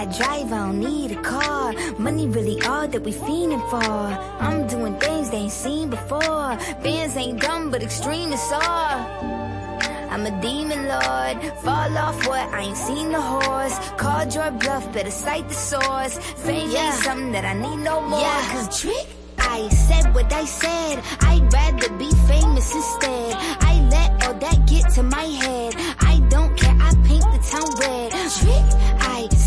I 0.00 0.06
drive, 0.06 0.50
I 0.50 0.56
don't 0.56 0.80
need 0.80 1.12
a 1.12 1.20
car. 1.20 1.74
Money 1.98 2.26
really 2.26 2.58
all 2.62 2.88
that 2.88 3.02
we 3.02 3.12
fiending 3.12 3.60
for. 3.68 3.92
I'm 4.46 4.66
doing 4.66 4.98
things 4.98 5.28
they 5.28 5.36
ain't 5.36 5.52
seen 5.52 5.90
before. 5.90 6.56
Bands 6.82 7.14
ain't 7.18 7.38
dumb, 7.38 7.70
but 7.70 7.82
extreme 7.82 8.32
is 8.32 8.50
all. 8.50 8.96
I'm 10.12 10.24
a 10.24 10.40
demon 10.40 10.88
lord. 10.88 11.36
Fall 11.64 11.98
off 11.98 12.26
what? 12.26 12.48
I 12.48 12.62
ain't 12.62 12.78
seen 12.78 13.12
the 13.12 13.20
horse. 13.20 13.76
Called 13.98 14.34
your 14.34 14.50
bluff, 14.52 14.90
better 14.94 15.10
cite 15.10 15.46
the 15.50 15.54
source. 15.54 16.16
Fame 16.46 16.70
yeah. 16.70 16.86
ain't 16.86 17.04
something 17.04 17.32
that 17.32 17.44
I 17.44 17.52
need 17.52 17.84
no 17.84 18.00
more. 18.00 18.20
Yeah, 18.20 18.52
cause 18.52 18.80
trick. 18.80 19.06
I 19.38 19.68
said 19.68 20.14
what 20.14 20.32
I 20.32 20.46
said. 20.46 21.02
I'd 21.20 21.52
rather 21.52 21.92
be 21.98 22.10
famous 22.26 22.74
instead. 22.74 23.34
I 23.68 23.72
let 23.90 24.26
all 24.26 24.34
that 24.34 24.66
get 24.66 24.88
to 24.94 25.02
my 25.02 25.28
head. 25.42 25.74
I 26.00 26.20
don't 26.30 26.56
care, 26.56 26.76
I 26.80 26.90
paint 27.04 27.28
the 27.34 27.40
town 27.52 27.68
red. 27.80 28.12
Trick. 28.40 28.89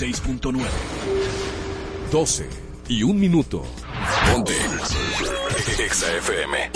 96.9. 0.00 0.64
12 2.10 2.48
y 2.88 3.02
un 3.02 3.20
minuto. 3.20 3.62
Ponte. 4.32 4.54
Exa 5.78 6.16
FM. 6.16 6.70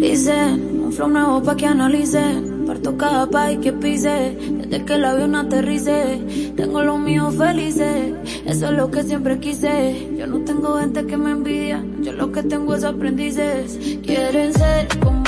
Dicen, 0.00 0.84
un 0.84 0.92
flow 0.92 1.08
nuevo 1.08 1.42
pa' 1.42 1.56
que 1.56 1.66
analicen 1.66 2.54
cada 2.96 3.26
país 3.26 3.58
que 3.60 3.72
pise, 3.72 4.36
desde 4.38 4.84
que 4.84 4.94
el 4.94 5.04
avión 5.04 5.34
aterrice, 5.34 6.43
tengo 6.56 6.82
los 6.82 6.98
míos 6.98 7.34
felices, 7.36 8.14
eso 8.46 8.66
es 8.66 8.72
lo 8.72 8.90
que 8.90 9.02
siempre 9.02 9.38
quise, 9.38 10.08
yo 10.16 10.26
no 10.26 10.40
tengo 10.40 10.78
gente 10.78 11.04
que 11.06 11.16
me 11.16 11.32
envidia, 11.32 11.84
yo 12.00 12.12
lo 12.12 12.30
que 12.32 12.42
tengo 12.42 12.74
es 12.74 12.84
aprendices, 12.84 13.78
quieren 14.04 14.52
ser 14.52 14.88
como 15.00 15.23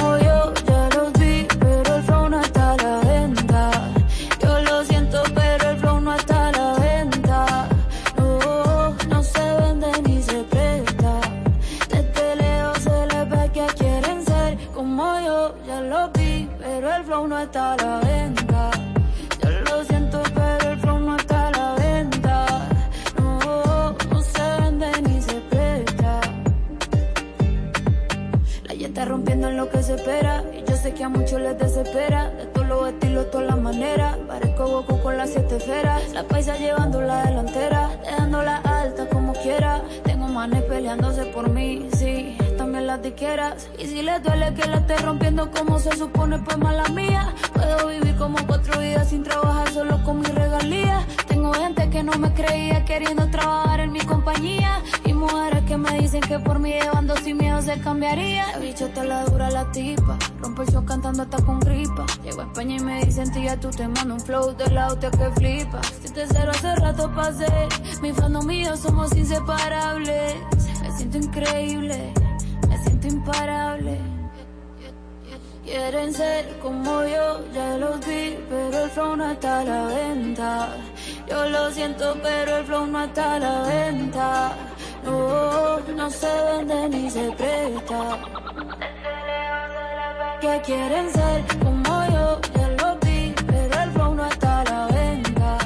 Que 90.47 90.61
quieren 90.61 91.11
ser 91.11 91.45
como 91.59 92.07
yo, 92.07 92.41
ya 92.55 92.69
los 92.81 93.01
vi, 93.01 93.35
pero 93.49 93.83
el 93.83 93.91
flow 93.91 94.15
no 94.15 94.27
está 94.27 94.61
a 94.61 94.65
la 94.65 94.87
venta. 94.87 95.59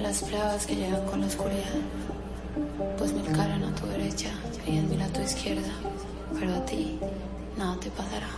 las 0.00 0.22
pruebas 0.22 0.66
que 0.66 0.74
llegan 0.74 1.04
con 1.04 1.20
la 1.20 1.26
oscuridad. 1.26 1.76
Pues 2.96 3.12
mil 3.12 3.26
caran 3.26 3.62
a 3.62 3.74
tu 3.74 3.86
derecha 3.88 4.30
y 4.66 4.78
en 4.78 4.88
mil 4.88 5.02
a 5.02 5.08
tu 5.08 5.20
izquierda. 5.20 5.68
Pero 6.38 6.54
a 6.54 6.64
ti 6.64 6.98
nada 7.58 7.78
te 7.78 7.90
pasará. 7.90 8.37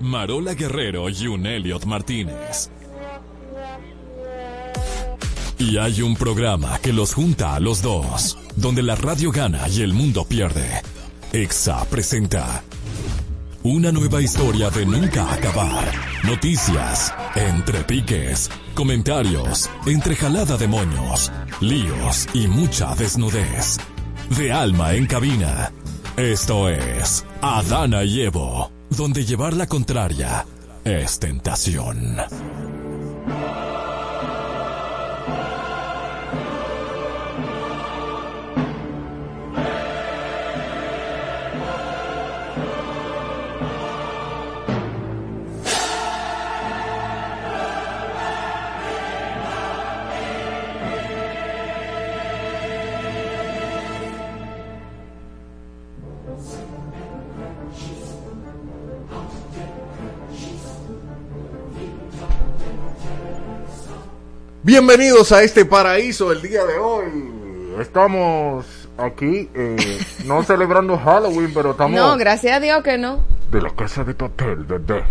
Marola 0.00 0.54
Guerrero 0.54 1.08
y 1.08 1.26
un 1.26 1.46
Elliot 1.46 1.84
Martínez. 1.86 2.70
Y 5.58 5.78
hay 5.78 6.02
un 6.02 6.16
programa 6.16 6.78
que 6.80 6.92
los 6.92 7.14
junta 7.14 7.54
a 7.54 7.60
los 7.60 7.80
dos, 7.80 8.36
donde 8.56 8.82
la 8.82 8.96
radio 8.96 9.30
gana 9.30 9.68
y 9.68 9.82
el 9.82 9.92
mundo 9.94 10.24
pierde. 10.24 10.82
EXA 11.32 11.84
presenta 11.86 12.62
una 13.64 13.90
nueva 13.90 14.20
historia 14.20 14.68
de 14.68 14.84
nunca 14.84 15.32
acabar. 15.32 15.90
Noticias, 16.22 17.14
Entre 17.34 17.82
piques, 17.84 18.50
comentarios, 18.74 19.70
entre 19.86 20.14
jalada 20.16 20.58
de 20.58 20.68
moños, 20.68 21.32
líos 21.60 22.28
y 22.34 22.46
mucha 22.46 22.94
desnudez. 22.94 23.78
De 24.36 24.52
alma 24.52 24.92
en 24.92 25.06
cabina. 25.06 25.72
Esto 26.18 26.68
es 26.68 27.24
Adana 27.40 28.04
y 28.04 28.20
Evo, 28.20 28.70
donde 28.90 29.24
llevar 29.24 29.54
la 29.54 29.66
contraria 29.66 30.46
es 30.84 31.18
tentación. 31.18 32.73
Bienvenidos 64.74 65.30
a 65.30 65.40
este 65.44 65.64
paraíso 65.64 66.32
el 66.32 66.42
día 66.42 66.64
de 66.64 66.78
hoy. 66.78 67.04
Estamos 67.80 68.66
aquí, 68.98 69.48
eh, 69.54 70.00
no 70.24 70.42
celebrando 70.42 70.98
Halloween, 70.98 71.52
pero 71.54 71.70
estamos 71.70 71.92
No, 71.92 72.16
gracias 72.16 72.56
a 72.56 72.58
Dios 72.58 72.82
que 72.82 72.98
no. 72.98 73.24
de 73.52 73.62
la 73.62 73.70
casa 73.70 74.02
de 74.02 74.14
papel, 74.14 74.64
bebé. 74.64 75.04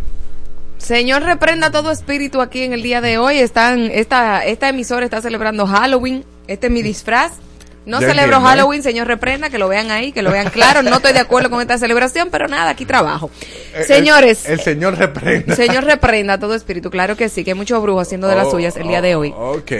Señor, 0.79 1.23
reprenda 1.23 1.71
todo 1.71 1.91
espíritu 1.91 2.41
aquí 2.41 2.63
en 2.63 2.73
el 2.73 2.83
día 2.83 2.99
de 2.99 3.17
hoy. 3.17 3.37
Están, 3.37 3.83
esta, 3.83 4.43
esta 4.43 4.67
emisora 4.67 5.05
está 5.05 5.21
celebrando 5.21 5.65
Halloween. 5.65 6.25
Este 6.47 6.67
es 6.67 6.73
mi 6.73 6.81
disfraz. 6.81 7.31
No 7.85 7.99
celebro 7.99 8.23
entiendo, 8.23 8.37
¿eh? 8.37 8.49
Halloween, 8.49 8.83
señor, 8.83 9.07
reprenda, 9.07 9.49
que 9.49 9.57
lo 9.57 9.67
vean 9.67 9.91
ahí, 9.91 10.11
que 10.11 10.21
lo 10.21 10.31
vean 10.31 10.49
claro. 10.49 10.81
No 10.83 10.95
estoy 10.97 11.13
de 11.13 11.19
acuerdo 11.19 11.49
con 11.49 11.59
esta 11.61 11.77
celebración, 11.77 12.29
pero 12.31 12.47
nada, 12.47 12.69
aquí 12.71 12.85
trabajo. 12.85 13.29
Eh, 13.75 13.83
Señores, 13.83 14.45
El, 14.45 14.53
el 14.53 14.59
señor 14.61 14.97
reprenda. 14.97 15.55
señor, 15.55 15.83
reprenda 15.83 16.37
todo 16.39 16.55
espíritu. 16.55 16.89
Claro 16.89 17.17
que 17.17 17.27
sí, 17.29 17.43
que 17.43 17.51
hay 17.51 17.57
muchos 17.57 17.81
brujos 17.81 18.03
haciendo 18.07 18.27
de 18.27 18.35
las 18.35 18.47
Oh, 18.47 18.51
suyas 18.51 18.75
el 18.77 18.87
día 18.87 19.01
de 19.01 19.15
hoy. 19.15 19.33
oh, 19.35 19.57
ok. 19.57 19.71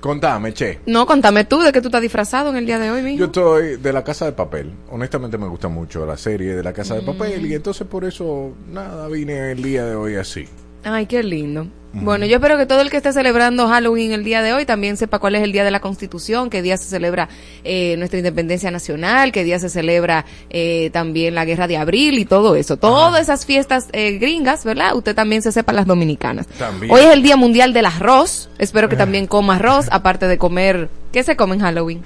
Contame, 0.00 0.54
che. 0.54 0.78
No, 0.86 1.04
contame 1.04 1.44
tú 1.44 1.60
de 1.60 1.72
qué 1.72 1.82
tú 1.82 1.88
estás 1.88 2.00
disfrazado 2.00 2.48
en 2.48 2.56
el 2.56 2.64
día 2.64 2.78
de 2.78 2.90
hoy, 2.90 3.02
mijo. 3.02 3.18
Yo 3.18 3.26
estoy 3.26 3.76
de 3.76 3.92
la 3.92 4.02
casa 4.02 4.24
de 4.24 4.32
papel. 4.32 4.72
Honestamente 4.90 5.36
me 5.36 5.46
gusta 5.46 5.68
mucho 5.68 6.06
la 6.06 6.16
serie 6.16 6.54
de 6.56 6.62
la 6.62 6.72
casa 6.72 6.94
de 6.94 7.02
papel 7.02 7.42
Mm. 7.42 7.46
y 7.50 7.54
entonces 7.54 7.86
por 7.86 8.04
eso, 8.06 8.54
nada, 8.72 9.08
vine 9.08 9.52
el 9.52 9.62
día 9.62 9.84
de 9.84 9.94
hoy 9.94 10.16
así. 10.16 10.48
Ay, 10.84 11.04
qué 11.04 11.22
lindo. 11.22 11.66
Bueno, 11.92 12.24
yo 12.26 12.36
espero 12.36 12.56
que 12.56 12.66
todo 12.66 12.80
el 12.82 12.90
que 12.90 12.98
esté 12.98 13.12
celebrando 13.12 13.66
Halloween 13.66 14.12
el 14.12 14.22
día 14.22 14.42
de 14.42 14.52
hoy 14.52 14.64
también 14.64 14.96
sepa 14.96 15.18
cuál 15.18 15.34
es 15.34 15.42
el 15.42 15.50
día 15.50 15.64
de 15.64 15.72
la 15.72 15.80
Constitución, 15.80 16.48
qué 16.48 16.62
día 16.62 16.76
se 16.76 16.84
celebra 16.84 17.28
eh, 17.64 17.96
nuestra 17.98 18.18
independencia 18.18 18.70
nacional, 18.70 19.32
qué 19.32 19.42
día 19.42 19.58
se 19.58 19.68
celebra 19.68 20.24
eh, 20.50 20.90
también 20.92 21.34
la 21.34 21.44
guerra 21.44 21.66
de 21.66 21.76
abril 21.76 22.18
y 22.18 22.24
todo 22.24 22.54
eso. 22.54 22.76
Todas 22.76 23.20
esas 23.20 23.44
fiestas 23.44 23.88
eh, 23.92 24.18
gringas, 24.18 24.64
¿verdad? 24.64 24.94
Usted 24.94 25.16
también 25.16 25.42
se 25.42 25.50
sepa 25.50 25.72
las 25.72 25.86
dominicanas. 25.86 26.46
También. 26.58 26.92
Hoy 26.92 27.00
es 27.00 27.12
el 27.12 27.22
Día 27.22 27.36
Mundial 27.36 27.72
del 27.72 27.86
Arroz. 27.86 28.50
Espero 28.58 28.88
que 28.88 28.96
también 28.96 29.26
coma 29.26 29.56
arroz, 29.56 29.88
aparte 29.90 30.26
de 30.28 30.38
comer... 30.38 30.88
¿Qué 31.12 31.24
se 31.24 31.34
come 31.34 31.56
en 31.56 31.62
Halloween? 31.62 32.02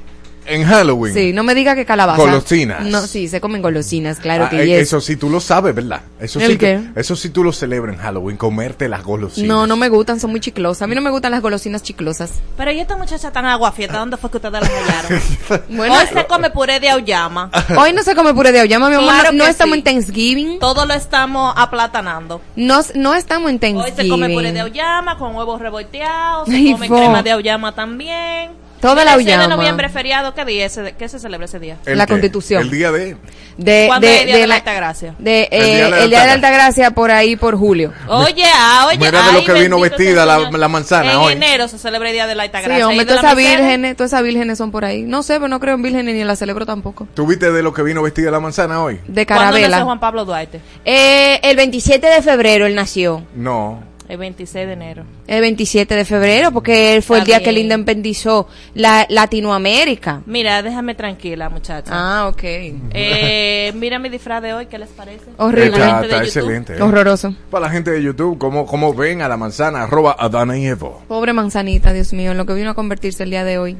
En 0.46 0.64
Halloween. 0.64 1.14
Sí, 1.14 1.32
no 1.32 1.42
me 1.42 1.54
diga 1.54 1.74
que 1.74 1.84
calabaza. 1.84 2.20
Golosinas. 2.22 2.82
No, 2.84 3.06
sí, 3.06 3.28
se 3.28 3.40
comen 3.40 3.62
golosinas, 3.62 4.18
claro 4.18 4.44
Ah, 4.44 4.50
que 4.50 4.62
eh, 4.62 4.66
yes. 4.66 4.78
Eso 4.88 5.00
sí 5.00 5.16
tú 5.16 5.30
lo 5.30 5.40
sabes, 5.40 5.74
¿verdad? 5.74 6.02
Eso 6.20 6.38
¿El 6.40 6.52
sí, 6.52 6.58
qué? 6.58 6.80
Eso 6.96 7.16
sí 7.16 7.30
tú 7.30 7.42
lo 7.44 7.52
celebras 7.52 7.94
en 7.96 8.00
Halloween, 8.00 8.36
comerte 8.36 8.88
las 8.88 9.02
golosinas. 9.02 9.48
No, 9.48 9.66
no 9.66 9.76
me 9.76 9.88
gustan, 9.88 10.20
son 10.20 10.30
muy 10.30 10.40
chiclosas. 10.40 10.82
A 10.82 10.86
mí 10.86 10.94
no 10.94 11.00
me 11.00 11.10
gustan 11.10 11.32
las 11.32 11.40
golosinas 11.42 11.82
chiclosas. 11.82 12.32
Pero 12.56 12.72
y 12.72 12.80
esta 12.80 12.96
muchacha 12.96 13.30
tan 13.32 13.46
aguafieta, 13.46 13.98
¿dónde 13.98 14.16
fue 14.16 14.30
que 14.30 14.36
ustedes 14.38 14.60
la 14.60 14.68
hallaron? 14.68 15.20
Bueno, 15.76 15.94
Hoy 15.94 16.06
se 16.12 16.26
come 16.26 16.50
puré 16.50 16.80
de 16.80 16.90
auyama. 16.90 17.50
Hoy 17.78 17.92
no 17.92 18.02
se 18.02 18.14
come 18.14 18.34
puré 18.34 18.52
de 18.52 18.60
auyama, 18.60 18.88
mi 18.88 18.96
amor. 18.96 19.08
Claro 19.10 19.32
no 19.32 19.46
estamos 19.46 19.74
sí. 19.74 19.78
en 19.78 19.84
Thanksgiving. 19.84 20.58
Todo 20.58 20.84
lo 20.86 20.94
estamos 20.94 21.52
aplatanando. 21.56 22.40
No, 22.56 22.80
no 22.94 23.14
estamos 23.14 23.50
en 23.50 23.56
Hoy 23.56 23.60
Thanksgiving. 23.60 23.96
se 23.96 24.08
come 24.08 24.28
puré 24.30 24.52
de 24.52 24.60
auyama 24.60 25.16
con 25.18 25.34
huevos 25.34 25.60
revolteados, 25.60 26.48
se 26.48 26.54
Ay, 26.54 26.72
come 26.72 26.88
fo. 26.88 26.96
crema 26.96 27.22
de 27.22 27.30
auyama 27.32 27.72
también. 27.74 28.50
Toda 28.84 29.04
la 29.04 29.14
El 29.14 29.24
6 29.24 29.38
de 29.38 29.48
noviembre 29.48 29.88
feriado, 29.88 30.34
¿qué 30.34 30.44
día 30.44 30.66
ese, 30.66 30.94
qué 30.98 31.08
se 31.08 31.18
celebra 31.18 31.46
ese 31.46 31.58
día? 31.58 31.78
¿El 31.86 31.96
La 31.98 32.04
qué? 32.06 32.12
Constitución. 32.12 32.62
El 32.62 32.70
día 32.70 32.92
de... 32.92 33.16
De, 33.56 33.84
¿Cuándo 33.86 34.06
es 34.08 34.20
el 34.22 34.26
día 34.26 34.34
de 34.34 34.40
la 34.42 34.46
la- 34.48 34.54
Altagracia? 34.56 35.14
de, 35.18 35.48
El 35.50 35.62
eh, 35.62 35.66
día 35.66 35.84
de 35.84 35.90
la 35.90 35.98
el 36.02 36.10
día 36.10 36.20
de 36.20 36.26
la 36.26 36.32
Altagracia. 36.32 36.34
Altagracia 36.34 36.90
por 36.90 37.10
ahí, 37.12 37.36
por 37.36 37.56
julio. 37.56 37.92
Oye, 38.08 38.44
ah, 38.52 38.86
oye. 38.88 38.98
Mira 38.98 39.22
de 39.28 39.32
lo 39.32 39.44
que 39.44 39.52
vino 39.62 39.78
vestida 39.80 40.26
la- 40.26 40.50
la 40.50 40.68
manzana 40.68 41.12
En 41.12 41.16
hoy. 41.18 41.32
enero 41.34 41.68
se 41.68 41.78
celebra 41.78 42.08
el 42.10 42.14
día 42.14 42.26
de 42.26 42.34
la 42.34 42.42
Altagracia. 42.42 42.74
Sí, 42.74 42.80
¿Y 42.80 42.82
hombre, 42.82 42.98
de 43.04 43.06
todas 43.06 43.24
esas 43.24 43.36
vírgenes, 43.36 43.96
todas 43.96 44.12
esas 44.12 44.22
vírgenes 44.24 44.58
son 44.58 44.70
por 44.70 44.84
ahí. 44.84 45.02
No 45.02 45.22
sé, 45.22 45.34
pero 45.34 45.48
no 45.48 45.60
creo 45.60 45.74
en 45.76 45.82
vírgenes 45.82 46.14
ni 46.14 46.24
la 46.24 46.34
celebro 46.36 46.66
tampoco. 46.66 47.06
¿Tuviste 47.14 47.52
de 47.52 47.62
lo 47.62 47.72
que 47.72 47.82
vino 47.82 48.02
vestida 48.02 48.30
la 48.32 48.40
manzana 48.40 48.82
hoy? 48.82 49.00
De 49.06 49.24
¿Cuándo 49.24 49.44
nació 49.44 49.54
carabela. 49.60 49.84
Juan 49.84 50.00
Pablo 50.00 50.24
Duarte? 50.24 50.60
Eh, 50.84 51.38
el 51.44 51.56
27 51.56 52.06
de 52.08 52.22
febrero 52.22 52.66
él 52.66 52.74
nació. 52.74 53.22
No. 53.34 53.93
El 54.08 54.18
26 54.18 54.66
de 54.66 54.72
enero. 54.72 55.04
El 55.26 55.40
27 55.40 55.94
de 55.94 56.04
febrero, 56.04 56.52
porque 56.52 56.94
él 56.94 57.02
fue 57.02 57.18
el 57.18 57.24
día 57.24 57.42
que 57.42 57.48
él 57.48 57.56
bien. 57.56 57.72
independizó 57.72 58.46
la 58.74 59.06
Latinoamérica. 59.08 60.22
Mira, 60.26 60.62
déjame 60.62 60.94
tranquila, 60.94 61.48
muchacha. 61.48 61.90
Ah, 61.92 62.28
ok. 62.28 62.42
Eh, 62.42 63.72
mira 63.74 63.98
mi 63.98 64.10
disfraz 64.10 64.42
de 64.42 64.52
hoy, 64.52 64.66
¿qué 64.66 64.78
les 64.78 64.90
parece? 64.90 65.24
Horrible. 65.38 65.76
Está, 65.78 66.02
está 66.02 66.22
excelente. 66.22 66.76
¿eh? 66.76 66.82
Horroroso. 66.82 67.34
Para 67.50 67.66
la 67.66 67.72
gente 67.72 67.90
de 67.90 68.02
YouTube, 68.02 68.38
¿cómo, 68.38 68.66
cómo 68.66 68.92
ven 68.92 69.22
a 69.22 69.28
la 69.28 69.36
manzana? 69.38 69.84
Arroba 69.84 70.14
Adana 70.18 70.58
y 70.58 70.66
Evo. 70.66 71.02
Pobre 71.08 71.32
manzanita, 71.32 71.92
Dios 71.92 72.12
mío, 72.12 72.32
en 72.32 72.36
lo 72.36 72.44
que 72.44 72.52
vino 72.54 72.70
a 72.70 72.74
convertirse 72.74 73.22
el 73.22 73.30
día 73.30 73.44
de 73.44 73.58
hoy. 73.58 73.76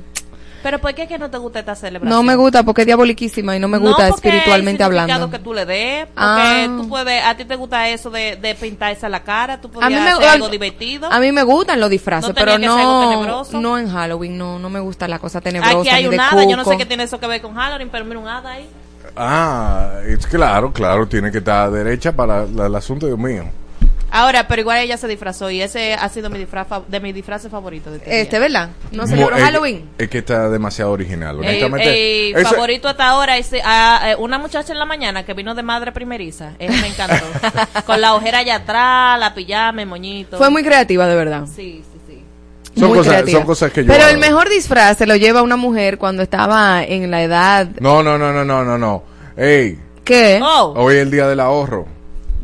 Pero 0.64 0.78
¿por 0.80 0.94
qué 0.94 1.02
es 1.02 1.08
que 1.08 1.18
no 1.18 1.30
te 1.30 1.36
gusta 1.38 1.58
esta 1.60 1.74
celebración? 1.76 2.08
No 2.18 2.22
me 2.24 2.34
gusta 2.36 2.62
porque 2.64 2.80
es 2.80 2.86
diaboliquísima 2.86 3.54
y 3.54 3.60
no 3.60 3.68
me 3.68 3.76
gusta 3.78 4.08
No, 4.08 4.14
porque 4.14 4.28
espiritualmente 4.30 4.82
el 4.82 4.86
hablando. 4.86 5.30
que 5.30 5.38
tú 5.38 5.52
le 5.54 5.66
des, 5.66 6.06
porque 6.06 6.16
Ah. 6.16 6.66
tú 6.76 6.88
puedes, 6.88 7.22
a 7.22 7.36
ti 7.36 7.44
te 7.44 7.54
gusta 7.54 7.88
eso 7.90 8.08
de, 8.10 8.36
de 8.36 8.54
pintarse 8.56 9.06
la 9.08 9.22
cara, 9.22 9.60
tú 9.60 9.70
podrías 9.70 9.92
mí, 10.00 10.04
me, 10.04 10.10
hacer 10.12 10.24
algo 10.28 10.48
divertido. 10.48 11.12
a 11.12 11.20
mí 11.20 11.30
me 11.32 11.42
gustan 11.42 11.78
los 11.78 11.90
disfraces, 11.90 12.30
No 12.30 12.34
pero 12.34 12.58
no, 12.58 13.10
tenebroso. 13.10 13.60
no 13.60 13.78
en 13.78 13.90
Halloween, 13.92 14.38
no, 14.38 14.58
no 14.58 14.70
me 14.70 14.80
gusta 14.80 15.06
la 15.06 15.18
cosa 15.18 15.40
tenebrosa. 15.40 15.78
Aquí 15.80 15.88
hay 15.90 16.06
un 16.06 16.18
hada, 16.18 16.44
yo 16.44 16.56
no 16.56 16.64
sé 16.64 16.76
qué 16.78 16.86
tiene 16.86 17.02
eso 17.04 17.20
que 17.20 17.26
ver 17.26 17.42
con 17.42 17.54
Halloween, 17.54 17.90
pero 17.92 18.06
mira 18.06 18.18
un 18.18 18.26
hada 18.26 18.52
ahí. 18.52 18.66
Ah, 19.16 19.90
es 20.06 20.26
claro, 20.26 20.72
claro, 20.72 21.06
tiene 21.06 21.30
que 21.30 21.38
estar 21.38 21.70
derecha 21.70 22.10
para 22.12 22.46
la- 22.46 22.66
el 22.66 22.74
asunto, 22.74 23.06
Dios 23.06 23.18
mío. 23.18 23.44
Ahora, 24.16 24.46
pero 24.46 24.60
igual 24.60 24.78
ella 24.78 24.96
se 24.96 25.08
disfrazó 25.08 25.50
y 25.50 25.60
ese 25.60 25.94
ha 25.94 26.08
sido 26.08 26.30
mi 26.30 26.38
disfraz 26.38 26.68
de 26.86 27.00
mis 27.00 27.12
disfraces 27.12 27.50
favoritos 27.50 27.90
de 27.92 27.98
este, 27.98 28.20
Este, 28.20 28.30
día. 28.36 28.40
¿verdad? 28.46 28.68
No 28.92 29.08
celebro 29.08 29.32
Mo- 29.32 29.36
es- 29.38 29.42
Halloween. 29.44 29.90
Es 29.98 30.08
que 30.08 30.18
está 30.18 30.48
demasiado 30.50 30.92
original, 30.92 31.34
Eh, 31.36 31.38
honestamente. 31.40 32.30
eh, 32.30 32.44
favorito 32.44 32.86
hasta 32.88 33.08
ahora 33.08 33.36
es 33.38 33.50
ah, 33.64 34.10
eh, 34.12 34.16
una 34.16 34.38
muchacha 34.38 34.72
en 34.72 34.78
la 34.78 34.84
mañana 34.84 35.24
que 35.26 35.34
vino 35.34 35.52
de 35.56 35.64
madre 35.64 35.90
primeriza. 35.90 36.52
Me 36.60 36.86
encantó. 36.86 37.24
Con 37.86 38.00
la 38.00 38.14
ojera 38.14 38.38
allá 38.38 38.54
atrás, 38.54 39.18
la 39.18 39.34
pijama, 39.34 39.82
el 39.82 39.88
moñito. 39.88 40.38
Fue 40.38 40.48
muy 40.48 40.62
creativa, 40.62 41.08
de 41.08 41.16
verdad. 41.16 41.46
Sí, 41.46 41.82
sí, 41.92 41.98
sí. 42.06 42.24
Son 42.78 42.94
cosas- 42.94 43.28
son 43.28 43.42
cosas 43.42 43.72
que 43.72 43.82
yo 43.82 43.88
Pero 43.92 44.04
hago. 44.04 44.12
el 44.14 44.18
mejor 44.18 44.48
disfraz 44.48 44.96
se 44.96 45.06
lo 45.06 45.16
lleva 45.16 45.42
una 45.42 45.56
mujer 45.56 45.98
cuando 45.98 46.22
estaba 46.22 46.84
en 46.84 47.10
la 47.10 47.20
edad. 47.24 47.66
No, 47.80 48.04
no, 48.04 48.16
no, 48.16 48.32
no, 48.32 48.44
no, 48.44 48.64
no, 48.64 48.78
no. 48.78 49.02
Ey, 49.36 49.76
¿Qué? 50.04 50.38
Oh, 50.40 50.72
hoy 50.76 50.94
es 50.96 51.02
el 51.02 51.10
día 51.10 51.26
del 51.26 51.40
ahorro. 51.40 51.86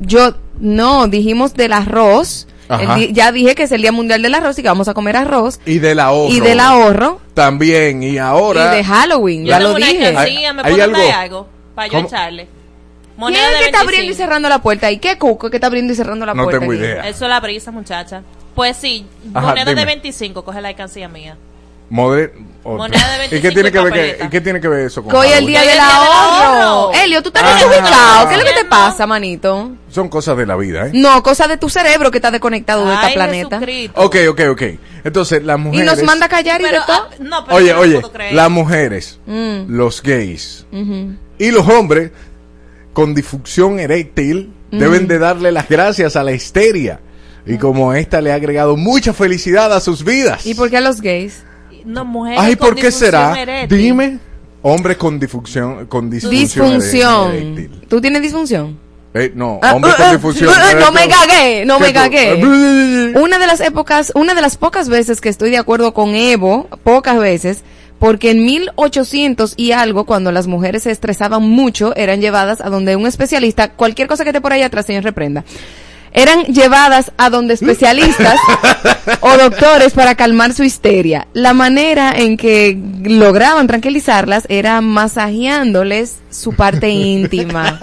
Yo, 0.00 0.34
no, 0.60 1.08
dijimos 1.08 1.54
del 1.54 1.72
arroz. 1.72 2.46
El 2.68 3.12
ya 3.12 3.32
dije 3.32 3.56
que 3.56 3.64
es 3.64 3.72
el 3.72 3.82
Día 3.82 3.90
Mundial 3.90 4.22
del 4.22 4.32
Arroz 4.32 4.56
y 4.60 4.62
que 4.62 4.68
vamos 4.68 4.86
a 4.86 4.94
comer 4.94 5.16
arroz. 5.16 5.58
Y 5.66 5.80
del 5.80 5.98
ahorro. 5.98 6.32
Y 6.32 6.38
del 6.38 6.60
ahorro. 6.60 7.20
También, 7.34 8.00
y 8.04 8.16
ahora... 8.18 8.72
Y 8.72 8.76
de 8.76 8.84
Halloween, 8.84 9.42
yo 9.44 9.48
ya 9.50 9.58
tengo 9.58 9.70
lo 9.72 9.76
dije. 9.84 10.06
alcancía, 10.06 10.52
me 10.52 10.62
Hay- 10.62 10.80
algo- 10.80 10.96
algo 11.16 11.48
para 11.74 11.88
yo 11.88 11.94
¿Cómo? 11.94 12.06
echarle. 12.06 12.44
¿Quién 12.44 13.16
Moneda 13.16 13.42
es 13.44 13.50
de 13.50 13.56
el 13.56 13.60
que 13.62 13.66
está 13.66 13.80
abriendo 13.80 14.04
y 14.04 14.08
25. 14.10 14.24
cerrando 14.24 14.48
la 14.48 14.62
puerta 14.62 14.86
ahí? 14.86 14.98
¿Qué 14.98 15.18
cuco 15.18 15.50
que 15.50 15.56
está 15.56 15.66
abriendo 15.66 15.92
y 15.92 15.96
cerrando 15.96 16.24
la 16.24 16.32
No 16.32 16.44
puerta? 16.44 16.60
tengo 16.60 16.72
aquí? 16.72 16.80
idea. 16.80 17.08
Eso 17.08 17.24
es 17.24 17.28
la 17.28 17.40
brisa, 17.40 17.72
muchacha. 17.72 18.22
Pues 18.54 18.76
sí, 18.76 19.04
Ajá, 19.34 19.48
moneda 19.48 19.64
dime. 19.64 19.80
de 19.80 19.86
25, 19.86 20.44
coge 20.44 20.60
la 20.60 20.68
alcancía 20.68 21.08
mía. 21.08 21.36
Moder- 21.90 22.32
de 22.32 23.36
¿Y 23.36 23.40
qué 23.40 23.48
25 23.50 23.54
tiene 23.54 23.72
que 23.72 23.80
ver, 23.80 23.92
que, 24.18 24.24
¿y 24.24 24.28
qué 24.28 24.40
tiene 24.42 24.60
que 24.60 24.68
ver 24.68 24.86
eso 24.86 25.02
con 25.02 25.14
hoy 25.16 25.28
el 25.28 25.46
día 25.46 25.60
Hoy 25.60 25.66
del 25.66 25.76
es 25.78 25.82
el 25.82 25.90
día 25.90 26.50
del 26.52 26.60
ahorro. 26.60 26.92
Elio, 26.92 27.22
tú 27.22 27.28
estás 27.30 27.42
Ah. 27.44 27.54
desubicado. 27.54 28.28
¿Qué 28.28 28.34
es 28.34 28.40
lo 28.40 28.46
que 28.46 28.52
te 28.52 28.64
pasa, 28.66 29.06
manito? 29.06 29.72
Son 29.90 30.08
cosas 30.08 30.36
de 30.36 30.46
la 30.46 30.56
vida, 30.56 30.86
¿eh? 30.86 30.90
No, 30.92 31.22
cosa 31.22 31.48
de 31.48 31.56
tu 31.56 31.68
cerebro 31.70 32.10
que 32.10 32.18
está 32.18 32.30
desconectado 32.30 32.86
de 32.86 32.94
este 32.94 33.12
planeta. 33.14 33.58
Jesucristo. 33.58 34.00
Ok, 34.02 34.16
ok, 34.28 34.40
ok. 34.50 34.62
Entonces, 35.04 35.42
las 35.42 35.58
Y 35.58 35.62
mujeres... 35.62 35.86
nos 35.86 36.02
manda 36.04 36.26
a 36.26 36.28
callar 36.28 36.60
y 36.60 36.64
Pero, 36.64 36.80
de 36.80 36.86
todo. 36.86 37.08
ah, 37.10 37.14
no, 37.18 37.44
pero 37.46 37.56
Oye, 37.56 37.72
no 37.72 37.80
oye, 37.80 37.94
puedo 38.00 38.12
creer. 38.12 38.34
las 38.34 38.50
mujeres, 38.50 39.18
Mm. 39.26 39.60
los 39.68 40.02
gays 40.02 40.66
y 41.38 41.50
los 41.50 41.66
hombres 41.66 42.10
con 42.92 43.14
disfunción 43.14 43.80
eréctil 43.80 44.52
Mm. 44.70 44.78
deben 44.78 45.08
de 45.08 45.18
darle 45.18 45.50
las 45.50 45.68
gracias 45.68 46.14
a 46.14 46.22
la 46.22 46.32
histeria. 46.32 47.00
Y 47.46 47.56
como 47.56 47.94
esta 47.94 48.20
le 48.20 48.32
ha 48.32 48.34
agregado 48.34 48.76
mucha 48.76 49.12
felicidad 49.14 49.72
a 49.72 49.80
sus 49.80 50.04
vidas. 50.04 50.44
¿Y 50.46 50.54
por 50.54 50.68
qué 50.70 50.76
a 50.76 50.80
los 50.82 51.00
gays? 51.00 51.42
No, 51.84 52.04
mujeres 52.04 52.40
Ay, 52.42 52.56
¿por 52.56 52.74
qué 52.74 52.90
será? 52.90 53.40
eréctil. 53.40 53.78
Dime. 53.78 54.18
Hombres 54.62 54.96
con 54.98 55.18
disfunción, 55.18 55.86
con 55.86 56.10
disfunción, 56.10 56.40
Disfunción. 56.70 57.30
eréctil. 57.32 57.80
¿Tú 57.88 58.00
tienes 58.00 58.20
disfunción? 58.22 58.78
Eh, 59.14 59.32
no, 59.34 59.58
Ah, 59.62 59.74
hombre 59.74 59.90
uh, 59.90 59.96
con 59.96 60.08
uh, 60.08 60.12
difusión. 60.12 60.50
uh, 60.50 60.78
no 60.80 60.92
me 60.92 61.08
cagué, 61.08 61.64
no 61.64 61.78
¿Qué 61.78 61.84
me 61.84 61.92
cagué. 61.92 63.12
Una 63.16 63.38
de 63.38 63.46
las 63.46 63.60
épocas, 63.60 64.12
una 64.14 64.34
de 64.34 64.40
las 64.42 64.56
pocas 64.56 64.88
veces 64.88 65.20
que 65.20 65.28
estoy 65.30 65.50
de 65.50 65.58
acuerdo 65.58 65.94
con 65.94 66.14
Evo, 66.14 66.68
pocas 66.84 67.18
veces, 67.18 67.64
porque 67.98 68.30
en 68.30 68.44
1800 68.44 69.54
y 69.56 69.72
algo, 69.72 70.04
cuando 70.06 70.30
las 70.30 70.46
mujeres 70.46 70.84
se 70.84 70.90
estresaban 70.90 71.42
mucho, 71.42 71.94
eran 71.96 72.20
llevadas 72.20 72.60
a 72.60 72.68
donde 72.70 72.96
un 72.96 73.06
especialista, 73.06 73.72
cualquier 73.72 74.06
cosa 74.08 74.22
que 74.24 74.30
esté 74.30 74.40
por 74.40 74.52
ahí 74.52 74.62
atrás, 74.62 74.86
señor 74.86 75.02
reprenda, 75.04 75.44
eran 76.12 76.44
llevadas 76.44 77.12
a 77.16 77.30
donde 77.30 77.54
especialistas 77.54 78.36
o 79.20 79.36
doctores 79.36 79.92
para 79.92 80.14
calmar 80.14 80.52
su 80.52 80.64
histeria. 80.64 81.28
La 81.32 81.54
manera 81.54 82.12
en 82.16 82.36
que 82.36 82.78
lograban 83.02 83.66
tranquilizarlas 83.66 84.44
era 84.48 84.80
masajeándoles 84.80 86.16
su 86.30 86.54
parte 86.54 86.88
íntima. 86.90 87.78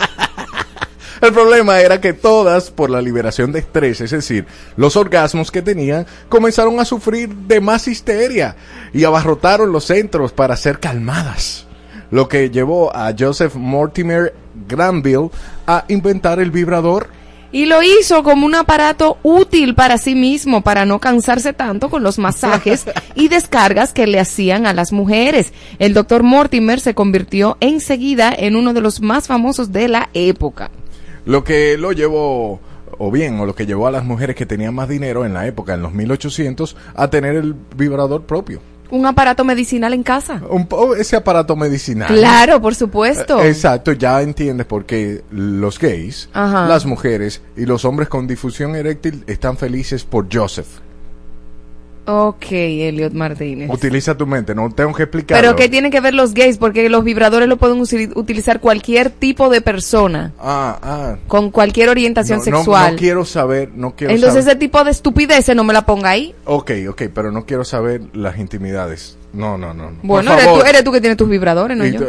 El 1.21 1.33
problema 1.33 1.79
era 1.79 1.99
que 1.99 2.13
todas, 2.13 2.69
por 2.69 2.91
la 2.91 3.01
liberación 3.01 3.51
de 3.51 3.59
estrés, 3.59 4.01
es 4.01 4.11
decir, 4.11 4.45
los 4.75 4.95
orgasmos 4.95 5.49
que 5.49 5.63
tenían, 5.63 6.05
comenzaron 6.29 6.79
a 6.79 6.85
sufrir 6.85 7.33
de 7.33 7.59
más 7.59 7.87
histeria 7.87 8.55
y 8.93 9.03
abarrotaron 9.03 9.71
los 9.71 9.85
centros 9.85 10.31
para 10.31 10.55
ser 10.55 10.79
calmadas. 10.79 11.65
Lo 12.11 12.29
que 12.29 12.49
llevó 12.49 12.95
a 12.95 13.13
Joseph 13.17 13.55
Mortimer 13.55 14.33
Granville 14.67 15.29
a 15.65 15.85
inventar 15.87 16.39
el 16.39 16.51
vibrador. 16.51 17.07
Y 17.51 17.65
lo 17.65 17.81
hizo 17.81 18.23
como 18.23 18.45
un 18.45 18.55
aparato 18.55 19.17
útil 19.23 19.73
para 19.75 19.97
sí 19.97 20.15
mismo, 20.15 20.61
para 20.61 20.85
no 20.85 20.99
cansarse 20.99 21.53
tanto 21.53 21.89
con 21.89 22.03
los 22.03 22.19
masajes 22.19 22.85
y 23.15 23.29
descargas 23.29 23.93
que 23.93 24.07
le 24.07 24.19
hacían 24.19 24.65
a 24.65 24.73
las 24.73 24.91
mujeres. 24.91 25.53
El 25.79 25.93
doctor 25.93 26.23
Mortimer 26.23 26.79
se 26.79 26.93
convirtió 26.93 27.57
enseguida 27.59 28.33
en 28.37 28.55
uno 28.55 28.73
de 28.73 28.81
los 28.81 29.01
más 29.01 29.27
famosos 29.27 29.71
de 29.71 29.87
la 29.87 30.09
época. 30.13 30.71
Lo 31.25 31.43
que 31.43 31.77
lo 31.77 31.91
llevó, 31.91 32.59
o 32.97 33.11
bien, 33.11 33.39
o 33.39 33.45
lo 33.45 33.55
que 33.55 33.65
llevó 33.65 33.87
a 33.87 33.91
las 33.91 34.05
mujeres 34.05 34.35
que 34.35 34.45
tenían 34.45 34.75
más 34.75 34.89
dinero 34.89 35.25
en 35.25 35.33
la 35.33 35.47
época, 35.47 35.73
en 35.73 35.81
los 35.81 35.93
1800, 35.93 36.75
a 36.95 37.09
tener 37.09 37.35
el 37.35 37.53
vibrador 37.75 38.23
propio. 38.23 38.61
Un 38.89 39.05
aparato 39.05 39.43
medicinal 39.43 39.93
en 39.93 40.03
casa. 40.03 40.41
Un 40.49 40.67
po- 40.67 40.95
ese 40.95 41.15
aparato 41.15 41.55
medicinal. 41.55 42.07
Claro, 42.07 42.61
por 42.61 42.73
supuesto. 42.75 43.41
Eh, 43.41 43.49
Exacto, 43.49 43.91
ya 43.91 44.21
entiendes 44.21 44.65
por 44.65 44.85
qué 44.85 45.23
los 45.31 45.77
gays, 45.79 46.29
Ajá. 46.33 46.67
las 46.67 46.85
mujeres 46.85 47.41
y 47.55 47.65
los 47.65 47.83
hombres 47.85 48.07
con 48.09 48.27
difusión 48.27 48.75
eréctil 48.75 49.23
están 49.27 49.57
felices 49.57 50.03
por 50.03 50.27
Joseph. 50.33 50.67
Ok, 52.09 52.45
Elliot 52.51 53.11
Martínez. 53.13 53.69
Utiliza 53.69 54.15
tu 54.15 54.25
mente, 54.25 54.55
no 54.55 54.69
tengo 54.71 54.93
que 54.93 55.03
explicarlo. 55.03 55.41
Pero 55.41 55.55
¿qué 55.57 55.67
tienen 55.67 55.91
que 55.91 55.99
ver 55.99 56.13
los 56.13 56.33
gays? 56.33 56.57
Porque 56.57 56.87
los 56.89 57.03
vibradores 57.03 57.49
lo 57.49 57.57
pueden 57.57 57.79
utilizar 58.15 58.61
cualquier 58.61 59.09
tipo 59.09 59.49
de 59.49 59.59
persona, 59.61 60.31
Ah, 60.39 60.79
ah. 60.81 61.15
con 61.27 61.51
cualquier 61.51 61.89
orientación 61.89 62.39
No, 62.39 62.45
no- 62.51 62.57
sexual. 62.59 62.91
No, 62.93 62.97
quiero 62.97 63.25
saber, 63.25 63.71
no 63.75 63.93
quiero 63.95 64.13
Entonces 64.13 64.43
saber. 64.45 64.57
ese 64.57 64.59
tipo 64.59 64.83
de 64.85 64.91
estupideces 64.91 65.55
no 65.55 65.63
me 65.65 65.73
la 65.73 65.85
ponga 65.85 66.11
ahí. 66.11 66.33
Ok, 66.45 66.71
ok, 66.89 67.01
pero 67.13 67.31
no 67.31 67.45
quiero 67.45 67.65
saber 67.65 68.01
las 68.13 68.37
intimidades. 68.37 69.17
No, 69.33 69.57
no, 69.57 69.73
no. 69.73 69.91
no. 69.91 69.97
Bueno, 70.03 70.31
eres 70.33 70.45
tú, 70.45 70.61
eres 70.61 70.83
tú 70.85 70.91
que 70.93 71.01
tienes 71.01 71.17
tus 71.17 71.27
vibradores, 71.29 71.77
¿no 71.77 71.85
Y 71.85 71.91
yo? 71.91 71.99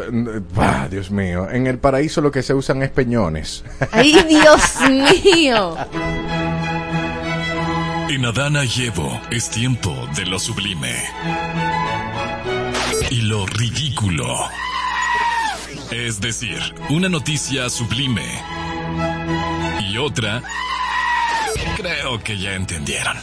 bah, 0.54 0.86
Dios 0.88 1.10
mío. 1.10 1.48
En 1.50 1.66
el 1.66 1.78
paraíso 1.78 2.20
lo 2.20 2.30
que 2.30 2.42
se 2.44 2.54
usan 2.54 2.82
es 2.84 2.90
peñones. 2.90 3.64
¡Ay, 3.90 4.14
Dios 4.28 4.62
mío! 5.24 5.74
En 8.10 8.24
Adana 8.24 8.64
y 8.64 8.86
Evo 8.86 9.20
es 9.30 9.50
tiempo 9.50 9.94
de 10.16 10.24
lo 10.24 10.38
sublime. 10.38 10.94
Y 13.10 13.20
lo 13.20 13.44
ridículo. 13.44 14.34
Es 15.90 16.18
decir, 16.18 16.58
una 16.88 17.10
noticia 17.10 17.68
sublime. 17.68 18.24
Y 19.90 19.98
otra... 19.98 20.42
Creo 21.76 22.18
que 22.24 22.38
ya 22.38 22.54
entendieron. 22.54 23.16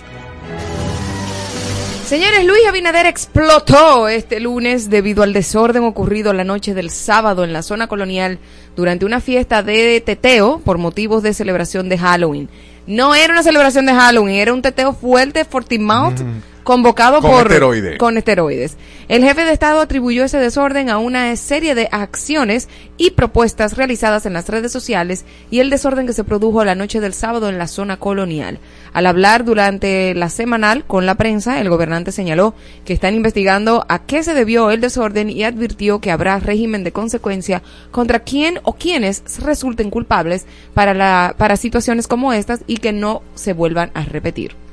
Señores, 2.06 2.46
Luis 2.46 2.62
Abinader 2.68 3.08
explotó 3.08 4.08
este 4.08 4.40
lunes 4.40 4.92
debido 4.92 5.24
al 5.24 5.34
desorden 5.34 5.84
ocurrido 5.84 6.32
la 6.34 6.44
noche 6.44 6.76
del 6.76 6.92
sábado 6.92 7.44
en 7.44 7.54
la 7.54 7.64
zona 7.64 7.88
colonial 7.88 8.38
durante 8.76 9.06
una 9.06 9.20
fiesta 9.20 9.64
de 9.64 10.00
teteo 10.02 10.62
por 10.64 10.78
motivos 10.78 11.24
de 11.24 11.34
celebración 11.34 11.90
de 11.90 11.98
Halloween. 11.98 12.50
No 12.88 13.16
era 13.16 13.34
una 13.34 13.44
celebración 13.44 13.86
de 13.86 13.94
Halloween, 13.94 14.36
era 14.36 14.54
un 14.54 14.62
teteo 14.62 14.94
fuerte, 14.94 15.44
Fortimount, 15.46 16.20
convocado 16.66 17.22
Con 17.22 17.32
por 17.32 17.48
esteroide. 17.48 17.98
con 17.98 18.18
esteroides. 18.18 18.76
El 19.08 19.24
jefe 19.24 19.46
de 19.46 19.54
Estado 19.54 19.80
atribuyó 19.80 20.26
ese 20.26 20.40
desorden 20.40 20.90
a 20.90 20.98
una 20.98 21.34
serie 21.36 21.76
de 21.76 21.88
acciones 21.92 22.68
y 22.98 23.12
propuestas 23.12 23.78
realizadas 23.78 24.26
en 24.26 24.34
las 24.34 24.50
redes 24.50 24.72
sociales 24.72 25.26
y 25.52 25.60
el 25.60 25.70
desorden 25.70 26.08
que 26.08 26.14
se 26.14 26.24
produjo 26.24 26.66
la 26.66 26.74
noche 26.74 27.00
del 27.00 27.14
sábado 27.14 27.50
en 27.50 27.60
la 27.60 27.68
zona 27.68 27.98
colonial. 27.98 28.58
Al 28.94 29.06
hablar 29.06 29.46
durante 29.46 30.16
la 30.16 30.30
semanal 30.30 30.86
con 30.86 31.06
la 31.06 31.16
prensa, 31.16 31.62
el 31.62 31.70
gobernante 31.70 32.12
señaló 32.12 32.56
que 32.84 32.94
están 32.94 33.14
investigando 33.14 33.86
a 33.88 34.00
qué 34.00 34.24
se 34.24 34.34
debió 34.34 34.72
el 34.72 34.82
desorden 34.82 35.30
y 35.30 35.44
advirtió 35.44 36.02
que 36.02 36.10
habrá 36.10 36.40
régimen 36.40 36.84
de 36.84 36.92
consecuencia 36.92 37.62
contra 37.92 38.22
quien 38.22 38.60
o 38.64 38.74
quienes 38.74 39.22
resulten 39.40 39.92
culpables 39.92 40.48
para, 40.74 40.96
la, 40.96 41.36
para 41.38 41.58
situaciones 41.58 42.08
como 42.08 42.34
estas 42.34 42.62
y 42.66 42.78
que 42.78 42.92
no 42.92 43.22
se 43.36 43.54
vuelvan 43.54 43.92
a 43.94 44.04
repetir. 44.04 44.65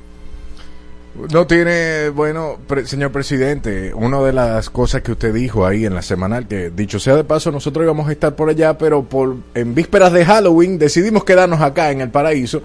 No 1.31 1.45
tiene, 1.45 2.09
bueno, 2.09 2.57
pre- 2.67 2.87
señor 2.87 3.11
presidente, 3.11 3.93
una 3.93 4.19
de 4.21 4.33
las 4.33 4.69
cosas 4.71 5.03
que 5.03 5.11
usted 5.11 5.31
dijo 5.33 5.65
ahí 5.65 5.85
en 5.85 5.93
la 5.93 6.01
semanal, 6.01 6.47
que 6.47 6.71
dicho 6.71 6.99
sea 6.99 7.15
de 7.15 7.23
paso, 7.23 7.51
nosotros 7.51 7.83
íbamos 7.83 8.09
a 8.09 8.11
estar 8.11 8.35
por 8.35 8.49
allá, 8.49 8.77
pero 8.79 9.03
por 9.03 9.35
en 9.53 9.75
vísperas 9.75 10.11
de 10.11 10.25
Halloween 10.25 10.79
decidimos 10.79 11.23
quedarnos 11.23 11.61
acá 11.61 11.91
en 11.91 12.01
el 12.01 12.09
paraíso. 12.09 12.63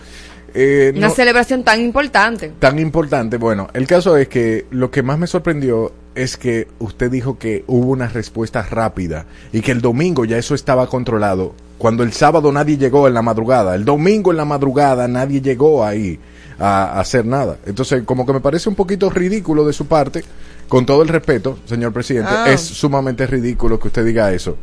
Eh, 0.54 0.94
Una 0.96 1.08
no- 1.08 1.14
celebración 1.14 1.62
tan 1.62 1.78
importante. 1.82 2.52
tan 2.58 2.78
importante. 2.78 3.36
Bueno, 3.36 3.68
el 3.74 3.86
caso 3.86 4.16
es 4.16 4.28
que 4.28 4.64
lo 4.70 4.90
que 4.90 5.02
más 5.02 5.18
me 5.18 5.26
sorprendió 5.26 5.92
es 6.14 6.38
que 6.38 6.68
usted 6.78 7.10
dijo 7.10 7.38
que 7.38 7.64
hubo 7.66 7.90
una 7.92 8.08
respuesta 8.08 8.62
rápida 8.62 9.26
y 9.52 9.60
que 9.60 9.72
el 9.72 9.82
domingo 9.82 10.24
ya 10.24 10.38
eso 10.38 10.54
estaba 10.54 10.86
controlado. 10.88 11.54
Cuando 11.76 12.02
el 12.02 12.12
sábado 12.14 12.50
nadie 12.50 12.78
llegó 12.78 13.06
en 13.06 13.14
la 13.14 13.20
madrugada, 13.22 13.74
el 13.74 13.84
domingo 13.84 14.30
en 14.30 14.38
la 14.38 14.46
madrugada 14.46 15.06
nadie 15.06 15.42
llegó 15.42 15.84
ahí 15.84 16.18
a, 16.58 16.98
hacer 17.00 17.24
nada. 17.26 17.58
Entonces, 17.66 18.02
como 18.04 18.26
que 18.26 18.32
me 18.32 18.40
parece 18.40 18.68
un 18.68 18.74
poquito 18.74 19.10
ridículo 19.10 19.66
de 19.66 19.72
su 19.72 19.86
parte, 19.86 20.24
con 20.68 20.84
todo 20.86 21.02
el 21.02 21.08
respeto, 21.08 21.58
señor 21.66 21.92
presidente, 21.92 22.30
Ah. 22.32 22.52
es 22.52 22.60
sumamente 22.60 23.26
ridículo 23.26 23.78
que 23.80 23.88
usted 23.88 24.04
diga 24.04 24.32
eso. 24.32 24.56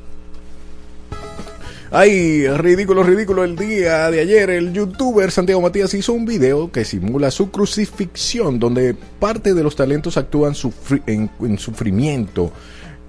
Ay, 1.92 2.48
ridículo, 2.48 3.04
ridículo 3.04 3.44
el 3.44 3.56
día 3.56 4.10
de 4.12 4.20
ayer. 4.20 4.50
El 4.50 4.74
youtuber 4.74 5.32
Santiago 5.32 5.62
Matías 5.62 5.94
hizo 5.94 6.14
un 6.14 6.26
video 6.26 6.72
que 6.72 6.84
simula 6.84 7.32
su 7.32 7.52
crucifixión, 7.52 8.60
donde 8.60 8.96
parte 9.20 9.54
de 9.54 9.64
los 9.64 9.76
talentos 9.76 10.18
actúan 10.18 10.54
sufri- 10.54 11.04
en, 11.06 11.30
en 11.42 11.58
sufrimiento 11.58 12.52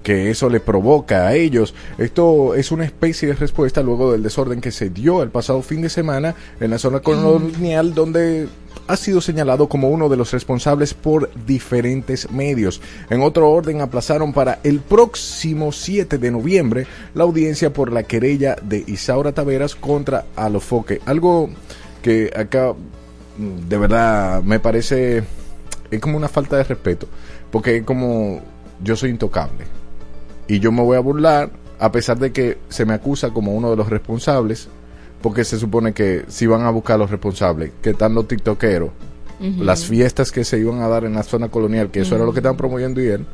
que 0.03 0.29
eso 0.29 0.49
le 0.49 0.61
provoca 0.61 1.27
a 1.27 1.33
ellos. 1.35 1.73
Esto 1.97 2.55
es 2.55 2.71
una 2.71 2.85
especie 2.85 3.27
de 3.27 3.33
respuesta 3.33 3.81
luego 3.81 4.13
del 4.13 4.23
desorden 4.23 4.61
que 4.61 4.71
se 4.71 4.89
dio 4.89 5.21
el 5.21 5.29
pasado 5.31 5.61
fin 5.61 5.81
de 5.81 5.89
semana 5.89 6.33
en 6.61 6.69
la 6.69 6.77
zona 6.77 7.01
colonial 7.01 7.93
donde 7.93 8.47
ha 8.87 8.97
sido 8.97 9.21
señalado 9.21 9.67
como 9.67 9.89
uno 9.89 10.09
de 10.09 10.17
los 10.17 10.31
responsables 10.31 10.93
por 10.93 11.29
diferentes 11.45 12.31
medios. 12.31 12.81
En 13.09 13.21
otro 13.21 13.49
orden, 13.49 13.81
aplazaron 13.81 14.33
para 14.33 14.59
el 14.63 14.79
próximo 14.79 15.71
7 15.71 16.17
de 16.17 16.31
noviembre 16.31 16.87
la 17.13 17.23
audiencia 17.23 17.73
por 17.73 17.91
la 17.91 18.03
querella 18.03 18.55
de 18.61 18.83
Isaura 18.87 19.31
Taveras 19.31 19.75
contra 19.75 20.25
Alofoque. 20.35 21.01
Algo 21.05 21.49
que 22.01 22.31
acá 22.35 22.73
mm, 23.37 23.67
de 23.67 23.77
verdad 23.77 24.43
me 24.43 24.59
parece 24.59 25.23
es 25.89 25.99
como 25.99 26.17
una 26.17 26.27
falta 26.27 26.57
de 26.57 26.63
respeto, 26.63 27.07
porque 27.51 27.77
es 27.77 27.83
como 27.83 28.41
yo 28.83 28.95
soy 28.95 29.09
intocable 29.09 29.65
y 30.47 30.59
yo 30.59 30.71
me 30.71 30.81
voy 30.81 30.97
a 30.97 31.01
burlar 31.01 31.51
a 31.79 31.91
pesar 31.91 32.17
de 32.17 32.31
que 32.31 32.57
se 32.69 32.85
me 32.85 32.93
acusa 32.93 33.31
como 33.31 33.53
uno 33.53 33.69
de 33.69 33.75
los 33.75 33.89
responsables 33.89 34.69
porque 35.21 35.43
se 35.43 35.57
supone 35.57 35.93
que 35.93 36.25
si 36.27 36.45
van 36.45 36.63
a 36.63 36.69
buscar 36.69 36.95
a 36.95 36.99
los 36.99 37.11
responsables 37.11 37.71
que 37.81 37.91
están 37.91 38.13
los 38.13 38.27
tiktokeros 38.27 38.91
las 39.59 39.85
fiestas 39.85 40.31
que 40.31 40.43
se 40.43 40.57
iban 40.57 40.81
a 40.81 40.87
dar 40.87 41.05
en 41.05 41.13
la 41.13 41.21
zona 41.21 41.49
colonial 41.49 41.91
que 41.91 41.99
eso 41.99 42.15
era 42.15 42.25
lo 42.25 42.33
que 42.33 42.39
estaban 42.39 42.57
promoviendo 42.57 43.01
y 43.01 43.07
él 43.07 43.25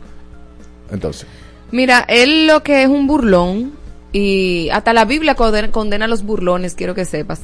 entonces 0.91 1.27
Mira, 1.73 2.05
él 2.07 2.45
lo 2.45 2.61
que 2.61 2.83
es 2.83 2.87
un 2.87 3.07
burlón 3.07 3.73
y 4.11 4.69
hasta 4.69 4.93
la 4.93 5.05
Biblia 5.05 5.33
condena, 5.33 5.71
condena 5.71 6.05
a 6.05 6.07
los 6.07 6.21
burlones, 6.21 6.75
quiero 6.75 6.93
que 6.93 7.03
sepas. 7.03 7.41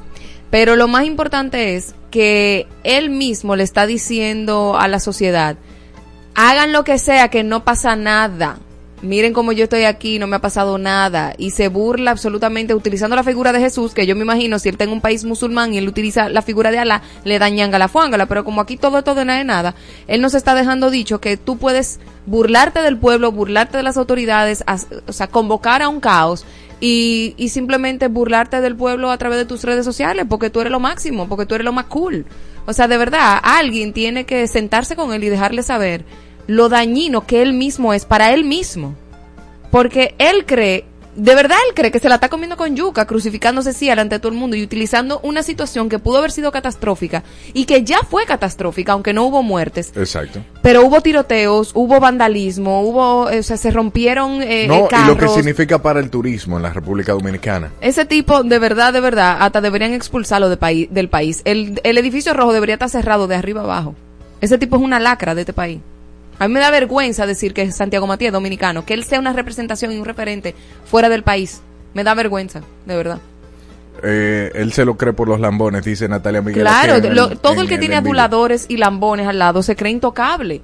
Pero 0.52 0.76
lo 0.76 0.88
más 0.88 1.06
importante 1.06 1.76
es 1.76 1.96
que 2.12 2.68
él 2.84 3.10
mismo 3.10 3.56
le 3.56 3.64
está 3.64 3.88
diciendo 3.88 4.78
a 4.78 4.88
la 4.88 5.00
sociedad, 5.00 5.58
hagan 6.36 6.74
lo 6.74 6.84
que 6.84 7.00
sea, 7.00 7.30
que 7.30 7.44
no 7.44 7.64
pasa 7.64 7.96
nada. 7.96 8.60
Miren 9.02 9.32
cómo 9.32 9.54
yo 9.54 9.64
estoy 9.64 9.84
aquí, 9.86 10.20
no 10.20 10.28
me 10.28 10.36
ha 10.36 10.42
pasado 10.42 10.78
nada. 10.78 11.34
Y 11.38 11.52
se 11.52 11.70
burla 11.70 12.12
absolutamente 12.12 12.76
utilizando 12.76 13.16
la 13.16 13.24
figura 13.24 13.54
de 13.54 13.60
Jesús, 13.60 13.94
que 13.94 14.06
yo 14.06 14.16
me 14.16 14.24
imagino 14.24 14.60
si 14.60 14.68
él 14.68 14.74
está 14.74 14.84
en 14.84 14.92
un 14.92 15.00
país 15.00 15.24
musulmán 15.24 15.74
y 15.74 15.78
él 15.78 15.88
utiliza 15.88 16.28
la 16.28 16.42
figura 16.42 16.70
de 16.70 16.80
Alá, 16.80 17.02
le 17.24 17.40
dañan 17.40 17.74
a 17.74 17.80
la 17.80 17.88
fuángala. 17.88 18.26
Pero 18.26 18.44
como 18.44 18.60
aquí 18.60 18.76
todo 18.76 19.02
todo 19.04 19.24
nada 19.24 19.40
de 19.40 19.46
nada, 19.46 19.76
él 20.08 20.22
nos 20.22 20.34
está 20.34 20.54
dejando 20.54 20.90
dicho 20.90 21.22
que 21.22 21.38
tú 21.38 21.58
puedes 21.58 22.00
burlarte 22.26 22.82
del 22.82 22.98
pueblo, 22.98 23.32
burlarte 23.32 23.78
de 23.78 23.84
las 23.84 23.96
autoridades, 23.96 24.64
o 25.08 25.14
sea, 25.14 25.28
convocar 25.28 25.82
a 25.82 25.88
un 25.88 26.02
caos 26.02 26.46
y, 26.82 27.36
y 27.38 27.50
simplemente 27.50 28.10
burlarte 28.10 28.60
del 28.60 28.76
pueblo 28.76 29.12
a 29.12 29.18
través 29.18 29.38
de 29.38 29.46
tus 29.46 29.64
redes 29.64 29.86
sociales 29.86 30.26
porque 30.30 30.50
tú 30.50 30.60
eres 30.60 30.72
lo 30.72 30.80
máximo, 30.82 31.30
porque 31.30 31.46
tú 31.46 31.56
eres 31.56 31.66
lo 31.66 31.74
más 31.74 31.86
cool. 31.86 32.26
O 32.66 32.74
sea, 32.74 32.88
de 32.88 32.98
verdad, 32.98 33.40
alguien 33.42 33.94
tiene 33.94 34.26
que 34.26 34.46
sentarse 34.48 34.96
con 34.96 35.14
él 35.14 35.24
y 35.24 35.30
dejarle 35.30 35.64
saber 35.64 36.06
lo 36.50 36.68
dañino 36.68 37.28
que 37.28 37.44
él 37.44 37.54
mismo 37.54 37.94
es 37.94 38.06
para 38.06 38.34
él 38.34 38.44
mismo. 38.44 38.96
Porque 39.70 40.16
él 40.18 40.48
cree, 40.48 40.84
de 41.16 41.36
verdad 41.36 41.58
él 41.68 41.76
cree 41.76 41.92
que 41.92 42.00
se 42.00 42.10
la 42.10 42.16
está 42.16 42.28
comiendo 42.28 42.58
con 42.58 42.76
yuca, 42.76 43.06
crucificándose 43.06 43.72
sí 43.72 43.88
delante 43.88 44.16
de 44.16 44.20
todo 44.20 44.32
el 44.32 44.38
mundo 44.40 44.56
y 44.56 44.64
utilizando 44.64 45.20
una 45.22 45.44
situación 45.44 45.90
que 45.90 46.00
pudo 46.00 46.18
haber 46.18 46.32
sido 46.32 46.52
catastrófica 46.52 47.24
y 47.54 47.66
que 47.66 47.84
ya 47.84 48.00
fue 48.00 48.26
catastrófica, 48.26 48.94
aunque 48.94 49.14
no 49.14 49.26
hubo 49.26 49.44
muertes. 49.44 49.94
Exacto. 49.96 50.44
Pero 50.64 50.84
hubo 50.84 51.02
tiroteos, 51.02 51.70
hubo 51.76 52.00
vandalismo, 52.00 52.82
hubo, 52.82 53.26
o 53.26 53.44
sea, 53.44 53.58
se 53.58 53.70
rompieron 53.70 54.42
eh, 54.42 54.66
No, 54.68 54.88
eh, 54.92 55.04
y 55.04 55.08
lo 55.08 55.18
que 55.18 55.28
significa 55.28 55.80
para 55.80 56.00
el 56.00 56.10
turismo 56.10 56.58
en 56.58 56.64
la 56.64 56.74
República 56.74 57.12
Dominicana. 57.12 57.74
Ese 57.80 58.06
tipo, 58.06 58.42
de 58.42 58.58
verdad, 58.58 58.92
de 58.92 59.02
verdad, 59.02 59.38
hasta 59.40 59.62
deberían 59.62 59.94
expulsarlo 59.94 60.50
de 60.50 60.88
del 60.90 61.10
país. 61.10 61.44
El, 61.46 61.80
el 61.84 62.00
edificio 62.00 62.34
rojo 62.34 62.54
debería 62.54 62.74
estar 62.74 62.90
cerrado 62.90 63.28
de 63.28 63.36
arriba 63.36 63.62
abajo. 63.62 63.94
Ese 64.42 64.58
tipo 64.58 64.78
es 64.78 64.82
una 64.82 65.00
lacra 65.00 65.36
de 65.36 65.42
este 65.42 65.54
país. 65.54 65.80
A 66.40 66.48
mí 66.48 66.54
me 66.54 66.60
da 66.62 66.72
vergüenza 66.72 67.26
decir 67.26 67.54
que 67.54 67.70
Santiago 67.72 68.08
Matías 68.08 68.30
es 68.30 68.34
dominicano, 68.34 68.86
que 68.86 68.94
él 68.94 69.04
sea 69.04 69.20
una 69.20 69.34
representación 69.34 69.92
y 69.92 69.98
un 69.98 70.06
referente 70.06 70.56
fuera 70.86 71.10
del 71.10 71.22
país. 71.24 71.62
Me 71.94 72.04
da 72.04 72.14
vergüenza, 72.14 72.62
de 72.86 72.96
verdad. 72.96 73.20
Eh, 74.02 74.52
él 74.56 74.72
se 74.72 74.86
lo 74.86 74.96
cree 74.96 75.12
por 75.14 75.28
los 75.28 75.40
lambones, 75.40 75.84
dice 75.84 76.08
Natalia 76.08 76.42
Miguel. 76.42 76.62
Claro, 76.62 76.94
lo- 77.10 77.38
todo 77.38 77.54
en 77.54 77.60
el 77.60 77.68
que 77.68 77.78
tiene 77.78 77.96
aduladores 78.08 78.66
y 78.70 78.78
lambones 78.78 79.28
al 79.28 79.40
lado 79.40 79.62
se 79.62 79.76
cree 79.76 79.92
intocable. 79.92 80.62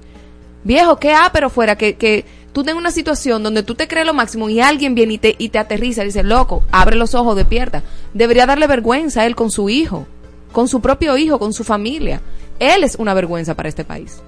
Viejo, 0.64 0.96
qué 0.98 1.14
pero 1.32 1.50
fuera 1.50 1.76
que, 1.76 1.96
que 1.96 2.24
tú 2.52 2.64
tengas 2.64 2.80
una 2.80 2.90
situación 2.90 3.42
donde 3.42 3.62
tú 3.62 3.74
te 3.74 3.86
crees 3.86 4.06
lo 4.06 4.14
máximo 4.14 4.48
y 4.48 4.60
alguien 4.60 4.94
viene 4.94 5.14
y 5.14 5.18
te, 5.18 5.34
y 5.38 5.50
te 5.50 5.58
aterriza 5.58 6.02
y 6.02 6.06
dice, 6.06 6.22
loco, 6.24 6.64
abre 6.72 6.96
los 6.96 7.14
ojos, 7.14 7.36
despierta. 7.36 7.82
Debería 8.14 8.46
darle 8.46 8.66
vergüenza 8.66 9.20
a 9.20 9.26
él 9.26 9.36
con 9.36 9.50
su 9.50 9.68
hijo, 9.68 10.06
con 10.52 10.66
su 10.66 10.80
propio 10.80 11.16
hijo, 11.18 11.38
con 11.38 11.52
su 11.52 11.62
familia. 11.62 12.22
Él 12.58 12.82
es 12.84 12.96
una 12.96 13.12
vergüenza 13.12 13.54
para 13.54 13.68
este 13.68 13.84
país. 13.84 14.22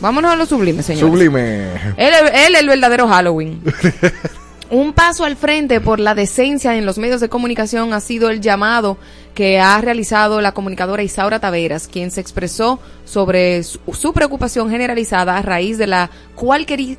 Vámonos 0.00 0.32
a 0.32 0.36
lo 0.36 0.46
sublime, 0.46 0.82
señor. 0.82 1.08
Sublime. 1.10 1.64
Él, 1.96 2.14
él 2.32 2.54
es 2.54 2.60
el 2.60 2.66
verdadero 2.68 3.06
Halloween. 3.08 3.60
Un 4.70 4.92
paso 4.92 5.24
al 5.24 5.34
frente 5.36 5.80
por 5.80 5.98
la 5.98 6.14
decencia 6.14 6.76
en 6.76 6.86
los 6.86 6.96
medios 6.96 7.20
de 7.20 7.28
comunicación 7.28 7.92
ha 7.92 7.98
sido 8.00 8.30
el 8.30 8.40
llamado 8.40 8.98
que 9.34 9.58
ha 9.58 9.80
realizado 9.80 10.40
la 10.40 10.52
comunicadora 10.52 11.02
Isaura 11.02 11.40
Taveras, 11.40 11.88
quien 11.88 12.12
se 12.12 12.20
expresó 12.20 12.78
sobre 13.04 13.64
su, 13.64 13.80
su 13.92 14.12
preocupación 14.12 14.70
generalizada 14.70 15.36
a 15.36 15.42
raíz 15.42 15.76
de 15.76 15.88
la 15.88 16.10
cualquieri- 16.36 16.98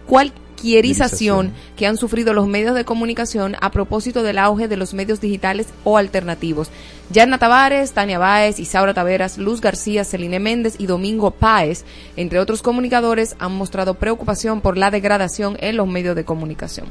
cualquierización 0.62 1.54
que 1.76 1.88
han 1.88 1.98
sufrido 1.98 2.34
los 2.34 2.48
medios 2.48 2.76
de 2.76 2.86
comunicación 2.86 3.56
a 3.62 3.72
propósito 3.72 4.22
del 4.22 4.38
auge 4.38 4.68
de 4.68 4.78
los 4.78 4.94
medios 4.94 5.20
digitales 5.20 5.68
o 5.84 5.98
alternativos. 5.98 6.70
Yarna 7.10 7.40
Tavares, 7.40 7.92
Tania 7.94 8.20
Báez, 8.20 8.60
Isaura 8.60 8.94
Taveras, 8.94 9.38
Luz 9.38 9.60
García, 9.60 10.04
Celine 10.04 10.40
Méndez 10.40 10.76
y 10.78 10.86
Domingo 10.86 11.32
Páez, 11.32 11.84
entre 12.16 12.40
otros 12.40 12.62
comunicadores, 12.62 13.36
han 13.40 13.54
mostrado 13.54 13.96
preocupación 13.96 14.62
por 14.62 14.78
la 14.78 14.92
degradación 14.92 15.58
en 15.60 15.78
los 15.78 15.88
medios 15.88 16.16
de 16.16 16.24
comunicación. 16.24 16.86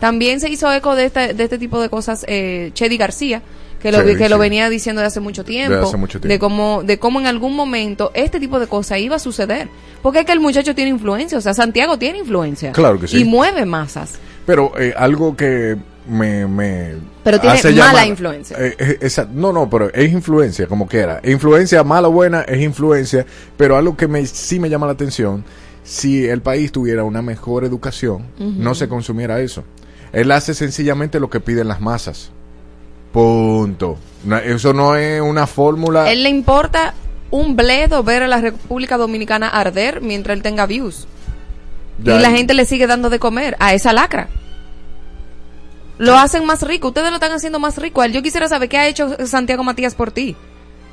También 0.00 0.40
se 0.40 0.48
hizo 0.48 0.72
eco 0.72 0.94
de 0.94 1.06
este, 1.06 1.34
de 1.34 1.44
este 1.44 1.58
tipo 1.58 1.80
de 1.80 1.90
cosas 1.90 2.24
eh, 2.28 2.70
Chedi 2.72 2.96
García, 2.96 3.42
que 3.80 3.92
lo, 3.92 3.98
Chedi, 3.98 4.16
que 4.16 4.28
lo 4.28 4.36
sí. 4.36 4.40
venía 4.40 4.68
diciendo 4.68 5.00
de 5.00 5.06
hace 5.06 5.20
mucho 5.20 5.44
tiempo, 5.44 5.86
hace 5.86 5.96
mucho 5.96 6.20
tiempo. 6.20 6.32
de 6.32 6.38
cómo 6.38 6.82
de 6.82 6.98
cómo 6.98 7.20
en 7.20 7.26
algún 7.26 7.54
momento 7.54 8.10
este 8.14 8.40
tipo 8.40 8.58
de 8.60 8.66
cosas 8.66 8.98
iba 8.98 9.16
a 9.16 9.18
suceder, 9.18 9.68
porque 10.02 10.20
es 10.20 10.26
que 10.26 10.32
el 10.32 10.40
muchacho 10.40 10.74
tiene 10.74 10.90
influencia, 10.90 11.38
o 11.38 11.40
sea, 11.40 11.54
Santiago 11.54 11.98
tiene 11.98 12.18
influencia 12.18 12.72
Claro 12.72 12.98
que 12.98 13.06
sí. 13.08 13.20
y 13.20 13.24
mueve 13.24 13.64
masas. 13.64 14.14
Pero 14.46 14.72
eh, 14.78 14.94
algo 14.96 15.36
que 15.36 15.76
me, 16.08 16.46
me 16.46 16.94
Pero 17.22 17.38
tiene 17.38 17.56
hace 17.58 17.70
mala 17.70 17.92
llamar- 17.92 18.08
influencia. 18.08 18.56
eh, 18.58 18.74
eh, 18.78 18.98
esa- 19.02 19.28
no, 19.30 19.52
no, 19.52 19.68
pero 19.68 19.92
es 19.92 20.10
influencia, 20.10 20.66
como 20.66 20.88
quiera. 20.88 21.20
Influencia 21.22 21.84
mala 21.84 22.08
o 22.08 22.12
buena 22.12 22.40
es 22.42 22.60
influencia, 22.62 23.26
pero 23.58 23.76
algo 23.76 23.94
que 23.96 24.08
me, 24.08 24.24
sí 24.26 24.58
me 24.58 24.70
llama 24.70 24.86
la 24.86 24.92
atención, 24.92 25.44
si 25.84 26.26
el 26.26 26.40
país 26.40 26.72
tuviera 26.72 27.04
una 27.04 27.20
mejor 27.22 27.64
educación, 27.64 28.24
no 28.38 28.74
se 28.74 28.88
consumiera 28.88 29.40
eso. 29.40 29.64
Él 30.12 30.30
hace 30.32 30.54
sencillamente 30.54 31.20
lo 31.20 31.28
que 31.28 31.40
piden 31.40 31.68
las 31.68 31.80
masas. 31.82 32.32
Punto. 33.18 33.98
Eso 34.44 34.72
no 34.72 34.94
es 34.94 35.20
una 35.20 35.46
fórmula. 35.48 36.10
Él 36.12 36.22
le 36.22 36.28
importa 36.28 36.94
un 37.30 37.56
bledo 37.56 38.04
ver 38.04 38.22
a 38.22 38.28
la 38.28 38.40
República 38.40 38.96
Dominicana 38.96 39.48
arder 39.48 40.00
mientras 40.00 40.36
él 40.36 40.42
tenga 40.42 40.66
views. 40.66 41.08
Ya- 42.02 42.16
y 42.16 42.20
la 42.20 42.30
gente 42.30 42.54
le 42.54 42.64
sigue 42.64 42.86
dando 42.86 43.10
de 43.10 43.18
comer 43.18 43.56
a 43.58 43.74
esa 43.74 43.92
lacra. 43.92 44.28
Lo 45.98 46.16
hacen 46.16 46.44
más 46.44 46.62
rico, 46.62 46.88
ustedes 46.88 47.08
lo 47.10 47.16
están 47.16 47.32
haciendo 47.32 47.58
más 47.58 47.76
rico. 47.78 48.04
Yo 48.06 48.22
quisiera 48.22 48.48
saber 48.48 48.68
qué 48.68 48.78
ha 48.78 48.86
hecho 48.86 49.16
Santiago 49.26 49.64
Matías 49.64 49.96
por 49.96 50.12
ti. 50.12 50.36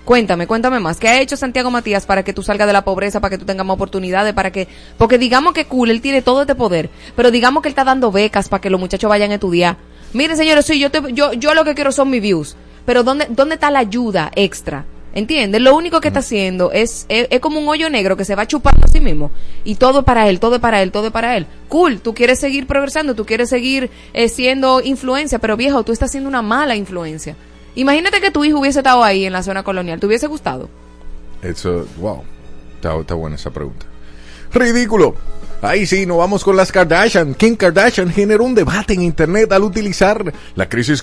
Cuéntame, 0.04 0.48
cuéntame 0.48 0.80
más. 0.80 0.98
¿Qué 0.98 1.08
ha 1.08 1.22
hecho 1.22 1.38
Santiago 1.38 1.70
Matías 1.70 2.08
para 2.08 2.24
que 2.24 2.34
tú 2.34 2.42
salgas 2.42 2.66
de 2.66 2.74
la 2.74 2.84
pobreza, 2.84 3.20
para 3.20 3.30
que 3.30 3.38
tú 3.38 3.46
tengas 3.46 3.66
más 3.68 3.76
oportunidades, 3.76 4.34
para 4.34 4.52
que... 4.52 4.68
Porque 4.98 5.20
digamos 5.20 5.54
que 5.54 5.66
cool, 5.66 5.92
él 5.92 6.02
tiene 6.02 6.24
todo 6.24 6.42
este 6.42 6.56
poder, 6.56 6.90
pero 7.16 7.30
digamos 7.30 7.62
que 7.62 7.70
él 7.70 7.74
está 7.74 7.84
dando 7.84 8.12
becas 8.12 8.50
para 8.50 8.62
que 8.62 8.72
los 8.72 8.80
muchachos 8.80 9.10
vayan 9.10 9.30
a 9.30 9.36
estudiar. 9.36 9.78
Miren, 10.16 10.38
señores, 10.38 10.66
sí, 10.66 10.80
yo, 10.80 10.90
te- 10.92 11.14
yo, 11.14 11.34
yo 11.34 11.54
lo 11.54 11.64
que 11.66 11.76
quiero 11.76 11.92
son 11.92 12.10
mis 12.10 12.22
views, 12.22 12.56
pero 12.86 13.04
¿dónde, 13.04 13.28
dónde 13.30 13.56
está 13.56 13.70
la 13.70 13.80
ayuda 13.80 14.32
extra? 14.36 14.86
¿Entiendes? 15.14 15.62
Lo 15.62 15.74
único 15.76 16.02
que 16.02 16.10
está 16.10 16.20
haciendo 16.20 16.74
es, 16.74 17.06
es, 17.08 17.28
es 17.30 17.40
como 17.40 17.60
un 17.60 17.70
hoyo 17.70 17.90
negro 17.90 18.18
que 18.18 18.26
se 18.26 18.36
va 18.36 18.48
chupando 18.48 18.86
a 18.86 18.90
sí 18.90 19.00
mismo. 19.00 19.32
Y 19.64 19.76
todo 19.76 20.00
es 20.00 20.06
para 20.06 20.28
él, 20.28 20.42
todo 20.42 20.56
es 20.56 20.62
para 20.62 20.82
él, 20.82 20.92
todo 20.92 21.08
es 21.08 21.14
para 21.14 21.38
él. 21.38 21.48
Cool, 21.70 22.02
tú 22.02 22.14
quieres 22.14 22.38
seguir 22.40 22.68
progresando, 22.68 23.16
tú 23.16 23.26
quieres 23.26 23.48
seguir 23.50 23.90
eh, 24.14 24.28
siendo 24.28 24.82
influencia, 24.82 25.40
pero 25.40 25.56
viejo, 25.56 25.84
tú 25.84 25.94
estás 25.94 26.12
siendo 26.12 26.28
una 26.28 26.42
mala 26.42 26.76
influencia. 26.76 27.38
Imagínate 27.76 28.20
que 28.20 28.30
tu 28.32 28.44
hijo 28.44 28.60
hubiese 28.60 28.80
estado 28.80 29.04
ahí 29.06 29.26
en 29.26 29.32
la 29.32 29.42
zona 29.44 29.64
colonial, 29.64 30.02
¿te 30.02 30.06
hubiese 30.06 30.28
gustado? 30.28 30.70
Eso, 31.42 31.88
wow. 31.98 32.24
Está, 32.76 32.96
está 33.00 33.14
buena 33.16 33.38
esa 33.38 33.52
pregunta. 33.52 33.86
Ridículo. 34.52 35.16
Ahí 35.66 35.88
sí, 35.88 36.06
nos 36.06 36.18
vamos 36.18 36.44
con 36.44 36.56
las 36.56 36.72
Kardashian. 36.72 37.34
Kim 37.34 37.56
Kardashian 37.56 38.12
generó 38.12 38.44
un 38.44 38.54
debate 38.54 38.94
en 38.94 39.02
internet 39.02 39.52
al 39.52 39.64
utilizar 39.64 40.32
la 40.54 40.70
crisis 40.70 41.02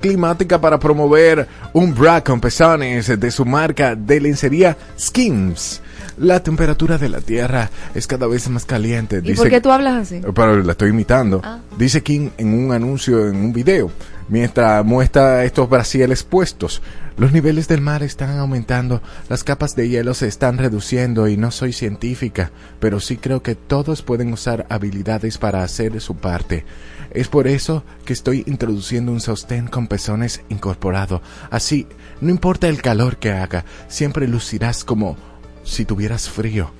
climática 0.00 0.60
para 0.60 0.78
promover 0.78 1.48
un 1.72 1.94
bra 1.94 2.22
con 2.22 2.38
pezones 2.38 3.18
de 3.18 3.30
su 3.30 3.46
marca 3.46 3.94
de 3.94 4.20
lencería 4.20 4.76
Skims. 4.98 5.80
La 6.18 6.42
temperatura 6.42 6.98
de 6.98 7.08
la 7.08 7.20
Tierra 7.20 7.70
es 7.94 8.06
cada 8.06 8.26
vez 8.26 8.48
más 8.50 8.66
caliente. 8.66 9.22
¿Y 9.24 9.34
por 9.34 9.48
qué 9.48 9.62
tú 9.62 9.70
hablas 9.70 9.94
así? 9.94 10.20
Pero 10.34 10.62
la 10.62 10.72
estoy 10.72 10.90
imitando. 10.90 11.40
Ah. 11.42 11.60
Dice 11.78 12.02
Kim 12.02 12.30
en 12.36 12.52
un 12.52 12.72
anuncio, 12.72 13.28
en 13.28 13.36
un 13.36 13.52
video, 13.52 13.90
mientras 14.28 14.84
muestra 14.84 15.44
estos 15.44 15.68
brasiles 15.70 16.22
puestos. 16.22 16.82
Los 17.16 17.32
niveles 17.32 17.66
del 17.66 17.80
mar 17.80 18.02
están 18.02 18.38
aumentando, 18.38 19.00
las 19.30 19.42
capas 19.42 19.74
de 19.74 19.88
hielo 19.88 20.12
se 20.12 20.28
están 20.28 20.58
reduciendo 20.58 21.28
y 21.28 21.38
no 21.38 21.50
soy 21.50 21.72
científica, 21.72 22.50
pero 22.78 23.00
sí 23.00 23.16
creo 23.16 23.42
que 23.42 23.54
todos 23.54 24.02
pueden 24.02 24.34
usar 24.34 24.66
habilidades 24.68 25.38
para 25.38 25.62
hacer 25.62 25.98
su 26.02 26.16
parte. 26.16 26.66
Es 27.12 27.28
por 27.28 27.48
eso 27.48 27.84
que 28.04 28.12
estoy 28.12 28.44
introduciendo 28.46 29.12
un 29.12 29.22
sostén 29.22 29.66
con 29.66 29.86
pezones 29.86 30.42
incorporado. 30.50 31.22
Así, 31.50 31.86
no 32.20 32.28
importa 32.28 32.68
el 32.68 32.82
calor 32.82 33.16
que 33.16 33.32
haga, 33.32 33.64
siempre 33.88 34.28
lucirás 34.28 34.84
como 34.84 35.16
si 35.64 35.86
tuvieras 35.86 36.28
frío. 36.28 36.70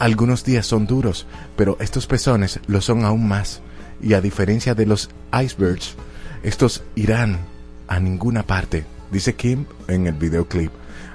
Algunos 0.00 0.44
días 0.44 0.66
son 0.66 0.88
duros, 0.88 1.26
pero 1.56 1.76
estos 1.78 2.08
pezones 2.08 2.58
lo 2.66 2.80
son 2.80 3.04
aún 3.04 3.28
más. 3.28 3.60
Y 4.02 4.14
a 4.14 4.20
diferencia 4.20 4.74
de 4.74 4.86
los 4.86 5.08
icebergs, 5.32 5.94
estos 6.42 6.82
irán 6.96 7.38
a 7.86 8.00
ninguna 8.00 8.42
parte, 8.42 8.84
dice 9.10 9.34
Kim 9.34 9.64
en 9.88 10.06
el 10.06 10.14
videoclip. 10.14 10.70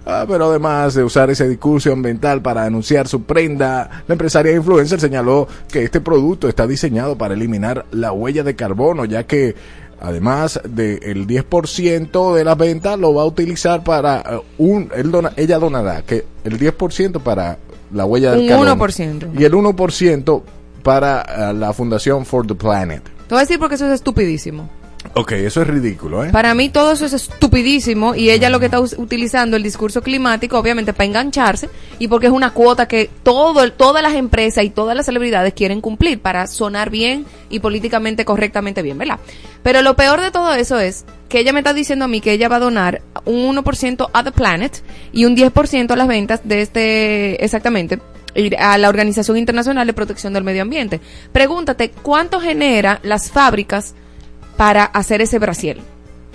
Ah, 0.06 0.26
pero 0.28 0.50
además 0.50 0.94
de 0.96 1.04
usar 1.04 1.30
ese 1.30 1.48
discurso 1.48 1.94
ambiental 1.94 2.42
para 2.42 2.66
anunciar 2.66 3.08
su 3.08 3.24
prenda, 3.24 4.04
la 4.06 4.14
empresaria 4.14 4.52
influencer 4.54 5.00
señaló 5.00 5.48
que 5.72 5.84
este 5.84 6.02
producto 6.02 6.50
está 6.50 6.68
diseñado 6.68 7.18
para 7.18 7.36
eliminar 7.36 7.86
la 7.92 8.12
huella 8.12 8.44
de 8.44 8.54
carbono, 8.56 9.06
ya 9.06 9.24
que 9.26 9.56
además 10.02 10.60
del 10.68 11.26
10% 11.26 12.34
de 12.36 12.44
las 12.44 12.58
ventas 12.58 13.00
lo 13.00 13.14
va 13.14 13.22
a 13.22 13.26
utilizar 13.26 13.84
para 13.86 14.20
eh, 14.22 14.42
un, 14.58 14.90
él 14.94 15.10
dona- 15.10 15.32
ella 15.38 15.58
donará 15.58 16.02
que 16.02 16.26
el 16.44 16.60
10% 16.60 17.22
para 17.22 17.58
la 17.94 18.04
huella 18.06 18.32
del 18.32 18.42
Un 18.42 18.48
carbono 18.50 18.76
1%. 18.76 19.40
y 19.40 19.44
el 19.46 19.54
1% 19.54 20.42
para 20.84 21.22
eh, 21.22 21.54
la 21.54 21.72
Fundación 21.72 22.26
For 22.26 22.46
the 22.46 22.56
Planet. 22.56 23.04
Te 23.04 23.36
voy 23.36 23.38
a 23.38 23.42
decir 23.46 23.58
porque 23.58 23.76
eso 23.76 23.86
es 23.88 23.94
estupidísimo. 23.94 24.70
Ok, 25.16 25.34
eso 25.34 25.62
es 25.62 25.68
ridículo, 25.68 26.26
¿eh? 26.26 26.30
Para 26.32 26.56
mí 26.56 26.70
todo 26.70 26.92
eso 26.92 27.06
es 27.06 27.14
estupidísimo 27.14 28.16
y 28.16 28.32
ella 28.32 28.50
lo 28.50 28.60
que 28.60 28.66
está 28.66 28.80
utilizando 28.80 29.56
el 29.56 29.62
discurso 29.62 30.02
climático 30.02 30.58
obviamente 30.58 30.92
para 30.92 31.06
engancharse 31.06 31.70
y 32.00 32.08
porque 32.08 32.28
es 32.28 32.34
una 32.34 32.52
cuota 32.52 32.88
que 32.88 33.12
todo 33.22 33.72
todas 33.72 34.02
las 34.02 34.16
empresas 34.16 34.64
y 34.64 34.72
todas 34.72 34.98
las 34.98 35.06
celebridades 35.06 35.54
quieren 35.54 35.82
cumplir 35.82 36.20
para 36.20 36.48
sonar 36.48 36.90
bien 36.90 37.28
y 37.52 37.60
políticamente 37.60 38.26
correctamente 38.26 38.82
bien, 38.82 38.98
¿verdad? 38.98 39.20
Pero 39.62 39.84
lo 39.84 39.96
peor 39.96 40.20
de 40.20 40.32
todo 40.32 40.52
eso 40.56 40.80
es 40.80 41.06
que 41.30 41.40
ella 41.40 41.54
me 41.54 41.60
está 41.60 41.76
diciendo 41.76 42.06
a 42.06 42.08
mí 42.08 42.20
que 42.20 42.32
ella 42.32 42.50
va 42.50 42.56
a 42.56 42.62
donar 42.62 43.04
un 43.26 43.56
1% 43.56 44.10
a 44.12 44.24
The 44.24 44.32
Planet 44.32 44.84
y 45.12 45.26
un 45.26 45.38
10% 45.38 45.92
a 45.92 45.96
las 45.96 46.08
ventas 46.08 46.42
de 46.44 46.62
este, 46.62 47.44
exactamente, 47.44 48.00
a 48.58 48.80
la 48.80 48.90
Organización 48.90 49.38
Internacional 49.38 49.86
de 49.86 49.94
Protección 49.94 50.34
del 50.34 50.44
Medio 50.44 50.64
Ambiente. 50.64 51.00
Pregúntate, 51.32 51.92
¿cuánto 51.92 52.40
genera 52.40 53.00
las 53.04 53.30
fábricas 53.30 53.94
para 54.58 54.86
hacer 54.86 55.22
ese 55.22 55.40
brasiel. 55.40 55.82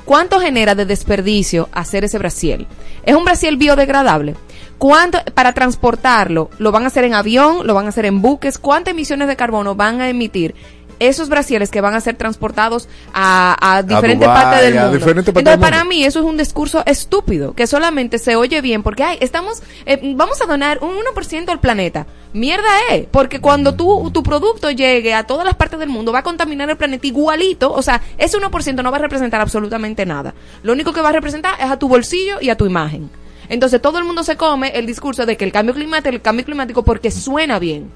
¿Cuánto 0.05 0.41
genera 0.41 0.75
de 0.75 0.87
desperdicio 0.87 1.69
hacer 1.73 2.05
ese 2.05 2.19
brasiel? 2.19 2.67
¿Es 3.05 3.15
un 3.15 3.27
brasiel 3.27 3.59
biodegradable? 3.59 4.37
¿Cuánto, 4.79 5.19
para 5.35 5.53
transportarlo, 5.53 6.49
lo 6.59 6.73
van 6.73 6.85
a 6.85 6.87
hacer 6.87 7.05
en 7.05 7.15
avión, 7.15 7.67
lo 7.67 7.75
van 7.75 7.87
a 7.87 7.91
hacer 7.91 8.07
en 8.07 8.23
buques? 8.23 8.59
¿Cuántas 8.59 8.93
emisiones 8.93 9.29
de 9.29 9.37
carbono 9.37 9.75
van 9.75 10.01
a 10.01 10.09
emitir 10.09 10.55
esos 10.99 11.29
brasieles 11.29 11.71
que 11.71 11.81
van 11.81 11.95
a 11.95 12.01
ser 12.01 12.17
transportados 12.17 12.89
a, 13.13 13.57
a 13.61 13.83
diferentes 13.83 14.27
partes 14.27 14.63
del 14.63 14.75
mundo? 14.75 14.97
Entonces, 14.97 15.35
del 15.35 15.59
para 15.59 15.79
mundo. 15.79 15.91
mí 15.91 16.05
eso 16.05 16.21
es 16.21 16.25
un 16.25 16.37
discurso 16.37 16.83
estúpido, 16.87 17.55
que 17.55 17.67
solamente 17.67 18.19
se 18.19 18.37
oye 18.37 18.61
bien 18.61 18.83
porque, 18.83 19.05
ay, 19.05 19.19
estamos, 19.21 19.63
eh, 19.87 20.15
vamos 20.17 20.41
a 20.41 20.47
donar 20.47 20.79
un 20.83 20.91
1% 20.91 21.49
al 21.49 21.61
planeta. 21.61 22.07
Mierda 22.33 22.69
es, 22.91 23.07
porque 23.11 23.41
cuando 23.41 23.75
tú, 23.75 24.11
tu 24.13 24.23
producto 24.23 24.71
llegue 24.71 25.15
a 25.15 25.25
todas 25.25 25.47
las 25.47 25.55
partes 25.55 25.79
del 25.79 25.89
mundo 25.89 26.13
va 26.13 26.19
a 26.19 26.23
contaminar 26.23 26.69
el 26.69 26.77
planeta 26.77 27.07
igualito, 27.07 27.73
o 27.73 27.83
sea, 27.83 28.03
ese 28.19 28.37
1% 28.39 28.83
no 28.83 28.91
va 28.91 28.99
a 28.99 29.01
representar 29.01 29.41
absolutamente 29.41 30.05
nada. 30.05 30.35
Lo 30.63 30.73
único 30.73 30.93
que 30.93 31.01
va 31.01 31.09
a 31.09 31.13
representar 31.13 31.55
es 31.59 31.71
a 31.71 31.79
tu 31.79 31.89
bolsillo 31.89 32.37
y 32.41 32.51
a 32.51 32.57
tu 32.57 32.67
imagen. 32.67 33.11
Entonces 33.49 33.81
todo 33.81 33.99
el 33.99 34.05
mundo 34.05 34.25
se 34.25 34.37
come 34.37 34.73
el 34.75 34.87
discurso 34.87 35.25
de 35.25 35.37
que 35.37 35.45
el 35.45 35.53
cambio 35.53 35.75
climático, 35.75 36.15
el 36.15 36.21
cambio 36.21 36.45
climático 36.45 36.83
porque 36.83 37.11
suena 37.11 37.59
bien. 37.59 37.91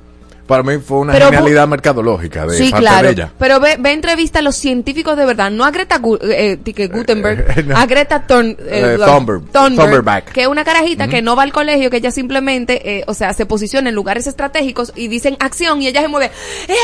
Para 0.47 0.63
mí 0.65 0.79
fue 0.79 0.99
una 0.99 1.13
Pero 1.13 1.27
genialidad 1.27 1.69
mercadológica 1.69 2.47
de 2.47 2.59
sí, 2.59 2.71
parte 2.71 2.85
claro. 2.87 3.07
de 3.07 3.13
ella. 3.13 3.33
Pero 3.39 3.61
ve, 3.61 3.77
ve 3.79 3.93
entrevista 3.93 4.41
a 4.41 4.43
los 4.43 4.57
científicos 4.57 5.17
de 5.17 5.25
verdad, 5.25 5.51
no 5.51 5.65
a 5.65 5.71
Greta 5.71 5.99
Gu- 6.01 6.19
eh, 6.23 6.59
eh, 6.65 6.73
que 6.75 6.89
Gutenberg, 6.89 7.67
no. 7.67 7.77
a 7.77 7.87
Greta 7.87 8.27
Thun- 8.27 8.57
Eh, 8.59 8.97
eh, 8.97 8.99
Thunberg, 9.05 9.43
Thunberg. 9.53 10.25
que 10.33 10.43
es 10.43 10.49
una 10.49 10.65
carajita 10.65 11.07
que 11.09 11.23
no 11.23 11.37
va 11.37 11.45
al 11.45 11.53
colegio, 11.53 11.89
que 11.91 11.99
ella 11.99 12.11
simplemente, 12.11 12.99
eh, 12.99 13.05
o 13.07 13.15
sea, 13.15 13.33
se 13.35 13.47
posiciona 13.47 13.89
en 13.89 13.95
lugares 13.95 14.27
estratégicos 14.27 14.93
y 14.97 15.09
dicen 15.09 15.37
acción 15.41 15.81
y 15.81 15.87
ella 15.87 16.03
se 16.03 16.09
mueve, 16.09 16.31
¡Eh! 16.69 16.75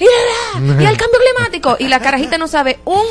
Y 0.00 0.84
el 0.84 0.96
cambio 0.96 1.18
climático! 1.34 1.76
Y 1.78 1.88
la 1.88 2.00
carajita 2.00 2.38
no 2.38 2.48
sabe 2.48 2.78
un, 2.84 3.02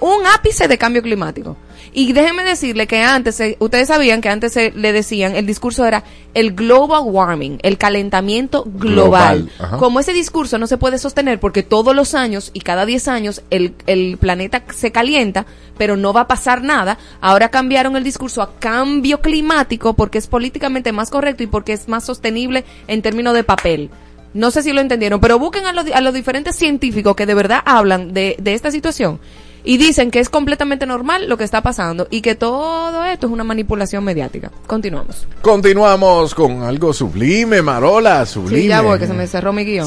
un 0.00 0.26
ápice 0.26 0.68
de 0.68 0.76
cambio 0.78 1.00
climático. 1.02 1.56
Y 1.96 2.12
déjenme 2.12 2.42
decirle 2.42 2.88
que 2.88 3.00
antes, 3.02 3.36
se- 3.36 3.56
ustedes 3.60 3.86
sabían 3.86 4.20
que 4.20 4.28
antes 4.28 4.52
se 4.52 4.72
le 4.72 4.92
decían, 4.92 5.36
el 5.36 5.46
discurso 5.46 5.86
era 5.86 6.02
el 6.34 6.52
global 6.52 7.02
warming, 7.04 7.58
el 7.62 7.78
calentamiento 7.78 8.64
global. 8.66 9.48
Global. 9.58 9.78
Como 9.78 10.00
ese 10.00 10.12
discurso 10.12 10.58
no 10.58 10.66
se 10.66 10.76
puede 10.76 10.98
sostener 10.98 11.38
porque 11.38 11.62
todos 11.62 11.94
los 11.94 12.14
años 12.16 12.50
y 12.52 12.60
cada 12.62 12.84
10 12.84 13.06
años 13.06 13.42
el, 13.50 13.74
el 13.86 14.18
planeta 14.18 14.64
se 14.74 14.90
calienta, 14.90 15.46
pero 15.78 15.96
no 15.96 16.12
va 16.12 16.22
a 16.22 16.26
pasar 16.26 16.62
nada, 16.64 16.98
ahora 17.20 17.48
cambiaron 17.50 17.94
el 17.96 18.02
discurso 18.02 18.42
a 18.42 18.56
cambio 18.58 19.20
climático 19.20 19.94
porque 19.94 20.18
es 20.18 20.26
políticamente 20.26 20.90
más 20.90 21.10
correcto 21.10 21.44
y 21.44 21.46
porque 21.46 21.74
es 21.74 21.86
más 21.86 22.02
sostenible 22.04 22.64
en 22.88 23.02
términos 23.02 23.34
de 23.34 23.44
papel. 23.44 23.90
No 24.32 24.50
sé 24.50 24.64
si 24.64 24.72
lo 24.72 24.80
entendieron, 24.80 25.20
pero 25.20 25.38
busquen 25.38 25.64
a 25.66 25.72
los, 25.72 25.86
a 25.92 26.00
los 26.00 26.12
diferentes 26.12 26.56
científicos 26.56 27.14
que 27.14 27.24
de 27.24 27.34
verdad 27.34 27.62
hablan 27.64 28.12
de, 28.12 28.34
de 28.40 28.54
esta 28.54 28.72
situación 28.72 29.20
y 29.64 29.78
dicen 29.78 30.10
que 30.10 30.20
es 30.20 30.28
completamente 30.28 30.84
normal 30.86 31.28
lo 31.28 31.36
que 31.38 31.44
está 31.44 31.62
pasando 31.62 32.06
y 32.10 32.20
que 32.20 32.34
todo 32.34 33.04
esto 33.04 33.26
es 33.26 33.32
una 33.32 33.44
manipulación 33.44 34.04
mediática. 34.04 34.50
Continuamos. 34.66 35.26
Continuamos 35.40 36.34
con 36.34 36.62
algo 36.62 36.92
sublime, 36.92 37.62
Marola, 37.62 38.26
sublime. 38.26 38.60
Sí, 38.62 38.68
ya 38.68 38.82
voy, 38.82 38.98
que 38.98 39.06
se 39.06 39.14
me 39.14 39.26
cerró 39.26 39.52
mi 39.52 39.64
guion. 39.64 39.86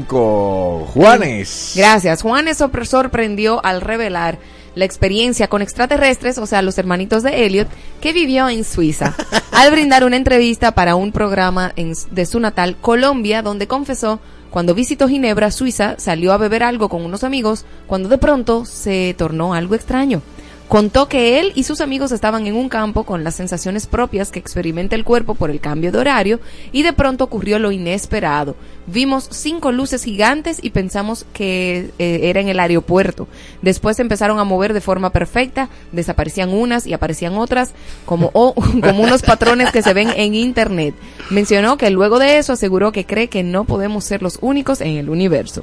05, 0.00 0.88
Juanes. 0.92 1.72
Gracias. 1.76 2.22
Juanes 2.22 2.58
sor- 2.58 2.86
sorprendió 2.86 3.64
al 3.64 3.80
revelar 3.80 4.38
la 4.74 4.84
experiencia 4.84 5.48
con 5.48 5.62
extraterrestres, 5.62 6.36
o 6.36 6.44
sea, 6.46 6.60
los 6.60 6.76
hermanitos 6.76 7.22
de 7.22 7.46
Elliot, 7.46 7.68
que 8.02 8.12
vivió 8.12 8.48
en 8.50 8.62
Suiza, 8.64 9.14
al 9.52 9.70
brindar 9.70 10.04
una 10.04 10.16
entrevista 10.16 10.72
para 10.72 10.96
un 10.96 11.12
programa 11.12 11.72
en- 11.76 11.94
de 12.10 12.26
su 12.26 12.38
natal 12.40 12.76
Colombia, 12.80 13.40
donde 13.40 13.66
confesó 13.66 14.20
cuando 14.56 14.74
visitó 14.74 15.06
Ginebra, 15.06 15.50
Suiza, 15.50 15.96
salió 15.98 16.32
a 16.32 16.38
beber 16.38 16.62
algo 16.62 16.88
con 16.88 17.04
unos 17.04 17.24
amigos, 17.24 17.66
cuando 17.86 18.08
de 18.08 18.16
pronto 18.16 18.64
se 18.64 19.14
tornó 19.18 19.52
algo 19.52 19.74
extraño. 19.74 20.22
Contó 20.68 21.08
que 21.08 21.38
él 21.38 21.52
y 21.54 21.62
sus 21.62 21.80
amigos 21.80 22.10
estaban 22.10 22.44
en 22.48 22.56
un 22.56 22.68
campo 22.68 23.04
con 23.04 23.22
las 23.22 23.36
sensaciones 23.36 23.86
propias 23.86 24.32
que 24.32 24.40
experimenta 24.40 24.96
el 24.96 25.04
cuerpo 25.04 25.36
por 25.36 25.50
el 25.50 25.60
cambio 25.60 25.92
de 25.92 25.98
horario 25.98 26.40
y 26.72 26.82
de 26.82 26.92
pronto 26.92 27.22
ocurrió 27.22 27.60
lo 27.60 27.70
inesperado. 27.70 28.56
Vimos 28.88 29.28
cinco 29.30 29.70
luces 29.70 30.02
gigantes 30.02 30.58
y 30.60 30.70
pensamos 30.70 31.24
que 31.32 31.90
eh, 32.00 32.20
era 32.24 32.40
en 32.40 32.48
el 32.48 32.58
aeropuerto. 32.58 33.28
Después 33.62 34.00
empezaron 34.00 34.40
a 34.40 34.44
mover 34.44 34.72
de 34.72 34.80
forma 34.80 35.10
perfecta, 35.10 35.68
desaparecían 35.92 36.52
unas 36.52 36.84
y 36.88 36.94
aparecían 36.94 37.38
otras 37.38 37.72
como 38.04 38.32
unos 38.34 39.22
patrones 39.22 39.70
que 39.70 39.82
se 39.82 39.94
ven 39.94 40.10
en 40.16 40.34
internet. 40.34 40.96
Mencionó 41.30 41.76
que 41.76 41.90
luego 41.90 42.18
de 42.18 42.38
eso 42.38 42.52
aseguró 42.52 42.90
que 42.90 43.06
cree 43.06 43.28
que 43.28 43.44
no 43.44 43.66
podemos 43.66 44.04
ser 44.04 44.20
los 44.20 44.38
únicos 44.40 44.80
en 44.80 44.96
el 44.96 45.10
universo. 45.10 45.62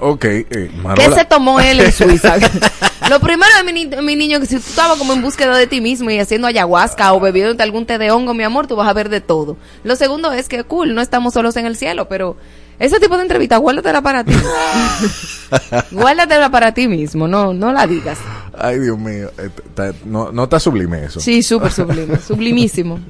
Ok, 0.00 0.24
eh, 0.24 0.70
¿Qué 0.96 1.10
se 1.12 1.24
tomó 1.26 1.60
él 1.60 1.80
en 1.80 1.92
Suiza? 1.92 2.36
Lo 3.10 3.20
primero 3.20 3.50
de 3.58 3.64
mi, 3.64 3.84
ni- 3.84 3.96
mi 4.02 4.16
niño, 4.16 4.40
que 4.40 4.46
si 4.46 4.54
tú 4.56 4.62
estabas 4.68 4.96
como 4.98 5.12
en 5.12 5.20
búsqueda 5.22 5.56
de 5.56 5.66
ti 5.66 5.80
mismo 5.80 6.10
y 6.10 6.18
haciendo 6.18 6.46
ayahuasca 6.46 7.12
o 7.12 7.20
bebiendo 7.20 7.62
algún 7.62 7.84
té 7.86 7.98
de 7.98 8.10
hongo, 8.10 8.32
mi 8.34 8.42
amor, 8.44 8.66
tú 8.66 8.76
vas 8.76 8.88
a 8.88 8.92
ver 8.92 9.08
de 9.10 9.20
todo. 9.20 9.56
Lo 9.84 9.96
segundo 9.96 10.32
es 10.32 10.48
que, 10.48 10.64
cool, 10.64 10.94
no 10.94 11.00
estamos 11.02 11.34
solos 11.34 11.56
en 11.56 11.66
el 11.66 11.76
cielo, 11.76 12.08
pero 12.08 12.36
ese 12.78 12.98
tipo 13.00 13.16
de 13.16 13.22
entrevista, 13.24 13.56
guárdatela 13.58 14.00
para 14.00 14.24
ti. 14.24 14.32
guárdatela 15.90 16.50
para 16.50 16.72
ti 16.72 16.88
mismo, 16.88 17.26
no, 17.28 17.52
no 17.52 17.72
la 17.72 17.86
digas. 17.86 18.18
Ay, 18.58 18.78
Dios 18.78 18.98
mío. 18.98 19.30
eh, 19.38 19.92
no, 20.04 20.30
no 20.32 20.44
está 20.44 20.60
sublime 20.60 21.04
eso. 21.04 21.20
Sí, 21.20 21.42
súper 21.42 21.72
sublime, 21.72 22.18
sublimísimo. 22.26 23.00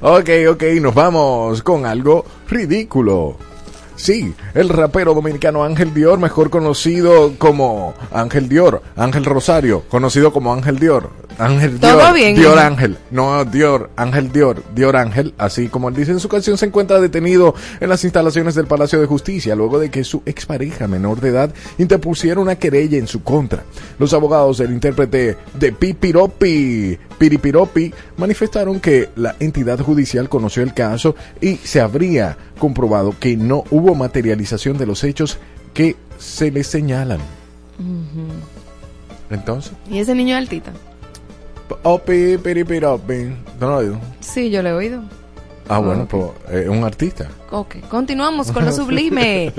Ok, 0.00 0.28
ok, 0.50 0.62
nos 0.80 0.94
vamos 0.94 1.62
con 1.62 1.86
algo 1.86 2.24
ridículo. 2.48 3.36
Sí, 3.98 4.32
el 4.54 4.68
rapero 4.68 5.12
dominicano 5.12 5.64
Ángel 5.64 5.92
Dior, 5.92 6.20
mejor 6.20 6.50
conocido 6.50 7.34
como 7.36 7.94
Ángel 8.12 8.48
Dior, 8.48 8.80
Ángel 8.94 9.24
Rosario, 9.24 9.82
conocido 9.88 10.32
como 10.32 10.54
Ángel 10.54 10.78
Dior, 10.78 11.10
Ángel 11.36 11.80
¿Todo 11.80 11.98
Dior, 11.98 12.14
bien, 12.14 12.36
Dior? 12.36 12.58
Ángel, 12.60 12.96
no 13.10 13.44
Dior, 13.44 13.90
Ángel 13.96 14.30
Dior, 14.30 14.62
Dior 14.72 14.96
Ángel, 14.96 15.34
así 15.36 15.68
como 15.68 15.88
él 15.88 15.96
dice 15.96 16.12
en 16.12 16.20
su 16.20 16.28
canción, 16.28 16.56
se 16.56 16.66
encuentra 16.66 17.00
detenido 17.00 17.56
en 17.80 17.88
las 17.88 18.04
instalaciones 18.04 18.54
del 18.54 18.66
Palacio 18.66 19.00
de 19.00 19.06
Justicia 19.06 19.56
luego 19.56 19.80
de 19.80 19.90
que 19.90 20.04
su 20.04 20.22
expareja 20.26 20.86
menor 20.86 21.20
de 21.20 21.30
edad 21.30 21.52
interpusiera 21.78 22.40
una 22.40 22.54
querella 22.54 22.98
en 22.98 23.08
su 23.08 23.24
contra. 23.24 23.64
Los 23.98 24.12
abogados 24.14 24.58
del 24.58 24.72
intérprete 24.72 25.36
de 25.54 25.72
Pipiropi, 25.72 26.98
Piripiropi, 27.18 27.92
manifestaron 28.16 28.80
que 28.80 29.08
la 29.16 29.34
entidad 29.40 29.78
judicial 29.80 30.28
conoció 30.28 30.62
el 30.62 30.72
caso 30.74 31.14
y 31.40 31.56
se 31.56 31.80
habría 31.80 32.36
comprobado 32.58 33.14
que 33.18 33.36
no 33.36 33.64
hubo 33.70 33.94
materialización 33.94 34.78
de 34.78 34.86
los 34.86 35.02
hechos 35.04 35.38
que 35.74 35.96
se 36.18 36.50
le 36.50 36.64
señalan. 36.64 37.20
Entonces, 39.30 39.72
¿Y 39.90 39.98
ese 39.98 40.14
niño 40.14 40.36
es 40.36 40.42
altita? 40.42 40.72
oh, 41.82 41.98
pi, 41.98 42.38
piripiropi. 42.38 43.34
¿No 43.60 43.68
lo 43.68 43.76
oído? 43.76 44.00
Sí, 44.20 44.50
yo 44.50 44.62
lo 44.62 44.70
he 44.70 44.72
oído. 44.72 45.02
Ah, 45.68 45.80
bueno, 45.80 46.06
pues 46.08 46.24
es 46.50 46.68
un 46.68 46.82
artista. 46.84 47.28
Ok, 47.50 47.76
continuamos 47.90 48.50
con 48.52 48.64
lo 48.64 48.72
sublime. 48.76 49.52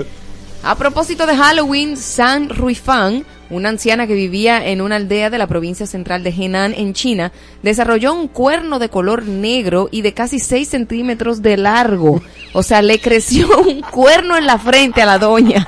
A 0.62 0.74
propósito 0.74 1.24
de 1.24 1.36
Halloween, 1.36 1.96
San 1.96 2.50
Ruifang, 2.50 3.24
una 3.48 3.70
anciana 3.70 4.06
que 4.06 4.12
vivía 4.12 4.66
en 4.68 4.82
una 4.82 4.96
aldea 4.96 5.30
de 5.30 5.38
la 5.38 5.46
provincia 5.46 5.86
central 5.86 6.22
de 6.22 6.30
Henan, 6.30 6.74
en 6.74 6.92
China, 6.92 7.32
desarrolló 7.62 8.12
un 8.12 8.28
cuerno 8.28 8.78
de 8.78 8.90
color 8.90 9.24
negro 9.26 9.88
y 9.90 10.02
de 10.02 10.12
casi 10.12 10.38
6 10.38 10.68
centímetros 10.68 11.40
de 11.40 11.56
largo. 11.56 12.22
O 12.52 12.62
sea, 12.62 12.82
le 12.82 13.00
creció 13.00 13.48
un 13.66 13.80
cuerno 13.80 14.36
en 14.36 14.44
la 14.44 14.58
frente 14.58 15.00
a 15.00 15.06
la 15.06 15.18
doña. 15.18 15.66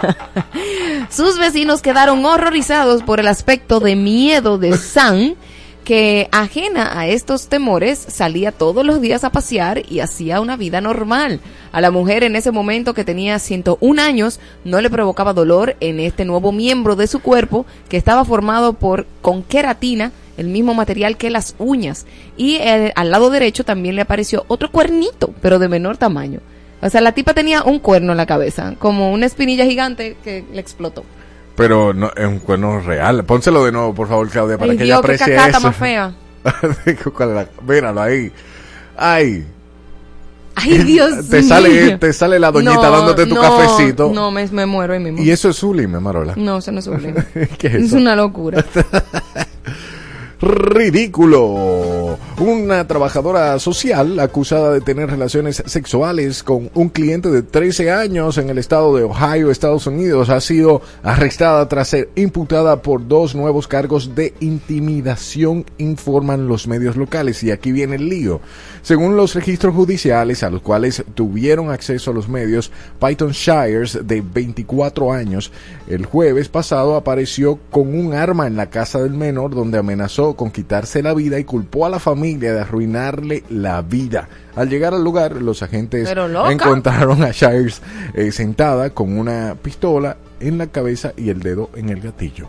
Sus 1.11 1.39
vecinos 1.39 1.81
quedaron 1.81 2.25
horrorizados 2.27 3.03
por 3.03 3.19
el 3.19 3.29
aspecto 3.29 3.81
de 3.81 3.97
miedo 3.97 4.59
de 4.59 4.77
San, 4.77 5.37
que 5.85 6.29
ajena 6.31 6.99
a 6.99 7.07
estos 7.09 7.49
temores 7.49 7.99
salía 7.99 8.53
todos 8.53 8.85
los 8.87 9.01
días 9.01 9.25
a 9.25 9.31
pasear 9.31 9.83
y 9.91 10.01
hacía 10.01 10.41
una 10.41 10.57
vida 10.57 10.81
normal. 10.81 11.41
A 11.73 11.81
la 11.81 11.91
mujer 11.91 12.23
en 12.25 12.37
ese 12.37 12.53
momento 12.53 12.95
que 12.95 13.05
tenía 13.05 13.39
101 13.39 14.01
años 14.01 14.41
no 14.65 14.81
le 14.81 14.91
provocaba 14.91 15.33
dolor 15.33 15.77
en 15.81 16.01
este 16.01 16.25
nuevo 16.25 16.53
miembro 16.53 16.97
de 16.97 17.07
su 17.07 17.21
cuerpo 17.21 17.67
que 17.89 17.97
estaba 17.97 18.25
formado 18.25 18.75
por 18.75 19.07
con 19.21 19.43
queratina, 19.43 20.13
el 20.37 20.47
mismo 20.49 20.75
material 20.75 21.17
que 21.17 21.31
las 21.31 21.55
uñas. 21.59 22.07
Y 22.37 22.57
eh, 22.57 22.93
al 22.95 23.11
lado 23.11 23.31
derecho 23.31 23.65
también 23.65 23.97
le 23.97 24.03
apareció 24.03 24.45
otro 24.49 24.71
cuernito, 24.71 25.35
pero 25.41 25.59
de 25.59 25.69
menor 25.69 25.97
tamaño. 25.97 26.41
O 26.81 26.91
sea, 26.91 27.01
la 27.01 27.13
tipa 27.13 27.35
tenía 27.35 27.63
un 27.63 27.79
cuerno 27.79 28.13
en 28.13 28.19
la 28.19 28.27
cabeza, 28.27 28.75
como 28.79 29.13
una 29.13 29.27
espinilla 29.27 29.65
gigante 29.65 30.17
que 30.25 30.45
le 30.53 30.61
explotó. 30.61 31.05
Pero 31.57 31.93
no, 31.93 32.11
es 32.17 32.27
un 32.27 32.39
cuerno 32.39 32.81
real. 32.81 33.25
Pónselo 33.25 33.65
de 33.65 33.73
nuevo, 33.73 33.95
por 33.95 34.09
favor, 34.09 34.29
Claudia, 34.29 34.57
para 34.59 34.73
Ay, 34.73 34.79
que 34.79 34.85
Dios, 34.85 34.99
ella 35.01 35.07
qué 35.07 35.13
aprecie 35.15 35.35
cacata 35.37 35.59
eso. 35.59 35.67
más 35.67 35.77
fea. 35.77 36.15
¿Cuál 37.15 37.29
es 37.31 37.35
la- 37.35 37.49
Míralo 37.67 38.01
ahí. 38.01 38.33
Ay, 38.97 39.47
Ay, 40.55 40.79
Dios 40.85 41.29
te 41.31 41.41
mío. 41.41 41.49
sale, 41.49 41.99
te 41.99 42.13
sale 42.13 42.39
la 42.39 42.51
doñita 42.51 42.75
No, 42.75 42.91
dándote 42.91 43.27
tu 43.27 43.35
no, 43.35 43.41
cafecito. 43.41 44.11
No, 44.13 44.31
me, 44.31 44.47
me 44.49 44.67
muero 44.67 44.93
ahí 44.95 45.01
mismo. 45.01 45.23
Y 45.23 45.31
eso 45.31 45.49
es 45.51 45.57
sublime, 45.57 45.99
Marola. 46.01 46.35
No, 46.37 46.59
eso 46.59 46.73
no 46.73 46.79
es 46.81 46.85
sublime. 46.85 47.25
¿Qué 47.59 47.69
es 47.69 47.75
es 47.75 47.93
una 47.93 48.15
locura. 48.17 48.65
Ridículo. 50.43 52.19
Una 52.41 52.89
trabajadora 52.89 53.57
social 53.61 54.19
acusada 54.19 54.73
de 54.73 54.81
tener 54.81 55.09
relaciones 55.09 55.63
sexuales 55.67 56.43
con 56.43 56.69
un 56.75 56.89
cliente 56.89 57.31
de 57.31 57.43
13 57.43 57.93
años 57.93 58.39
en 58.39 58.51
el 58.51 58.59
estado 58.59 58.97
de 58.97 59.05
Ohio, 59.05 59.53
Estados 59.53 59.87
Unidos, 59.87 60.31
ha 60.31 60.41
sido 60.41 60.83
arrestada 61.05 61.69
tras 61.69 61.87
ser 61.87 62.09
imputada 62.17 62.83
por 62.83 63.07
dos 63.07 63.37
nuevos 63.37 63.69
cargos 63.69 64.17
de 64.17 64.35
intimidación, 64.41 65.65
informan 65.79 66.49
los 66.49 66.67
medios 66.67 66.97
locales. 66.97 67.41
Y 67.45 67.53
aquí 67.53 67.71
viene 67.71 67.95
el 67.95 68.09
lío. 68.09 68.41
Según 68.83 69.17
los 69.17 69.37
registros 69.37 69.77
judiciales 69.77 70.43
a 70.43 70.51
los 70.51 70.63
cuales 70.63 71.05
tuvieron 71.15 71.71
acceso 71.71 72.11
a 72.11 72.15
los 72.15 72.29
medios, 72.29 72.73
Python 73.01 73.31
Shires, 73.31 74.01
de 74.05 74.21
24 74.21 75.13
años, 75.13 75.53
el 75.87 76.05
jueves 76.05 76.49
pasado 76.49 76.97
apareció 76.97 77.61
con 77.71 77.95
un 77.95 78.15
arma 78.15 78.49
en 78.49 78.57
la 78.57 78.71
casa 78.71 79.01
del 79.01 79.13
menor 79.13 79.55
donde 79.55 79.79
amenazó 79.79 80.32
con 80.35 80.51
quitarse 80.51 81.03
la 81.03 81.15
vida 81.15 81.39
y 81.39 81.45
culpó 81.45 81.87
a 81.87 81.91
la 81.91 81.99
familia 81.99 82.53
de 82.53 82.61
arruinarle 82.61 83.45
la 83.51 83.83
vida. 83.83 84.29
Al 84.57 84.69
llegar 84.69 84.95
al 84.95 85.05
lugar, 85.05 85.41
los 85.41 85.63
agentes 85.63 86.09
encontraron 86.51 87.23
a 87.23 87.31
Shires 87.31 87.83
eh, 88.15 88.33
sentada 88.33 88.91
con 88.91 89.19
una 89.19 89.57
pistola 89.61 90.17
en 90.41 90.59
la 90.59 90.67
cabeza 90.67 91.13
y 91.17 91.31
el 91.31 91.41
dedo 91.41 91.71
en 91.75 91.89
el 91.89 92.01
gatillo. 92.01 92.49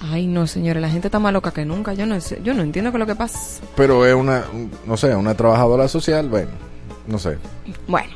Ay, 0.00 0.26
no, 0.26 0.46
señora, 0.46 0.80
la 0.80 0.90
gente 0.90 1.08
está 1.08 1.18
más 1.18 1.32
loca 1.32 1.52
que 1.52 1.64
nunca. 1.64 1.94
Yo 1.94 2.06
no, 2.06 2.18
yo 2.18 2.54
no 2.54 2.62
entiendo 2.62 2.90
qué 2.90 2.96
es 2.96 3.00
lo 3.00 3.06
que 3.06 3.14
pasa. 3.14 3.62
Pero 3.76 4.04
es 4.06 4.14
una, 4.14 4.44
no 4.86 4.96
sé, 4.96 5.14
una 5.14 5.34
trabajadora 5.34 5.88
social, 5.88 6.28
bueno, 6.28 6.50
no 7.06 7.18
sé. 7.18 7.38
Bueno, 7.88 8.10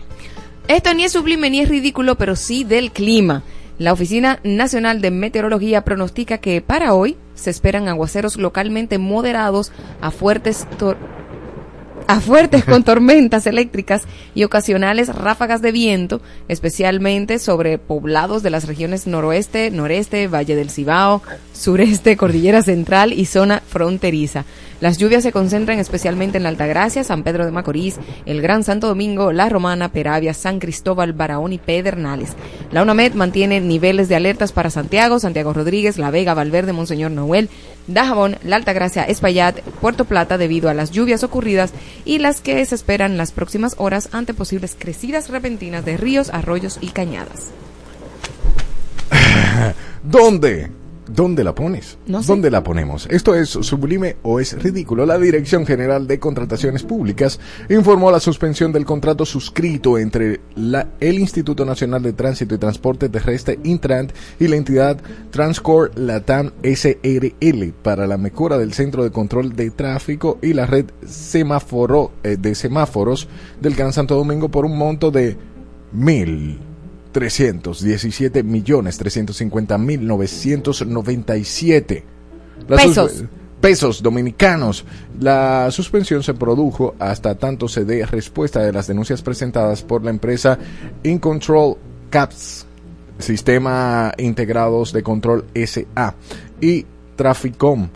esto 0.69 0.93
ni 0.95 1.05
es 1.05 1.13
sublime 1.13 1.49
ni 1.51 1.61
es 1.61 1.69
ridículo, 1.69 2.17
pero 2.17 2.37
sí 2.37 2.65
del 2.65 2.93
clima. 2.93 3.43
La 3.81 3.95
Oficina 3.95 4.41
Nacional 4.45 5.01
de 5.01 5.11
Meteorología 5.11 5.85
pronostica 5.85 6.37
que 6.37 6.61
para 6.61 6.93
hoy 6.93 7.17
se 7.35 7.49
esperan 7.49 7.89
aguaceros 7.89 8.37
localmente 8.37 8.99
moderados 8.99 9.73
a 10.03 10.11
fuertes 10.11 10.67
a 12.07 12.21
fuertes 12.21 12.67
con 12.67 12.85
tormentas 12.85 13.47
eléctricas 13.47 14.03
y 14.35 14.45
ocasionales 14.45 15.09
ráfagas 15.09 15.63
de 15.63 15.73
viento, 15.73 16.21
especialmente 16.49 17.39
sobre 17.39 17.79
poblados 17.79 18.43
de 18.43 18.51
las 18.51 18.67
regiones 18.67 19.07
noroeste, 19.07 19.71
noreste, 19.71 20.29
Valle 20.29 20.57
del 20.57 20.69
Cibao, 20.69 21.23
sureste, 21.55 22.19
Cordillera 22.19 22.61
Central 22.61 23.15
y 23.15 23.25
zona 23.25 23.63
fronteriza. 23.67 24.45
Las 24.81 24.97
lluvias 24.97 25.23
se 25.23 25.33
concentran 25.33 25.79
especialmente 25.79 26.39
en 26.39 26.43
la 26.43 26.49
Altagracia, 26.49 27.05
San 27.05 27.23
Pedro 27.23 27.45
de 27.45 27.53
Macorís, 27.53 27.99
el 28.25 28.41
Gran 28.41 28.65
Santo 28.65 28.87
Domingo, 28.87 29.31
La 29.31 29.49
Romana, 29.49 29.93
Peravia, 29.93 30.33
San 30.33 30.59
Cristóbal, 30.59 31.13
Barahón 31.13 31.53
y 31.53 31.59
Pedernales. 31.59 32.31
La 32.73 32.83
UNAMED 32.83 33.13
mantiene 33.15 33.61
niveles 33.61 34.09
de 34.09 34.17
alertas 34.17 34.53
para 34.53 34.71
Santiago, 34.71 35.21
Santiago 35.21 35.53
Rodríguez, 35.53 35.99
La 35.99 36.11
Vega, 36.11 36.33
Valverde, 36.33 36.73
Monseñor 36.73 37.11
Noel, 37.11 37.51
Dajabón, 37.87 38.39
La 38.43 38.57
Altagracia, 38.57 39.05
Espaillat, 39.05 39.61
Puerto 39.81 40.07
Plata 40.07 40.39
debido 40.39 40.71
a 40.71 40.75
las 40.75 40.91
lluvias 40.91 41.25
ocurridas 41.25 41.73
y 42.07 42.19
las 42.19 42.41
que 42.41 42.65
se 42.65 42.75
esperan 42.75 43.19
las 43.19 43.33
próximas 43.33 43.75
horas 43.79 44.09
ante 44.13 44.33
posibles 44.33 44.77
crecidas 44.79 45.29
repentinas 45.29 45.85
de 45.85 45.99
ríos, 45.99 46.31
arroyos 46.31 46.79
y 46.81 46.89
cañadas. 46.89 47.51
¿Dónde? 50.03 50.80
¿Dónde 51.15 51.43
la 51.43 51.55
pones? 51.55 51.99
¿Dónde 52.07 52.51
la 52.51 52.63
ponemos? 52.63 53.09
¿Esto 53.11 53.35
es 53.35 53.51
sublime 53.51 54.17
o 54.23 54.39
es 54.39 54.61
ridículo? 54.63 55.07
La 55.07 55.19
Dirección 55.19 55.67
General 55.67 56.07
de 56.07 56.21
Contrataciones 56.21 56.85
Públicas 56.85 57.41
informó 57.69 58.11
la 58.11 58.21
suspensión 58.21 58.73
del 58.73 58.85
contrato 58.85 59.27
suscrito 59.27 59.99
entre 59.99 60.41
la, 60.55 60.89
el 61.01 61.19
Instituto 61.19 61.65
Nacional 61.65 62.03
de 62.03 62.13
Tránsito 62.13 62.55
y 62.55 62.59
Transporte 62.59 63.09
Terrestre 63.09 63.59
Intrant 63.65 64.13
y 64.39 64.47
la 64.47 64.57
entidad 64.57 64.99
Transcor 65.31 65.91
Latam 65.97 66.53
SRL 66.63 67.73
para 67.83 68.07
la 68.07 68.17
mejora 68.17 68.57
del 68.57 68.73
Centro 68.73 69.03
de 69.03 69.11
Control 69.11 69.57
de 69.57 69.71
Tráfico 69.71 70.39
y 70.43 70.53
la 70.53 70.67
red 70.67 70.87
semáforo, 71.07 72.13
eh, 72.23 72.37
de 72.39 72.55
semáforos 72.55 73.29
del 73.61 73.75
Gran 73.75 73.93
Santo 73.93 74.15
Domingo 74.15 74.49
por 74.49 74.65
un 74.65 74.79
monto 74.79 75.11
de 75.11 75.37
mil 75.93 76.70
317 77.13 78.43
millones 78.43 78.99
350 78.99 79.79
mil 79.79 80.07
997 80.07 82.05
pesos. 82.69 83.25
pesos 83.61 84.03
dominicanos. 84.03 84.85
La 85.21 85.71
suspensión 85.71 86.23
se 86.23 86.35
produjo 86.35 86.95
hasta 86.99 87.37
tanto 87.37 87.69
se 87.69 87.85
dé 87.85 88.07
respuesta 88.07 88.61
de 88.61 88.73
las 88.73 88.87
denuncias 88.87 89.23
presentadas 89.23 89.83
por 89.83 90.05
la 90.05 90.11
empresa 90.11 90.59
InControl 91.03 91.77
Caps, 92.11 92.67
Sistema 93.19 94.13
Integrados 94.19 94.93
de 94.93 95.03
Control 95.03 95.45
SA 95.55 96.15
y 96.61 96.87
Traficom 97.17 97.89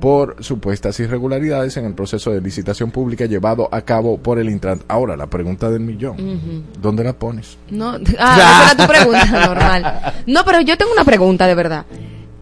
por 0.00 0.42
supuestas 0.42 0.98
irregularidades 1.00 1.76
en 1.76 1.86
el 1.86 1.94
proceso 1.94 2.30
de 2.30 2.40
licitación 2.40 2.90
pública 2.90 3.26
llevado 3.26 3.68
a 3.72 3.82
cabo 3.82 4.18
por 4.18 4.38
el 4.38 4.50
Intran. 4.50 4.80
Ahora, 4.88 5.16
la 5.16 5.28
pregunta 5.28 5.70
del 5.70 5.80
millón. 5.80 6.64
¿Dónde 6.80 7.04
la 7.04 7.12
pones? 7.12 7.56
No, 7.70 7.92
ah, 8.18 8.36
esa 8.36 8.72
era 8.72 8.86
tu 8.86 8.92
pregunta 8.92 9.24
normal. 9.46 10.14
No, 10.26 10.44
pero 10.44 10.60
yo 10.60 10.76
tengo 10.76 10.92
una 10.92 11.04
pregunta 11.04 11.46
de 11.46 11.54
verdad. 11.54 11.86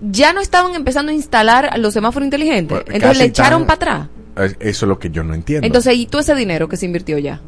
¿Ya 0.00 0.32
no 0.32 0.40
estaban 0.40 0.74
empezando 0.74 1.12
a 1.12 1.14
instalar 1.14 1.78
los 1.78 1.94
semáforos 1.94 2.26
inteligentes? 2.26 2.82
Pues, 2.82 2.94
Entonces 2.96 3.18
le 3.18 3.24
echaron 3.26 3.66
para 3.66 3.74
atrás. 3.74 4.08
Eso 4.58 4.86
es 4.86 4.88
lo 4.88 4.98
que 4.98 5.10
yo 5.10 5.22
no 5.22 5.34
entiendo. 5.34 5.66
Entonces, 5.66 5.94
¿y 5.94 6.06
todo 6.06 6.20
ese 6.20 6.34
dinero 6.34 6.68
que 6.68 6.76
se 6.76 6.86
invirtió 6.86 7.18
ya? 7.18 7.40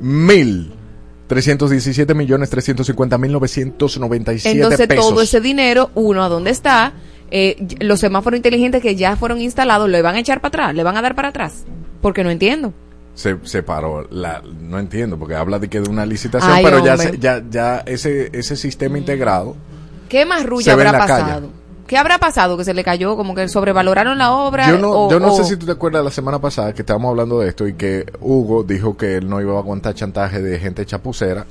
Mil. 0.00 0.72
317 1.26 2.12
millones 2.14 2.50
350 2.50 3.16
mil 3.16 3.32
997 3.32 4.56
Entonces, 4.56 4.88
todo 4.88 5.22
ese 5.22 5.40
dinero, 5.40 5.90
uno, 5.94 6.22
¿a 6.22 6.28
dónde 6.28 6.50
está? 6.50 6.92
Eh, 7.36 7.56
los 7.80 7.98
semáforos 7.98 8.36
inteligentes 8.36 8.80
que 8.80 8.94
ya 8.94 9.16
fueron 9.16 9.40
instalados, 9.40 9.88
¿le 9.88 10.02
van 10.02 10.14
a 10.14 10.20
echar 10.20 10.40
para 10.40 10.50
atrás? 10.50 10.74
¿Le 10.76 10.84
van 10.84 10.96
a 10.96 11.02
dar 11.02 11.16
para 11.16 11.30
atrás? 11.30 11.64
Porque 12.00 12.22
no 12.22 12.30
entiendo. 12.30 12.72
Se, 13.14 13.38
se 13.42 13.64
paró, 13.64 14.06
la, 14.08 14.40
no 14.60 14.78
entiendo, 14.78 15.18
porque 15.18 15.34
habla 15.34 15.58
de 15.58 15.68
que 15.68 15.80
de 15.80 15.90
una 15.90 16.06
licitación, 16.06 16.52
pero 16.62 16.84
ya, 16.84 16.94
ya, 17.18 17.42
ya 17.50 17.78
ese, 17.86 18.30
ese 18.32 18.54
sistema 18.54 18.98
integrado. 18.98 19.56
¿Qué 20.08 20.24
más 20.24 20.46
rulla 20.46 20.74
habrá 20.74 20.92
pasado? 20.92 21.50
¿Qué 21.86 21.98
habrá 21.98 22.18
pasado? 22.18 22.56
Que 22.56 22.64
se 22.64 22.74
le 22.74 22.82
cayó, 22.82 23.16
como 23.16 23.34
que 23.34 23.48
sobrevaloraron 23.48 24.16
la 24.16 24.32
obra. 24.32 24.68
Yo 24.68 24.78
no, 24.78 25.10
yo 25.10 25.20
no 25.20 25.34
sé 25.34 25.44
si 25.44 25.56
tú 25.56 25.66
te 25.66 25.72
acuerdas 25.72 26.04
la 26.04 26.10
semana 26.10 26.38
pasada 26.38 26.72
que 26.72 26.82
estábamos 26.82 27.10
hablando 27.10 27.40
de 27.40 27.48
esto 27.48 27.66
y 27.66 27.74
que 27.74 28.06
Hugo 28.20 28.62
dijo 28.62 28.96
que 28.96 29.16
él 29.16 29.28
no 29.28 29.40
iba 29.40 29.54
a 29.54 29.58
aguantar 29.58 29.94
chantaje 29.94 30.40
de 30.40 30.58
gente 30.58 30.86
chapucera, 30.86 31.46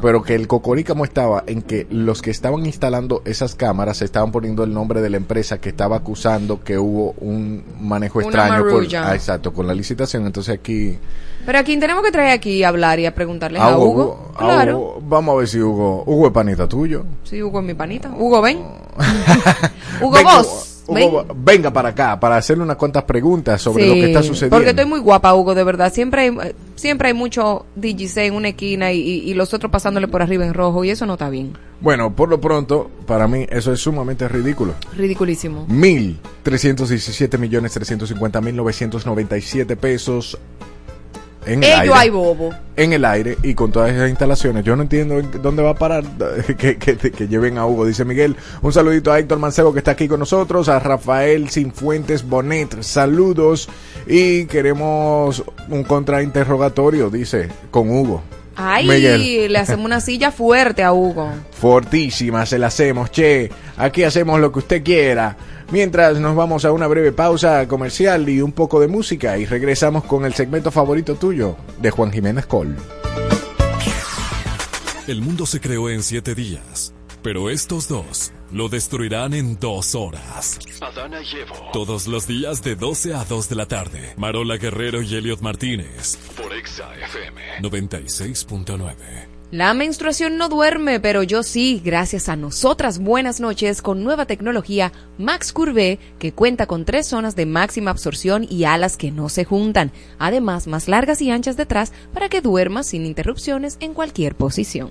pero 0.00 0.22
que 0.22 0.34
el 0.34 0.46
cocorícamo 0.46 1.04
estaba 1.04 1.42
en 1.46 1.62
que 1.62 1.86
los 1.90 2.22
que 2.22 2.30
estaban 2.30 2.64
instalando 2.64 3.22
esas 3.24 3.54
cámaras 3.54 3.98
se 3.98 4.04
estaban 4.04 4.30
poniendo 4.30 4.64
el 4.64 4.72
nombre 4.72 5.00
de 5.00 5.10
la 5.10 5.16
empresa 5.16 5.58
que 5.58 5.70
estaba 5.70 5.96
acusando 5.96 6.62
que 6.62 6.78
hubo 6.78 7.14
un 7.18 7.64
manejo 7.80 8.20
extraño 8.20 8.64
ah, 8.98 9.14
exacto, 9.14 9.52
con 9.52 9.66
la 9.66 9.74
licitación. 9.74 10.26
Entonces 10.26 10.54
aquí 10.54 10.98
pero 11.44 11.58
a 11.58 11.62
quién 11.62 11.80
tenemos 11.80 12.02
que 12.04 12.12
traer 12.12 12.30
aquí 12.32 12.62
a 12.62 12.68
hablar 12.68 13.00
y 13.00 13.06
a 13.06 13.14
preguntarle 13.14 13.58
a, 13.58 13.76
Hugo. 13.76 14.32
claro. 14.36 14.98
Vamos 15.02 15.34
a 15.34 15.38
ver 15.38 15.48
si 15.48 15.60
Hugo. 15.60 16.04
Hugo 16.06 16.26
es 16.26 16.32
panita 16.32 16.68
tuyo. 16.68 17.04
Sí, 17.24 17.42
Hugo 17.42 17.60
es 17.60 17.66
mi 17.66 17.74
panita. 17.74 18.10
Hugo, 18.16 18.40
ven. 18.42 18.58
Hugo, 20.00 20.18
vos. 20.22 20.68
Hugo, 20.86 21.24
venga 21.36 21.72
para 21.72 21.90
acá 21.90 22.18
para 22.18 22.36
hacerle 22.36 22.64
unas 22.64 22.76
cuantas 22.76 23.04
preguntas 23.04 23.62
sobre 23.62 23.86
lo 23.86 23.94
que 23.94 24.06
está 24.06 24.22
sucediendo. 24.22 24.56
Porque 24.56 24.70
estoy 24.70 24.84
muy 24.84 25.00
guapa, 25.00 25.34
Hugo, 25.34 25.54
de 25.54 25.64
verdad. 25.64 25.92
Siempre 25.92 26.22
hay, 26.22 26.54
siempre 26.74 27.08
hay 27.08 27.14
mucho 27.14 27.66
DJC 27.76 28.18
en 28.18 28.34
una 28.34 28.48
esquina 28.48 28.92
y, 28.92 28.98
y, 29.00 29.34
los 29.34 29.54
otros 29.54 29.70
pasándole 29.70 30.08
por 30.08 30.22
arriba 30.22 30.44
en 30.44 30.54
rojo 30.54 30.84
y 30.84 30.90
eso 30.90 31.06
no 31.06 31.14
está 31.14 31.30
bien. 31.30 31.56
Bueno, 31.80 32.14
por 32.14 32.28
lo 32.28 32.40
pronto, 32.40 32.90
para 33.06 33.28
mí 33.28 33.46
eso 33.48 33.72
es 33.72 33.80
sumamente 33.80 34.28
ridículo. 34.28 34.74
Ridiculísimo. 34.96 35.66
Mil 35.68 36.18
trescientos 36.42 36.88
diecisiete 36.88 37.38
millones 37.38 37.72
trescientos 37.72 38.08
cincuenta 38.08 38.40
mil 38.40 38.56
novecientos 38.56 39.06
noventa 39.06 39.36
y 39.36 39.40
siete 39.40 39.76
pesos 39.76 40.38
en 41.46 41.64
el, 41.64 41.92
aire, 41.92 42.10
bobo. 42.10 42.54
en 42.76 42.92
el 42.92 43.04
aire 43.04 43.36
y 43.42 43.54
con 43.54 43.72
todas 43.72 43.92
esas 43.92 44.08
instalaciones. 44.08 44.64
Yo 44.64 44.76
no 44.76 44.82
entiendo 44.82 45.20
dónde 45.42 45.62
va 45.62 45.70
a 45.70 45.74
parar 45.74 46.04
que, 46.58 46.78
que, 46.78 47.28
lleven 47.28 47.58
a 47.58 47.66
Hugo, 47.66 47.86
dice 47.86 48.04
Miguel. 48.04 48.36
Un 48.62 48.72
saludito 48.72 49.12
a 49.12 49.18
Héctor 49.18 49.38
Mancebo 49.38 49.72
que 49.72 49.80
está 49.80 49.92
aquí 49.92 50.08
con 50.08 50.20
nosotros, 50.20 50.68
a 50.68 50.78
Rafael 50.78 51.50
Sinfuentes 51.50 52.28
Bonet, 52.28 52.82
saludos 52.82 53.68
y 54.06 54.46
queremos 54.46 55.42
un 55.68 55.84
contrainterrogatorio, 55.84 57.10
dice, 57.10 57.48
con 57.70 57.90
Hugo. 57.90 58.22
Ay, 58.56 59.48
le 59.48 59.58
hacemos 59.58 59.86
una 59.86 60.00
silla 60.00 60.30
fuerte 60.30 60.82
a 60.82 60.92
Hugo. 60.92 61.30
Fortísima, 61.52 62.46
se 62.46 62.58
la 62.58 62.68
hacemos, 62.68 63.10
che. 63.10 63.50
Aquí 63.76 64.04
hacemos 64.04 64.40
lo 64.40 64.52
que 64.52 64.58
usted 64.60 64.82
quiera. 64.82 65.36
Mientras 65.72 66.20
nos 66.20 66.36
vamos 66.36 66.66
a 66.66 66.72
una 66.72 66.86
breve 66.86 67.12
pausa 67.12 67.66
comercial 67.66 68.28
y 68.28 68.42
un 68.42 68.52
poco 68.52 68.78
de 68.78 68.88
música 68.88 69.38
y 69.38 69.46
regresamos 69.46 70.04
con 70.04 70.26
el 70.26 70.34
segmento 70.34 70.70
favorito 70.70 71.14
tuyo 71.14 71.56
de 71.80 71.90
Juan 71.90 72.12
Jiménez 72.12 72.44
Col. 72.44 72.76
El 75.06 75.22
mundo 75.22 75.46
se 75.46 75.60
creó 75.60 75.88
en 75.88 76.02
siete 76.02 76.34
días, 76.34 76.92
pero 77.22 77.48
estos 77.48 77.88
dos 77.88 78.32
lo 78.52 78.68
destruirán 78.68 79.32
en 79.32 79.58
dos 79.58 79.94
horas. 79.94 80.58
Adana 80.82 81.22
y 81.22 81.72
Todos 81.72 82.06
los 82.06 82.26
días 82.26 82.62
de 82.62 82.76
12 82.76 83.14
a 83.14 83.24
2 83.24 83.48
de 83.48 83.56
la 83.56 83.64
tarde. 83.64 84.12
Marola 84.18 84.58
Guerrero 84.58 85.00
y 85.00 85.14
Elliot 85.14 85.40
Martínez. 85.40 86.18
Por 86.36 86.52
Exa 86.52 86.94
FM 86.96 87.62
96.9. 87.62 89.41
La 89.52 89.74
menstruación 89.74 90.38
no 90.38 90.48
duerme, 90.48 90.98
pero 90.98 91.22
yo 91.22 91.42
sí, 91.42 91.82
gracias 91.84 92.30
a 92.30 92.36
nosotras. 92.36 92.98
Buenas 92.98 93.38
noches 93.38 93.82
con 93.82 94.02
nueva 94.02 94.24
tecnología 94.24 94.92
Max 95.18 95.52
Curve, 95.52 95.98
que 96.18 96.32
cuenta 96.32 96.64
con 96.64 96.86
tres 96.86 97.06
zonas 97.06 97.36
de 97.36 97.44
máxima 97.44 97.90
absorción 97.90 98.46
y 98.48 98.64
alas 98.64 98.96
que 98.96 99.10
no 99.10 99.28
se 99.28 99.44
juntan, 99.44 99.92
además 100.18 100.68
más 100.68 100.88
largas 100.88 101.20
y 101.20 101.30
anchas 101.30 101.58
detrás 101.58 101.92
para 102.14 102.30
que 102.30 102.40
duermas 102.40 102.86
sin 102.86 103.04
interrupciones 103.04 103.76
en 103.80 103.92
cualquier 103.92 104.36
posición. 104.36 104.90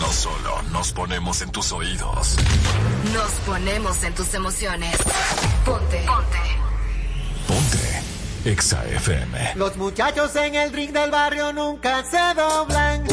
No 0.00 0.12
solo 0.12 0.62
nos 0.72 0.92
ponemos 0.92 1.40
en 1.40 1.52
tus 1.52 1.70
oídos, 1.70 2.36
Nos 3.14 3.30
ponemos 3.46 4.02
en 4.02 4.12
tus 4.12 4.34
emociones. 4.34 4.90
Ponte. 5.64 6.04
Ponte. 6.04 6.38
ponte 7.46 8.05
Exa 8.46 8.84
FM. 8.84 9.54
Los 9.56 9.76
muchachos 9.76 10.36
en 10.36 10.54
el 10.54 10.72
ring 10.72 10.92
del 10.92 11.10
barrio 11.10 11.52
nunca 11.52 12.04
se 12.04 12.16
doblan. 12.40 13.04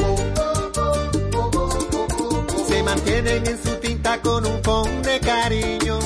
Se 2.67 2.83
mantienen 2.83 3.47
en 3.47 3.63
su 3.63 3.75
tinta 3.77 4.21
con 4.21 4.45
un 4.45 4.61
con 4.61 5.01
de 5.01 5.19
cariño. 5.21 5.97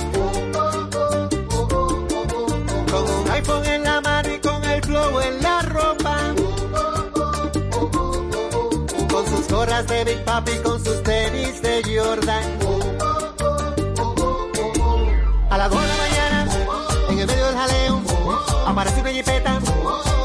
Con 2.90 3.04
un 3.04 3.32
iPhone 3.32 3.66
en 3.66 3.84
la 3.84 4.00
mano 4.00 4.34
y 4.34 4.40
con 4.40 4.64
el 4.64 4.82
flow 4.82 5.20
en 5.20 5.44
la 5.44 5.62
ropa. 5.62 6.34
Con 9.12 9.28
sus 9.28 9.48
gorras 9.50 9.88
de 9.88 10.06
Big 10.06 10.24
Papi, 10.24 10.56
con 10.64 10.82
sus 10.82 11.04
tenis 11.04 11.62
de 11.62 11.84
Jordan. 11.84 13.17
Aparece 18.78 19.02
una 19.02 19.10
jipeta, 19.10 19.60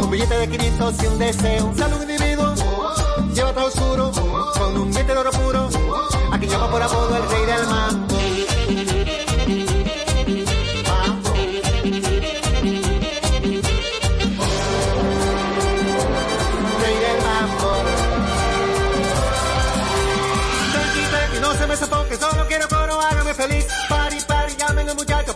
un 0.02 0.10
billete 0.10 0.34
de 0.34 0.46
500 0.46 1.02
y 1.02 1.06
un 1.06 1.18
deseo. 1.18 1.66
Un 1.68 2.02
individuo, 2.02 2.54
lleva 3.32 3.54
todo 3.54 3.64
oscuro, 3.64 4.12
con 4.58 4.76
un 4.76 4.90
diente 4.90 5.10
de 5.10 5.18
oro 5.18 5.30
puro, 5.30 5.70
a 6.30 6.38
quien 6.38 6.50
llama 6.50 6.70
por 6.70 6.82
apodo 6.82 7.16
el 7.16 7.30
rey 7.30 7.46
del 7.46 7.66
mambo. 7.66 8.11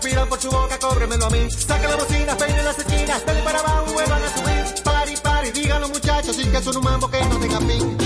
Pidan 0.07 0.29
por 0.29 0.41
su 0.41 0.51
boca, 0.51 0.79
cóbremelo 0.79 1.27
a 1.27 1.31
mí. 1.31 1.51
Saca 1.51 1.89
la 1.89 1.97
bocina, 1.97 2.37
peinen 2.37 2.65
las 2.65 2.79
esquinas, 2.79 3.27
dale 3.27 3.43
para 3.43 3.59
abajo, 3.59 3.93
vuelvan 3.93 4.23
a 4.23 4.29
subir. 4.37 4.83
Pari, 4.85 5.15
pari, 5.23 5.51
digan 5.51 5.81
los 5.81 5.91
muchachos, 5.91 6.37
sin 6.37 6.51
que 6.51 6.63
son 6.63 6.77
un 6.77 6.85
mambo 6.85 7.11
que 7.11 7.21
no 7.25 7.37
tenga 7.39 7.59
fin. 7.61 8.06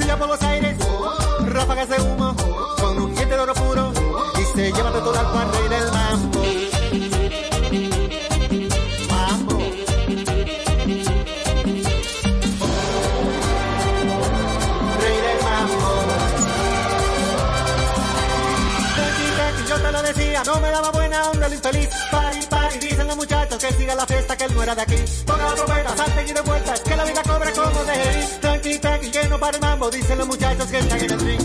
Sigue 0.00 0.16
por 0.16 0.28
los 0.28 0.42
aires, 0.42 0.76
ráfagas 1.46 1.88
de 1.90 2.00
humo, 2.00 2.34
con 2.80 2.98
un 2.98 3.14
diente 3.14 3.34
de 3.34 3.40
oro 3.40 3.52
puro 3.52 3.92
y 4.40 4.56
se 4.56 4.72
lleva 4.72 4.90
de 4.92 5.00
todo 5.00 5.18
al 5.18 5.52
rey 5.52 5.68
del 5.68 5.92
mambo. 5.92 6.40
Tranqui, 18.94 19.26
tranqui, 19.36 19.64
yo 19.68 19.80
te 19.82 19.92
lo 19.92 20.02
decía, 20.02 20.42
no 20.46 20.60
me 20.60 20.70
daba 20.70 20.90
buena 20.92 21.30
onda 21.30 21.46
el 21.46 21.52
infeliz. 21.52 21.90
Pari, 22.10 22.40
pari, 22.48 22.78
dicen 22.78 23.06
los 23.06 23.16
muchachos 23.16 23.58
que 23.58 23.72
siga 23.74 23.94
la 23.94 24.06
fiesta, 24.06 24.34
que 24.34 24.44
él 24.44 24.54
no 24.54 24.62
era 24.62 24.74
de 24.74 24.80
aquí. 24.82 25.04
Ponga 25.26 25.44
la 25.44 25.54
trompeta, 25.54 25.94
salten 25.94 26.26
y 26.26 26.32
de 26.32 26.42
que 26.84 26.96
la 26.96 27.04
vida 27.04 27.22
cobre 27.22 27.52
como 27.52 27.84
de 27.84 27.94
ir. 27.94 28.39
Para 29.40 29.56
el 29.56 29.62
mambo, 29.62 29.90
dicen 29.90 30.18
los 30.18 30.26
muchachos 30.26 30.66
que 30.70 30.78
están 30.78 31.00
en 31.00 31.10
el 31.10 31.20
ring. 31.20 31.40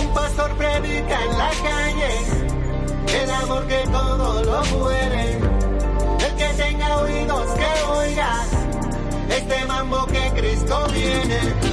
Un 0.00 0.14
pastor 0.14 0.56
predica 0.56 1.22
en 1.22 1.38
la 1.38 1.50
calle 1.62 3.22
el 3.22 3.30
amor 3.30 3.66
que 3.68 3.84
todo 3.92 4.44
lo 4.44 4.64
muere. 4.78 5.38
El 6.18 6.36
que 6.36 6.48
tenga 6.56 6.96
oídos 6.98 7.50
que 7.52 7.82
oiga 7.92 8.44
este 9.30 9.64
mambo 9.66 10.06
que 10.06 10.32
Cristo 10.34 10.86
viene. 10.92 11.63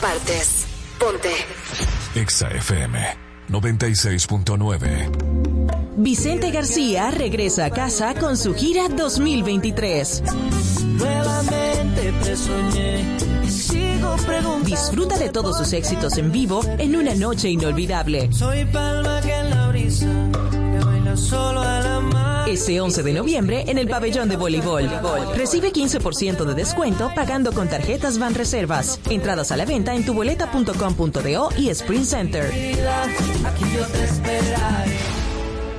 Partes. 0.00 0.66
Ponte. 0.98 1.30
Exa 2.14 2.48
FM 2.48 2.98
96.9. 3.48 5.10
Vicente 5.96 6.50
García 6.50 7.10
regresa 7.10 7.64
a 7.66 7.70
casa 7.70 8.14
con 8.14 8.36
su 8.36 8.54
gira 8.54 8.88
2023. 8.88 10.22
Nuevamente 10.84 12.12
te 12.22 12.36
soñé 12.36 13.16
y 13.42 13.48
sigo 13.48 14.16
preguntando. 14.26 14.64
Disfruta 14.64 15.18
de 15.18 15.30
todos 15.30 15.58
sus 15.58 15.72
éxitos 15.72 16.16
en 16.18 16.30
vivo 16.30 16.60
en 16.78 16.94
una 16.96 17.14
noche 17.14 17.48
inolvidable. 17.50 18.32
Soy 18.32 18.64
palma 18.66 19.20
que 19.20 19.47
Este 22.48 22.80
11 22.80 23.02
de 23.02 23.12
noviembre 23.12 23.64
en 23.66 23.76
el 23.76 23.88
pabellón 23.88 24.30
de 24.30 24.38
voleibol. 24.38 24.88
Recibe 25.36 25.70
15% 25.70 26.46
de 26.46 26.54
descuento 26.54 27.12
pagando 27.14 27.52
con 27.52 27.68
tarjetas 27.68 28.18
Van 28.18 28.34
Reservas. 28.34 28.98
Entradas 29.10 29.52
a 29.52 29.58
la 29.58 29.66
venta 29.66 29.94
en 29.94 30.02
tuboleta.com.do 30.02 31.50
y 31.58 31.68
Sprint 31.68 32.04
Center. 32.06 32.50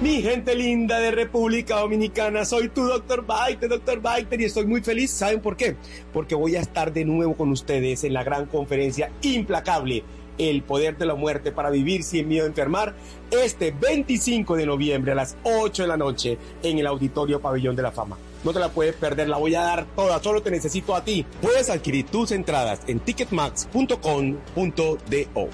Mi 0.02 0.22
gente 0.22 0.56
linda 0.56 1.00
de 1.00 1.10
República 1.10 1.80
Dominicana, 1.80 2.46
soy 2.46 2.70
tu 2.70 2.86
Dr. 2.86 3.26
Biter, 3.26 3.68
Dr. 3.68 4.00
Biter, 4.00 4.40
y 4.40 4.46
estoy 4.46 4.66
muy 4.66 4.82
feliz. 4.82 5.10
¿Saben 5.10 5.42
por 5.42 5.58
qué? 5.58 5.76
Porque 6.14 6.36
voy 6.36 6.56
a 6.56 6.62
estar 6.62 6.94
de 6.94 7.04
nuevo 7.04 7.36
con 7.36 7.50
ustedes 7.50 8.04
en 8.04 8.14
la 8.14 8.24
gran 8.24 8.46
conferencia 8.46 9.12
implacable, 9.24 10.04
El 10.40 10.64
Poder 10.64 10.98
de 10.98 11.06
la 11.06 11.14
Muerte 11.14 11.52
para 11.52 11.70
Vivir 11.70 12.04
Sin 12.04 12.28
Miedo 12.28 12.46
a 12.46 12.48
Enfermar, 12.48 12.96
este 13.30 13.72
25 13.72 14.56
de 14.56 14.66
noviembre 14.66 15.12
a 15.12 15.16
las 15.16 15.38
8 15.44 15.84
de 15.84 15.88
la 15.88 15.98
noche 15.98 16.40
en 16.64 16.80
el 16.80 16.88
Auditorio 16.88 17.40
Pabellón 17.40 17.76
de 17.76 17.84
la 17.84 17.92
Fama. 17.92 18.18
No 18.44 18.52
te 18.54 18.60
la 18.60 18.70
puedes 18.70 18.96
perder, 18.96 19.30
la 19.30 19.38
voy 19.38 19.54
a 19.56 19.62
dar 19.62 19.86
toda, 19.96 20.24
solo 20.24 20.42
te 20.42 20.50
necesito 20.50 20.96
a 20.96 21.04
ti. 21.04 21.26
Puedes 21.42 21.70
adquirir 21.70 22.08
tus 22.08 22.32
entradas 22.32 22.80
en 22.88 23.02
ticketmax.com.do. 23.02 25.50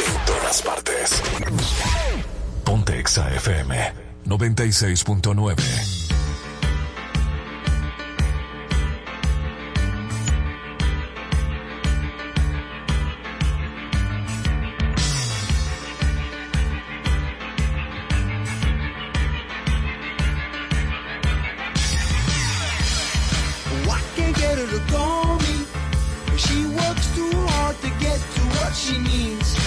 En 0.00 0.26
todas 0.26 0.62
partes. 0.62 1.22
Ponte 2.64 2.98
FM 2.98 3.92
96.9. 4.26 6.03
she 28.84 28.98
means. 28.98 29.63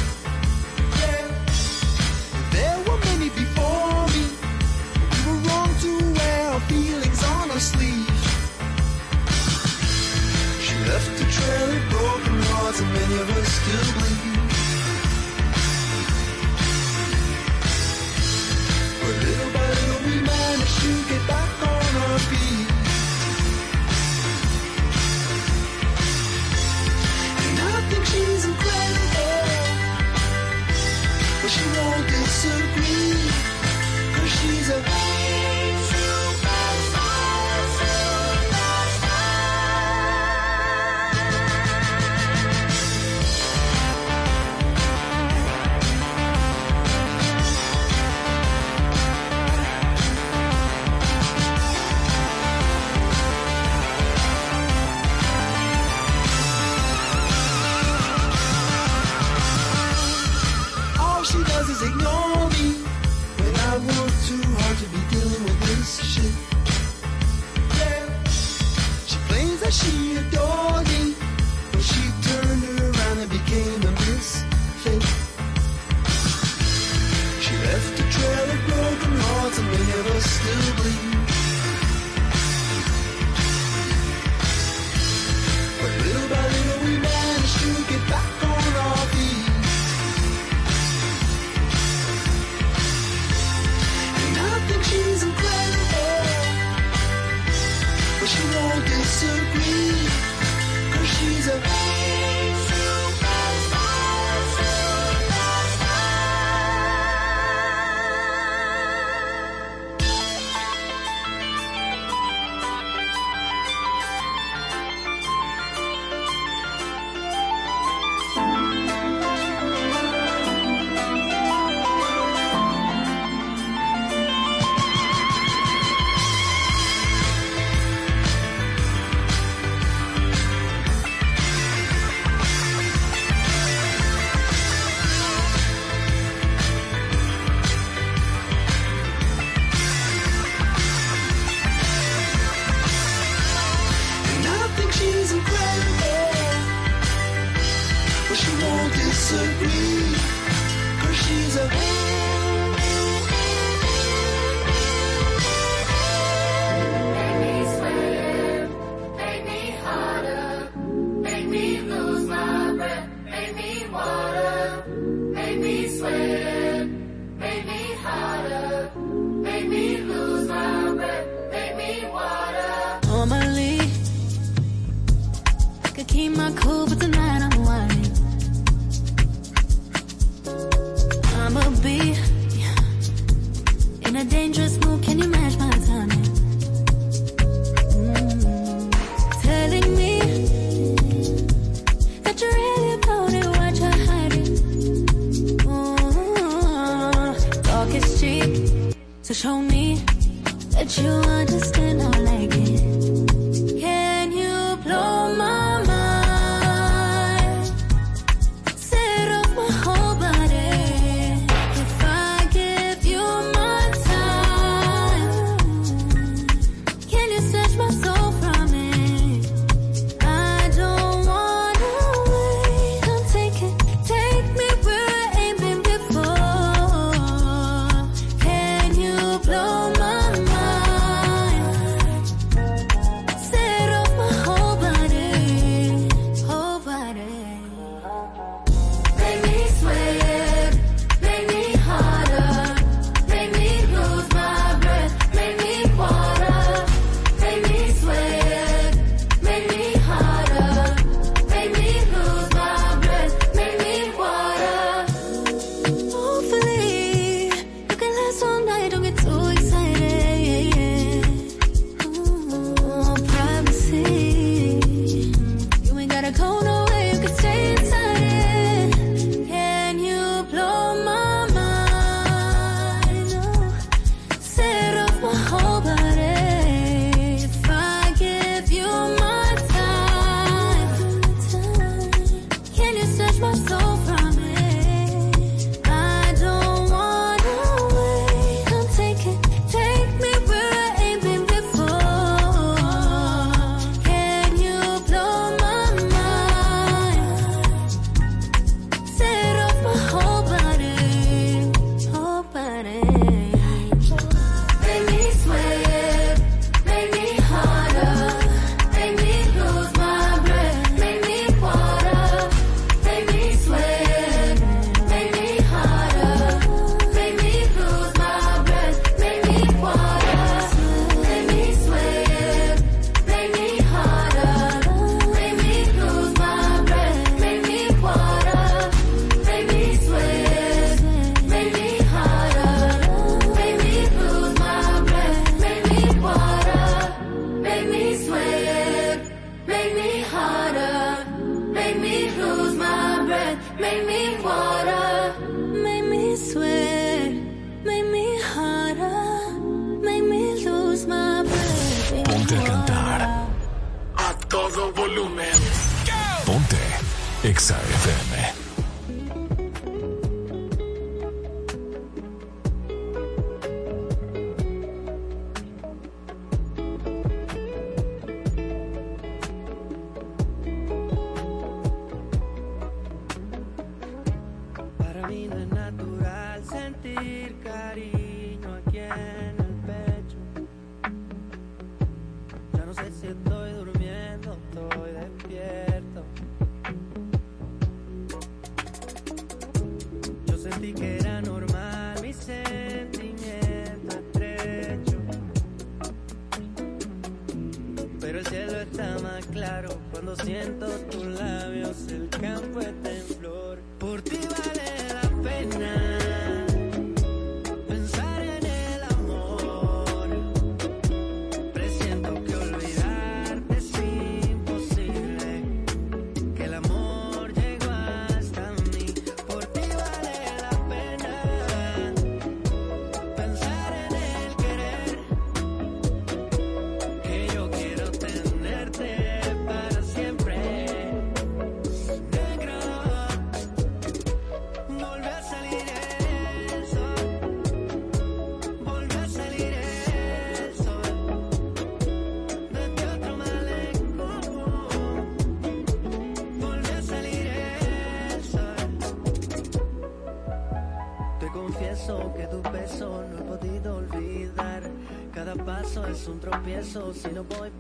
Un 456.98 457.14
tropiezo 457.14 457.14
si 457.14 457.30
no 457.34 457.44
voy 457.44 457.77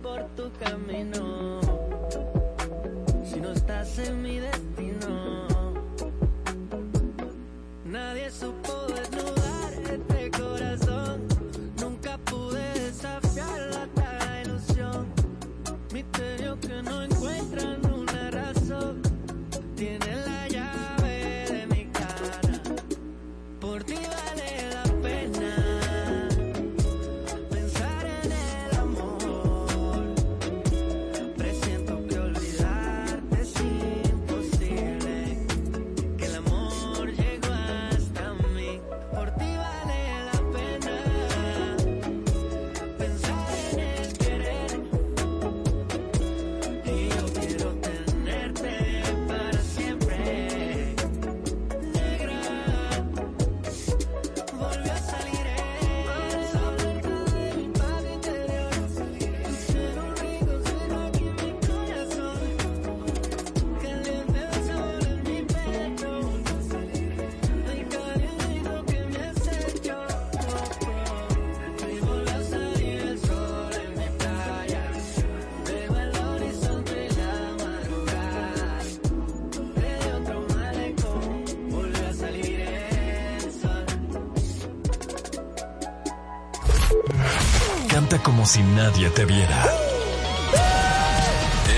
si 88.47 88.63
nadie 88.63 89.09
te 89.09 89.25
viera. 89.25 89.65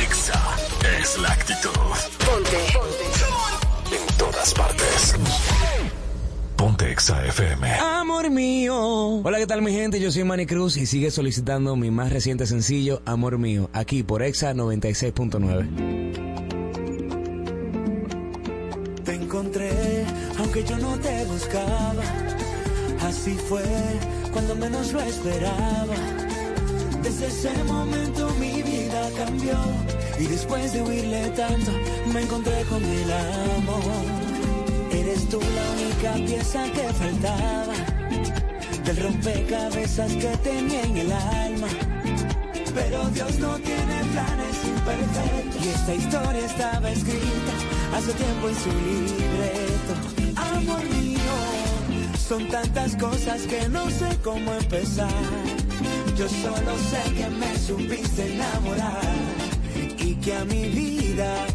Exa 0.03 0.39
es 1.01 1.17
la 1.17 1.30
actitud. 1.30 1.72
Ponte. 2.26 2.57
En 3.95 4.17
todas 4.17 4.53
partes. 4.53 5.15
Ponte 6.55 6.91
Exa 6.91 7.26
FM. 7.26 7.67
Amor 7.80 8.30
mío. 8.30 8.76
Hola, 9.24 9.39
¿qué 9.39 9.47
tal 9.47 9.63
mi 9.63 9.72
gente? 9.72 9.99
Yo 9.99 10.11
soy 10.11 10.24
Manny 10.26 10.45
Cruz 10.45 10.78
y 10.78 10.86
sigue 10.86 11.09
solicitando 11.09 11.76
mi 11.76 11.89
más 11.89 12.11
reciente 12.13 12.45
sencillo, 12.45 13.01
Amor 13.05 13.39
mío, 13.39 13.72
aquí 13.74 14.03
por 14.03 14.22
Exa 14.22 14.53
96.9. 14.53 15.89
en 48.48 48.56
su 48.56 48.70
libreto. 48.70 49.94
Amor 50.36 50.84
mío, 50.96 51.36
son 52.18 52.48
tantas 52.48 52.96
cosas 52.96 53.42
que 53.42 53.68
no 53.70 53.90
sé 53.90 54.18
cómo 54.24 54.54
empezar. 54.54 55.10
Yo 56.18 56.28
solo 56.30 56.72
sé 56.90 57.14
que 57.14 57.30
me 57.30 57.58
supiste 57.58 58.34
enamorar 58.34 59.02
y 59.98 60.16
que 60.16 60.34
a 60.36 60.46
mi 60.46 60.70
vida 60.70 61.46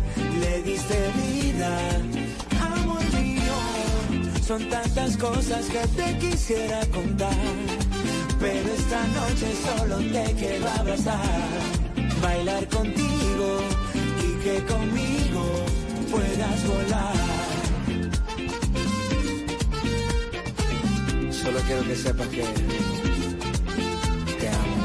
le 0.41 0.63
diste 0.63 1.11
vida. 1.23 1.79
Amor 2.61 3.03
mío, 3.15 3.55
son 4.47 4.69
tantas 4.69 5.17
cosas 5.17 5.65
que 5.67 5.87
te 5.89 6.19
quisiera 6.19 6.81
contar. 6.87 7.47
Pero 8.41 8.69
esta 8.75 9.07
noche 9.19 9.47
solo 9.67 9.97
te 10.13 10.35
quiero 10.35 10.69
abrazar, 10.79 11.41
bailar 12.21 12.69
contigo 12.69 13.61
y 14.23 14.45
que 14.45 14.65
conmigo 14.67 15.34
puedas 16.15 16.67
volar. 16.69 17.15
Solo 21.31 21.59
quiero 21.67 21.83
que 21.85 21.97
sepas 21.97 22.29
que 22.29 22.45
te 24.41 24.49
amo. 24.49 24.77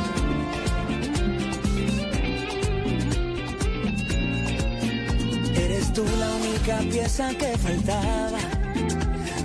Eres 5.56 5.94
tú 5.94 6.04
la 6.20 6.30
única 6.36 6.78
pieza 6.92 7.30
que 7.36 7.58
faltaba 7.58 8.40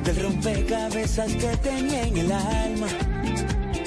del 0.05 0.17
rompecabezas 0.23 1.33
que 1.33 1.57
tenía 1.59 2.03
en 2.07 2.17
el 2.17 2.33
alma. 2.33 2.89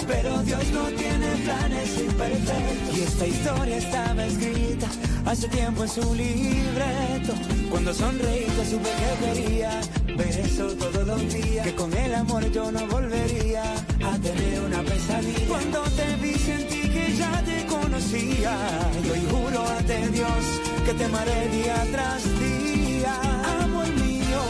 Pero 0.07 0.41
Dios 0.43 0.65
no 0.71 0.85
tiene 1.01 1.27
planes 1.43 1.89
imperfectos. 1.99 2.97
Y 2.97 3.01
esta 3.01 3.27
historia 3.27 3.77
estaba 3.77 4.25
escrita 4.25 4.87
hace 5.25 5.47
tiempo 5.49 5.83
en 5.83 5.89
su 5.89 6.15
libreto. 6.15 7.56
Cuando 7.69 7.93
sonreíste 7.93 8.65
supe 8.65 8.89
que 8.89 9.25
quería 9.25 9.81
ver 10.17 10.39
eso 10.39 10.67
todos 10.67 11.05
los 11.05 11.33
días. 11.33 11.65
Que 11.65 11.75
con 11.75 11.93
el 11.93 12.15
amor 12.15 12.49
yo 12.51 12.71
no 12.71 12.87
volvería 12.87 13.63
a 13.73 14.17
tener 14.19 14.61
una 14.61 14.81
pesadilla. 14.83 15.47
Cuando 15.47 15.81
te 15.83 16.15
vi 16.21 16.33
sentí 16.33 16.81
que 16.89 17.15
ya 17.17 17.43
te 17.43 17.65
conocía. 17.65 18.57
Y 19.03 19.09
hoy 19.09 19.21
juro 19.29 19.67
ante 19.77 20.07
Dios 20.09 20.43
que 20.85 20.93
te 20.93 21.05
amaré 21.05 21.49
día 21.49 21.87
tras 21.91 22.39
día. 22.39 23.13
Amor 23.61 23.87
mío, 23.95 24.41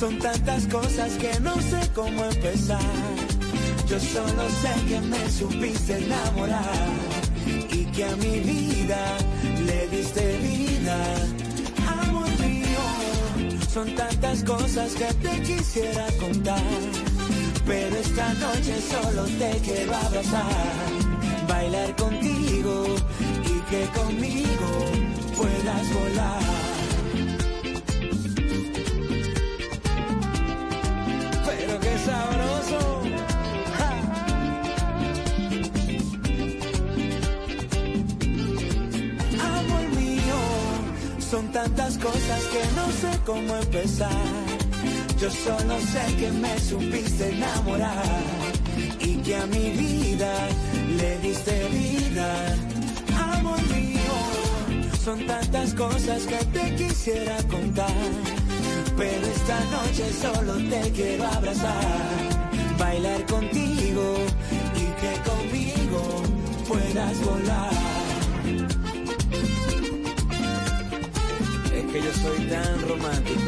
Son 0.00 0.18
tantas 0.18 0.66
cosas 0.66 1.12
que 1.12 1.38
no 1.40 1.54
sé 1.60 1.80
cómo 1.94 2.24
empezar. 2.24 2.80
Yo 3.88 4.00
solo 4.00 4.48
sé 4.62 4.72
que 4.88 5.00
me 5.00 5.30
supiste 5.30 5.98
enamorar 5.98 6.90
y 7.46 7.84
que 7.86 8.04
a 8.04 8.16
mi 8.16 8.40
vida 8.40 9.18
le 9.66 9.88
diste 9.88 10.38
vida. 10.38 11.41
Son 13.72 13.94
tantas 13.94 14.44
cosas 14.44 14.92
que 14.94 15.06
te 15.26 15.40
quisiera 15.40 16.06
contar. 16.20 16.60
Pero 17.66 17.96
esta 17.96 18.34
noche 18.34 18.78
solo 18.82 19.24
te 19.38 19.58
quiero 19.64 19.94
abrazar, 19.94 20.44
bailar 21.48 21.96
contigo 21.96 22.84
y 23.46 23.70
que 23.70 23.86
conmigo 23.98 24.68
puedas 25.34 25.94
volar. 25.94 26.51
Cosas 41.98 42.42
que 42.52 42.62
no 42.76 42.86
sé 43.00 43.20
cómo 43.24 43.56
empezar. 43.56 44.10
Yo 45.20 45.30
solo 45.30 45.78
sé 45.80 46.16
que 46.16 46.30
me 46.30 46.58
supiste 46.58 47.30
enamorar 47.30 48.04
y 49.00 49.16
que 49.16 49.36
a 49.36 49.46
mi 49.46 49.70
vida 49.70 50.32
le 50.96 51.18
diste 51.18 51.68
vida. 51.68 52.56
Amor 53.34 53.60
mío, 53.74 54.16
son 55.04 55.26
tantas 55.26 55.74
cosas 55.74 56.26
que 56.26 56.44
te 56.46 56.74
quisiera 56.76 57.36
contar. 57.48 57.94
Pero 58.96 59.26
esta 59.26 59.58
noche 59.76 60.12
solo 60.12 60.54
te 60.68 60.90
quiero 60.92 61.26
abrazar, 61.26 61.84
bailar 62.78 63.24
contigo 63.26 64.14
y 64.76 64.84
que 65.00 65.30
conmigo 65.30 66.22
puedas 66.68 67.20
volar. 67.24 67.91
Que 71.92 72.00
yo 72.00 72.12
soy 72.14 72.46
tan 72.46 72.88
romántico. 72.88 73.40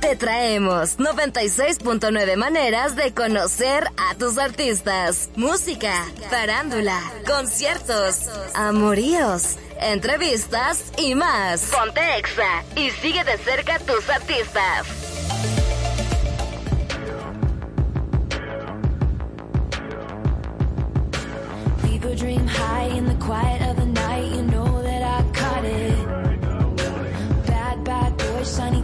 Te 0.00 0.16
traemos 0.16 0.98
96.9 0.98 2.36
maneras 2.36 2.96
de 2.96 3.12
conocer 3.12 3.84
a 3.96 4.14
tus 4.16 4.38
artistas. 4.38 5.28
Música, 5.36 6.06
farándula, 6.30 7.00
conciertos, 7.26 8.28
amoríos, 8.54 9.56
entrevistas 9.80 10.92
y 10.98 11.14
más. 11.14 11.70
Ponte 11.76 12.00
Exa 12.18 12.64
y 12.76 12.90
sigue 12.90 13.24
de 13.24 13.38
cerca 13.38 13.76
a 13.76 13.78
tus 13.78 14.08
artistas. 14.08 14.86
A 22.02 22.14
dream 22.16 22.44
high 22.44 22.86
in 22.86 23.04
the 23.06 23.14
quiet 23.24 23.62
of 23.70 23.76
the 23.76 23.86
night. 23.86 24.34
You 24.34 24.42
know 24.42 24.82
that 24.82 25.02
I 25.02 25.22
caught 25.32 25.64
it. 25.64 26.06
Bad, 27.46 27.84
bad 27.84 28.16
boy, 28.16 28.42
shiny 28.42 28.82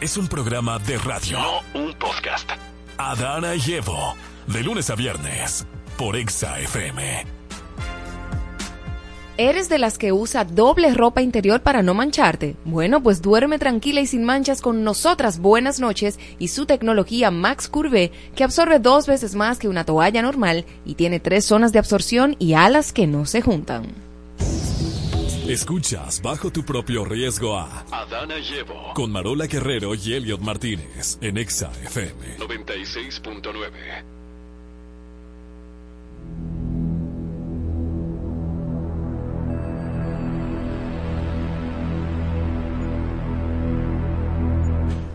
Es 0.00 0.16
un 0.16 0.28
programa 0.28 0.78
de 0.78 0.98
radio. 0.98 1.38
No 1.38 1.60
un 1.74 1.92
podcast. 1.94 2.69
Adana 3.10 3.56
y 3.56 3.72
Evo. 3.72 4.14
De 4.46 4.62
lunes 4.62 4.88
a 4.88 4.94
viernes. 4.94 5.66
Por 5.98 6.14
Exa 6.14 6.60
FM. 6.60 7.26
¿Eres 9.36 9.68
de 9.68 9.78
las 9.80 9.98
que 9.98 10.12
usa 10.12 10.44
doble 10.44 10.94
ropa 10.94 11.20
interior 11.20 11.60
para 11.60 11.82
no 11.82 11.92
mancharte? 11.92 12.54
Bueno, 12.64 13.02
pues 13.02 13.20
duerme 13.20 13.58
tranquila 13.58 14.00
y 14.00 14.06
sin 14.06 14.22
manchas 14.22 14.60
con 14.60 14.84
nosotras 14.84 15.40
Buenas 15.40 15.80
noches 15.80 16.20
y 16.38 16.48
su 16.48 16.66
tecnología 16.66 17.32
Max 17.32 17.68
Curve, 17.68 18.12
que 18.36 18.44
absorbe 18.44 18.78
dos 18.78 19.08
veces 19.08 19.34
más 19.34 19.58
que 19.58 19.66
una 19.66 19.84
toalla 19.84 20.22
normal 20.22 20.64
y 20.84 20.94
tiene 20.94 21.18
tres 21.18 21.44
zonas 21.44 21.72
de 21.72 21.80
absorción 21.80 22.36
y 22.38 22.52
alas 22.52 22.92
que 22.92 23.08
no 23.08 23.26
se 23.26 23.42
juntan. 23.42 24.09
Escuchas 25.50 26.22
bajo 26.22 26.52
tu 26.52 26.62
propio 26.62 27.04
riesgo 27.04 27.58
a 27.58 27.84
Adana 27.90 28.38
y 28.38 28.54
Evo. 28.54 28.94
Con 28.94 29.10
Marola 29.10 29.48
Guerrero 29.48 29.96
y 29.96 30.14
Elliot 30.14 30.40
Martínez. 30.40 31.18
En 31.20 31.38
Exa 31.38 31.72
FM 31.82 32.38
96.9. 32.38 34.04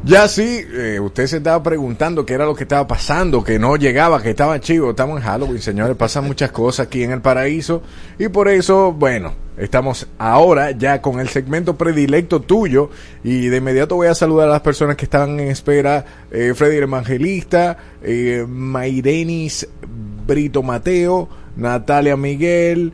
Ya 0.03 0.27
sí, 0.27 0.65
eh, 0.69 0.99
usted 0.99 1.27
se 1.27 1.37
estaba 1.37 1.63
preguntando 1.63 2.25
qué 2.25 2.33
era 2.33 2.45
lo 2.45 2.53
que 2.55 2.63
estaba 2.63 2.85
pasando, 2.85 3.41
que 3.41 3.57
no 3.57 3.77
llegaba, 3.77 4.21
que 4.21 4.31
estaba 4.31 4.59
chivo. 4.59 4.89
Estamos 4.89 5.17
en 5.17 5.23
Halloween, 5.23 5.61
señores, 5.61 5.95
pasan 5.95 6.25
muchas 6.25 6.51
cosas 6.51 6.87
aquí 6.87 7.03
en 7.03 7.11
el 7.11 7.21
paraíso. 7.21 7.81
Y 8.19 8.27
por 8.27 8.49
eso, 8.49 8.91
bueno, 8.91 9.44
estamos 9.57 10.07
ahora 10.17 10.71
ya 10.71 11.01
con 11.01 11.19
el 11.19 11.29
segmento 11.29 11.75
predilecto 11.77 12.41
tuyo. 12.41 12.89
Y 13.23 13.47
de 13.47 13.57
inmediato 13.57 13.95
voy 13.95 14.07
a 14.07 14.15
saludar 14.15 14.49
a 14.49 14.53
las 14.53 14.61
personas 14.61 14.95
que 14.95 15.05
estaban 15.05 15.39
en 15.39 15.47
espera. 15.49 16.05
Eh, 16.31 16.53
Freddy 16.55 16.77
el 16.77 16.83
Evangelista, 16.83 17.77
eh, 18.03 18.45
Mairenis 18.47 19.67
Brito 20.27 20.63
Mateo, 20.63 21.29
Natalia 21.55 22.17
Miguel, 22.17 22.93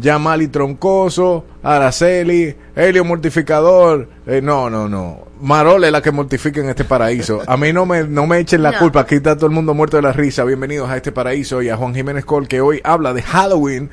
Yamali 0.00 0.48
Troncoso, 0.48 1.44
Araceli, 1.62 2.54
Helio 2.74 3.04
Mortificador. 3.04 4.08
Eh, 4.26 4.40
no, 4.42 4.68
no, 4.70 4.88
no. 4.88 5.24
Marola 5.40 5.86
es 5.88 5.92
la 5.92 6.00
que 6.00 6.10
mortifica 6.10 6.60
en 6.60 6.70
este 6.70 6.84
paraíso. 6.84 7.42
A 7.46 7.56
mí 7.56 7.72
no 7.72 7.84
me, 7.84 8.04
no 8.04 8.26
me 8.26 8.38
echen 8.38 8.62
la 8.62 8.70
No. 8.72 8.78
culpa. 8.78 9.00
Aquí 9.00 9.16
está 9.16 9.36
todo 9.36 9.46
el 9.46 9.52
mundo 9.52 9.74
muerto 9.74 9.96
de 9.96 10.02
la 10.02 10.12
risa. 10.12 10.42
Bienvenidos 10.44 10.88
a 10.88 10.96
este 10.96 11.12
paraíso 11.12 11.60
y 11.60 11.68
a 11.68 11.76
Juan 11.76 11.94
Jiménez 11.94 12.24
Col 12.24 12.48
que 12.48 12.60
hoy 12.60 12.80
habla 12.82 13.12
de 13.12 13.20
Halloween 13.22 13.90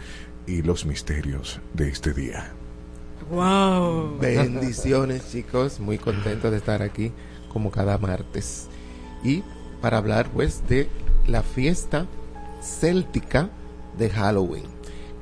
y 0.48 0.62
los 0.62 0.86
misterios 0.86 1.60
de 1.74 1.90
este 1.90 2.14
día. 2.14 2.52
Wow. 3.30 4.18
Bendiciones, 4.20 5.32
chicos. 5.32 5.80
Muy 5.80 5.98
contento 5.98 6.52
de 6.52 6.58
estar 6.58 6.82
aquí 6.82 7.12
como 7.52 7.72
cada 7.72 7.98
martes. 7.98 8.68
Y 9.24 9.44
para 9.82 9.98
hablar 9.98 10.30
pues 10.32 10.68
de 10.68 10.88
la 11.28 11.44
fiesta 11.44 12.06
céltica 12.62 13.50
de 13.98 14.10
Halloween, 14.10 14.64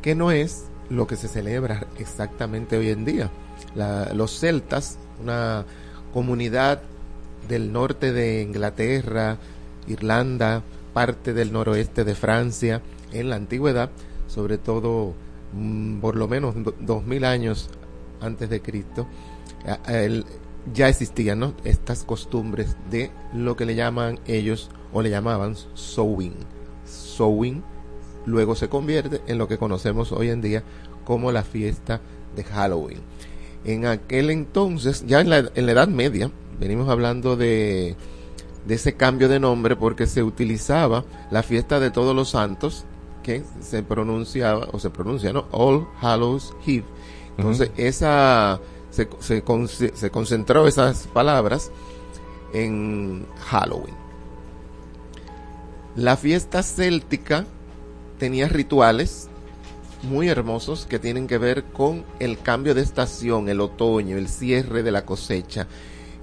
que 0.01 0.15
no 0.15 0.31
es 0.31 0.65
lo 0.89 1.07
que 1.07 1.15
se 1.15 1.27
celebra 1.27 1.87
exactamente 1.97 2.77
hoy 2.77 2.89
en 2.89 3.05
día. 3.05 3.29
La- 3.75 4.11
los 4.13 4.39
celtas, 4.39 4.97
una 5.21 5.65
comunidad 6.13 6.81
del 7.47 7.71
norte 7.71 8.11
de 8.11 8.41
Inglaterra, 8.41 9.37
Irlanda, 9.87 10.63
parte 10.93 11.33
del 11.33 11.51
noroeste 11.51 12.03
de 12.03 12.15
Francia, 12.15 12.81
en 13.11 13.29
la 13.29 13.35
antigüedad, 13.35 13.89
sobre 14.29 14.57
todo 14.57 15.13
mm, 15.53 15.99
por 15.99 16.15
lo 16.15 16.29
menos 16.29 16.55
do- 16.63 16.73
dos 16.79 17.05
mil 17.05 17.25
años 17.25 17.69
antes 18.21 18.49
de 18.49 18.61
Cristo, 18.61 19.05
ya 20.73 20.87
existían 20.89 21.55
estas 21.63 22.03
costumbres 22.03 22.75
de 22.89 23.11
lo 23.33 23.55
que 23.55 23.65
le 23.65 23.75
llaman 23.75 24.19
ellos 24.27 24.69
o 24.93 25.01
le 25.01 25.09
llamaban 25.09 25.55
sowing. 25.73 26.35
Sowing 26.85 27.63
luego 28.25 28.55
se 28.55 28.69
convierte 28.69 29.21
en 29.27 29.37
lo 29.37 29.47
que 29.47 29.57
conocemos 29.57 30.11
hoy 30.11 30.29
en 30.29 30.41
día 30.41 30.63
como 31.05 31.31
la 31.31 31.43
fiesta 31.43 32.01
de 32.35 32.43
Halloween. 32.43 32.99
En 33.65 33.85
aquel 33.85 34.29
entonces, 34.29 35.03
ya 35.07 35.21
en 35.21 35.29
la, 35.29 35.49
en 35.55 35.65
la 35.65 35.71
Edad 35.71 35.87
Media, 35.87 36.29
venimos 36.59 36.87
hablando 36.89 37.35
de, 37.35 37.95
de 38.67 38.75
ese 38.75 38.93
cambio 38.93 39.27
de 39.27 39.39
nombre 39.39 39.75
porque 39.75 40.05
se 40.07 40.23
utilizaba 40.23 41.03
la 41.31 41.41
fiesta 41.43 41.79
de 41.79 41.89
todos 41.91 42.15
los 42.15 42.29
santos, 42.29 42.85
que 43.29 43.43
se 43.61 43.83
pronunciaba, 43.83 44.67
o 44.71 44.79
se 44.79 44.89
pronuncia, 44.89 45.31
¿no? 45.31 45.45
All 45.51 45.87
Hallows 46.01 46.53
Eve. 46.65 46.85
Entonces, 47.37 47.69
esa, 47.77 48.59
se, 48.89 49.07
se, 49.19 49.43
con- 49.43 49.67
se 49.67 50.09
concentró 50.09 50.67
esas 50.67 51.07
palabras 51.07 51.71
en 52.53 53.25
Halloween. 53.49 53.95
La 55.95 56.17
fiesta 56.17 56.63
céltica 56.63 57.45
tenía 58.17 58.47
rituales 58.47 59.27
muy 60.03 60.27
hermosos 60.29 60.85
que 60.85 60.97
tienen 60.97 61.27
que 61.27 61.37
ver 61.37 61.65
con 61.65 62.05
el 62.19 62.39
cambio 62.39 62.73
de 62.73 62.81
estación, 62.81 63.49
el 63.49 63.59
otoño, 63.61 64.17
el 64.17 64.27
cierre 64.29 64.81
de 64.81 64.91
la 64.91 65.05
cosecha, 65.05 65.67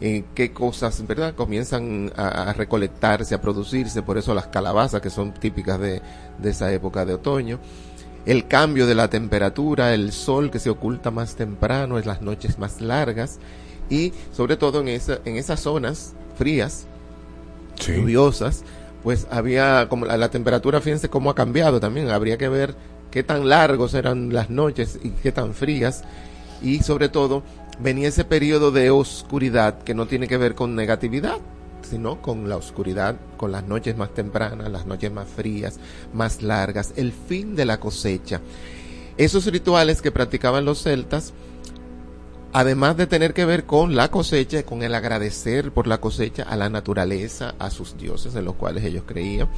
eh, 0.01 0.24
qué 0.34 0.53
cosas, 0.53 1.07
¿verdad? 1.07 1.34
Comienzan 1.34 2.12
a, 2.16 2.51
a 2.51 2.53
recolectarse, 2.53 3.34
a 3.34 3.40
producirse, 3.40 4.03
por 4.03 4.18
eso 4.18 4.34
las 4.34 4.49
calabazas 4.49 5.01
que 5.01 5.11
son 5.11 5.32
típicas 5.32 5.80
de, 5.80 6.03
de 6.38 6.51
esa 6.51 6.72
época 6.72 7.05
de 7.05 7.14
otoño. 7.14 7.59
El 8.26 8.49
cambio 8.49 8.86
de 8.86 8.94
la 8.94 9.09
temperatura, 9.09 9.94
el 9.94 10.12
sol 10.12 10.51
que 10.51 10.59
se 10.59 10.68
oculta 10.68 11.11
más 11.11 11.36
temprano, 11.36 11.99
es 11.99 12.07
las 12.07 12.22
noches 12.22 12.59
más 12.59 12.80
largas 12.80 13.38
y 13.88 14.12
sobre 14.32 14.57
todo 14.57 14.80
en, 14.80 14.88
esa, 14.88 15.20
en 15.24 15.36
esas 15.36 15.61
zonas 15.61 16.14
frías, 16.36 16.86
lluviosas, 17.76 18.64
pues 19.03 19.26
había 19.30 19.88
como 19.88 20.07
la, 20.07 20.16
la 20.16 20.28
temperatura, 20.28 20.80
fíjense 20.80 21.09
cómo 21.09 21.30
ha 21.30 21.34
cambiado 21.34 21.78
también, 21.78 22.11
habría 22.11 22.36
que 22.36 22.49
ver 22.49 22.74
qué 23.11 23.22
tan 23.22 23.49
largos 23.49 23.94
eran 23.94 24.32
las 24.32 24.51
noches 24.51 24.99
y 25.03 25.11
qué 25.11 25.30
tan 25.30 25.55
frías 25.55 26.03
y 26.62 26.82
sobre 26.82 27.09
todo 27.09 27.44
venía 27.79 28.09
ese 28.09 28.24
periodo 28.24 28.70
de 28.70 28.91
oscuridad 28.91 29.83
que 29.83 29.95
no 29.95 30.07
tiene 30.07 30.29
que 30.29 30.37
ver 30.37 30.55
con 30.55 30.74
negatividad, 30.74 31.39
sino 31.83 32.20
con 32.20 32.49
la 32.49 32.57
oscuridad, 32.57 33.16
con 33.37 33.53
las 33.53 33.64
noches 33.64 33.97
más 33.97 34.12
tempranas, 34.14 34.70
las 34.70 34.87
noches 34.87 35.12
más 35.12 35.29
frías, 35.29 35.79
más 36.12 36.43
largas, 36.43 36.93
el 36.97 37.12
fin 37.12 37.55
de 37.55 37.64
la 37.64 37.79
cosecha. 37.79 38.41
Esos 39.16 39.47
rituales 39.47 40.03
que 40.03 40.12
practicaban 40.12 40.64
los 40.64 40.83
celtas, 40.83 41.33
además 42.53 42.97
de 42.97 43.07
tener 43.07 43.35
que 43.35 43.45
ver 43.45 43.64
con 43.64 43.95
la 43.95 44.11
cosecha, 44.11 44.62
con 44.64 44.83
el 44.83 44.95
agradecer 44.95 45.72
por 45.72 45.87
la 45.87 45.99
cosecha 45.99 46.43
a 46.43 46.57
la 46.57 46.68
naturaleza, 46.68 47.55
a 47.59 47.70
sus 47.70 47.97
dioses 47.97 48.35
en 48.35 48.45
los 48.45 48.57
cuales 48.57 48.85
ellos 48.85 49.05
creían, 49.07 49.49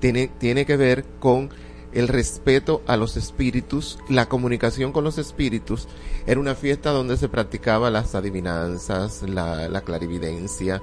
tiene, 0.00 0.28
tiene 0.38 0.66
que 0.66 0.76
ver 0.76 1.04
con 1.18 1.50
el 1.96 2.08
respeto 2.08 2.82
a 2.86 2.98
los 2.98 3.16
espíritus, 3.16 3.98
la 4.10 4.28
comunicación 4.28 4.92
con 4.92 5.02
los 5.02 5.16
espíritus. 5.16 5.88
Era 6.26 6.38
una 6.38 6.54
fiesta 6.54 6.90
donde 6.90 7.16
se 7.16 7.30
practicaba 7.30 7.90
las 7.90 8.14
adivinanzas, 8.14 9.22
la, 9.22 9.70
la 9.70 9.80
clarividencia, 9.80 10.82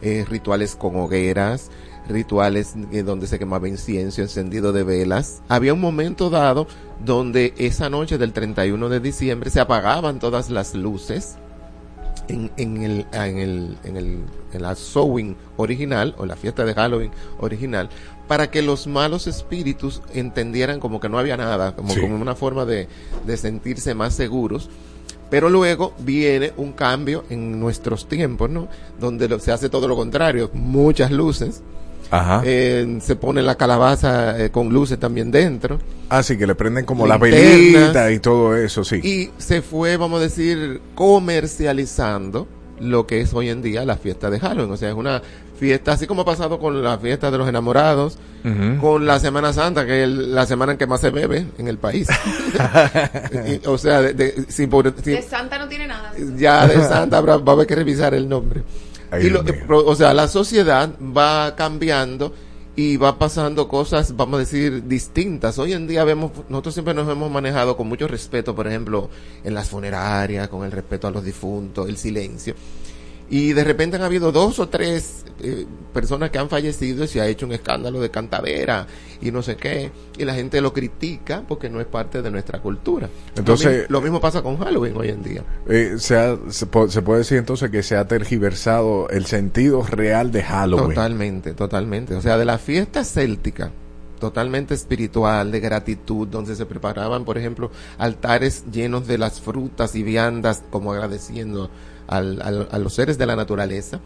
eh, 0.00 0.24
rituales 0.26 0.74
con 0.74 0.96
hogueras, 0.96 1.70
rituales 2.08 2.74
eh, 2.92 3.02
donde 3.02 3.26
se 3.26 3.38
quemaba 3.38 3.68
incienso, 3.68 4.22
encendido 4.22 4.72
de 4.72 4.84
velas. 4.84 5.42
Había 5.48 5.74
un 5.74 5.82
momento 5.82 6.30
dado 6.30 6.66
donde 7.04 7.52
esa 7.58 7.90
noche 7.90 8.16
del 8.16 8.32
31 8.32 8.88
de 8.88 9.00
diciembre 9.00 9.50
se 9.50 9.60
apagaban 9.60 10.18
todas 10.18 10.48
las 10.48 10.74
luces 10.74 11.36
en, 12.28 12.50
en 12.56 12.82
el, 12.82 13.06
en 13.12 13.38
el, 13.38 13.78
en 13.84 13.96
el, 13.98 14.24
en 14.54 14.62
la 14.62 14.74
sowing 14.74 15.36
original 15.58 16.14
o 16.16 16.24
la 16.24 16.36
fiesta 16.36 16.64
de 16.64 16.72
Halloween 16.72 17.10
original 17.38 17.90
para 18.28 18.50
que 18.50 18.62
los 18.62 18.86
malos 18.86 19.26
espíritus 19.26 20.02
entendieran 20.14 20.78
como 20.80 21.00
que 21.00 21.08
no 21.08 21.18
había 21.18 21.36
nada, 21.36 21.74
como, 21.74 21.92
Sí. 21.94 22.00
como 22.00 22.14
una 22.16 22.34
forma 22.36 22.64
de, 22.64 22.86
de 23.26 23.36
sentirse 23.36 23.94
más 23.94 24.14
seguros. 24.14 24.68
Pero 25.30 25.50
luego 25.50 25.94
viene 25.98 26.52
un 26.56 26.72
cambio 26.72 27.24
en 27.30 27.58
nuestros 27.60 28.08
tiempos, 28.08 28.48
¿no? 28.48 28.68
Donde 29.00 29.28
lo- 29.28 29.38
se 29.40 29.50
hace 29.52 29.68
todo 29.68 29.88
lo 29.88 29.96
contrario, 29.96 30.50
muchas 30.54 31.10
luces. 31.10 31.62
Ajá. 32.10 32.40
Eh, 32.46 32.98
se 33.02 33.16
pone 33.16 33.42
la 33.42 33.56
calabaza 33.56 34.42
eh, 34.42 34.50
con 34.50 34.70
luces 34.70 34.98
también 34.98 35.30
dentro. 35.30 35.78
Así 36.08 36.38
que 36.38 36.46
le 36.46 36.54
prenden 36.54 36.86
como 36.86 37.06
la 37.06 37.18
velita 37.18 38.10
y 38.10 38.18
todo 38.18 38.56
eso, 38.56 38.82
sí. 38.84 38.96
Y 39.02 39.30
se 39.36 39.60
fue, 39.60 39.98
vamos 39.98 40.20
a 40.20 40.22
decir, 40.22 40.80
comercializando 40.94 42.46
lo 42.80 43.06
que 43.06 43.20
es 43.20 43.32
hoy 43.34 43.48
en 43.50 43.62
día 43.62 43.84
la 43.84 43.96
fiesta 43.96 44.30
de 44.30 44.38
Halloween. 44.40 44.70
O 44.72 44.76
sea, 44.76 44.88
es 44.90 44.94
una 44.94 45.22
fiesta, 45.58 45.92
así 45.92 46.06
como 46.06 46.22
ha 46.22 46.24
pasado 46.24 46.58
con 46.58 46.82
la 46.82 46.98
fiesta 46.98 47.30
de 47.30 47.38
los 47.38 47.48
enamorados, 47.48 48.18
con 48.80 49.04
la 49.06 49.18
Semana 49.18 49.52
Santa, 49.52 49.84
que 49.84 50.04
es 50.04 50.08
la 50.08 50.46
semana 50.46 50.72
en 50.72 50.78
que 50.78 50.86
más 50.86 51.00
se 51.00 51.10
bebe 51.10 51.46
en 51.58 51.68
el 51.68 51.78
país. 51.78 52.08
Y, 53.46 53.66
o 53.66 53.76
sea, 53.78 54.00
de, 54.02 54.14
de- 54.14 54.44
sin 54.48 54.70
por- 54.70 54.92
sin- 55.02 55.14
De 55.16 55.22
Santa 55.22 55.58
no 55.58 55.68
tiene 55.68 55.86
nada. 55.86 56.12
ya 56.36 56.66
de 56.66 56.76
Santa 56.84 57.18
habrá- 57.18 57.36
va 57.38 57.52
a 57.52 57.54
haber 57.54 57.66
que 57.66 57.74
revisar 57.74 58.14
el 58.14 58.28
nombre. 58.28 58.62
Ay, 59.10 59.26
y 59.26 59.30
lo- 59.30 59.42
o 59.86 59.94
sea, 59.94 60.12
la 60.14 60.28
sociedad 60.28 60.90
va 61.00 61.54
cambiando 61.56 62.32
y 62.78 62.96
va 62.96 63.18
pasando 63.18 63.66
cosas, 63.66 64.14
vamos 64.14 64.36
a 64.36 64.38
decir, 64.38 64.86
distintas. 64.86 65.58
Hoy 65.58 65.72
en 65.72 65.88
día 65.88 66.04
vemos, 66.04 66.30
nosotros 66.48 66.74
siempre 66.74 66.94
nos 66.94 67.08
hemos 67.08 67.28
manejado 67.28 67.76
con 67.76 67.88
mucho 67.88 68.06
respeto, 68.06 68.54
por 68.54 68.68
ejemplo, 68.68 69.10
en 69.42 69.52
las 69.52 69.68
funerarias, 69.68 70.46
con 70.46 70.64
el 70.64 70.70
respeto 70.70 71.08
a 71.08 71.10
los 71.10 71.24
difuntos, 71.24 71.88
el 71.88 71.96
silencio. 71.96 72.54
Y 73.30 73.52
de 73.52 73.62
repente 73.64 73.96
han 73.96 74.02
habido 74.02 74.32
dos 74.32 74.58
o 74.58 74.68
tres 74.70 75.24
eh, 75.42 75.66
personas 75.92 76.30
que 76.30 76.38
han 76.38 76.48
fallecido 76.48 77.04
y 77.04 77.08
se 77.08 77.20
ha 77.20 77.26
hecho 77.26 77.44
un 77.44 77.52
escándalo 77.52 78.00
de 78.00 78.10
cantadera 78.10 78.86
y 79.20 79.30
no 79.30 79.42
sé 79.42 79.56
qué. 79.56 79.90
Y 80.16 80.24
la 80.24 80.34
gente 80.34 80.60
lo 80.62 80.72
critica 80.72 81.42
porque 81.46 81.68
no 81.68 81.78
es 81.80 81.86
parte 81.86 82.22
de 82.22 82.30
nuestra 82.30 82.60
cultura. 82.62 83.08
Entonces- 83.36 83.66
lo 83.66 83.72
mismo, 83.72 83.86
lo 83.90 84.00
mismo 84.00 84.20
pasa 84.20 84.40
con 84.42 84.56
Halloween 84.58 84.96
hoy 84.96 85.08
en 85.10 85.22
día. 85.22 85.44
Eh, 85.68 85.96
se, 85.98 86.16
ha- 86.16 86.38
se, 86.48 86.66
se 86.88 87.02
puede 87.02 87.18
decir 87.18 87.36
entonces 87.36 87.70
que 87.70 87.82
se 87.82 87.96
ha 87.96 88.08
tergiversado 88.08 89.08
el 89.10 89.26
sentido 89.26 89.82
real 89.82 90.32
de 90.32 90.42
Halloween. 90.42 90.88
Totalmente, 90.88 91.52
totalmente. 91.54 92.14
O 92.14 92.22
sea, 92.22 92.38
de 92.38 92.44
la 92.46 92.56
fiesta 92.56 93.04
céltica, 93.04 93.72
totalmente 94.18 94.74
espiritual, 94.74 95.50
de 95.50 95.60
gratitud, 95.60 96.26
donde 96.28 96.54
se 96.56 96.66
preparaban, 96.66 97.24
por 97.24 97.38
ejemplo, 97.38 97.70
altares 97.98 98.64
llenos 98.72 99.06
de 99.06 99.18
las 99.18 99.40
frutas 99.40 99.94
y 99.94 100.02
viandas, 100.02 100.62
como 100.70 100.92
agradeciendo 100.92 101.70
al- 102.06 102.40
al- 102.42 102.68
a 102.70 102.78
los 102.78 102.94
seres 102.94 103.18
de 103.18 103.26
la 103.26 103.36
naturaleza 103.36 104.00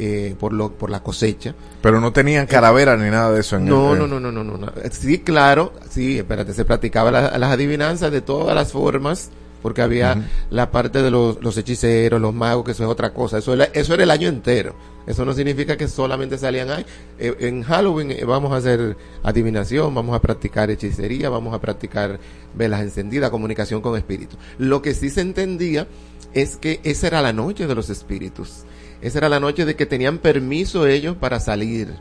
eh, 0.00 0.36
por, 0.38 0.52
lo, 0.52 0.72
por 0.74 0.90
la 0.90 1.02
cosecha. 1.02 1.54
Pero 1.82 2.00
no 2.00 2.12
tenían 2.12 2.46
calavera 2.46 2.96
ni 2.96 3.10
nada 3.10 3.32
de 3.32 3.40
eso 3.40 3.56
en 3.56 3.64
No, 3.66 3.94
el, 3.94 3.98
no, 3.98 4.06
no, 4.06 4.20
no, 4.20 4.30
no, 4.30 4.44
no, 4.44 4.56
no. 4.56 4.72
Sí, 4.92 5.18
claro, 5.18 5.72
sí, 5.90 6.18
espérate, 6.18 6.52
se 6.54 6.64
practicaba 6.64 7.10
la- 7.10 7.36
las 7.36 7.50
adivinanzas 7.52 8.12
de 8.12 8.20
todas 8.20 8.54
las 8.54 8.70
formas, 8.70 9.30
porque 9.60 9.82
había 9.82 10.16
la 10.50 10.70
parte 10.70 11.02
de 11.02 11.10
los, 11.10 11.42
los 11.42 11.56
hechiceros, 11.56 12.20
los 12.20 12.32
magos, 12.32 12.64
que 12.64 12.70
eso 12.70 12.84
es 12.84 12.88
otra 12.90 13.12
cosa. 13.12 13.38
Eso 13.38 13.54
era, 13.54 13.64
eso 13.72 13.92
era 13.94 14.04
el 14.04 14.10
año 14.12 14.28
entero. 14.28 14.76
Eso 15.08 15.24
no 15.24 15.32
significa 15.32 15.78
que 15.78 15.88
solamente 15.88 16.36
salían 16.36 16.70
ahí. 16.70 16.84
Eh, 17.18 17.34
en 17.40 17.62
Halloween 17.62 18.10
eh, 18.10 18.24
vamos 18.26 18.52
a 18.52 18.56
hacer 18.56 18.94
adivinación, 19.22 19.94
vamos 19.94 20.14
a 20.14 20.20
practicar 20.20 20.70
hechicería, 20.70 21.30
vamos 21.30 21.54
a 21.54 21.60
practicar 21.62 22.20
velas 22.54 22.82
encendidas, 22.82 23.30
comunicación 23.30 23.80
con 23.80 23.96
espíritus. 23.96 24.38
Lo 24.58 24.82
que 24.82 24.92
sí 24.92 25.08
se 25.08 25.22
entendía 25.22 25.88
es 26.34 26.58
que 26.58 26.80
esa 26.84 27.06
era 27.06 27.22
la 27.22 27.32
noche 27.32 27.66
de 27.66 27.74
los 27.74 27.88
espíritus. 27.88 28.64
Esa 29.00 29.18
era 29.18 29.30
la 29.30 29.40
noche 29.40 29.64
de 29.64 29.76
que 29.76 29.86
tenían 29.86 30.18
permiso 30.18 30.86
ellos 30.86 31.16
para 31.16 31.40
salir. 31.40 31.94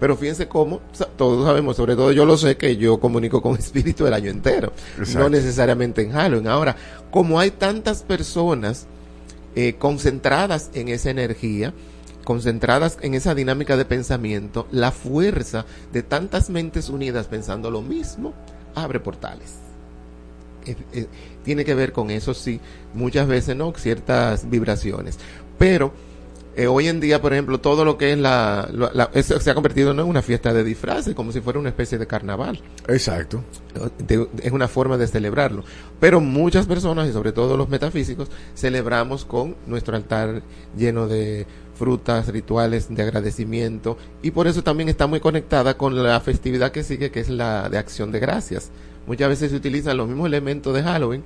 Pero 0.00 0.16
fíjense 0.16 0.48
cómo, 0.48 0.80
todos 1.16 1.46
sabemos, 1.46 1.76
sobre 1.76 1.94
todo 1.94 2.10
yo 2.10 2.24
lo 2.24 2.36
sé, 2.36 2.56
que 2.56 2.76
yo 2.76 2.98
comunico 2.98 3.40
con 3.40 3.54
espíritu 3.60 4.08
el 4.08 4.14
año 4.14 4.28
entero. 4.28 4.72
Exacto. 4.98 5.20
No 5.20 5.28
necesariamente 5.28 6.02
en 6.02 6.10
Halloween. 6.10 6.48
Ahora, 6.48 6.74
como 7.12 7.38
hay 7.38 7.52
tantas 7.52 8.02
personas 8.02 8.88
eh, 9.54 9.76
concentradas 9.78 10.70
en 10.74 10.88
esa 10.88 11.10
energía, 11.10 11.74
concentradas 12.24 12.98
en 13.02 13.14
esa 13.14 13.34
dinámica 13.34 13.76
de 13.76 13.84
pensamiento, 13.84 14.66
la 14.70 14.92
fuerza 14.92 15.64
de 15.92 16.02
tantas 16.02 16.50
mentes 16.50 16.88
unidas 16.88 17.26
pensando 17.26 17.70
lo 17.70 17.82
mismo, 17.82 18.34
abre 18.74 19.00
portales. 19.00 19.54
Eh, 20.66 20.76
eh, 20.92 21.06
tiene 21.42 21.64
que 21.64 21.74
ver 21.74 21.92
con 21.92 22.10
eso, 22.10 22.34
sí, 22.34 22.60
muchas 22.94 23.26
veces, 23.26 23.56
¿no? 23.56 23.72
Ciertas 23.76 24.48
vibraciones. 24.48 25.18
Pero 25.58 25.92
Eh, 26.56 26.66
hoy 26.66 26.88
en 26.88 26.98
día, 26.98 27.22
por 27.22 27.32
ejemplo, 27.32 27.60
todo 27.60 27.84
lo 27.84 27.96
que 27.96 28.12
es 28.12 28.18
la, 28.18 28.68
la- 28.72 28.90
la- 28.92 29.10
eso 29.14 29.38
se 29.38 29.50
ha 29.52 29.54
convertido 29.54 29.94
¿no? 29.94 30.02
en 30.02 30.08
una 30.08 30.20
fiesta 30.20 30.52
de 30.52 30.64
disfraces, 30.64 31.14
como 31.14 31.30
si 31.30 31.40
fuera 31.40 31.60
una 31.60 31.68
especie 31.68 31.96
de 31.96 32.08
carnaval. 32.08 32.60
Exacto. 32.88 33.44
De- 34.04 34.26
es 34.42 34.50
una 34.50 34.66
forma 34.66 34.98
de 34.98 35.06
celebrarlo. 35.06 35.62
Pero 36.00 36.20
muchas 36.20 36.66
personas, 36.66 37.08
y 37.08 37.12
sobre 37.12 37.30
todo 37.30 37.56
los 37.56 37.68
metafísicos, 37.68 38.30
celebramos 38.56 39.24
con 39.24 39.54
nuestro 39.68 39.94
altar 39.96 40.42
lleno 40.76 41.06
de 41.06 41.46
frutas, 41.80 42.28
rituales 42.28 42.94
de 42.94 43.02
agradecimiento, 43.02 43.96
y 44.22 44.32
por 44.32 44.46
eso 44.46 44.62
también 44.62 44.90
está 44.90 45.06
muy 45.06 45.18
conectada 45.18 45.78
con 45.78 46.02
la 46.02 46.20
festividad 46.20 46.72
que 46.72 46.82
sigue, 46.84 47.10
que 47.10 47.20
es 47.20 47.30
la 47.30 47.70
de 47.70 47.78
acción 47.78 48.12
de 48.12 48.20
gracias. 48.20 48.68
Muchas 49.06 49.30
veces 49.30 49.50
se 49.50 49.56
utilizan 49.56 49.96
los 49.96 50.06
mismos 50.06 50.26
elementos 50.26 50.74
de 50.74 50.82
Halloween 50.82 51.22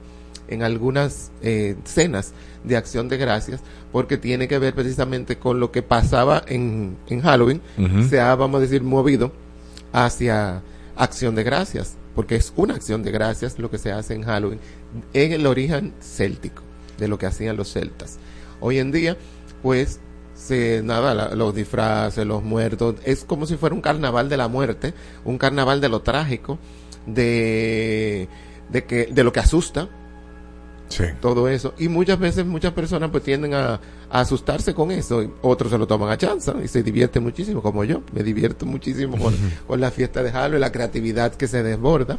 en 0.46 0.62
algunas 0.62 1.32
eh, 1.42 1.74
cenas 1.82 2.34
de 2.62 2.76
acción 2.76 3.08
de 3.08 3.16
gracias, 3.16 3.62
porque 3.90 4.16
tiene 4.16 4.46
que 4.46 4.60
ver 4.60 4.74
precisamente 4.74 5.38
con 5.38 5.58
lo 5.58 5.72
que 5.72 5.82
pasaba 5.82 6.44
en, 6.46 6.98
en 7.08 7.20
Halloween, 7.20 7.60
Ujú. 7.76 8.04
se 8.08 8.20
ha, 8.20 8.32
vamos 8.36 8.58
a 8.58 8.60
decir, 8.60 8.84
movido 8.84 9.32
hacia 9.92 10.62
acción 10.94 11.34
de 11.34 11.42
gracias, 11.42 11.96
porque 12.14 12.36
es 12.36 12.52
una 12.54 12.74
acción 12.74 13.02
de 13.02 13.10
gracias 13.10 13.58
lo 13.58 13.70
que 13.72 13.78
se 13.78 13.90
hace 13.90 14.14
en 14.14 14.22
Halloween, 14.22 14.60
en 15.14 15.32
el 15.32 15.46
origen 15.48 15.94
céltico, 16.00 16.62
de 16.96 17.08
lo 17.08 17.18
que 17.18 17.26
hacían 17.26 17.56
los 17.56 17.72
celtas. 17.72 18.18
Hoy 18.60 18.78
en 18.78 18.92
día, 18.92 19.16
pues, 19.64 19.98
se, 20.34 20.82
nada, 20.84 21.14
la- 21.14 21.34
los 21.34 21.54
disfraces, 21.54 22.26
los 22.26 22.42
muertos, 22.42 22.96
es 23.04 23.24
como 23.24 23.46
si 23.46 23.56
fuera 23.56 23.74
un 23.74 23.80
carnaval 23.80 24.28
de 24.28 24.36
la 24.36 24.48
muerte, 24.48 24.92
un 25.24 25.38
carnaval 25.38 25.80
de 25.80 25.88
lo 25.88 26.02
trágico, 26.02 26.58
de, 27.06 28.28
de 28.70 28.84
que, 28.84 29.06
de 29.06 29.24
lo 29.24 29.32
que 29.32 29.40
asusta, 29.40 29.88
todo 31.20 31.48
eso. 31.48 31.74
Y 31.78 31.88
muchas 31.88 32.18
veces 32.18 32.44
muchas 32.46 32.72
personas 32.72 33.10
pues 33.10 33.22
tienden 33.24 33.54
a, 33.54 33.80
a 34.10 34.20
asustarse 34.20 34.74
con 34.74 34.90
eso. 34.90 35.22
y 35.22 35.30
Otros 35.42 35.70
se 35.72 35.78
lo 35.78 35.86
toman 35.86 36.10
a 36.10 36.18
chanza 36.18 36.54
y 36.62 36.68
se 36.68 36.82
divierten 36.82 37.22
muchísimo, 37.22 37.62
como 37.62 37.84
yo. 37.84 38.02
Me 38.12 38.22
divierto 38.22 38.66
muchísimo 38.66 39.16
con, 39.18 39.34
con 39.66 39.80
la 39.80 39.90
fiesta 39.90 40.22
de 40.22 40.30
Halloween, 40.30 40.60
la 40.60 40.72
creatividad 40.72 41.34
que 41.34 41.48
se 41.48 41.62
desborda. 41.62 42.18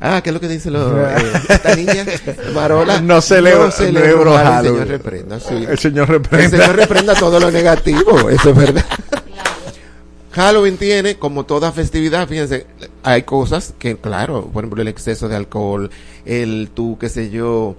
Ah, 0.00 0.20
¿qué 0.22 0.30
es 0.30 0.34
lo 0.34 0.40
que 0.40 0.48
dice 0.48 0.70
lo, 0.70 0.98
eh, 1.08 1.14
esta 1.48 1.76
niña? 1.76 2.06
Marola. 2.54 3.00
No 3.00 3.20
celebro- 3.20 3.66
no 3.66 3.70
celebro 3.70 3.70
celebro 3.70 4.32
Halloween, 4.34 4.52
Halloween. 4.54 4.82
El 4.82 4.88
Señor 4.88 4.88
reprenda, 4.88 5.40
sí. 5.40 5.66
El 5.68 5.78
Señor 5.78 6.08
reprenda. 6.08 6.44
El 6.44 6.50
Señor 6.50 6.76
reprenda 6.76 7.14
todo 7.14 7.38
lo 7.40 7.50
negativo, 7.50 8.30
eso 8.30 8.50
es 8.50 8.56
verdad. 8.56 8.84
Halloween 10.32 10.76
tiene, 10.76 11.16
como 11.16 11.44
toda 11.44 11.72
festividad, 11.72 12.28
fíjense, 12.28 12.66
hay 13.02 13.22
cosas 13.24 13.74
que, 13.78 13.96
claro, 13.96 14.46
por 14.46 14.62
ejemplo, 14.64 14.80
el 14.80 14.88
exceso 14.88 15.28
de 15.28 15.34
alcohol, 15.36 15.90
el 16.24 16.70
tú, 16.72 16.96
qué 17.00 17.08
sé 17.08 17.30
yo, 17.30 17.74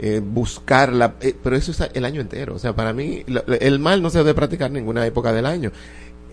eh, 0.00 0.20
buscarla, 0.22 1.14
eh, 1.20 1.36
pero 1.40 1.54
eso 1.54 1.70
es 1.70 1.78
el 1.94 2.04
año 2.04 2.20
entero. 2.20 2.56
O 2.56 2.58
sea, 2.58 2.74
para 2.74 2.92
mí, 2.92 3.22
lo- 3.28 3.44
el 3.46 3.78
mal 3.78 4.02
no 4.02 4.10
se 4.10 4.18
debe 4.18 4.34
practicar 4.34 4.66
en 4.68 4.74
ninguna 4.74 5.06
época 5.06 5.32
del 5.32 5.46
año. 5.46 5.70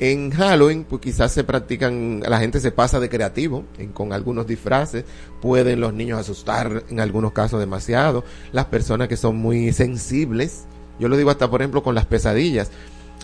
En 0.04 0.32
Halloween, 0.32 0.84
pues 0.84 1.00
quizás 1.00 1.32
se 1.32 1.44
practican, 1.44 2.22
la 2.28 2.40
gente 2.40 2.60
se 2.60 2.72
pasa 2.72 3.00
de 3.00 3.08
creativo 3.08 3.66
en- 3.78 3.92
con 3.92 4.14
algunos 4.14 4.48
disfraces, 4.48 5.06
pueden 5.44 5.80
los 5.80 5.94
niños 5.94 6.20
asustar 6.20 6.86
en 6.90 7.00
algunos 7.00 7.34
casos 7.34 7.60
demasiado, 7.60 8.24
las 8.52 8.66
personas 8.66 9.08
que 9.08 9.16
son 9.16 9.36
muy 9.38 9.72
sensibles, 9.74 10.66
yo 11.00 11.08
lo 11.08 11.18
digo 11.18 11.30
hasta 11.30 11.52
por 11.52 11.62
ejemplo 11.62 11.84
con 11.84 11.94
las 11.94 12.08
pesadillas, 12.08 12.72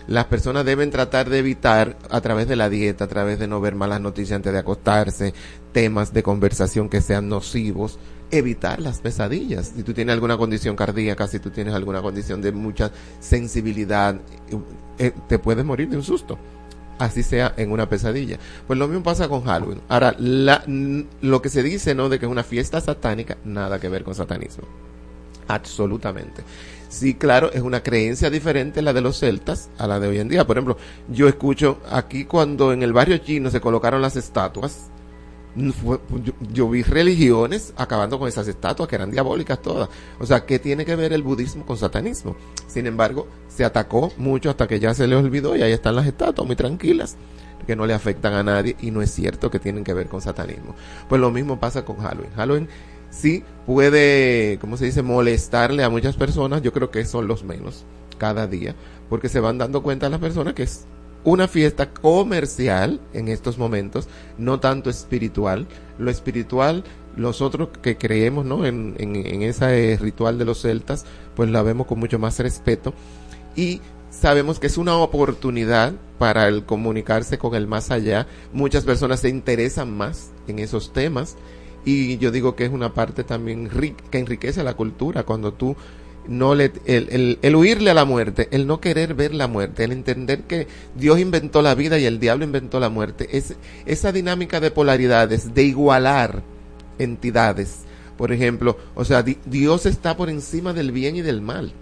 las 0.06 0.26
personas 0.26 0.64
deben 0.64 0.92
tratar 0.92 1.28
de 1.28 1.40
evitar 1.40 1.98
a 2.10 2.20
través 2.20 2.46
de 2.46 2.54
la 2.54 2.70
dieta, 2.70 3.06
a 3.06 3.08
través 3.08 3.40
de 3.40 3.48
no 3.48 3.60
ver 3.60 3.74
malas 3.74 4.00
noticias 4.00 4.36
antes 4.36 4.52
de 4.52 4.60
acostarse, 4.60 5.34
temas 5.72 6.12
de 6.12 6.22
conversación 6.22 6.88
que 6.88 7.00
sean 7.00 7.28
nocivos, 7.28 7.98
evitar 8.30 8.78
las 8.78 9.00
pesadillas. 9.00 9.72
Si 9.74 9.82
tú 9.82 9.94
tienes 9.94 10.12
alguna 10.12 10.38
condición 10.38 10.76
cardíaca, 10.76 11.26
si 11.26 11.40
tú 11.40 11.50
tienes 11.50 11.74
alguna 11.74 12.02
condición 12.02 12.40
de 12.40 12.52
mucha 12.52 12.92
sensibilidad, 13.18 14.14
eh, 14.98 15.12
te 15.26 15.40
puedes 15.40 15.64
morir 15.64 15.88
de 15.88 15.96
un 15.96 16.04
susto. 16.04 16.38
Así 16.98 17.22
sea 17.22 17.54
en 17.56 17.70
una 17.70 17.88
pesadilla. 17.88 18.38
Pues 18.66 18.78
lo 18.78 18.88
mismo 18.88 19.04
pasa 19.04 19.28
con 19.28 19.44
Halloween. 19.44 19.80
Ahora, 19.88 20.14
la- 20.18 20.64
lo 20.66 21.40
que 21.42 21.48
se 21.48 21.62
dice, 21.62 21.94
¿no? 21.94 22.08
De 22.08 22.18
que 22.18 22.26
es 22.26 22.32
una 22.32 22.42
fiesta 22.42 22.80
satánica, 22.80 23.36
nada 23.44 23.78
que 23.78 23.88
ver 23.88 24.02
con 24.04 24.14
satanismo. 24.14 24.64
Absolutamente. 25.46 26.42
Sí, 26.88 27.14
claro, 27.14 27.50
es 27.52 27.62
una 27.62 27.82
creencia 27.82 28.30
diferente 28.30 28.82
la 28.82 28.92
de 28.92 29.00
los 29.00 29.18
celtas 29.18 29.68
a 29.78 29.86
la 29.86 30.00
de 30.00 30.08
hoy 30.08 30.18
en 30.18 30.28
día. 30.28 30.46
Por 30.46 30.56
ejemplo, 30.56 30.76
yo 31.08 31.28
escucho 31.28 31.78
aquí 31.90 32.24
cuando 32.24 32.72
en 32.72 32.82
el 32.82 32.92
barrio 32.92 33.18
chino 33.18 33.50
se 33.50 33.60
colocaron 33.60 34.02
las 34.02 34.16
estatuas, 34.16 34.88
fue- 35.72 36.00
yo, 36.52 36.68
vi 36.68 36.82
religiones 36.82 37.72
acabando 37.76 38.18
con 38.18 38.28
esas 38.28 38.48
estatuas 38.48 38.88
que 38.88 38.96
eran 38.96 39.10
diabólicas 39.10 39.60
todas. 39.60 39.88
O 40.18 40.26
sea, 40.26 40.44
¿qué 40.46 40.58
tiene 40.58 40.84
que 40.84 40.96
ver 40.96 41.12
el 41.12 41.22
budismo 41.22 41.64
con 41.64 41.76
satanismo? 41.76 42.36
Sin 42.66 42.86
embargo, 42.86 43.26
se 43.48 43.64
atacó 43.64 44.12
mucho 44.16 44.50
hasta 44.50 44.66
que 44.66 44.80
ya 44.80 44.94
se 44.94 45.06
les 45.06 45.18
olvidó 45.18 45.56
y 45.56 45.62
ahí 45.62 45.72
están 45.72 45.96
las 45.96 46.06
estatuas 46.06 46.46
muy 46.46 46.56
tranquilas 46.56 47.16
que 47.66 47.76
no 47.76 47.86
le 47.86 47.92
afectan 47.92 48.32
a 48.32 48.42
nadie 48.42 48.76
y 48.80 48.90
no 48.90 49.02
es 49.02 49.10
cierto 49.10 49.50
que 49.50 49.58
tienen 49.58 49.84
que 49.84 49.92
ver 49.92 50.06
con 50.08 50.22
satanismo. 50.22 50.74
Pues 51.08 51.20
lo 51.20 51.30
mismo 51.30 51.60
pasa 51.60 51.84
con 51.84 51.98
Halloween. 51.98 52.30
Halloween 52.34 52.68
sí 53.10 53.44
puede, 53.66 54.58
¿cómo 54.60 54.76
se 54.78 54.86
dice?, 54.86 55.02
molestarle 55.02 55.84
a 55.84 55.90
muchas 55.90 56.16
personas. 56.16 56.62
Yo 56.62 56.72
creo 56.72 56.90
que 56.90 57.04
son 57.04 57.28
los 57.28 57.44
menos 57.44 57.84
cada 58.16 58.46
día, 58.46 58.74
porque 59.10 59.28
se 59.28 59.40
van 59.40 59.58
dando 59.58 59.82
cuenta 59.82 60.08
las 60.08 60.18
personas 60.18 60.54
que 60.54 60.62
es 60.62 60.86
una 61.28 61.48
fiesta 61.48 61.92
comercial 61.92 63.00
en 63.12 63.28
estos 63.28 63.58
momentos, 63.58 64.08
no 64.38 64.60
tanto 64.60 64.90
espiritual. 64.90 65.66
Lo 65.98 66.10
espiritual, 66.10 66.84
nosotros 67.16 67.68
que 67.82 67.96
creemos 67.96 68.44
¿no? 68.44 68.64
en, 68.64 68.94
en, 68.98 69.16
en 69.16 69.42
ese 69.42 69.98
ritual 70.00 70.38
de 70.38 70.44
los 70.44 70.62
celtas, 70.62 71.04
pues 71.34 71.50
la 71.50 71.62
vemos 71.62 71.86
con 71.86 71.98
mucho 71.98 72.18
más 72.18 72.38
respeto 72.38 72.94
y 73.56 73.80
sabemos 74.10 74.58
que 74.58 74.68
es 74.68 74.78
una 74.78 74.96
oportunidad 74.96 75.92
para 76.18 76.48
el 76.48 76.64
comunicarse 76.64 77.38
con 77.38 77.54
el 77.54 77.66
más 77.66 77.90
allá. 77.90 78.26
Muchas 78.52 78.84
personas 78.84 79.20
se 79.20 79.28
interesan 79.28 79.96
más 79.96 80.30
en 80.46 80.58
esos 80.58 80.92
temas 80.92 81.36
y 81.84 82.18
yo 82.18 82.30
digo 82.30 82.56
que 82.56 82.64
es 82.64 82.72
una 82.72 82.94
parte 82.94 83.24
también 83.24 83.68
que 84.10 84.18
enriquece 84.18 84.62
la 84.62 84.74
cultura 84.74 85.24
cuando 85.24 85.52
tú 85.52 85.76
no 86.28 86.54
le 86.54 86.72
el, 86.84 87.08
el, 87.10 87.38
el 87.42 87.56
huirle 87.56 87.90
a 87.90 87.94
la 87.94 88.04
muerte, 88.04 88.48
el 88.50 88.66
no 88.66 88.80
querer 88.80 89.14
ver 89.14 89.34
la 89.34 89.48
muerte, 89.48 89.84
el 89.84 89.92
entender 89.92 90.42
que 90.42 90.66
Dios 90.94 91.18
inventó 91.18 91.62
la 91.62 91.74
vida 91.74 91.98
y 91.98 92.04
el 92.04 92.20
diablo 92.20 92.44
inventó 92.44 92.78
la 92.80 92.90
muerte, 92.90 93.28
es 93.36 93.54
esa 93.86 94.12
dinámica 94.12 94.60
de 94.60 94.70
polaridades, 94.70 95.54
de 95.54 95.62
igualar 95.64 96.42
entidades. 96.98 97.80
Por 98.16 98.32
ejemplo, 98.32 98.76
o 98.94 99.04
sea, 99.04 99.22
di- 99.22 99.38
Dios 99.46 99.86
está 99.86 100.16
por 100.16 100.28
encima 100.28 100.72
del 100.72 100.92
bien 100.92 101.16
y 101.16 101.22
del 101.22 101.40
mal. 101.40 101.72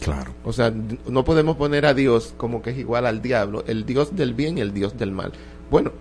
Claro. 0.00 0.32
O 0.44 0.52
sea, 0.52 0.72
no 1.06 1.24
podemos 1.24 1.56
poner 1.56 1.84
a 1.84 1.92
Dios 1.94 2.32
como 2.36 2.62
que 2.62 2.70
es 2.70 2.78
igual 2.78 3.06
al 3.06 3.20
diablo, 3.20 3.64
el 3.66 3.84
Dios 3.84 4.16
del 4.16 4.32
bien 4.34 4.56
y 4.56 4.60
el 4.62 4.72
Dios 4.72 4.96
del 4.96 5.10
mal. 5.12 5.32
Bueno, 5.70 5.92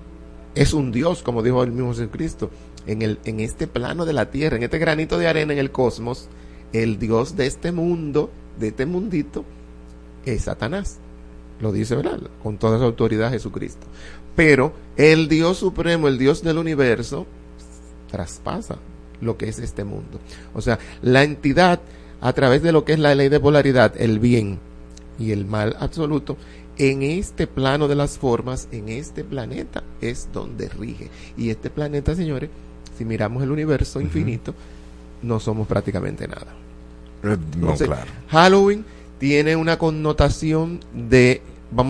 es 0.55 0.73
un 0.73 0.91
Dios, 0.91 1.21
como 1.21 1.43
dijo 1.43 1.63
el 1.63 1.71
mismo 1.71 1.93
Jesucristo, 1.93 2.49
en, 2.87 3.01
el, 3.01 3.19
en 3.25 3.39
este 3.39 3.67
plano 3.67 4.05
de 4.05 4.13
la 4.13 4.29
tierra, 4.31 4.55
en 4.57 4.63
este 4.63 4.79
granito 4.79 5.17
de 5.17 5.27
arena 5.27 5.53
en 5.53 5.59
el 5.59 5.71
cosmos, 5.71 6.29
el 6.73 6.99
Dios 6.99 7.35
de 7.35 7.47
este 7.47 7.71
mundo, 7.71 8.29
de 8.59 8.69
este 8.69 8.85
mundito, 8.85 9.45
es 10.25 10.43
Satanás. 10.43 10.97
Lo 11.59 11.71
dice, 11.71 11.95
¿verdad? 11.95 12.19
Con 12.41 12.57
toda 12.57 12.77
su 12.77 12.83
autoridad 12.83 13.31
Jesucristo. 13.31 13.85
Pero 14.35 14.73
el 14.95 15.27
Dios 15.27 15.57
supremo, 15.57 16.07
el 16.07 16.17
Dios 16.17 16.41
del 16.41 16.57
universo, 16.57 17.25
traspasa 18.09 18.77
lo 19.21 19.37
que 19.37 19.49
es 19.49 19.59
este 19.59 19.83
mundo. 19.83 20.19
O 20.53 20.61
sea, 20.61 20.79
la 21.01 21.23
entidad, 21.23 21.81
a 22.21 22.33
través 22.33 22.61
de 22.61 22.71
lo 22.71 22.85
que 22.85 22.93
es 22.93 22.99
la 22.99 23.15
ley 23.15 23.29
de 23.29 23.39
polaridad, 23.39 23.93
el 23.99 24.19
bien 24.19 24.59
y 25.17 25.31
el 25.31 25.45
mal 25.45 25.75
absoluto, 25.79 26.37
en 26.77 27.03
este 27.03 27.45
plano 27.45 27.89
de 27.89 27.95
las 27.95 28.17
formas, 28.17 28.69
en 28.71 28.87
este 28.87 29.25
planeta, 29.25 29.83
es 29.99 30.29
donde 30.31 30.69
rige. 30.69 31.09
Y 31.35 31.49
este 31.49 31.69
planeta, 31.69 32.15
señores, 32.15 32.49
si 32.97 33.03
miramos 33.03 33.43
el 33.43 33.51
universo 33.51 33.99
infinito, 33.99 34.53
no 35.21 35.39
somos 35.39 35.67
prácticamente 35.67 36.27
nada. 36.27 36.47
Eh, 37.23 37.37
No, 37.57 37.75
claro. 37.75 38.09
Halloween 38.29 38.85
tiene 39.19 39.55
una 39.55 39.77
connotación 39.77 40.79
de 40.93 41.41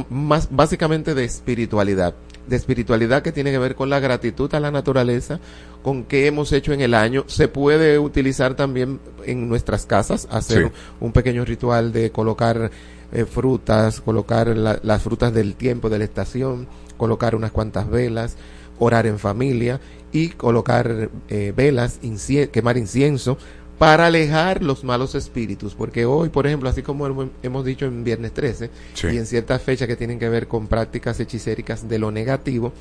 más 0.09 0.49
básicamente 0.51 1.13
de 1.15 1.23
espiritualidad, 1.23 2.13
de 2.47 2.55
espiritualidad 2.55 3.21
que 3.21 3.31
tiene 3.31 3.51
que 3.51 3.59
ver 3.59 3.75
con 3.75 3.89
la 3.89 3.99
gratitud 3.99 4.53
a 4.55 4.59
la 4.59 4.71
naturaleza, 4.71 5.39
con 5.83 6.03
qué 6.03 6.27
hemos 6.27 6.51
hecho 6.51 6.73
en 6.73 6.81
el 6.81 6.93
año. 6.93 7.23
Se 7.27 7.47
puede 7.47 7.99
utilizar 7.99 8.55
también 8.55 8.99
en 9.25 9.47
nuestras 9.47 9.85
casas, 9.85 10.27
hacer 10.31 10.65
Sí. 10.67 10.71
un 10.99 11.11
pequeño 11.13 11.45
ritual 11.45 11.91
de 11.93 12.11
colocar 12.11 12.71
eh, 13.11 13.25
frutas, 13.25 14.01
colocar 14.01 14.47
la- 14.55 14.79
las 14.83 15.01
frutas 15.01 15.33
del 15.33 15.55
tiempo, 15.55 15.89
de 15.89 15.97
la 15.97 16.03
estación, 16.03 16.67
colocar 16.95 17.33
unas 17.33 17.51
cuantas 17.51 17.89
velas, 17.89 18.35
orar 18.77 19.07
en 19.07 19.17
familia 19.17 19.79
y 20.11 20.29
colocar 20.29 21.09
eh, 21.29 21.53
velas, 21.55 21.99
quemar 22.51 22.77
incienso 22.77 23.37
para 23.77 24.07
alejar 24.07 24.61
los 24.61 24.83
malos 24.83 25.15
espíritus, 25.15 25.73
porque 25.75 26.03
hoy, 26.05 26.27
por 26.29 26.45
ejemplo, 26.45 26.67
así 26.67 26.81
como 26.81 27.07
hemos- 27.07 27.65
dicho 27.65 27.85
en 27.85 28.03
Viernes 28.03 28.33
13 28.33 28.69
Sí. 28.93 29.07
y 29.07 29.17
en 29.17 29.25
ciertas 29.25 29.61
fechas 29.61 29.87
que 29.87 29.95
tienen 29.95 30.19
que 30.19 30.27
ver 30.27 30.47
con 30.47 30.67
prácticas 30.67 31.19
hechicéricas 31.19 31.87
de 31.87 31.97
lo 31.99 32.11
negativo, 32.11 32.73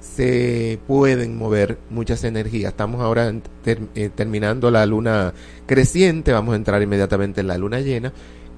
se 0.00 0.78
pueden 0.86 1.36
mover 1.36 1.78
muchas 1.90 2.24
energías. 2.24 2.70
Estamos 2.72 3.00
ahora 3.00 3.32
ter- 3.62 3.80
eh, 3.94 4.10
terminando 4.14 4.70
la 4.70 4.86
luna 4.86 5.32
creciente, 5.66 6.32
vamos 6.32 6.52
a 6.54 6.56
entrar 6.56 6.80
inmediatamente 6.82 7.40
en 7.40 7.46
la 7.48 7.58
luna 7.58 7.80
llena, 7.80 8.12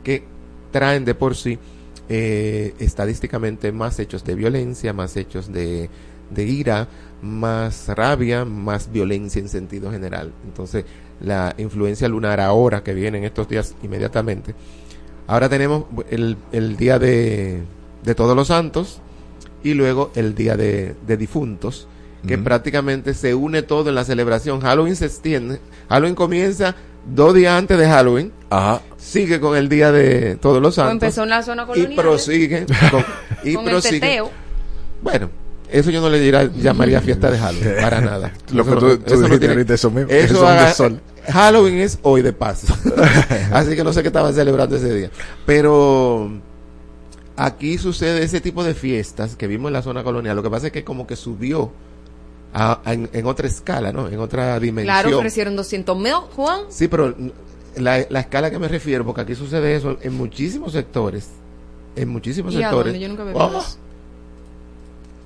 que 0.05 0.25
traen 0.71 1.05
de 1.05 1.15
por 1.15 1.37
sí 1.37 1.59
eh, 2.13 2.75
estadísticamente 2.81 3.71
más 3.71 3.99
hechos 4.01 4.25
de 4.25 4.35
violencia, 4.35 4.93
más 4.93 5.17
hechos 5.17 5.53
de, 5.53 5.89
de 6.31 6.45
ira, 6.45 6.89
más 7.23 7.89
rabia, 7.89 8.45
más 8.45 8.91
violencia 8.93 9.41
en 9.41 9.49
sentido 9.49 9.91
general. 9.91 10.33
Entonces, 10.45 10.85
la 11.21 11.55
influencia 11.59 12.09
lunar 12.09 12.41
ahora 12.41 12.83
que 12.83 12.95
viene 12.95 13.19
en 13.19 13.25
estos 13.25 13.49
días 13.49 13.75
inmediatamente. 13.83 14.55
Ahora 15.27 15.49
tenemos 15.49 15.85
el, 16.11 16.37
el 16.53 16.77
día 16.77 16.99
de, 16.99 17.63
de 18.03 18.15
Todos 18.15 18.35
los 18.35 18.49
Santos 18.49 19.01
y 19.63 19.75
luego 19.75 20.11
el 20.15 20.35
día 20.35 20.57
de, 20.57 20.95
de 21.07 21.17
difuntos, 21.17 21.87
que 22.27 22.37
prácticamente 22.37 23.15
se 23.15 23.35
une 23.35 23.63
todo 23.63 23.89
en 23.89 23.95
la 23.95 24.05
celebración. 24.05 24.61
Halloween 24.61 24.95
se 24.97 25.07
extiende. 25.07 25.59
Halloween 25.89 26.15
comienza 26.15 26.75
dos 27.15 27.35
días 27.35 27.57
antes 27.57 27.79
de 27.79 27.87
Halloween. 27.87 28.33
Sigue 28.99 29.41
con 29.41 29.57
el 29.57 29.69
día 29.69 29.91
de 29.93 30.37
Todos 30.37 30.61
los 30.61 30.77
O 30.77 30.83
Santos. 30.83 30.93
empezó 30.95 31.23
en 31.23 31.31
la 31.31 31.43
zona 31.43 31.67
y 31.75 31.87
prosigue 31.97 32.67
con, 32.91 33.05
y 33.45 33.55
con 33.55 33.65
el 33.65 33.71
prosigue. 33.71 34.01
teteo. 34.01 34.31
Bueno, 35.03 35.31
eso 35.73 35.91
yo 35.91 36.01
no 36.01 36.09
le 36.11 36.19
diría, 36.21 36.45
llamaría 36.57 37.01
fiesta 37.01 37.31
de 37.31 37.39
Halloween, 37.39 37.75
para 37.81 38.01
nada. 38.01 38.33
Lo 38.53 38.65
que 38.65 38.71
tú- 38.73 38.87
no- 38.87 38.99
tú 38.99 39.03
eso 39.07 39.17
no 39.17 39.23
dijiste 39.29 39.47
tiene- 39.55 39.75
eso 39.75 39.91
mismo, 39.91 40.11
eso 40.11 40.35
eso 40.35 40.45
es 40.45 40.51
haga- 40.51 40.67
de 40.69 40.75
sol. 40.75 41.01
Halloween 41.29 41.79
es 41.79 41.99
hoy 42.03 42.23
de 42.23 42.33
paso. 42.33 42.67
Así 43.53 43.77
que 43.77 43.85
no 43.85 43.93
sé 43.93 44.03
qué 44.03 44.09
estaban 44.09 44.35
celebrando 44.35 44.77
ese 44.77 44.93
día. 44.95 45.11
Pero 45.47 46.31
aquí 47.37 47.79
sucede 47.79 48.23
ese 48.23 48.41
tipo 48.41 48.65
de 48.65 48.75
fiestas 48.75 49.37
que 49.37 49.47
vimos 49.47 49.69
en 49.69 49.75
la 49.75 49.83
zona 49.83 50.03
colonial. 50.03 50.37
Lo 50.37 50.43
que 50.43 50.51
pasa 50.51 50.67
es 50.69 50.73
que 50.73 50.85
como 50.85 51.07
que 51.07 51.17
subió 51.17 51.71
a- 52.53 52.81
a- 52.85 52.93
en, 52.95 53.09
en 53.13 53.27
otra 53.27 53.47
escala, 53.47 53.93
¿no? 53.93 54.09
En 54.09 54.19
otra 54.19 54.59
dimensión. 54.59 55.01
Claro, 55.03 55.19
ofrecieron 55.19 55.57
200 55.57 55.97
mil, 55.99 56.15
Juan. 56.35 56.63
Sí, 56.69 56.89
pero 56.89 57.15
la, 57.77 58.05
la 58.09 58.21
escala 58.21 58.51
que 58.51 58.59
me 58.59 58.67
refiero, 58.69 59.05
porque 59.05 59.21
aquí 59.21 59.35
sucede 59.35 59.77
eso 59.77 59.99
en 60.03 60.15
muchísimos 60.17 60.73
sectores. 60.73 61.29
En 61.97 62.09
muchísimos 62.09 62.55
¿Y 62.55 62.59
a 62.63 62.69
sectores. 62.69 62.93
dónde? 62.93 63.01
Yo 63.01 63.09
nunca 63.09 63.23
había 63.23 63.35
Oh, 63.35 63.49
visto 63.51 63.59
eso. 63.61 63.79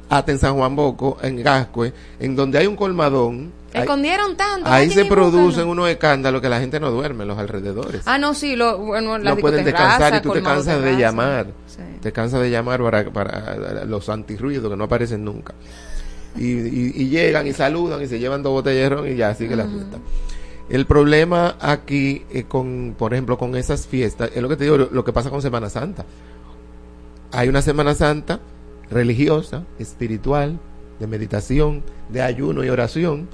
Hasta 0.08 0.32
en 0.32 0.38
San 0.38 0.54
Juan 0.56 0.76
Boco, 0.76 1.18
en 1.22 1.42
Gascue, 1.42 1.92
en 2.20 2.36
donde 2.36 2.58
hay 2.58 2.66
un 2.66 2.76
colmadón. 2.76 3.52
Escondieron 3.72 4.36
tanto. 4.36 4.70
Ahí 4.70 4.88
se 4.90 5.04
producen 5.04 5.66
unos 5.66 5.88
escándalos 5.88 6.40
que 6.40 6.48
la 6.48 6.60
gente 6.60 6.78
no 6.78 6.90
duerme 6.92 7.22
en 7.22 7.28
los 7.28 7.38
alrededores. 7.38 8.02
Ah, 8.06 8.18
no, 8.18 8.32
sí, 8.34 8.54
lo, 8.54 8.78
bueno, 8.78 9.18
la 9.18 9.30
no 9.30 9.36
pueden 9.36 9.64
descansar 9.64 10.14
y 10.16 10.20
tú 10.20 10.32
te 10.32 10.42
cansas 10.42 10.80
de 10.80 10.96
llamar. 10.96 11.46
Sí. 11.66 11.82
Te 12.00 12.12
cansas 12.12 12.40
de 12.40 12.50
llamar 12.50 12.80
para, 12.82 13.10
para 13.10 13.84
los 13.84 14.08
antirruidos 14.08 14.70
que 14.70 14.76
no 14.76 14.84
aparecen 14.84 15.24
nunca. 15.24 15.54
Y, 16.36 16.46
y- 16.52 16.92
y 16.96 17.08
llegan 17.08 17.46
y 17.48 17.52
saludan 17.52 18.00
y 18.02 18.06
se 18.06 18.18
llevan 18.20 18.42
dos 18.44 18.64
ron 18.64 19.08
y 19.10 19.16
ya 19.16 19.34
sigue 19.34 19.56
la 19.56 19.64
fiesta. 19.66 19.98
El 20.68 20.86
problema 20.86 21.56
aquí 21.60 22.22
eh, 22.30 22.44
con, 22.44 22.94
por 22.96 23.12
ejemplo, 23.12 23.36
con 23.36 23.56
esas 23.56 23.86
fiestas, 23.86 24.30
es 24.34 24.40
lo 24.42 24.48
que 24.48 24.56
te 24.56 24.64
digo, 24.64 24.76
lo, 24.78 24.88
lo 24.90 25.04
que 25.04 25.12
pasa 25.12 25.30
con 25.30 25.42
Semana 25.42 25.68
Santa. 25.68 26.04
Hay 27.32 27.48
una 27.48 27.60
Semana 27.62 27.94
Santa 27.94 28.38
religiosa, 28.90 29.64
espiritual, 29.78 30.58
de 30.98 31.06
meditación, 31.06 31.82
de 32.08 32.22
ayuno 32.22 32.64
y 32.64 32.68
oración, 32.68 33.28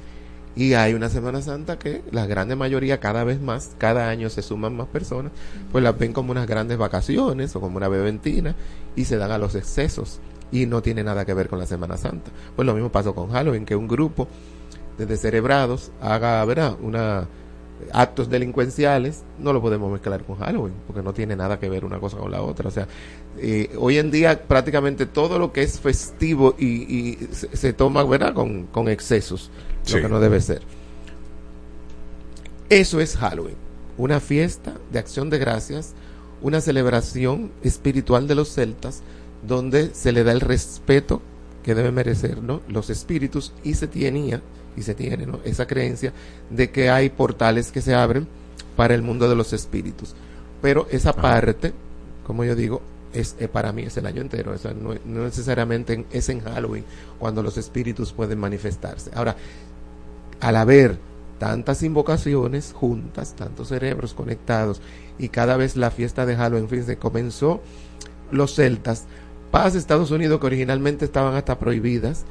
y 0.57 0.74
hay 0.74 0.94
una 0.94 1.09
Semana 1.09 1.42
Santa 1.42 1.78
que 1.78 2.03
la 2.11 2.26
grande 2.26 2.57
mayoría, 2.57 2.98
cada 2.98 3.24
vez 3.24 3.40
más, 3.40 3.74
cada 3.78 4.09
año 4.09 4.28
se 4.30 4.42
suman 4.42 4.76
más 4.76 4.88
personas, 4.88 5.32
pues 5.70 5.84
las 5.84 5.96
ven 5.96 6.12
como 6.12 6.32
unas 6.32 6.46
grandes 6.46 6.76
vacaciones 6.76 7.55
o 7.55 7.61
como 7.61 7.76
una 7.76 7.88
beventina 7.88 8.55
y 8.96 9.05
se 9.05 9.16
dan 9.16 9.30
a 9.30 9.38
los 9.38 9.55
excesos 9.55 10.20
y 10.51 10.66
no 10.66 10.82
tiene 10.82 11.05
nada 11.05 11.24
que 11.24 11.34
ver 11.34 11.48
con 11.48 11.59
la 11.61 11.66
Semana 11.66 11.96
Santa. 11.96 12.30
Pues 12.57 12.66
lo 12.66 12.74
mismo 12.74 12.90
pasó 12.90 13.14
con 13.14 13.30
Halloween, 13.30 13.64
que 13.64 13.76
un 13.76 13.86
grupo 13.86 14.26
de 14.98 15.07
descerebrados 15.07 15.92
haga, 16.01 16.44
¿verdad? 16.44 16.76
Una 16.82 17.28
actos 17.93 18.28
delincuenciales, 18.31 19.22
no 19.39 19.53
lo 19.53 19.61
podemos 19.61 19.91
mezclar 19.93 20.22
con 20.24 20.37
Halloween, 20.37 20.74
porque 20.87 21.03
no 21.03 21.12
tiene 21.12 21.37
nada 21.37 21.59
que 21.59 21.68
ver 21.68 21.85
una 21.85 21.99
cosa 21.99 22.16
con 22.18 22.31
la 22.31 22.43
otra. 22.43 22.68
O 22.68 22.70
sea, 22.70 22.87
eh, 23.39 23.70
hoy 23.78 23.99
en 23.99 24.11
día 24.11 24.43
prácticamente 24.47 25.07
todo 25.07 25.39
lo 25.39 25.53
que 25.53 25.62
es 25.62 25.81
festivo 25.81 26.55
y, 26.59 26.66
y 26.66 27.28
se, 27.33 27.57
se 27.57 27.72
toma, 27.72 28.05
¿verdad? 28.05 28.35
Con, 28.35 28.64
con 28.66 28.89
excesos, 28.89 29.51
Sí. 29.83 29.97
lo 29.97 30.03
que 30.03 30.09
no 30.09 30.20
debe 30.20 30.41
ser. 30.41 30.62
Eso 32.68 33.01
es 33.01 33.16
Halloween, 33.16 33.57
una 33.99 34.20
fiesta 34.20 34.74
de 34.93 34.99
acción 34.99 35.31
de 35.31 35.39
gracias, 35.39 35.95
una 36.43 36.61
celebración 36.61 37.51
espiritual 37.62 38.28
de 38.28 38.35
los 38.37 38.53
celtas, 38.55 39.03
donde 39.47 39.95
se 39.95 40.12
le 40.12 40.22
da 40.22 40.33
el 40.33 40.41
respeto 40.41 41.20
que 41.64 41.74
debe 41.74 41.91
merecer 41.93 42.43
¿no? 42.43 42.61
los 42.68 42.91
espíritus 42.91 43.53
y 43.64 43.74
se 43.74 43.87
tenía 43.89 44.41
y 44.77 44.83
se 44.83 44.95
tiene 44.95 45.27
¿no? 45.27 45.41
esa 45.45 45.66
creencia 45.66 46.12
de 46.51 46.71
que 46.71 46.91
hay 46.91 47.11
portales 47.11 47.71
que 47.73 47.83
se 47.83 47.95
abren 47.95 48.27
para 48.77 48.95
el 48.95 49.03
mundo 49.03 49.29
de 49.29 49.35
los 49.35 49.53
espíritus. 49.53 50.14
Pero 50.62 50.87
esa 50.91 51.12
parte, 51.12 51.73
como 52.27 52.45
yo 52.45 52.55
digo, 52.55 52.83
es 53.12 53.35
eh, 53.41 53.49
para 53.49 53.73
mí 53.73 53.83
es 53.83 53.97
el 53.97 54.07
año 54.07 54.23
entero, 54.23 54.53
o 54.53 54.59
sea, 54.59 54.73
no, 54.73 54.95
no 55.05 55.25
necesariamente 55.25 55.95
en- 55.95 56.07
es 56.12 56.29
en 56.29 56.41
Halloween 56.41 56.85
cuando 57.18 57.43
los 57.43 57.59
espíritus 57.59 58.12
pueden 58.12 58.39
manifestarse. 58.39 59.11
Ahora, 59.14 59.35
al 60.41 60.57
haber 60.57 60.99
tantas 61.39 61.83
invocaciones 61.83 62.73
juntas, 62.75 63.35
tantos 63.35 63.68
cerebros 63.68 64.14
conectados, 64.14 64.81
y 65.18 65.29
cada 65.31 65.57
vez 65.57 65.77
la 65.77 65.91
fiesta 65.91 66.25
de 66.27 66.37
Halloween, 66.37 66.68
fíjense, 66.68 66.97
comenzó 66.99 67.61
los 68.31 68.55
celtas, 68.55 69.05
paz 69.51 69.75
Estados 69.75 70.11
Unidos 70.12 70.39
que 70.39 70.47
originalmente 70.47 71.05
estaban 71.05 71.35
hasta 71.35 71.59
prohibidas, 71.59 72.25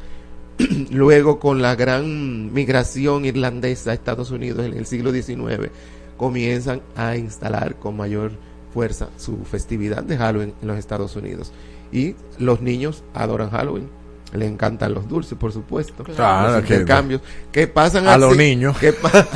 luego 0.92 1.40
con 1.40 1.62
la 1.62 1.76
gran 1.76 2.54
migración 2.54 3.26
irlandesa 3.26 3.92
a 3.92 3.94
Estados 3.94 4.32
Unidos 4.32 4.66
en 4.66 4.74
el 4.74 4.86
siglo 4.86 5.12
XIX, 5.12 5.70
comienzan 6.18 6.82
a 6.96 7.16
instalar 7.16 7.76
con 7.76 7.96
mayor 7.98 8.32
fuerza 8.74 9.10
su 9.18 9.38
festividad 9.46 10.04
de 10.04 10.18
Halloween 10.18 10.54
en 10.62 10.68
los 10.68 10.78
Estados 10.78 11.16
Unidos. 11.16 11.52
Y 11.92 12.16
los 12.38 12.62
niños 12.62 13.04
adoran 13.14 13.50
Halloween. 13.50 13.88
Le 14.32 14.46
encantan 14.46 14.94
los 14.94 15.08
dulces, 15.10 15.36
por 15.40 15.52
supuesto. 15.52 16.04
Claro, 16.04 16.58
los 16.58 16.64
que- 16.66 16.74
intercambios. 16.76 17.22
que 17.52 17.66
pasan 17.68 18.08
A 18.08 18.12
así? 18.12 18.20
los 18.22 18.38
niños. 18.38 18.78
¿Qué 18.78 18.94
pasa? 18.94 19.28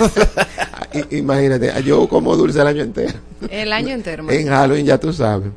I- 0.94 1.18
Imagínate, 1.18 1.72
yo 1.84 2.08
como 2.08 2.36
dulce 2.36 2.62
el 2.62 2.68
año 2.68 2.84
entero. 2.84 3.18
El 3.50 3.74
año 3.74 3.90
entero. 3.90 4.30
En 4.30 4.48
Halloween, 4.50 4.86
ya 4.86 5.00
tú 5.00 5.12
sabes. 5.12 5.50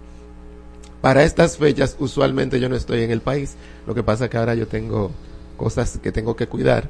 Para 1.02 1.22
estas 1.22 1.58
fechas, 1.58 1.96
usualmente 1.98 2.58
yo 2.58 2.70
no 2.70 2.76
estoy 2.76 3.02
en 3.02 3.10
el 3.10 3.20
país. 3.20 3.56
Lo 3.86 3.94
que 3.94 4.02
pasa 4.02 4.24
es 4.24 4.30
que 4.30 4.38
ahora 4.38 4.54
yo 4.54 4.66
tengo 4.66 5.10
cosas 5.56 5.98
que 6.02 6.12
tengo 6.12 6.36
que 6.36 6.46
cuidar 6.46 6.88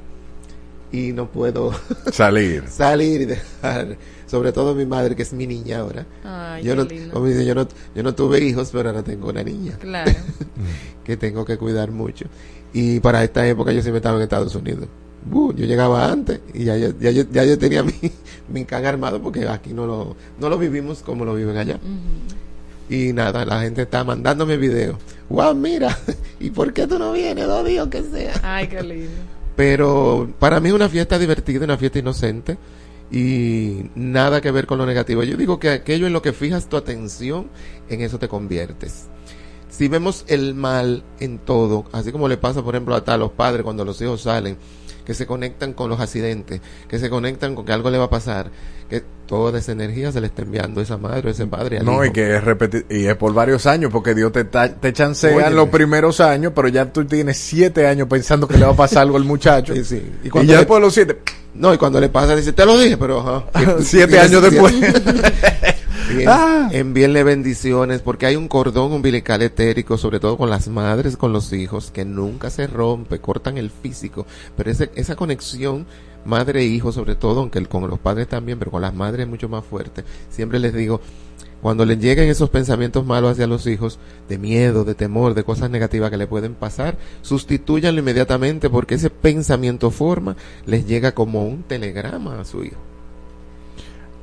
y 0.91 1.11
no 1.11 1.29
puedo 1.29 1.71
Salir. 2.11 2.63
salir 2.69 3.21
y 3.21 3.25
dejar, 3.25 3.97
sobre 4.25 4.51
todo 4.53 4.73
mi 4.73 4.85
madre, 4.85 5.15
que 5.15 5.23
es 5.23 5.33
mi 5.33 5.45
niña 5.47 5.79
ahora. 5.79 6.05
Ay, 6.23 6.63
yo, 6.63 6.71
qué 6.71 6.77
no, 6.77 6.83
lindo. 6.85 7.13
como 7.13 7.25
dice, 7.25 7.45
yo, 7.45 7.55
no, 7.55 7.67
yo 7.95 8.03
no 8.03 8.15
tuve 8.15 8.39
hijos, 8.39 8.69
pero 8.71 8.89
ahora 8.89 9.03
tengo 9.03 9.29
una 9.29 9.43
niña 9.43 9.77
Claro. 9.79 10.11
que 11.03 11.17
tengo 11.17 11.43
que 11.45 11.57
cuidar 11.57 11.91
mucho. 11.91 12.25
Y 12.73 12.99
para 12.99 13.23
esta 13.23 13.45
época 13.47 13.71
yo 13.71 13.81
siempre 13.81 13.97
estaba 13.97 14.17
en 14.17 14.23
Estados 14.23 14.53
Unidos. 14.55 14.87
Uh, 15.29 15.51
yo 15.53 15.65
llegaba 15.65 16.09
antes 16.09 16.39
y 16.53 16.63
ya 16.63 16.77
yo, 16.77 16.89
ya 17.01 17.11
yo, 17.11 17.23
ya 17.31 17.43
yo 17.43 17.57
tenía 17.57 17.83
mi, 17.83 17.91
mi 18.49 18.63
can 18.63 18.85
armado 18.85 19.21
porque 19.21 19.45
aquí 19.47 19.73
no 19.73 19.85
lo, 19.85 20.15
no 20.39 20.49
lo 20.49 20.57
vivimos 20.57 21.01
como 21.03 21.25
lo 21.25 21.35
viven 21.35 21.57
allá. 21.57 21.79
Y 22.89 23.13
nada, 23.13 23.45
la 23.45 23.61
gente 23.61 23.83
está 23.83 24.03
mandándome 24.03 24.57
videos. 24.57 24.97
Wow, 25.29 25.53
mira, 25.55 25.97
¿y 26.39 26.49
por 26.49 26.73
qué 26.73 26.87
tú 26.87 26.97
no 26.97 27.11
vienes 27.11 27.47
dos 27.47 27.65
días 27.65 27.87
que 27.87 28.03
sea? 28.03 28.33
Ay, 28.43 28.67
qué 28.67 28.81
lindo. 28.81 29.11
Pero 29.55 30.29
para 30.39 30.59
mí 30.59 30.69
es 30.69 30.75
una 30.75 30.87
fiesta 30.87 31.17
divertida, 31.17 31.65
una 31.65 31.77
fiesta 31.77 31.99
inocente 31.99 32.57
y 33.11 33.89
nada 33.95 34.39
que 34.39 34.51
ver 34.51 34.67
con 34.67 34.77
lo 34.77 34.85
negativo. 34.85 35.23
Yo 35.23 35.35
digo 35.35 35.59
que 35.59 35.69
aquello 35.69 36.07
en 36.07 36.13
lo 36.13 36.21
que 36.21 36.33
fijas 36.33 36.69
tu 36.69 36.77
atención, 36.77 37.49
en 37.89 38.01
eso 38.01 38.19
te 38.19 38.27
conviertes. 38.27 39.07
Si 39.69 39.87
vemos 39.87 40.25
el 40.27 40.53
mal 40.53 41.03
en 41.19 41.39
todo, 41.39 41.85
así 41.91 42.11
como 42.11 42.27
le 42.27 42.37
pasa, 42.37 42.63
por 42.63 42.75
ejemplo, 42.75 42.95
hasta 42.95 43.15
a 43.15 43.17
los 43.17 43.31
padres 43.31 43.63
cuando 43.63 43.83
los 43.83 44.01
hijos 44.01 44.21
salen, 44.21 44.57
que 45.07 45.13
se 45.13 45.25
conectan 45.25 45.71
con 45.71 45.89
los 45.89 46.01
accidentes, 46.01 46.59
que 46.89 46.99
se 46.99 47.09
conectan 47.09 47.55
con 47.55 47.63
que 47.63 47.71
algo 47.71 47.89
le 47.89 47.97
va 47.97 48.03
a 48.03 48.09
pasar, 48.09 48.51
que 48.89 49.01
toda 49.25 49.57
esa 49.57 49.71
energía 49.71 50.11
se 50.11 50.19
le 50.19 50.27
está 50.27 50.41
enviando 50.41 50.81
a 50.81 50.83
esa 50.83 50.97
madre 50.97 51.29
o 51.29 51.31
ese 51.31 51.47
padre. 51.47 51.79
No, 51.79 52.03
hijo. 52.03 52.07
y 52.07 52.11
que 52.11 52.35
es 52.35 52.43
y 52.89 53.05
es 53.05 53.15
por 53.15 53.33
varios 53.33 53.65
años, 53.67 53.89
porque 53.89 54.13
Dios 54.13 54.33
te, 54.33 54.43
te 54.43 54.91
chancea 54.91 55.47
en 55.47 55.55
los 55.55 55.69
primeros 55.69 56.19
años, 56.19 56.51
pero 56.53 56.67
ya 56.67 56.91
tú 56.91 57.05
tienes 57.05 57.37
siete 57.37 57.87
años 57.87 58.09
pensando 58.09 58.49
que 58.49 58.57
le 58.57 58.65
va 58.65 58.73
a 58.73 58.75
pasar 58.75 59.03
algo 59.03 59.15
al 59.15 59.23
muchacho. 59.23 59.73
Sí, 59.75 59.85
sí. 59.85 60.11
Y, 60.25 60.29
cuando 60.29 60.51
ya 60.51 60.57
después 60.57 60.81
de 60.81 60.85
los 60.85 60.93
siete, 60.93 61.21
No, 61.53 61.73
y 61.73 61.77
cuando 61.77 62.01
le 62.01 62.09
pasa, 62.09 62.35
dice, 62.35 62.51
te 62.51 62.65
lo 62.65 62.77
dije, 62.77 62.97
pero 62.97 63.21
ajá. 63.21 63.45
siete 63.79 64.19
años 64.19 64.41
después. 64.41 64.75
Bien, 66.09 66.29
Ah. 66.29 66.69
Envíenle 66.71 67.23
bendiciones 67.23 68.01
porque 68.01 68.25
hay 68.25 68.35
un 68.35 68.47
cordón 68.47 68.91
umbilical 68.93 69.41
etérico, 69.41 69.97
sobre 69.97 70.19
todo 70.19 70.37
con 70.37 70.49
las 70.49 70.67
madres, 70.69 71.17
con 71.17 71.33
los 71.33 71.51
hijos, 71.53 71.91
que 71.91 72.05
nunca 72.05 72.49
se 72.49 72.67
rompe, 72.67 73.19
cortan 73.19 73.57
el 73.57 73.69
físico, 73.71 74.25
pero 74.55 74.71
ese, 74.71 74.89
esa 74.95 75.15
conexión 75.15 75.85
madre-hijo, 76.25 76.91
sobre 76.91 77.15
todo, 77.15 77.41
aunque 77.41 77.59
el- 77.59 77.67
con 77.69 77.87
los 77.89 77.99
padres 77.99 78.27
también, 78.27 78.57
pero 78.59 78.71
con 78.71 78.81
las 78.81 78.93
madres 78.93 79.21
es 79.25 79.27
mucho 79.29 79.49
más 79.49 79.65
fuerte. 79.65 80.03
Siempre 80.29 80.59
les 80.59 80.73
digo, 80.73 81.01
cuando 81.61 81.85
les 81.85 81.99
lleguen 81.99 82.29
esos 82.29 82.49
pensamientos 82.49 83.05
malos 83.05 83.31
hacia 83.31 83.47
los 83.47 83.65
hijos, 83.67 83.99
de 84.29 84.37
miedo, 84.37 84.83
de 84.85 84.95
temor, 84.95 85.33
de 85.33 85.43
cosas 85.43 85.69
negativas 85.69 86.09
que 86.11 86.17
le 86.17 86.27
pueden 86.27 86.53
pasar, 86.53 86.97
sustituyanlo 87.21 87.99
inmediatamente 87.99 88.69
porque 88.69 88.95
ese 88.95 89.09
pensamiento 89.09 89.89
forma 89.91 90.35
les 90.65 90.85
llega 90.85 91.13
como 91.13 91.45
un 91.45 91.63
telegrama 91.63 92.39
a 92.39 92.45
su 92.45 92.63
hijo. 92.63 92.77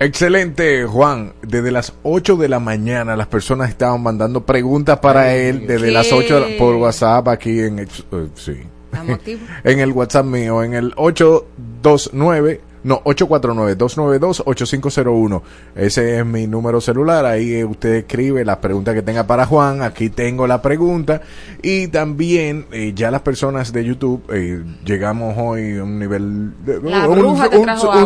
Excelente, 0.04 0.84
Juan. 0.84 1.32
Desde 1.42 1.70
las 1.70 1.94
8 2.02 2.36
de 2.36 2.48
la 2.48 2.60
mañana 2.60 3.16
las 3.16 3.26
personas 3.26 3.70
estaban 3.70 4.02
mandando 4.02 4.44
preguntas 4.44 4.98
para 4.98 5.34
él 5.34 5.66
desde 5.66 5.86
¿Qué? 5.86 5.92
las 5.92 6.12
8 6.12 6.40
de 6.40 6.50
la- 6.52 6.58
por 6.58 6.74
WhatsApp 6.76 7.26
aquí 7.28 7.58
en 7.60 7.78
eh, 7.78 7.86
sí. 8.34 8.52
En 9.64 9.80
el 9.80 9.92
WhatsApp 9.92 10.26
mío 10.26 10.62
en 10.62 10.74
el 10.74 10.92
829 10.96 12.60
no 12.84 13.02
849-292-8501 13.04 15.42
ese 15.74 16.18
es 16.18 16.26
mi 16.26 16.46
número 16.46 16.80
celular 16.80 17.26
ahí 17.26 17.64
usted 17.64 17.94
escribe 17.94 18.44
la 18.44 18.60
pregunta 18.60 18.94
que 18.94 19.02
tenga 19.02 19.26
para 19.26 19.46
Juan 19.46 19.82
aquí 19.82 20.10
tengo 20.10 20.44
la 20.46 20.62
pregunta. 20.62 21.22
Y 21.62 21.88
también 21.88 22.66
eh, 22.72 22.92
ya 22.94 23.10
las 23.10 23.22
personas 23.22 23.72
de 23.72 23.84
YouTube 23.84 24.22
eh, 24.32 24.62
llegamos 24.84 25.34
hoy 25.38 25.78
a 25.78 25.84
un 25.84 25.98
nivel 25.98 26.52
de, 26.64 26.80
La 26.82 27.08
un, 27.08 27.18
bruja 27.18 27.48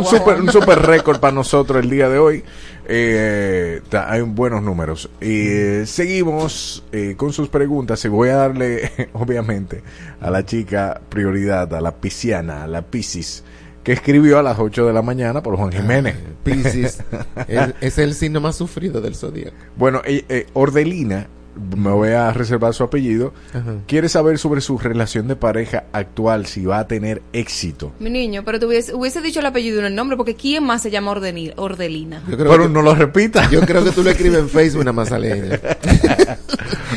super, 0.05 0.41
un 0.41 0.51
super 0.51 0.79
récord 0.81 1.20
para 1.20 1.33
nosotros 1.33 1.83
el 1.83 1.91
día 1.91 2.09
de 2.09 2.18
hoy. 2.18 2.45
Eh, 2.91 3.83
hay 3.93 4.22
buenos 4.22 4.62
números. 4.62 5.11
Y 5.20 5.49
eh, 5.49 5.87
seguimos 5.87 6.85
con 7.16 7.33
sus 7.33 7.49
preguntas 7.49 8.05
y 8.05 8.09
voy 8.09 8.31
a 8.31 8.37
darle 8.37 8.91
obviamente 9.12 9.83
a 10.20 10.31
la 10.31 10.45
chica 10.45 11.01
prioridad 11.09 11.72
a 11.74 11.81
la 11.81 11.93
pisciana 11.93 12.64
a 12.64 12.66
la 12.66 12.83
piscis 12.83 13.45
que 13.89 13.95
escribió 13.95 14.39
a 14.39 14.43
las 14.43 14.59
8 14.59 14.84
de 14.86 14.93
la 14.93 15.01
mañana 15.01 15.43
por 15.43 15.57
Juan 15.57 15.72
Jiménez 15.72 16.14
Piscis 16.45 16.99
es, 17.49 17.74
es 17.80 17.97
el 17.97 18.12
signo 18.12 18.39
más 18.39 18.55
sufrido 18.55 19.01
del 19.01 19.14
zodíaco. 19.14 19.57
bueno 19.78 20.03
eh, 20.05 20.26
eh, 20.28 20.47
Ordelina 20.53 21.26
me 21.74 21.91
voy 21.91 22.11
a 22.11 22.30
reservar 22.34 22.74
su 22.74 22.84
apellido 22.84 23.32
Ajá. 23.55 23.76
quiere 23.86 24.11
saber 24.11 24.36
sobre 24.39 24.61
su 24.61 24.76
relación 24.76 25.26
de 25.26 25.36
pareja 25.36 25.84
actual 25.93 26.45
si 26.45 26.66
va 26.66 26.80
a 26.80 26.86
tener 26.86 27.22
éxito 27.32 27.93
Mi 27.99 28.11
niño, 28.11 28.43
pero 28.45 28.61
te 28.61 28.66
hubiese, 28.66 28.95
hubiese 28.95 29.22
dicho 29.22 29.41
el 29.41 29.47
apellido 29.47 29.78
y 29.78 29.80
no 29.80 29.86
el 29.86 29.95
nombre, 29.95 30.18
porque 30.18 30.34
¿quién 30.36 30.64
más 30.64 30.82
se 30.82 30.91
llama 30.91 31.12
Ordeni- 31.12 31.55
Ordelina? 31.57 32.22
Yo 32.28 32.36
creo 32.36 32.51
pero 32.53 32.64
que- 32.64 32.68
no 32.68 32.82
lo 32.82 32.95
repita 32.95 33.49
Yo 33.51 33.62
creo 33.62 33.82
que 33.82 33.91
tú 33.93 34.03
lo 34.03 34.11
escribes 34.11 34.39
en 34.41 34.49
Facebook 34.51 34.84
nada 34.84 34.93
más 34.93 35.09
sale 35.09 35.32
ella. 35.32 35.61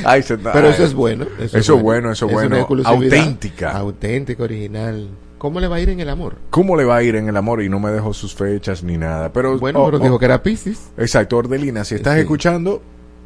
Ay, 0.04 0.24
se- 0.24 0.38
Pero 0.38 0.68
ay. 0.68 0.74
eso 0.74 0.84
es 0.84 0.94
bueno. 0.94 1.26
Eso 1.40 1.58
es 1.58 1.82
bueno, 1.82 2.12
eso 2.12 2.26
es 2.28 2.32
bueno. 2.34 2.68
Auténtica. 2.86 3.72
Auténtica, 3.72 4.44
original. 4.44 5.08
¿Cómo 5.42 5.60
le 5.60 5.68
va 5.68 5.78
a 5.78 5.80
ir 5.80 5.90
en 5.90 6.00
el 6.00 6.08
amor? 6.08 6.36
¿Cómo 6.52 6.76
le 6.78 6.86
va 6.86 6.98
a 6.98 7.02
ir 7.04 7.16
en 7.16 7.28
el 7.28 7.36
amor? 7.36 7.64
Y 7.64 7.68
no 7.68 7.80
me 7.80 7.90
dejó 7.90 8.14
sus 8.14 8.36
fechas 8.36 8.84
ni 8.84 8.96
nada. 8.96 9.34
Pero, 9.34 9.58
Bueno, 9.58 9.82
oh, 9.82 9.86
pero 9.86 9.98
oh, 9.98 10.00
dijo 10.00 10.20
que 10.20 10.26
era 10.26 10.44
Piscis. 10.44 10.92
Exacto, 10.98 11.36
Ordelina, 11.38 11.84
si 11.84 11.96
estás 11.96 12.14
Sí. 12.14 12.20
escuchando, 12.20 12.80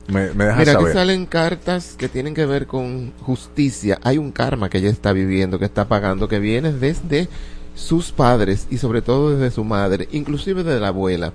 me, 0.07 0.31
me 0.33 0.45
dejas 0.45 0.59
Mira, 0.59 0.71
saber. 0.71 0.87
aquí 0.87 0.97
salen 0.97 1.25
cartas 1.25 1.95
que 1.97 2.07
tienen 2.07 2.33
que 2.33 2.45
ver 2.45 2.67
con 2.67 3.11
justicia. 3.19 3.99
Hay 4.01 4.17
un 4.17 4.31
karma 4.31 4.69
que 4.69 4.77
ella 4.77 4.91
está 4.91 5.11
viviendo, 5.11 5.59
que 5.59 5.65
está 5.65 5.89
pagando, 5.89 6.29
que 6.29 6.39
viene 6.39 6.71
desde 6.71 7.27
sus 7.75 8.13
padres 8.13 8.67
y 8.69 8.77
sobre 8.77 9.01
todo 9.01 9.31
desde 9.35 9.53
su 9.53 9.65
madre, 9.65 10.07
inclusive 10.13 10.63
de 10.63 10.79
la 10.79 10.87
abuela. 10.87 11.33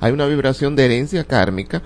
Hay 0.00 0.10
una 0.10 0.26
vibración 0.26 0.74
de 0.74 0.86
herencia 0.86 1.22
kármica, 1.22 1.82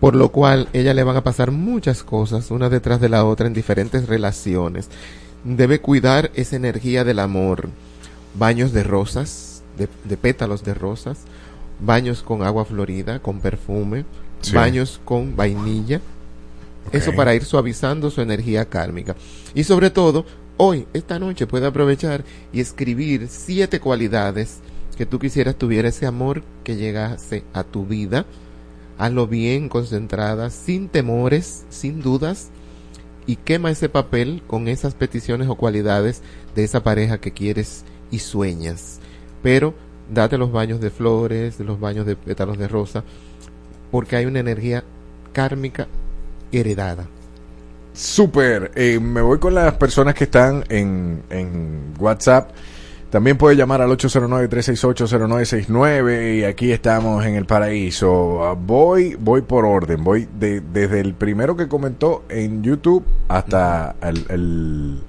por 0.00 0.16
lo 0.16 0.30
cual 0.30 0.68
ella 0.72 0.94
le 0.94 1.02
van 1.04 1.16
a 1.18 1.22
pasar 1.22 1.50
muchas 1.50 2.02
cosas, 2.02 2.50
una 2.50 2.70
detrás 2.70 2.98
de 2.98 3.10
la 3.10 3.26
otra, 3.26 3.46
en 3.46 3.52
diferentes 3.52 4.08
relaciones. 4.08 4.88
Debe 5.44 5.80
cuidar 5.80 6.30
esa 6.34 6.56
energía 6.56 7.04
del 7.04 7.18
amor. 7.18 7.68
Baños 8.36 8.72
de 8.72 8.82
rosas, 8.82 9.62
de, 9.78 9.88
de 10.04 10.16
pétalos 10.16 10.64
de 10.64 10.74
rosas, 10.74 11.18
baños 11.80 12.22
con 12.22 12.42
agua 12.42 12.64
florida, 12.64 13.20
con 13.20 13.40
perfume, 13.40 14.04
Sí. 14.40 14.54
baños 14.54 15.00
con 15.04 15.36
vainilla. 15.36 16.00
Eso 16.92 17.14
para 17.14 17.34
ir 17.34 17.44
suavizando 17.44 18.10
su 18.10 18.20
energía 18.20 18.66
kármica. 18.66 19.16
Y 19.54 19.64
sobre 19.64 19.88
todo, 19.88 20.26
hoy, 20.58 20.86
esta 20.92 21.18
noche, 21.18 21.46
puede 21.46 21.66
aprovechar 21.66 22.24
y 22.52 22.60
escribir 22.60 23.28
siete 23.30 23.80
cualidades 23.80 24.58
que 24.98 25.06
tú 25.06 25.18
quisieras 25.18 25.56
tuviera 25.56 25.88
ese 25.88 26.06
amor 26.06 26.42
que 26.62 26.76
llegase 26.76 27.42
a 27.54 27.64
tu 27.64 27.86
vida. 27.86 28.26
Hazlo 28.98 29.26
bien, 29.26 29.68
concentrada, 29.68 30.50
sin 30.50 30.88
temores, 30.88 31.64
sin 31.70 32.00
dudas, 32.02 32.50
y 33.26 33.36
quema 33.36 33.70
ese 33.70 33.88
papel 33.88 34.42
con 34.46 34.68
esas 34.68 34.94
peticiones 34.94 35.48
o 35.48 35.54
cualidades 35.54 36.22
de 36.54 36.64
esa 36.64 36.82
pareja 36.82 37.18
que 37.18 37.32
quieres 37.32 37.84
y 38.10 38.18
sueñas. 38.18 39.00
Pero 39.42 39.74
date 40.12 40.38
los 40.38 40.52
baños 40.52 40.80
de 40.80 40.90
flores, 40.90 41.58
los 41.60 41.80
baños 41.80 42.06
de 42.06 42.16
pétalos 42.16 42.58
de 42.58 42.68
rosa, 42.68 43.04
porque 43.90 44.16
hay 44.16 44.26
una 44.26 44.40
energía 44.40 44.84
kármica 45.32 45.88
heredada. 46.52 47.06
Súper. 47.92 48.72
Eh, 48.74 48.98
me 49.00 49.20
voy 49.20 49.38
con 49.38 49.54
las 49.54 49.74
personas 49.74 50.14
que 50.14 50.24
están 50.24 50.64
en, 50.68 51.22
en 51.30 51.94
WhatsApp. 51.98 52.50
También 53.14 53.38
puede 53.38 53.54
llamar 53.54 53.80
al 53.80 53.90
809-368-0969 53.92 56.38
y 56.40 56.42
aquí 56.42 56.72
estamos 56.72 57.24
en 57.24 57.36
el 57.36 57.46
paraíso. 57.46 58.44
Ah, 58.44 58.54
Voy, 58.54 59.14
voy 59.14 59.42
por 59.42 59.64
orden. 59.64 60.02
Voy 60.02 60.26
de- 60.36 60.60
desde 60.60 60.98
el 60.98 61.14
primero 61.14 61.56
que 61.56 61.68
comentó 61.68 62.24
en 62.28 62.64
YouTube 62.64 63.04
hasta 63.28 63.94
el, 64.02 64.26
el- 64.30 65.00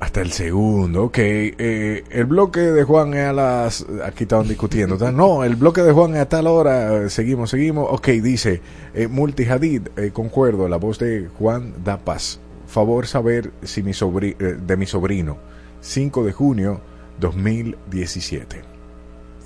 hasta 0.00 0.22
el 0.22 0.32
segundo. 0.32 1.04
Ok, 1.04 1.18
eh, 1.18 2.02
el 2.08 2.24
bloque 2.24 2.60
de 2.60 2.82
Juan 2.84 3.12
es 3.12 3.26
a 3.26 3.34
las... 3.34 3.84
Aquí 4.02 4.22
estaban 4.24 4.48
discutiendo. 4.48 4.96
No, 5.12 5.44
el 5.44 5.56
bloque 5.56 5.82
de 5.82 5.92
Juan 5.92 6.14
es 6.14 6.20
a 6.22 6.28
tal 6.30 6.46
hora. 6.46 7.10
Seguimos, 7.10 7.50
seguimos. 7.50 7.88
Ok, 7.90 8.08
dice 8.08 8.62
eh, 8.94 9.06
Multi 9.06 9.44
Hadid, 9.44 9.82
eh, 9.98 10.12
concuerdo, 10.14 10.66
la 10.68 10.78
voz 10.78 10.98
de 10.98 11.28
Juan 11.38 11.74
da 11.84 11.98
paz. 11.98 12.40
Favor 12.68 13.06
saber 13.06 13.50
si 13.64 13.82
mi 13.82 13.92
sobri- 13.92 14.34
eh, 14.40 14.56
de 14.66 14.76
mi 14.78 14.86
sobrino. 14.86 15.52
5 15.84 16.24
de 16.24 16.32
junio 16.32 16.80
2017. 17.20 18.62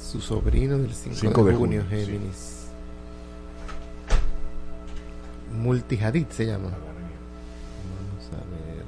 Su 0.00 0.20
sobrino 0.20 0.78
del 0.78 0.94
5, 0.94 1.16
Cinco 1.16 1.44
de, 1.44 1.50
de 1.50 1.58
junio, 1.58 1.82
junio, 1.82 1.98
sí. 1.98 2.06
Géminis. 2.06 2.66
Multihadid 5.52 6.26
se 6.28 6.46
llama. 6.46 6.68
Vamos 6.68 6.80
a 8.32 8.36
ver. 8.36 8.84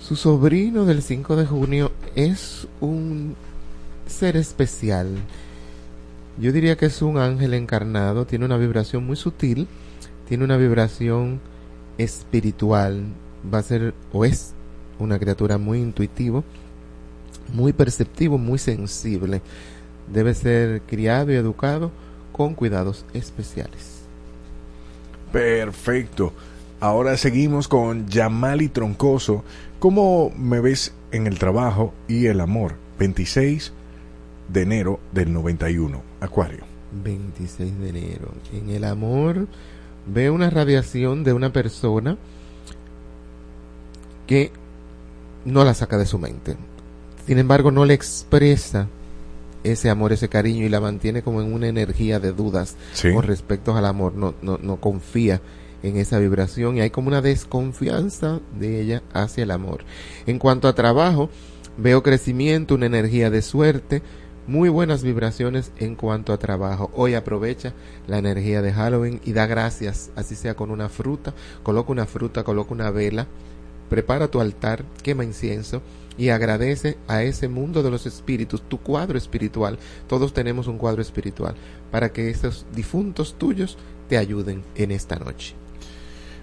Su 0.00 0.16
sobrino 0.16 0.86
del 0.86 1.00
5 1.00 1.36
de 1.36 1.46
junio 1.46 1.92
es 2.16 2.66
un 2.80 3.36
ser 4.08 4.36
especial. 4.36 5.16
Yo 6.38 6.50
diría 6.50 6.76
que 6.76 6.86
es 6.86 7.00
un 7.02 7.18
ángel 7.18 7.54
encarnado, 7.54 8.26
tiene 8.26 8.44
una 8.46 8.56
vibración 8.56 9.06
muy 9.06 9.14
sutil, 9.14 9.68
tiene 10.26 10.42
una 10.42 10.56
vibración 10.56 11.40
espiritual, 11.98 13.04
va 13.52 13.58
a 13.58 13.62
ser 13.62 13.94
o 14.12 14.24
es 14.24 14.54
una 14.98 15.18
criatura 15.18 15.58
muy 15.58 15.78
intuitivo, 15.78 16.44
muy 17.52 17.72
perceptivo, 17.72 18.38
muy 18.38 18.58
sensible. 18.58 19.42
Debe 20.12 20.34
ser 20.34 20.82
criado 20.82 21.32
y 21.32 21.36
educado 21.36 21.90
con 22.32 22.54
cuidados 22.54 23.04
especiales. 23.14 24.02
Perfecto. 25.32 26.32
Ahora 26.80 27.16
seguimos 27.16 27.68
con 27.68 28.06
Yamali 28.08 28.68
Troncoso. 28.68 29.44
¿Cómo 29.78 30.30
me 30.36 30.60
ves 30.60 30.92
en 31.12 31.26
el 31.26 31.38
trabajo 31.38 31.94
y 32.08 32.26
el 32.26 32.40
amor? 32.40 32.74
26 32.98 33.72
de 34.48 34.62
enero 34.62 35.00
del 35.12 35.32
91. 35.32 36.02
Acuario. 36.20 36.64
26 37.02 37.80
de 37.80 37.88
enero. 37.88 38.32
En 38.52 38.70
el 38.70 38.84
amor 38.84 39.48
veo 40.06 40.32
una 40.34 40.50
radiación 40.50 41.24
de 41.24 41.32
una 41.32 41.52
persona 41.52 42.16
que 44.26 44.50
no 45.44 45.64
la 45.64 45.74
saca 45.74 45.98
de 45.98 46.06
su 46.06 46.18
mente. 46.18 46.56
Sin 47.26 47.38
embargo, 47.38 47.70
no 47.70 47.84
le 47.84 47.94
expresa 47.94 48.88
ese 49.62 49.88
amor, 49.88 50.12
ese 50.12 50.28
cariño 50.28 50.64
y 50.64 50.68
la 50.68 50.80
mantiene 50.80 51.22
como 51.22 51.40
en 51.40 51.52
una 51.52 51.68
energía 51.68 52.20
de 52.20 52.32
dudas 52.32 52.76
Sí. 52.92 53.12
con 53.12 53.22
respecto 53.22 53.74
al 53.76 53.86
amor. 53.86 54.14
No, 54.14 54.34
no, 54.42 54.58
no 54.62 54.76
confía 54.76 55.40
en 55.82 55.96
esa 55.96 56.18
vibración 56.18 56.76
y 56.76 56.80
hay 56.80 56.90
como 56.90 57.08
una 57.08 57.22
desconfianza 57.22 58.40
de 58.58 58.80
ella 58.80 59.02
hacia 59.12 59.44
el 59.44 59.50
amor. 59.50 59.84
En 60.26 60.38
cuanto 60.38 60.68
a 60.68 60.74
trabajo, 60.74 61.28
veo 61.76 62.02
crecimiento, 62.02 62.74
una 62.74 62.86
energía 62.86 63.30
de 63.30 63.42
suerte, 63.42 64.02
muy 64.46 64.68
buenas 64.68 65.02
vibraciones 65.02 65.72
en 65.78 65.94
cuanto 65.94 66.32
a 66.32 66.38
trabajo. 66.38 66.90
Hoy 66.94 67.14
aprovecha 67.14 67.72
la 68.06 68.18
energía 68.18 68.62
de 68.62 68.72
Halloween 68.72 69.20
y 69.24 69.32
da 69.32 69.46
gracias, 69.46 70.10
así 70.16 70.34
sea 70.34 70.54
con 70.54 70.70
una 70.70 70.88
fruta, 70.88 71.34
coloca 71.62 71.92
una 71.92 72.06
fruta, 72.06 72.44
coloca 72.44 72.74
una 72.74 72.90
vela, 72.90 73.26
prepara 73.88 74.28
tu 74.28 74.40
altar, 74.40 74.84
quema 75.02 75.24
incienso 75.24 75.82
y 76.16 76.28
agradece 76.28 76.98
a 77.08 77.22
ese 77.22 77.48
mundo 77.48 77.82
de 77.82 77.90
los 77.90 78.06
espíritus, 78.06 78.62
tu 78.62 78.78
cuadro 78.78 79.18
espiritual. 79.18 79.78
Todos 80.08 80.34
tenemos 80.34 80.66
un 80.66 80.78
cuadro 80.78 81.02
espiritual 81.02 81.54
para 81.90 82.12
que 82.12 82.30
esos 82.30 82.66
difuntos 82.74 83.36
tuyos 83.38 83.78
te 84.08 84.18
ayuden 84.18 84.62
en 84.74 84.90
esta 84.90 85.16
noche. 85.16 85.54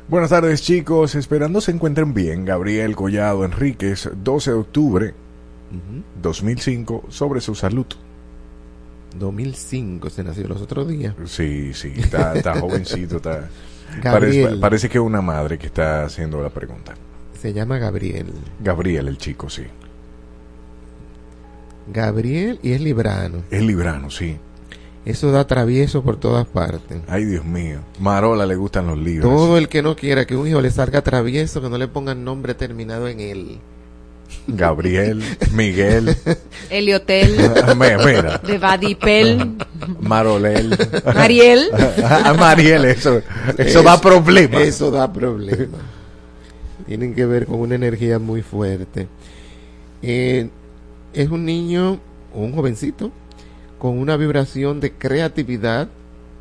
Buenas 0.08 0.32
tardes 0.32 0.62
chicos, 0.64 1.16
esperando 1.16 1.62
se 1.62 1.72
encuentren 1.72 2.14
bien. 2.14 2.44
Gabriel 2.44 2.96
Collado 2.96 3.46
Enríquez, 3.46 4.10
12 4.24 4.52
de 4.52 4.58
octubre 4.58 5.14
2005, 6.22 7.06
sobre 7.10 7.42
su 7.42 7.56
salud. 7.56 7.86
2005 9.18 10.10
se 10.10 10.24
nació 10.24 10.48
los 10.48 10.62
otros 10.62 10.88
días. 10.88 11.16
Sí, 11.26 11.74
sí, 11.74 11.94
está, 11.98 12.34
está 12.34 12.60
jovencito. 12.60 13.18
Está, 13.18 13.50
Gabriel. 14.02 14.44
parece, 14.46 14.60
parece 14.62 14.90
que 14.90 14.98
es 14.98 15.04
una 15.04 15.22
madre 15.22 15.58
que 15.58 15.68
está 15.68 16.06
haciendo 16.06 16.42
la 16.42 16.50
pregunta. 16.50 16.94
Se 17.40 17.54
llama 17.54 17.78
Gabriel. 17.78 18.28
Gabriel, 18.60 19.08
el 19.08 19.18
chico, 19.18 19.50
sí. 19.50 19.64
Gabriel 21.92 22.60
y 22.62 22.72
es 22.72 22.82
librano. 22.82 23.44
Es 23.50 23.62
librano, 23.62 24.10
sí. 24.10 24.38
Eso 25.04 25.32
da 25.32 25.48
travieso 25.48 26.04
por 26.04 26.18
todas 26.20 26.46
partes. 26.46 27.02
Ay, 27.08 27.26
Dios 27.26 27.44
mío. 27.44 27.80
Marola 28.00 28.46
le 28.46 28.56
gustan 28.56 28.86
los 28.86 28.98
libros. 29.00 29.30
Todo 29.30 29.58
el 29.58 29.68
que 29.68 29.82
no 29.82 29.96
quiera 29.96 30.26
que 30.26 30.36
un 30.36 30.48
hijo 30.48 30.62
le 30.62 30.70
salga 30.70 31.02
travieso, 31.02 31.60
que 31.60 31.70
no 31.70 31.78
le 31.80 31.88
pongan 31.88 32.24
nombre 32.24 32.54
terminado 32.54 33.08
en 33.08 33.20
él. 33.20 33.60
Gabriel, 34.48 35.22
Miguel, 35.54 36.16
Eliotel, 36.70 37.36
mira, 37.78 38.38
de 38.40 38.58
Vadipel, 38.58 39.58
Marolel. 40.00 40.78
Mariel. 41.14 41.70
Ah, 42.04 42.34
Mariel, 42.34 42.86
eso, 42.86 43.22
eso 43.58 43.84
da 43.84 44.00
problemas. 44.02 44.62
Eso 44.62 44.92
da 44.92 45.12
problemas. 45.12 45.80
Tienen 46.86 47.14
que 47.14 47.26
ver 47.26 47.46
con 47.46 47.60
una 47.60 47.76
energía 47.76 48.20
muy 48.20 48.42
fuerte. 48.42 49.08
Eh, 50.02 50.50
es 51.14 51.30
un 51.30 51.46
niño, 51.46 52.00
o 52.34 52.42
un 52.42 52.54
jovencito, 52.54 53.12
con 53.78 53.98
una 53.98 54.18
vibración 54.18 54.80
de 54.80 54.92
creatividad, 54.92 55.88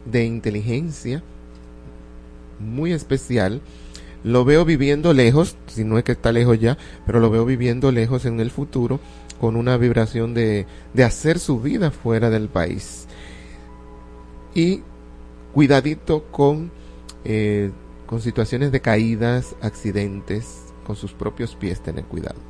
de 0.04 0.24
inteligencia, 0.24 1.22
muy 2.58 2.92
especial. 2.92 3.60
Lo 4.22 4.44
veo 4.44 4.64
viviendo 4.64 5.12
lejos, 5.12 5.56
si 5.66 5.84
no 5.84 5.98
es 5.98 6.04
que 6.04 6.12
está 6.12 6.32
lejos 6.32 6.58
ya, 6.60 6.76
pero 7.06 7.20
lo 7.20 7.30
veo 7.30 7.44
viviendo 7.44 7.90
lejos 7.90 8.26
en 8.26 8.40
el 8.40 8.50
futuro, 8.50 9.00
con 9.40 9.56
una 9.56 9.76
vibración 9.78 10.34
de, 10.34 10.66
de 10.92 11.04
hacer 11.04 11.38
su 11.38 11.60
vida 11.60 11.90
fuera 11.90 12.28
del 12.28 12.48
país. 12.48 13.06
Y 14.54 14.82
cuidadito 15.52 16.24
con, 16.30 16.70
eh, 17.24 17.70
con 18.06 18.20
situaciones 18.20 18.72
de 18.72 18.80
caídas, 18.80 19.56
accidentes, 19.62 20.64
con 20.86 20.96
sus 20.96 21.12
propios 21.12 21.54
pies, 21.56 21.80
tener 21.80 22.04
cuidado. 22.04 22.40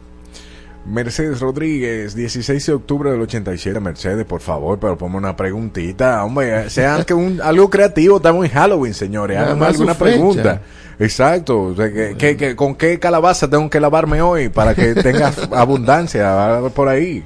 Mercedes 0.87 1.41
Rodríguez, 1.41 2.15
16 2.15 2.67
de 2.67 2.73
octubre 2.73 3.11
del 3.13 3.21
87. 3.21 3.79
Mercedes, 3.81 4.25
por 4.25 4.41
favor, 4.41 4.79
pero 4.81 4.97
ponme 4.97 5.19
una 5.19 5.37
preguntita. 5.37 6.25
Hombre, 6.25 6.69
sea 6.71 7.05
que 7.07 7.15
un, 7.15 7.41
algo 7.43 7.69
creativo. 7.71 8.17
Estamos 8.17 8.45
en 8.47 8.51
Halloween, 8.53 8.95
señores. 8.95 9.39
Háganme 9.39 9.67
alguna 9.67 9.95
pregunta. 9.95 10.63
Exacto. 10.99 11.61
O 11.63 11.75
sea, 11.77 11.93
que, 11.93 12.15
que- 12.17 12.37
que- 12.37 12.57
¿Con 12.57 12.75
qué 12.75 12.99
calabaza 12.99 13.49
tengo 13.49 13.69
que 13.71 13.79
lavarme 13.81 14.21
hoy 14.23 14.49
para 14.49 14.75
que 14.75 14.95
tenga 15.03 15.33
abundancia 15.53 16.61
por 16.75 16.89
ahí? 16.89 17.25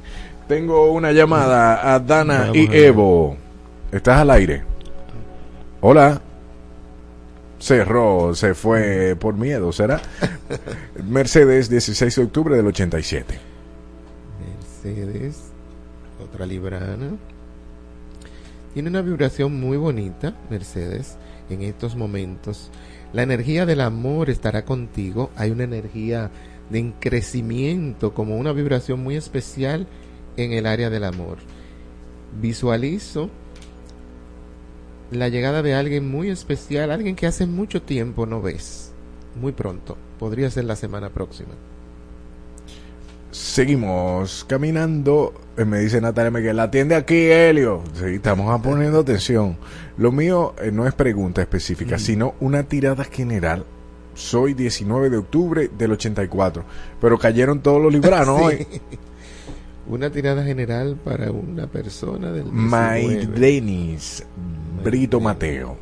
Tengo 0.48 0.92
una 0.92 1.12
llamada 1.12 1.94
a 1.94 1.98
Dana 2.00 2.50
y. 2.52 2.68
Evo. 2.70 3.36
¿Estás 3.92 4.18
al 4.20 4.30
aire? 4.32 4.62
Hola. 5.80 6.20
Cerró, 7.64 8.34
se 8.34 8.52
fue 8.52 9.16
por 9.18 9.38
miedo, 9.38 9.72
¿será? 9.72 10.02
Mercedes, 11.08 11.70
16 11.70 12.14
de 12.14 12.22
octubre 12.22 12.56
del 12.56 12.66
87. 12.66 13.38
Mercedes, 14.84 15.44
otra 16.22 16.44
librana. 16.44 17.16
Tiene 18.74 18.90
una 18.90 19.00
vibración 19.00 19.58
muy 19.58 19.78
bonita, 19.78 20.36
Mercedes, 20.50 21.16
en 21.48 21.62
estos 21.62 21.96
momentos. 21.96 22.70
La 23.14 23.22
energía 23.22 23.64
del 23.64 23.80
amor 23.80 24.28
estará 24.28 24.66
contigo. 24.66 25.30
Hay 25.34 25.50
una 25.50 25.64
energía 25.64 26.30
de 26.68 26.92
crecimiento, 27.00 28.12
como 28.12 28.36
una 28.36 28.52
vibración 28.52 29.02
muy 29.02 29.16
especial 29.16 29.86
en 30.36 30.52
el 30.52 30.66
área 30.66 30.90
del 30.90 31.04
amor. 31.04 31.38
Visualizo 32.38 33.30
la 35.10 35.28
llegada 35.28 35.62
de 35.62 35.74
alguien 35.74 36.08
muy 36.10 36.30
especial, 36.30 36.90
alguien 36.90 37.16
que 37.16 37.26
hace 37.26 37.46
mucho 37.46 37.82
tiempo 37.82 38.26
no 38.26 38.40
ves. 38.42 38.92
Muy 39.40 39.52
pronto. 39.52 39.96
Podría 40.18 40.50
ser 40.50 40.64
la 40.64 40.76
semana 40.76 41.10
próxima. 41.10 41.50
Seguimos 43.30 44.44
caminando. 44.48 45.34
Eh, 45.56 45.64
Me 45.64 45.80
dice 45.80 46.00
Natalia 46.00 46.30
Miguel, 46.30 46.58
atiende 46.60 46.94
aquí, 46.94 47.26
Helio. 47.30 47.82
Sí, 47.94 48.14
estamos 48.16 48.60
poniendo 48.60 49.00
atención. 49.00 49.56
Lo 49.96 50.12
mío 50.12 50.54
eh, 50.62 50.70
no 50.72 50.86
es 50.86 50.94
pregunta 50.94 51.42
específica, 51.42 51.98
sino 51.98 52.34
una 52.40 52.62
tirada 52.64 53.04
general. 53.04 53.64
Soy 54.14 54.54
19 54.54 55.10
de 55.10 55.16
octubre 55.16 55.68
del 55.76 55.92
84. 55.92 56.64
Pero 57.00 57.18
cayeron 57.18 57.60
todos 57.60 57.82
los 57.82 57.92
libranos 57.92 58.38
Sí. 58.38 58.44
hoy. 58.44 58.66
Una 59.86 60.10
tirada 60.10 60.42
general 60.42 60.96
para 60.96 61.30
una 61.30 61.66
persona 61.66 62.32
del 62.32 62.46
Mike 62.50 63.26
19. 63.26 63.40
Denis, 63.40 64.24
Brito 64.82 65.20
Mateo. 65.20 65.76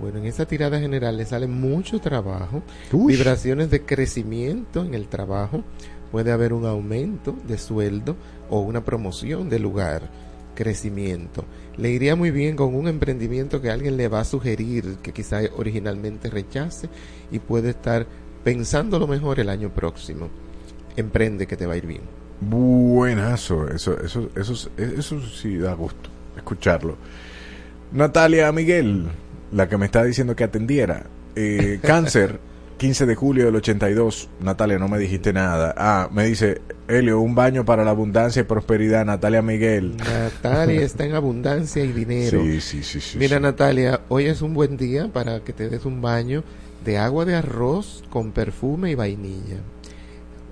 Bueno, 0.00 0.18
en 0.18 0.26
esa 0.26 0.46
tirada 0.46 0.80
general 0.80 1.16
le 1.16 1.26
sale 1.26 1.46
mucho 1.46 2.00
trabajo, 2.00 2.62
vibraciones 2.92 3.70
de 3.70 3.82
crecimiento 3.82 4.82
en 4.82 4.94
el 4.94 5.08
trabajo, 5.08 5.62
puede 6.10 6.32
haber 6.32 6.52
un 6.52 6.64
aumento 6.66 7.34
de 7.46 7.58
sueldo 7.58 8.16
o 8.48 8.60
una 8.60 8.84
promoción 8.84 9.48
de 9.48 9.58
lugar, 9.58 10.10
crecimiento. 10.54 11.44
Le 11.76 11.90
iría 11.90 12.16
muy 12.16 12.30
bien 12.30 12.56
con 12.56 12.74
un 12.74 12.88
emprendimiento 12.88 13.60
que 13.60 13.70
alguien 13.70 13.96
le 13.96 14.08
va 14.08 14.20
a 14.20 14.24
sugerir 14.24 14.96
que 15.02 15.12
quizá 15.12 15.40
originalmente 15.56 16.30
rechace 16.30 16.88
y 17.30 17.38
puede 17.40 17.70
estar 17.70 18.06
pensando 18.42 18.98
lo 18.98 19.06
mejor 19.06 19.38
el 19.40 19.50
año 19.50 19.70
próximo. 19.70 20.28
Emprende 20.96 21.46
que 21.46 21.56
te 21.56 21.66
va 21.66 21.74
a 21.74 21.78
ir 21.78 21.86
bien. 21.86 22.25
Buenazo, 22.40 23.68
eso, 23.68 23.98
eso, 24.02 24.30
eso, 24.36 24.70
eso 24.76 25.20
sí 25.28 25.56
da 25.56 25.72
gusto 25.74 26.10
escucharlo. 26.36 26.96
Natalia 27.92 28.52
Miguel, 28.52 29.06
la 29.52 29.68
que 29.68 29.76
me 29.76 29.86
está 29.86 30.04
diciendo 30.04 30.36
que 30.36 30.44
atendiera. 30.44 31.04
Eh, 31.34 31.80
cáncer, 31.82 32.38
15 32.78 33.06
de 33.06 33.14
julio 33.14 33.46
del 33.46 33.56
82. 33.56 34.28
Natalia, 34.40 34.78
no 34.78 34.88
me 34.88 34.98
dijiste 34.98 35.32
nada. 35.32 35.74
Ah, 35.76 36.08
me 36.12 36.26
dice, 36.26 36.60
Helio, 36.88 37.20
un 37.20 37.34
baño 37.34 37.64
para 37.64 37.84
la 37.84 37.90
abundancia 37.90 38.40
y 38.40 38.44
prosperidad. 38.44 39.04
Natalia 39.04 39.42
Miguel. 39.42 39.96
Natalia 39.96 40.82
está 40.82 41.04
en 41.04 41.14
abundancia 41.14 41.84
y 41.84 41.92
dinero. 41.92 42.42
Sí, 42.42 42.60
sí, 42.60 42.82
sí, 42.82 43.00
sí, 43.00 43.18
Mira, 43.18 43.36
sí. 43.36 43.42
Natalia, 43.42 44.00
hoy 44.08 44.26
es 44.26 44.42
un 44.42 44.54
buen 44.54 44.76
día 44.76 45.08
para 45.12 45.40
que 45.40 45.52
te 45.52 45.68
des 45.68 45.84
un 45.84 46.02
baño 46.02 46.44
de 46.84 46.98
agua 46.98 47.24
de 47.24 47.34
arroz 47.34 48.04
con 48.10 48.32
perfume 48.32 48.90
y 48.90 48.94
vainilla. 48.94 49.56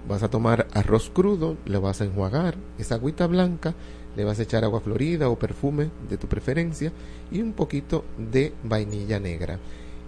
Vas 0.09 0.23
a 0.23 0.29
tomar 0.31 0.67
arroz 0.75 1.11
crudo, 1.11 1.57
le 1.65 1.79
vas 1.79 2.01
a 2.01 2.05
enjuagar, 2.05 2.57
esa 2.79 2.97
agüita 2.97 3.27
blanca, 3.27 3.75
le 4.17 4.25
vas 4.25 4.39
a 4.39 4.43
echar 4.43 4.63
agua 4.65 4.81
florida 4.81 5.29
o 5.29 5.39
perfume 5.39 5.91
de 6.09 6.19
tu 6.19 6.27
preferencia 6.29 6.93
y 7.33 7.41
un 7.41 7.53
poquito 7.53 8.05
de 8.19 8.53
vainilla 8.63 9.19
negra. 9.19 9.59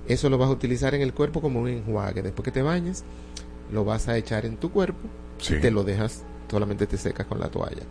Eso 0.07 0.29
lo 0.31 0.39
vas 0.39 0.49
a 0.49 0.53
utilizar 0.53 0.95
en 0.95 1.03
el 1.03 1.15
cuerpo 1.15 1.41
como 1.41 1.61
un 1.61 1.69
enjuague. 1.69 2.23
Después 2.23 2.45
que 2.45 2.53
te 2.53 2.63
bañes, 2.63 3.05
lo 3.73 3.85
vas 3.85 4.09
a 4.09 4.17
echar 4.17 4.45
en 4.47 4.57
tu 4.59 4.71
cuerpo 4.71 5.09
Sí. 5.39 5.55
y 5.55 5.61
te 5.61 5.71
lo 5.71 5.83
dejas, 5.83 6.25
solamente 6.51 6.87
te 6.87 6.97
secas 6.99 7.27
con 7.27 7.41
la 7.41 7.49
toalla. 7.49 7.83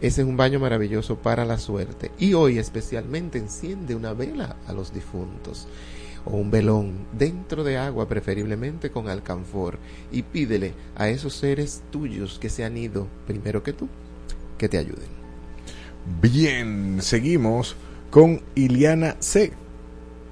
Ese 0.00 0.20
es 0.22 0.26
un 0.26 0.36
baño 0.36 0.60
maravilloso 0.60 1.16
para 1.16 1.44
la 1.44 1.58
suerte. 1.58 2.10
Y 2.18 2.34
hoy 2.34 2.58
especialmente 2.58 3.38
enciende 3.38 3.94
una 3.94 4.12
vela 4.12 4.56
a 4.66 4.72
los 4.72 4.92
difuntos 4.92 5.66
o 6.26 6.36
un 6.36 6.50
velón 6.50 6.92
dentro 7.16 7.64
de 7.64 7.78
agua 7.78 8.08
preferiblemente 8.08 8.90
con 8.90 9.08
alcanfor 9.08 9.78
y 10.12 10.22
pídele 10.22 10.74
a 10.96 11.08
esos 11.08 11.34
seres 11.34 11.82
tuyos 11.90 12.38
que 12.38 12.48
se 12.50 12.64
han 12.64 12.76
ido 12.76 13.06
primero 13.26 13.62
que 13.62 13.72
tú 13.72 13.88
que 14.58 14.68
te 14.68 14.78
ayuden. 14.78 15.08
Bien, 16.20 16.98
seguimos 17.00 17.76
con 18.10 18.40
Iliana 18.54 19.16
C. 19.20 19.52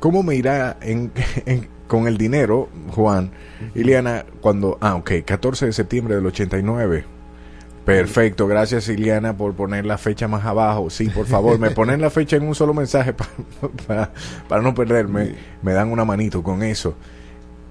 ¿Cómo 0.00 0.22
me 0.22 0.36
irá 0.36 0.76
en, 0.80 1.10
en- 1.46 1.68
con 1.88 2.06
el 2.06 2.16
dinero, 2.16 2.68
Juan? 2.92 3.30
Iliana, 3.74 4.24
cuando... 4.40 4.78
Ah, 4.80 4.94
ok, 4.96 5.10
14 5.24 5.66
de 5.66 5.72
septiembre 5.72 6.14
del 6.14 6.26
89. 6.26 7.04
Perfecto, 7.84 8.46
gracias 8.46 8.88
Iliana 8.88 9.36
por 9.36 9.54
poner 9.54 9.84
la 9.84 9.98
fecha 9.98 10.26
más 10.26 10.44
abajo. 10.46 10.88
Sí, 10.88 11.08
por 11.10 11.26
favor, 11.26 11.58
me 11.58 11.70
ponen 11.70 12.00
la 12.00 12.08
fecha 12.10 12.36
en 12.36 12.44
un 12.44 12.54
solo 12.54 12.72
mensaje 12.72 13.12
pa- 13.12 13.28
pa- 13.86 14.10
para 14.48 14.62
no 14.62 14.74
perderme. 14.74 15.34
Me 15.62 15.72
dan 15.72 15.90
una 15.92 16.04
manito 16.04 16.42
con 16.42 16.62
eso. 16.62 16.94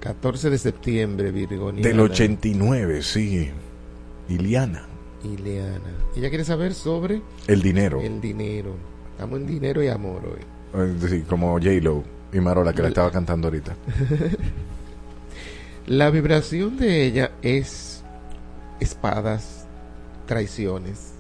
14 0.01 0.49
de 0.49 0.57
septiembre, 0.57 1.31
Virgoniana. 1.31 1.87
Del 1.87 1.99
89, 1.99 3.01
sí. 3.01 3.49
Iliana, 4.29 4.85
Ileana. 5.23 5.79
Ella 6.15 6.29
quiere 6.29 6.45
saber 6.45 6.73
sobre 6.73 7.21
el 7.47 7.61
dinero. 7.61 8.01
el 8.01 8.21
dinero. 8.21 8.75
Estamos 9.11 9.39
en 9.39 9.47
dinero 9.47 9.81
y 9.83 9.87
amor 9.87 10.21
hoy. 10.25 10.81
Eh, 10.81 10.93
sí, 11.09 11.21
como 11.27 11.53
J-Lo 11.53 12.03
y 12.33 12.39
Marola 12.39 12.73
que 12.73 12.81
la 12.81 12.87
estaba 12.89 13.11
cantando 13.11 13.47
ahorita. 13.47 13.75
La 15.87 16.09
vibración 16.09 16.77
de 16.77 17.05
ella 17.05 17.31
es 17.41 18.03
espadas, 18.79 19.62
traiciones. 20.25 21.13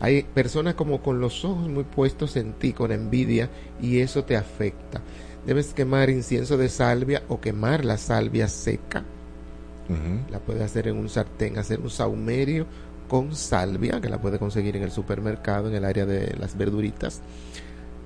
Hay 0.00 0.22
personas 0.22 0.74
como 0.74 1.02
con 1.02 1.20
los 1.20 1.44
ojos 1.44 1.68
muy 1.68 1.84
puestos 1.84 2.36
en 2.36 2.54
ti, 2.54 2.72
con 2.72 2.90
envidia, 2.90 3.50
y 3.82 4.00
eso 4.00 4.24
te 4.24 4.36
afecta. 4.36 5.02
Debes 5.46 5.74
quemar 5.74 6.10
incienso 6.10 6.56
de 6.56 6.68
salvia 6.68 7.22
o 7.28 7.40
quemar 7.40 7.84
la 7.84 7.98
salvia 7.98 8.48
seca. 8.48 9.04
La 10.30 10.38
puedes 10.38 10.62
hacer 10.62 10.86
en 10.86 10.96
un 10.96 11.08
sartén, 11.08 11.58
hacer 11.58 11.80
un 11.80 11.90
saumerio 11.90 12.66
con 13.08 13.34
salvia, 13.34 14.00
que 14.00 14.08
la 14.08 14.20
puedes 14.20 14.38
conseguir 14.38 14.76
en 14.76 14.84
el 14.84 14.92
supermercado, 14.92 15.68
en 15.68 15.74
el 15.74 15.84
área 15.84 16.06
de 16.06 16.36
las 16.38 16.56
verduritas. 16.56 17.20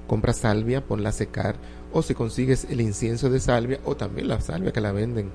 Compra 0.06 0.32
salvia, 0.32 0.82
ponla 0.82 1.10
a 1.10 1.12
secar, 1.12 1.56
o 1.92 2.00
si 2.00 2.14
consigues 2.14 2.66
el 2.70 2.80
incienso 2.80 3.28
de 3.28 3.38
salvia, 3.38 3.80
o 3.84 3.96
también 3.96 4.28
la 4.28 4.40
salvia 4.40 4.72
que 4.72 4.80
la 4.80 4.92
venden 4.92 5.30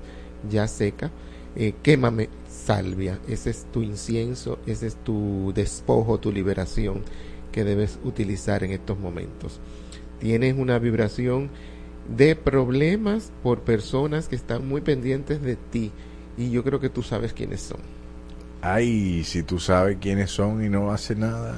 ya 0.50 0.66
seca, 0.66 1.12
eh, 1.54 1.74
quémame 1.82 2.28
salvia. 2.60 3.18
Ese 3.28 3.50
es 3.50 3.66
tu 3.72 3.82
incienso, 3.82 4.58
ese 4.66 4.86
es 4.86 4.96
tu 4.96 5.52
despojo, 5.54 6.20
tu 6.20 6.30
liberación 6.30 7.02
que 7.52 7.64
debes 7.64 7.98
utilizar 8.04 8.62
en 8.62 8.72
estos 8.72 8.98
momentos. 8.98 9.60
Tienes 10.20 10.56
una 10.56 10.78
vibración 10.78 11.50
de 12.16 12.36
problemas 12.36 13.32
por 13.42 13.60
personas 13.60 14.28
que 14.28 14.36
están 14.36 14.68
muy 14.68 14.80
pendientes 14.80 15.42
de 15.42 15.56
ti 15.56 15.92
y 16.36 16.50
yo 16.50 16.62
creo 16.62 16.80
que 16.80 16.90
tú 16.90 17.02
sabes 17.02 17.32
quiénes 17.32 17.60
son. 17.60 17.80
Ay, 18.62 19.24
si 19.24 19.42
tú 19.42 19.58
sabes 19.58 19.96
quiénes 20.00 20.30
son 20.30 20.62
y 20.62 20.68
no 20.68 20.92
hace 20.92 21.14
nada. 21.14 21.54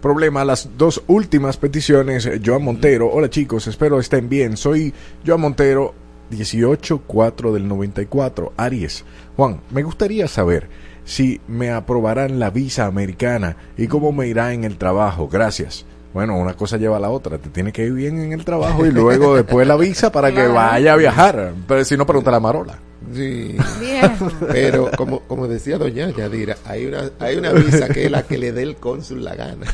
Problema, 0.00 0.44
las 0.44 0.68
dos 0.76 1.02
últimas 1.06 1.56
peticiones. 1.56 2.28
Joan 2.44 2.64
Montero. 2.64 3.08
Hola 3.10 3.30
chicos, 3.30 3.66
espero 3.66 3.98
estén 3.98 4.28
bien. 4.28 4.58
Soy 4.58 4.92
Joan 5.26 5.40
Montero, 5.40 5.94
184 6.36 7.52
del 7.52 7.68
94, 7.68 8.52
Aries. 8.56 9.04
Juan, 9.36 9.60
me 9.70 9.82
gustaría 9.82 10.28
saber 10.28 10.68
si 11.04 11.40
me 11.48 11.70
aprobarán 11.70 12.38
la 12.38 12.50
visa 12.50 12.86
americana 12.86 13.56
y 13.76 13.86
cómo 13.86 14.12
me 14.12 14.28
irá 14.28 14.52
en 14.52 14.64
el 14.64 14.78
trabajo. 14.78 15.28
Gracias. 15.28 15.84
Bueno, 16.12 16.36
una 16.38 16.54
cosa 16.54 16.76
lleva 16.76 16.98
a 16.98 17.00
la 17.00 17.10
otra. 17.10 17.38
Te 17.38 17.48
tiene 17.48 17.72
que 17.72 17.84
ir 17.86 17.92
bien 17.92 18.20
en 18.20 18.32
el 18.32 18.44
trabajo 18.44 18.84
y 18.84 18.90
luego 18.90 19.34
después 19.34 19.66
la 19.66 19.76
visa 19.76 20.12
para 20.12 20.32
que 20.34 20.46
vaya 20.46 20.92
a 20.92 20.96
viajar. 20.96 21.52
Pero 21.66 21.84
si 21.84 21.96
no, 21.96 22.06
pregunta 22.06 22.30
a 22.30 22.32
la 22.32 22.40
Marola. 22.40 22.78
Sí. 23.14 23.56
Viejo. 23.80 24.30
Pero 24.50 24.90
como, 24.96 25.20
como 25.20 25.48
decía 25.48 25.78
doña 25.78 26.10
Yadira, 26.10 26.56
hay 26.64 26.86
una, 26.86 27.10
hay 27.18 27.36
una 27.36 27.52
visa 27.52 27.88
que 27.88 28.04
es 28.06 28.10
la 28.10 28.22
que 28.22 28.38
le 28.38 28.52
dé 28.52 28.62
el 28.62 28.76
cónsul 28.76 29.24
la 29.24 29.34
gana. 29.34 29.66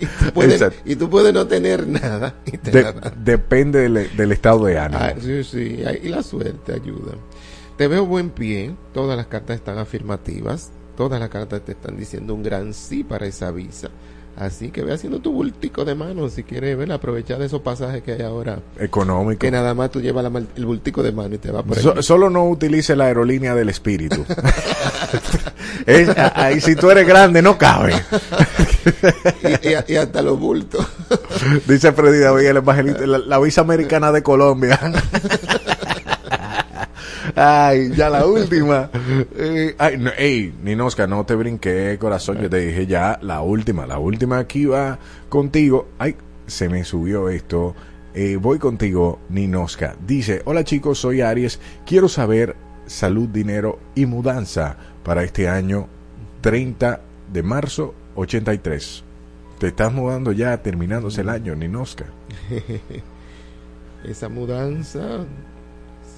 y, 0.00 0.06
tú 0.06 0.32
puedes, 0.34 0.64
y 0.84 0.96
tú 0.96 1.10
puedes 1.10 1.32
no 1.34 1.46
tener 1.46 1.86
nada. 1.86 2.34
Y 2.46 2.58
te 2.58 2.70
De- 2.70 2.82
la 2.82 2.92
dan. 2.92 3.24
depende 3.24 3.80
del, 3.80 4.16
del 4.16 4.32
estado 4.32 4.64
de 4.66 4.78
ánimo. 4.78 5.00
Ah, 5.02 5.14
sí, 5.20 5.44
sí, 5.44 5.82
y 6.02 6.08
la 6.08 6.22
suerte 6.22 6.72
ayuda. 6.74 7.12
Te 7.76 7.88
veo 7.88 8.06
buen 8.06 8.30
pie, 8.30 8.74
todas 8.92 9.16
las 9.16 9.26
cartas 9.26 9.56
están 9.56 9.78
afirmativas, 9.78 10.70
todas 10.96 11.18
las 11.20 11.28
cartas 11.30 11.64
te 11.64 11.72
están 11.72 11.96
diciendo 11.96 12.34
un 12.34 12.42
gran 12.42 12.74
sí 12.74 13.02
para 13.04 13.26
esa 13.26 13.50
visa. 13.50 13.88
Así 14.36 14.70
que 14.70 14.82
ve 14.82 14.94
haciendo 14.94 15.18
tu 15.20 15.30
bultico 15.30 15.84
de 15.84 15.94
mano 15.94 16.28
si 16.30 16.42
quieres 16.42 16.76
ver, 16.78 16.90
aprovechar 16.90 17.38
de 17.38 17.46
esos 17.46 17.60
pasajes 17.60 18.02
que 18.02 18.12
hay 18.12 18.22
ahora. 18.22 18.58
Económico. 18.78 19.38
Que 19.40 19.50
nada 19.50 19.74
más 19.74 19.90
tú 19.90 20.00
llevas 20.00 20.24
la 20.24 20.42
el 20.56 20.64
bultico 20.66 21.02
de 21.02 21.12
mano 21.12 21.34
y 21.34 21.38
te 21.38 21.50
va 21.50 21.62
por 21.62 21.78
So- 21.78 22.02
solo 22.02 22.30
no 22.30 22.48
utilice 22.48 22.96
la 22.96 23.04
aerolínea 23.04 23.54
del 23.54 23.68
espíritu. 23.68 24.24
Es- 25.86 26.08
a- 26.16 26.32
ahí 26.46 26.60
si 26.62 26.74
tú 26.74 26.90
eres 26.90 27.06
grande 27.06 27.42
no 27.42 27.58
cabe. 27.58 27.94
y, 29.62 29.68
y- 29.68 29.92
y 29.92 29.96
hasta 29.96 30.22
los 30.22 30.40
bultos. 30.40 30.86
Dice 31.68 31.92
Freddy 31.92 32.18
David, 32.20 32.46
el 32.46 32.56
evangelista, 32.56 33.06
la, 33.06 33.18
la 33.18 33.38
visa 33.38 33.60
americana 33.60 34.12
de 34.12 34.22
Colombia. 34.22 34.80
Ay, 37.34 37.92
ya 37.94 38.10
la 38.10 38.26
última. 38.26 38.90
Eh, 39.36 39.74
ay, 39.78 39.96
no, 39.98 40.10
ey, 40.16 40.54
Ninosca, 40.62 41.06
no 41.06 41.24
te 41.24 41.34
brinqué, 41.34 41.96
corazón. 41.98 42.38
Yo 42.40 42.50
te 42.50 42.58
dije 42.58 42.86
ya, 42.86 43.18
la 43.22 43.40
última, 43.42 43.86
la 43.86 43.98
última 43.98 44.38
aquí 44.38 44.66
va 44.66 44.98
contigo. 45.28 45.88
Ay, 45.98 46.16
se 46.46 46.68
me 46.68 46.84
subió 46.84 47.28
esto. 47.28 47.74
Eh, 48.14 48.36
voy 48.36 48.58
contigo, 48.58 49.20
Ninosca. 49.30 49.96
Dice, 50.06 50.42
hola 50.44 50.64
chicos, 50.64 50.98
soy 50.98 51.22
Aries. 51.22 51.60
Quiero 51.86 52.08
saber 52.08 52.56
salud, 52.86 53.28
dinero 53.28 53.78
y 53.94 54.06
mudanza 54.06 54.76
para 55.02 55.22
este 55.24 55.48
año 55.48 55.88
30 56.42 57.00
de 57.32 57.42
marzo 57.42 57.94
83. 58.16 59.04
Te 59.58 59.68
estás 59.68 59.92
mudando 59.92 60.32
ya, 60.32 60.60
terminándose 60.62 61.22
el 61.22 61.28
año, 61.30 61.54
Ninosca. 61.54 62.04
Esa 64.04 64.28
mudanza, 64.28 65.24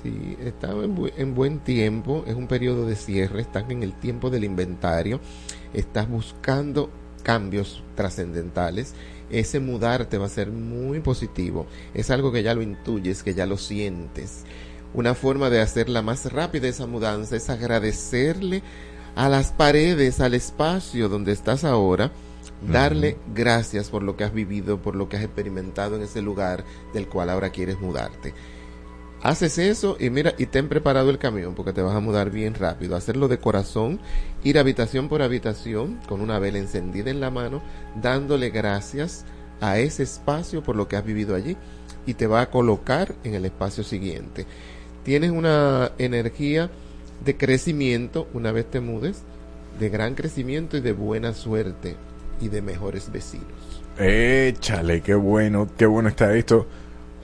sí, 0.05 0.37
en, 0.39 0.97
bu- 0.97 1.13
en 1.17 1.35
buen 1.35 1.59
tiempo, 1.59 2.23
es 2.29 2.35
un 2.37 2.47
periodo 2.47 2.87
de 2.87 2.95
cierre, 2.95 3.41
están 3.41 3.71
en 3.73 3.83
el 3.83 3.93
tiempo 3.99 4.31
del 4.31 4.45
inventario, 4.45 5.19
estás 5.73 6.09
buscando 6.09 6.91
cambios 7.25 7.83
trascendentales, 7.97 8.95
ese 9.31 9.59
mudarte 9.59 10.19
va 10.19 10.27
a 10.27 10.29
ser 10.29 10.51
muy 10.53 11.01
positivo, 11.01 11.67
es 11.95 12.11
algo 12.11 12.31
que 12.31 12.43
ya 12.43 12.55
lo 12.55 12.63
intuyes, 12.63 13.23
que 13.23 13.35
ya 13.35 13.47
lo 13.47 13.57
sientes. 13.57 14.45
Una 14.93 15.15
forma 15.15 15.51
de 15.51 15.61
hacerla 15.61 16.03
más 16.03 16.31
rápida 16.33 16.69
esa 16.69 16.87
mudanza 16.87 17.35
es 17.35 17.51
agradecerle 17.51 18.63
a 19.17 19.29
las 19.29 19.51
paredes, 19.51 20.21
al 20.21 20.35
espacio 20.35 21.09
donde 21.09 21.33
estás 21.33 21.65
ahora, 21.65 22.13
darle 22.71 23.17
gracias 23.35 23.91
por 23.91 24.03
lo 24.03 24.17
que 24.17 24.25
has 24.25 24.33
vivido, 24.33 24.81
por 24.81 24.95
lo 24.97 25.09
que 25.09 25.17
has 25.17 25.25
experimentado 25.25 25.97
en 25.97 26.03
ese 26.03 26.23
lugar 26.23 26.65
del 26.93 27.09
cual 27.09 27.31
ahora 27.31 27.51
quieres 27.51 27.81
mudarte. 27.81 28.35
Haces 29.25 29.57
eso 29.57 29.97
y 29.99 30.11
mira, 30.11 30.35
y 30.37 30.45
ten 30.45 30.69
preparado 30.69 31.09
el 31.09 31.17
camión 31.17 31.55
porque 31.55 31.73
te 31.73 31.81
vas 31.81 31.97
a 31.97 32.01
mudar 32.01 32.31
bien 32.31 32.53
rápido. 32.53 32.95
Hacerlo 32.95 33.27
de 33.27 33.39
corazón, 33.39 33.99
ir 34.43 34.59
habitación 34.59 35.09
por 35.09 35.23
habitación 35.23 35.99
con 36.07 36.21
una 36.21 36.39
vela 36.39 36.59
encendida 36.59 37.11
en 37.11 37.21
la 37.21 37.31
mano, 37.31 37.63
dándole 38.03 38.51
gracias 38.51 39.25
a 39.63 39.79
ese 39.79 40.03
espacio 40.03 40.63
por 40.63 40.77
lo 40.77 40.89
que 40.89 40.97
has 40.97 41.07
vivido 41.07 41.35
allí 41.35 41.57
y 42.05 42.13
te 42.13 42.27
va 42.27 42.43
a 42.43 42.51
colocar 42.51 43.15
en 43.25 43.33
el 43.33 43.47
espacio 43.47 43.83
siguiente. 43.83 44.45
Tienes 45.05 45.31
una 45.31 45.93
energía 45.97 46.69
de 47.25 47.39
crecimiento 47.39 48.29
una 48.35 48.53
vez 48.53 48.71
te 48.71 48.81
mudes, 48.81 49.23
de 49.81 49.89
gran 49.89 50.17
crecimiento 50.17 50.77
y 50.77 50.83
de 50.83 50.93
buena 50.93 51.33
suerte 51.33 51.97
y 52.43 52.49
de 52.49 52.61
mejores 52.61 53.11
vecinos. 53.11 53.49
Échale, 53.99 55.01
qué 55.01 55.15
bueno, 55.15 55.67
qué 55.79 55.87
bueno 55.87 56.11
está 56.11 56.37
esto. 56.37 56.67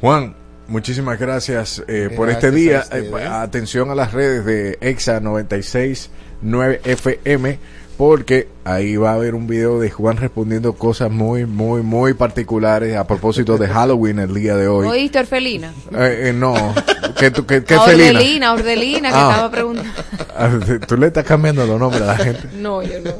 Juan, 0.00 0.34
muchísimas 0.70 1.18
gracias 1.18 1.82
eh, 1.88 2.08
por 2.16 2.30
este 2.30 2.50
día. 2.50 2.84
Eh, 2.92 3.10
atención 3.28 3.90
a 3.90 3.94
las 3.94 4.12
redes 4.12 4.44
de 4.46 4.78
EXA 4.80 5.20
969 5.20 6.80
FM, 6.84 7.58
porque 7.98 8.48
ahí 8.64 8.96
va 8.96 9.10
a 9.10 9.14
haber 9.14 9.34
un 9.34 9.46
video 9.46 9.78
de 9.78 9.90
Juan 9.90 10.16
respondiendo 10.16 10.72
cosas 10.72 11.10
muy, 11.10 11.44
muy, 11.44 11.82
muy 11.82 12.14
particulares 12.14 12.96
a 12.96 13.06
propósito 13.06 13.58
de 13.58 13.68
Halloween 13.72 14.18
el 14.20 14.32
día 14.32 14.56
de 14.56 14.68
hoy. 14.68 14.86
¿Oíste, 14.88 15.18
Orfelina? 15.18 15.72
Eh, 15.92 16.28
eh, 16.28 16.32
no, 16.32 16.54
que 17.18 17.30
tú, 17.30 17.44
que, 17.44 17.62
que 17.64 17.74
A 17.74 17.80
felina. 17.82 18.10
Ordelina, 18.18 18.52
Ordelina, 18.54 19.08
que 19.10 19.14
Ah. 19.16 19.28
estaba 19.30 19.50
preguntando. 19.50 19.90
Ah, 20.36 20.50
Tú 20.86 20.96
le 20.96 21.08
estás 21.08 21.24
cambiando 21.24 21.66
los 21.66 21.78
nombres 21.78 22.02
a 22.02 22.06
la 22.06 22.16
gente. 22.16 22.48
No, 22.56 22.82
yo 22.82 23.00
no. 23.04 23.10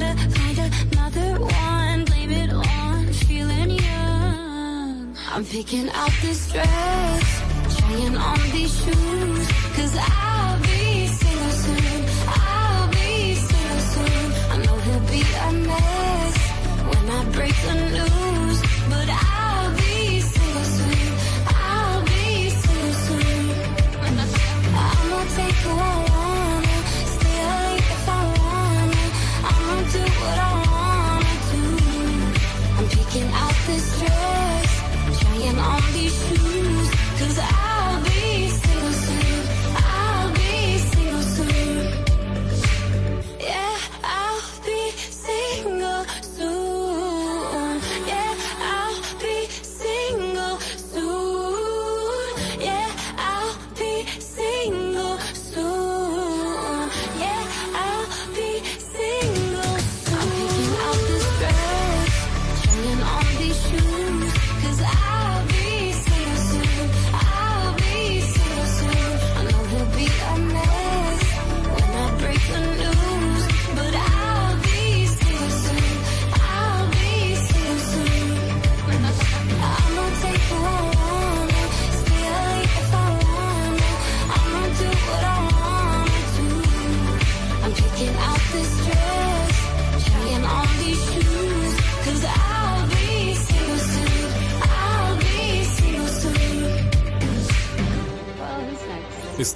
find 0.00 0.58
another 0.58 1.40
one. 1.40 2.04
Blame 2.04 2.32
it 2.32 2.50
on 2.50 3.06
feeling 3.12 3.70
young. 3.70 5.16
I'm 5.32 5.44
picking 5.44 5.88
out 5.90 6.12
this 6.22 6.50
dress, 6.52 7.42
trying 7.78 8.16
on 8.16 8.40
these 8.52 8.74
shoes, 8.82 9.46
cause 9.76 9.96
I'll 9.98 10.58
be 10.60 11.06
single 11.06 11.50
soon. 11.50 12.04
I'll 12.28 12.88
be 12.90 13.34
single 13.34 13.80
soon. 13.92 14.32
I 14.52 14.56
know 14.64 14.76
he'll 14.86 15.06
be 15.10 15.22
a 15.46 15.52
mess 15.68 16.36
when 16.90 17.10
I 17.10 17.24
break 17.32 17.54
the 17.66 17.74
news. 17.94 18.25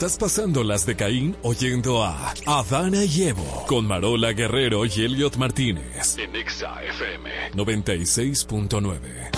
estás 0.01 0.17
pasando 0.17 0.65
las 0.65 0.87
de 0.87 0.97
Caín 0.97 1.37
oyendo 1.43 2.03
a 2.03 2.33
Adana 2.47 3.05
y 3.05 3.25
Evo 3.25 3.67
con 3.67 3.87
Marola 3.87 4.33
Guerrero 4.33 4.87
y 4.87 4.89
Elliot 4.89 5.37
Martínez 5.37 6.17
en 6.17 6.31
XAFM 6.31 7.53
96.9. 7.53 9.30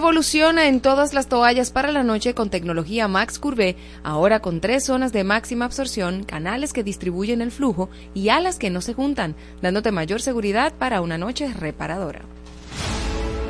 Evoluciona 0.00 0.66
en 0.66 0.80
todas 0.80 1.12
las 1.12 1.28
toallas 1.28 1.70
para 1.70 1.92
la 1.92 2.02
noche 2.02 2.32
con 2.32 2.48
tecnología 2.48 3.06
Max 3.06 3.38
Curve, 3.38 3.76
ahora 4.02 4.40
con 4.40 4.62
tres 4.62 4.84
zonas 4.86 5.12
de 5.12 5.24
máxima 5.24 5.66
absorción, 5.66 6.24
canales 6.24 6.72
que 6.72 6.82
distribuyen 6.82 7.42
el 7.42 7.50
flujo 7.50 7.90
y 8.14 8.30
alas 8.30 8.58
que 8.58 8.70
no 8.70 8.80
se 8.80 8.94
juntan, 8.94 9.36
dándote 9.60 9.92
mayor 9.92 10.22
seguridad 10.22 10.72
para 10.72 11.02
una 11.02 11.18
noche 11.18 11.52
reparadora. 11.52 12.22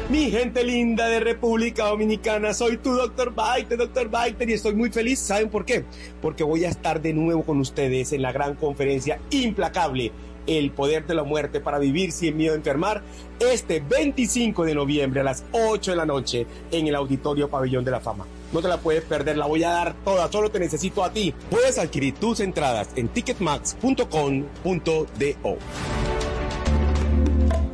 Mi 0.08 0.28
gente 0.32 0.64
linda 0.64 1.06
de 1.06 1.20
República 1.20 1.84
Dominicana, 1.84 2.52
soy 2.52 2.78
tu 2.78 2.94
Dr. 2.94 3.32
Biter, 3.32 3.78
Dr. 3.78 4.10
Biter, 4.10 4.50
y 4.50 4.54
estoy 4.54 4.74
muy 4.74 4.90
feliz. 4.90 5.20
¿Saben 5.20 5.50
por 5.50 5.64
qué? 5.64 5.84
Porque 6.20 6.42
voy 6.42 6.64
a 6.64 6.68
estar 6.68 7.00
de 7.00 7.12
nuevo 7.12 7.44
con 7.44 7.60
ustedes 7.60 8.12
en 8.12 8.22
la 8.22 8.32
gran 8.32 8.56
conferencia 8.56 9.20
implacable. 9.30 10.10
El 10.48 10.72
poder 10.72 11.06
de 11.06 11.14
la 11.14 11.22
muerte 11.22 11.60
para 11.60 11.78
vivir 11.78 12.10
sin 12.10 12.36
miedo 12.36 12.54
a 12.54 12.56
enfermar 12.56 13.04
este 13.50 13.80
25 13.80 14.64
de 14.64 14.74
noviembre 14.74 15.20
a 15.20 15.24
las 15.24 15.44
8 15.52 15.90
de 15.90 15.96
la 15.96 16.06
noche 16.06 16.46
en 16.70 16.86
el 16.86 16.94
Auditorio 16.94 17.48
Pabellón 17.48 17.84
de 17.84 17.90
la 17.90 18.00
Fama. 18.00 18.26
No 18.52 18.60
te 18.60 18.68
la 18.68 18.78
puedes 18.78 19.04
perder, 19.04 19.36
la 19.36 19.46
voy 19.46 19.64
a 19.64 19.70
dar 19.70 19.94
toda, 20.04 20.30
solo 20.30 20.50
te 20.50 20.58
necesito 20.58 21.04
a 21.04 21.12
ti. 21.12 21.34
Puedes 21.50 21.78
adquirir 21.78 22.14
tus 22.14 22.40
entradas 22.40 22.88
en 22.96 23.08
ticketmax.com.do. 23.08 25.58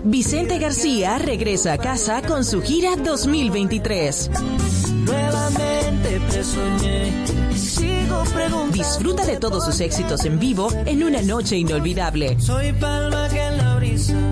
Vicente 0.05 0.59
García 0.59 1.19
regresa 1.19 1.73
a 1.73 1.78
casa 1.78 2.23
con 2.23 2.44
su 2.44 2.62
gira 2.62 2.94
2023. 2.97 4.31
Nuevamente 5.05 6.20
te 6.31 6.44
soñé 6.44 7.47
sigo 7.57 8.23
preguntando. 8.35 8.73
Disfruta 8.73 9.24
de 9.24 9.39
todos 9.39 9.65
sus 9.65 9.81
éxitos 9.81 10.24
en 10.24 10.39
vivo 10.39 10.69
en 10.86 11.03
una 11.03 11.23
noche 11.23 11.57
inolvidable. 11.57 12.39
Soy 12.39 12.73
palma 12.73 13.28
que 13.28 13.40
en 13.40 13.59
la 13.59 13.77
brisa 13.77 14.26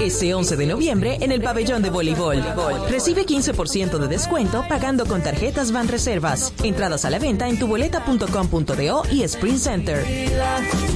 Ese 0.00 0.34
11 0.34 0.56
de 0.56 0.66
noviembre 0.66 1.18
en 1.20 1.30
el 1.30 1.40
pabellón 1.40 1.82
de 1.82 1.90
voleibol. 1.90 2.42
Recibe 2.88 3.24
15% 3.24 3.98
de 3.98 4.08
descuento 4.08 4.64
pagando 4.68 5.06
con 5.06 5.22
tarjetas 5.22 5.72
Van 5.72 5.88
Reservas. 5.88 6.52
Entradas 6.62 7.04
a 7.04 7.10
la 7.10 7.18
venta 7.18 7.48
en 7.48 7.58
tuboleta.com.do 7.58 9.02
y 9.10 9.22
Sprint 9.22 9.58
Center. 9.58 10.04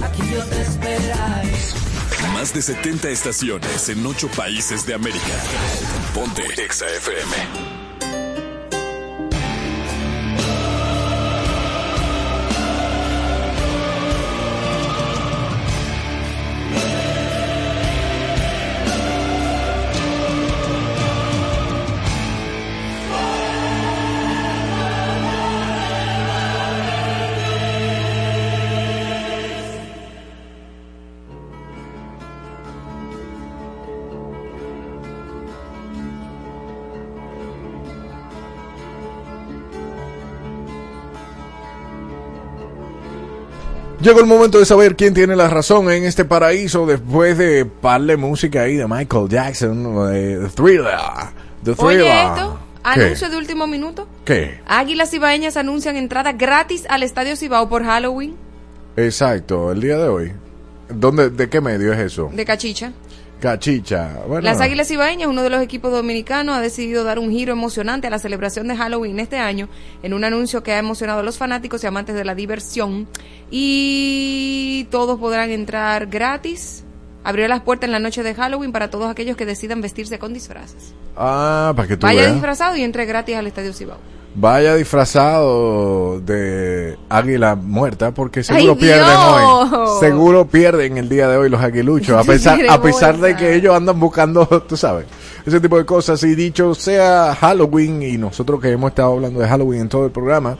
Aquí 0.02 0.22
yo 0.32 0.44
te 0.44 0.60
esperaré. 0.62 1.52
Más 2.32 2.52
de 2.52 2.62
70 2.62 3.08
estaciones 3.10 3.88
en 3.88 4.04
8 4.04 4.28
países 4.36 4.84
de 4.86 4.94
América. 4.94 5.24
Ponte 6.14 6.42
Exa 6.62 6.86
FM. 6.86 7.65
Llegó 44.06 44.20
el 44.20 44.26
momento 44.26 44.60
de 44.60 44.64
saber 44.64 44.94
quién 44.94 45.14
tiene 45.14 45.34
la 45.34 45.48
razón 45.50 45.90
en 45.90 46.04
este 46.04 46.24
paraíso 46.24 46.86
después 46.86 47.36
de 47.38 47.64
par 47.64 48.00
de 48.02 48.16
música 48.16 48.62
ahí 48.62 48.76
de 48.76 48.86
Michael 48.86 49.28
Jackson, 49.28 50.12
de 50.12 50.38
The 50.44 50.48
Thriller. 50.50 50.94
The 51.64 51.74
Thriller. 51.74 52.02
Oye 52.02 52.22
esto, 52.22 52.60
¿Qué? 52.84 53.00
anuncio 53.00 53.28
de 53.30 53.36
último 53.36 53.66
minuto. 53.66 54.06
¿Qué? 54.24 54.60
Águilas 54.64 55.12
Ibaeñas 55.12 55.56
anuncian 55.56 55.96
entrada 55.96 56.30
gratis 56.34 56.84
al 56.88 57.02
Estadio 57.02 57.34
Cibao 57.34 57.68
por 57.68 57.82
Halloween 57.84 58.36
Exacto, 58.96 59.72
el 59.72 59.80
día 59.80 59.98
de 59.98 60.06
hoy. 60.06 60.32
¿Dónde, 60.88 61.30
¿De 61.30 61.48
qué 61.48 61.60
medio 61.60 61.92
es 61.92 61.98
eso? 61.98 62.30
de 62.32 62.44
Cachicha. 62.44 62.92
Cachicha. 63.40 64.20
Bueno, 64.26 64.42
Las 64.42 64.60
Águilas 64.60 64.90
Ibaeñas, 64.90 65.28
uno 65.28 65.42
de 65.42 65.50
los 65.50 65.60
equipos 65.60 65.92
dominicanos, 65.92 66.56
ha 66.56 66.60
decidido 66.60 67.04
dar 67.04 67.18
un 67.18 67.30
giro 67.30 67.52
emocionante 67.52 68.06
a 68.06 68.10
la 68.10 68.18
celebración 68.18 68.66
de 68.68 68.76
Halloween 68.76 69.20
este 69.20 69.38
año 69.38 69.68
en 70.02 70.14
un 70.14 70.24
anuncio 70.24 70.62
que 70.62 70.72
ha 70.72 70.78
emocionado 70.78 71.20
a 71.20 71.22
los 71.22 71.36
fanáticos 71.36 71.84
y 71.84 71.86
amantes 71.86 72.14
de 72.14 72.24
la 72.24 72.34
diversión. 72.34 73.06
Y 73.50 74.86
todos 74.90 75.18
podrán 75.20 75.50
entrar 75.50 76.06
gratis. 76.06 76.82
Abrió 77.24 77.48
las 77.48 77.60
puertas 77.60 77.88
en 77.88 77.92
la 77.92 77.98
noche 77.98 78.22
de 78.22 78.34
Halloween 78.34 78.72
para 78.72 78.88
todos 78.88 79.10
aquellos 79.10 79.36
que 79.36 79.44
decidan 79.46 79.80
vestirse 79.80 80.18
con 80.18 80.32
disfraces. 80.32 80.94
Ah, 81.16 81.72
para 81.76 81.88
que 81.88 81.96
tú 81.96 82.06
Vaya 82.06 82.22
veas. 82.22 82.32
disfrazado 82.34 82.76
y 82.76 82.82
entre 82.82 83.04
gratis 83.04 83.36
al 83.36 83.46
Estadio 83.48 83.72
Cibao. 83.72 83.98
Vaya 84.38 84.74
disfrazado 84.74 86.20
de 86.20 86.98
águila 87.08 87.54
muerta 87.54 88.12
porque 88.12 88.44
seguro 88.44 88.72
¡Ay, 88.72 88.78
pierden 88.78 89.06
Dios! 89.06 89.72
hoy. 89.72 89.98
Seguro 89.98 90.46
pierden 90.46 90.98
el 90.98 91.08
día 91.08 91.26
de 91.26 91.38
hoy 91.38 91.48
los 91.48 91.62
aguiluchos. 91.62 92.18
A 92.18 92.24
pesar, 92.30 92.60
a 92.68 92.82
pesar 92.82 93.16
de 93.16 93.34
que 93.34 93.54
ellos 93.54 93.74
andan 93.74 93.98
buscando, 93.98 94.44
tú 94.68 94.76
sabes, 94.76 95.06
ese 95.46 95.58
tipo 95.58 95.78
de 95.78 95.86
cosas. 95.86 96.22
Y 96.22 96.34
dicho 96.34 96.74
sea 96.74 97.34
Halloween, 97.34 98.02
y 98.02 98.18
nosotros 98.18 98.60
que 98.60 98.70
hemos 98.70 98.90
estado 98.90 99.14
hablando 99.14 99.40
de 99.40 99.48
Halloween 99.48 99.80
en 99.80 99.88
todo 99.88 100.04
el 100.04 100.12
programa, 100.12 100.58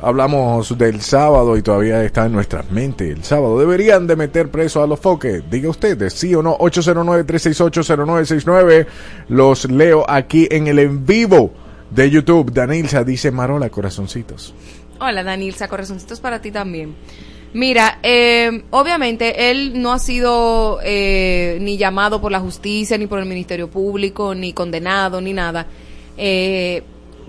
hablamos 0.00 0.78
del 0.78 1.02
sábado 1.02 1.58
y 1.58 1.62
todavía 1.62 2.02
está 2.02 2.24
en 2.24 2.32
nuestras 2.32 2.70
mentes 2.70 3.14
el 3.14 3.22
sábado. 3.22 3.58
Deberían 3.58 4.06
de 4.06 4.16
meter 4.16 4.50
preso 4.50 4.82
a 4.82 4.86
los 4.86 4.98
foques. 4.98 5.42
Diga 5.50 5.68
usted, 5.68 6.08
sí 6.08 6.34
o 6.34 6.42
no, 6.42 6.56
809-368-0969. 6.56 8.86
Los 9.28 9.70
leo 9.70 10.06
aquí 10.08 10.48
en 10.50 10.68
el 10.68 10.78
en 10.78 11.04
vivo 11.04 11.52
de 11.90 12.10
YouTube. 12.10 12.52
Danilza 12.52 13.04
dice 13.04 13.30
Marola, 13.30 13.68
corazoncitos. 13.70 14.54
Hola, 15.00 15.22
Danilza, 15.22 15.68
corazoncitos 15.68 16.20
para 16.20 16.40
ti 16.40 16.50
también. 16.50 16.94
Mira, 17.52 17.98
eh, 18.02 18.62
obviamente 18.70 19.50
él 19.50 19.80
no 19.80 19.92
ha 19.92 19.98
sido 19.98 20.78
eh, 20.84 21.58
ni 21.60 21.76
llamado 21.76 22.20
por 22.20 22.30
la 22.30 22.38
justicia, 22.38 22.96
ni 22.96 23.06
por 23.06 23.18
el 23.18 23.26
Ministerio 23.26 23.68
Público, 23.68 24.34
ni 24.34 24.52
condenado, 24.52 25.20
ni 25.20 25.32
nada. 25.32 25.66
Eh, 26.16 26.82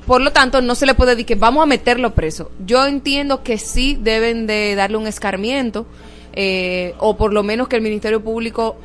por 0.05 0.21
lo 0.21 0.31
tanto, 0.31 0.61
no 0.61 0.75
se 0.75 0.85
le 0.85 0.93
puede 0.93 1.11
decir 1.11 1.25
que 1.25 1.35
vamos 1.35 1.63
a 1.63 1.65
meterlo 1.65 2.13
preso. 2.13 2.51
Yo 2.65 2.85
entiendo 2.85 3.43
que 3.43 3.57
sí 3.57 3.97
deben 3.99 4.47
de 4.47 4.75
darle 4.75 4.97
un 4.97 5.07
escarmiento, 5.07 5.85
eh, 6.33 6.93
o 6.99 7.17
por 7.17 7.33
lo 7.33 7.43
menos 7.43 7.67
que 7.67 7.75
el 7.77 7.81
Ministerio 7.81 8.23
Público 8.23 8.77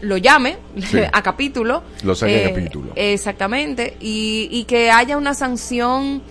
lo 0.00 0.16
llame 0.16 0.58
Sí. 0.80 0.98
a 1.12 1.22
capítulo. 1.22 1.82
Lo 2.02 2.14
saque 2.14 2.36
a 2.36 2.48
Eh, 2.48 2.52
capítulo. 2.54 2.92
Exactamente. 2.96 3.96
Y, 4.00 4.48
y 4.50 4.64
que 4.64 4.90
haya 4.90 5.16
una 5.16 5.34
sanción 5.34 6.22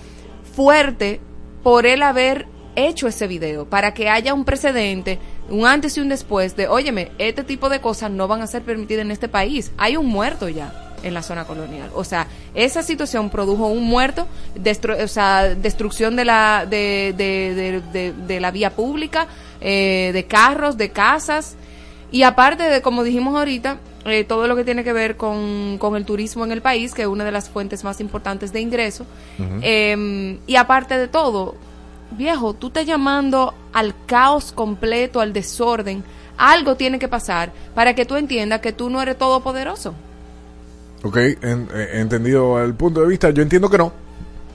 fuerte 0.55 1.19
por 1.63 1.85
él 1.85 2.01
haber 2.03 2.47
hecho 2.75 3.07
ese 3.07 3.27
video, 3.27 3.65
para 3.69 3.93
que 3.93 4.09
haya 4.09 4.33
un 4.33 4.45
precedente, 4.45 5.19
un 5.49 5.65
antes 5.65 5.97
y 5.97 6.01
un 6.01 6.07
después 6.09 6.55
de, 6.55 6.67
óyeme, 6.67 7.11
este 7.17 7.43
tipo 7.43 7.67
de 7.67 7.81
cosas 7.81 8.09
no 8.11 8.27
van 8.27 8.41
a 8.41 8.47
ser 8.47 8.61
permitidas 8.61 9.01
en 9.01 9.11
este 9.11 9.27
país. 9.27 9.71
Hay 9.77 9.97
un 9.97 10.05
muerto 10.05 10.47
ya 10.47 10.85
en 11.03 11.13
la 11.13 11.21
zona 11.23 11.45
colonial. 11.45 11.89
O 11.93 12.03
sea, 12.03 12.27
esa 12.53 12.81
situación 12.83 13.29
produjo 13.29 13.67
un 13.67 13.83
muerto, 13.83 14.27
destru- 14.55 15.01
o 15.03 15.07
sea, 15.07 15.55
destrucción 15.55 16.15
de 16.15 16.25
la, 16.25 16.65
de, 16.69 17.13
de, 17.17 17.53
de, 17.55 17.81
de- 17.91 18.13
de 18.13 18.39
la 18.39 18.51
vía 18.51 18.69
pública, 18.75 19.27
eh, 19.59 20.11
de 20.13 20.25
carros, 20.25 20.77
de 20.77 20.91
casas. 20.91 21.55
Y 22.11 22.23
aparte 22.23 22.63
de, 22.63 22.81
como 22.81 23.03
dijimos 23.03 23.35
ahorita, 23.37 23.77
eh, 24.05 24.23
todo 24.23 24.47
lo 24.47 24.55
que 24.55 24.63
tiene 24.63 24.83
que 24.83 24.93
ver 24.93 25.15
con, 25.17 25.77
con 25.77 25.95
el 25.95 26.05
turismo 26.05 26.43
en 26.43 26.51
el 26.51 26.61
país, 26.61 26.93
que 26.93 27.03
es 27.03 27.07
una 27.07 27.23
de 27.23 27.31
las 27.31 27.49
fuentes 27.49 27.83
más 27.83 27.99
importantes 28.01 28.51
de 28.51 28.61
ingreso. 28.61 29.05
Eh, 29.61 30.39
y 30.47 30.55
aparte 30.55 30.97
de 30.97 31.07
todo, 31.07 31.55
viejo, 32.11 32.53
tú 32.53 32.67
estás 32.67 32.85
llamando 32.85 33.53
al 33.73 33.93
caos 34.07 34.51
completo, 34.51 35.21
al 35.21 35.33
desorden. 35.33 36.03
Algo 36.37 36.75
tiene 36.75 36.97
que 36.99 37.07
pasar 37.07 37.51
para 37.75 37.93
que 37.93 38.05
tú 38.05 38.15
entiendas 38.15 38.61
que 38.61 38.71
tú 38.73 38.89
no 38.89 39.01
eres 39.01 39.17
todopoderoso. 39.17 39.93
Ok, 41.03 41.17
en- 41.17 41.67
eh, 41.73 41.89
entendido 41.95 42.61
el 42.63 42.73
punto 42.73 43.01
de 43.01 43.07
vista, 43.07 43.29
yo 43.29 43.41
entiendo 43.43 43.69
que 43.69 43.77
no, 43.77 43.93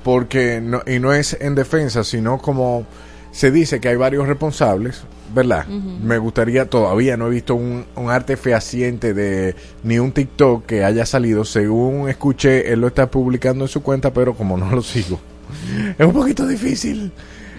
porque 0.03 0.61
no, 0.63 0.83
y 0.87 0.99
no 0.99 1.13
es 1.13 1.37
en 1.41 1.55
defensa, 1.55 2.03
sino 2.05 2.39
como 2.39 2.87
se 3.33 3.51
dice 3.51 3.81
que 3.81 3.89
hay 3.89 3.97
varios 3.97 4.27
responsables, 4.27 5.03
¿verdad? 5.33 5.67
Me 5.67 6.19
gustaría, 6.19 6.69
todavía 6.69 7.17
no 7.17 7.29
he 7.29 7.31
visto 7.31 7.55
un, 7.55 7.85
un 7.97 8.11
arte 8.11 8.37
fehaciente 8.37 9.15
de 9.15 9.55
ni 9.83 9.99
un 9.99 10.13
TikTok 10.13 10.67
que 10.67 10.85
haya 10.85 11.07
salido, 11.07 11.45
según 11.45 12.09
escuché, 12.09 12.73
él 12.73 12.81
lo 12.81 12.89
está 12.89 13.11
publicando 13.11 13.65
en 13.65 13.69
su 13.69 13.83
cuenta, 13.83 14.13
pero 14.13 14.35
como 14.35 14.57
no 14.57 14.71
lo 14.71 14.83
sigo, 14.83 15.19
es 15.99 16.07
un 16.07 16.13
poquito 16.13 16.47
difícil. 16.47 17.13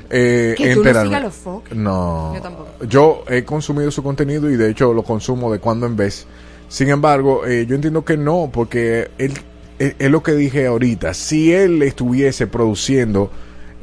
Eh, 0.09 0.53
Que 0.55 0.65
tú 0.65 0.69
no 0.69 0.75
enterarme. 0.89 1.09
sigas 1.09 1.23
los 1.23 1.33
foques. 1.33 1.75
No. 1.75 2.33
Yo 2.35 2.41
tampoco. 2.41 2.69
Yo 2.87 3.23
he 3.27 3.43
consumido 3.43 3.89
su 3.89 4.03
contenido 4.03 4.51
y 4.51 4.55
de 4.55 4.69
hecho 4.69 4.93
lo 4.93 5.01
consumo 5.03 5.51
de 5.51 5.57
cuando 5.59 5.87
en 5.87 5.95
vez. 5.95 6.27
Sin 6.69 6.89
embargo, 6.89 7.45
eh, 7.45 7.65
yo 7.67 7.73
entiendo 7.75 8.05
que 8.05 8.15
no, 8.15 8.49
porque 8.53 9.09
él, 9.17 9.33
es 9.79 9.95
es 9.97 10.11
lo 10.11 10.21
que 10.21 10.33
dije 10.33 10.67
ahorita. 10.67 11.15
Si 11.15 11.51
él 11.51 11.81
estuviese 11.81 12.45
produciendo 12.45 13.31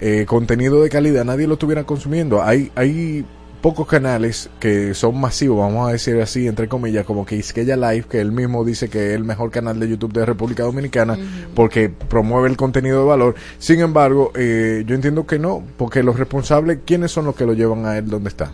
eh, 0.01 0.25
contenido 0.27 0.81
de 0.83 0.89
calidad, 0.91 1.25
nadie 1.25 1.49
lo 1.49 1.55
estuviera 1.55 1.83
consumiendo. 1.85 2.41
Hay, 2.41 2.71
hay 2.77 3.25
pocos 3.63 3.87
canales 3.87 4.51
que 4.61 4.93
son 4.93 5.19
masivos, 5.19 5.59
vamos 5.59 5.89
a 5.89 5.93
decir 5.93 6.21
así, 6.21 6.49
entre 6.49 6.69
comillas, 6.69 7.07
como 7.07 7.25
que 7.25 7.37
Isqueya 7.37 7.77
Live, 7.77 8.07
que 8.11 8.21
él 8.21 8.33
mismo 8.33 8.65
dice 8.65 8.91
que 8.91 9.11
es 9.11 9.15
el 9.15 9.25
mejor 9.25 9.53
canal 9.53 9.79
de 9.79 9.89
YouTube 9.89 10.13
de 10.13 10.27
República 10.27 10.65
Dominicana, 10.65 11.17
porque 11.55 11.89
promueve 11.89 12.49
el 12.49 12.57
contenido 12.57 12.99
de 12.99 13.07
valor. 13.07 13.37
Sin 13.59 13.81
embargo, 13.81 14.33
eh, 14.35 14.83
yo 14.85 14.97
entiendo 14.97 15.27
que 15.27 15.39
no, 15.39 15.63
porque 15.79 16.03
los 16.03 16.19
responsables, 16.19 16.81
¿quiénes 16.85 17.13
son 17.13 17.25
los 17.25 17.37
que 17.37 17.47
lo 17.47 17.55
llevan 17.55 17.87
a 17.87 17.97
él 17.97 18.09
donde 18.11 18.29
está? 18.29 18.53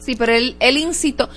Sí, 0.00 0.16
pero 0.16 0.32
él, 0.32 0.56
él 0.58 0.76
incitó. 0.76 1.30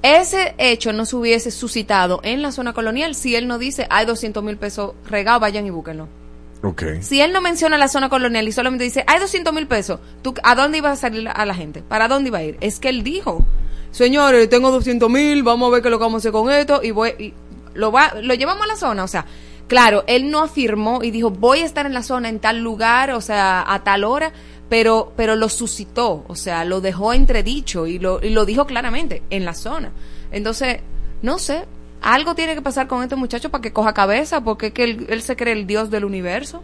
Ese 0.00 0.54
hecho 0.58 0.92
no 0.92 1.04
se 1.06 1.16
hubiese 1.16 1.50
suscitado 1.50 2.20
en 2.22 2.40
la 2.40 2.52
zona 2.52 2.72
colonial 2.72 3.16
si 3.16 3.34
él 3.34 3.48
no 3.48 3.58
dice 3.58 3.86
hay 3.90 4.06
200 4.06 4.42
mil 4.42 4.56
pesos 4.56 4.94
regados, 5.08 5.40
vayan 5.40 5.66
y 5.66 5.70
búsquenlo. 5.70 6.21
Ok. 6.62 6.82
Si 7.00 7.20
él 7.20 7.32
no 7.32 7.40
menciona 7.40 7.76
la 7.76 7.88
zona 7.88 8.08
colonial 8.08 8.46
y 8.46 8.52
solamente 8.52 8.84
dice 8.84 9.04
hay 9.06 9.18
200 9.18 9.52
mil 9.52 9.66
pesos, 9.66 9.98
¿tú, 10.22 10.34
¿a 10.44 10.54
dónde 10.54 10.78
iba 10.78 10.90
a 10.90 10.96
salir 10.96 11.28
a 11.28 11.44
la 11.44 11.54
gente? 11.54 11.82
¿Para 11.82 12.06
dónde 12.08 12.28
iba 12.28 12.38
a 12.38 12.44
ir? 12.44 12.56
Es 12.60 12.78
que 12.78 12.88
él 12.88 13.02
dijo, 13.02 13.44
señores, 13.90 14.48
tengo 14.48 14.70
200 14.70 15.10
mil, 15.10 15.42
vamos 15.42 15.68
a 15.68 15.72
ver 15.72 15.82
qué 15.82 15.90
lo 15.90 15.98
vamos 15.98 16.14
a 16.14 16.18
hacer 16.18 16.32
con 16.32 16.50
esto 16.50 16.80
y 16.82 16.92
voy 16.92 17.10
y 17.18 17.34
lo 17.74 17.90
va, 17.90 18.14
lo 18.22 18.34
llevamos 18.34 18.64
a 18.64 18.68
la 18.68 18.76
zona, 18.76 19.02
o 19.02 19.08
sea, 19.08 19.26
claro, 19.66 20.04
él 20.06 20.30
no 20.30 20.42
afirmó 20.42 21.02
y 21.02 21.10
dijo 21.10 21.30
voy 21.30 21.60
a 21.60 21.64
estar 21.64 21.86
en 21.86 21.94
la 21.94 22.02
zona 22.02 22.28
en 22.28 22.38
tal 22.38 22.60
lugar, 22.60 23.10
o 23.10 23.20
sea, 23.20 23.64
a 23.66 23.82
tal 23.82 24.04
hora, 24.04 24.32
pero 24.68 25.12
pero 25.16 25.34
lo 25.34 25.48
suscitó, 25.48 26.24
o 26.28 26.36
sea, 26.36 26.64
lo 26.64 26.80
dejó 26.80 27.12
entredicho 27.12 27.88
y 27.88 27.98
lo 27.98 28.22
y 28.22 28.30
lo 28.30 28.44
dijo 28.44 28.66
claramente 28.66 29.22
en 29.30 29.44
la 29.44 29.54
zona. 29.54 29.90
Entonces, 30.30 30.78
no 31.22 31.38
sé, 31.38 31.64
algo 32.02 32.34
tiene 32.34 32.54
que 32.54 32.62
pasar 32.62 32.88
con 32.88 33.02
este 33.02 33.16
muchacho 33.16 33.50
para 33.50 33.62
que 33.62 33.72
coja 33.72 33.94
cabeza, 33.94 34.42
porque 34.42 34.66
es 34.66 34.72
que 34.72 34.84
él, 34.84 35.22
se 35.22 35.36
cree 35.36 35.54
el 35.54 35.66
dios 35.66 35.90
del 35.90 36.04
universo 36.04 36.62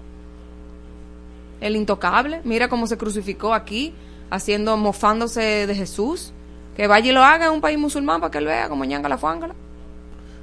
el 1.60 1.74
intocable. 1.76 2.40
Mira 2.44 2.68
cómo 2.68 2.86
se 2.86 2.96
crucificó 2.96 3.52
aquí, 3.54 3.92
haciendo, 4.30 4.76
mofándose 4.76 5.66
de 5.66 5.74
Jesús. 5.74 6.32
Que 6.76 6.86
vaya 6.86 7.10
y 7.10 7.12
lo 7.12 7.24
haga 7.24 7.46
en 7.46 7.52
un 7.52 7.60
país 7.60 7.76
musulmán 7.78 8.20
para 8.20 8.30
que 8.30 8.38
él 8.38 8.46
vea 8.46 8.68
como 8.68 8.84
ñanga 8.84 9.08
la 9.08 9.18
fuángala. 9.18 9.54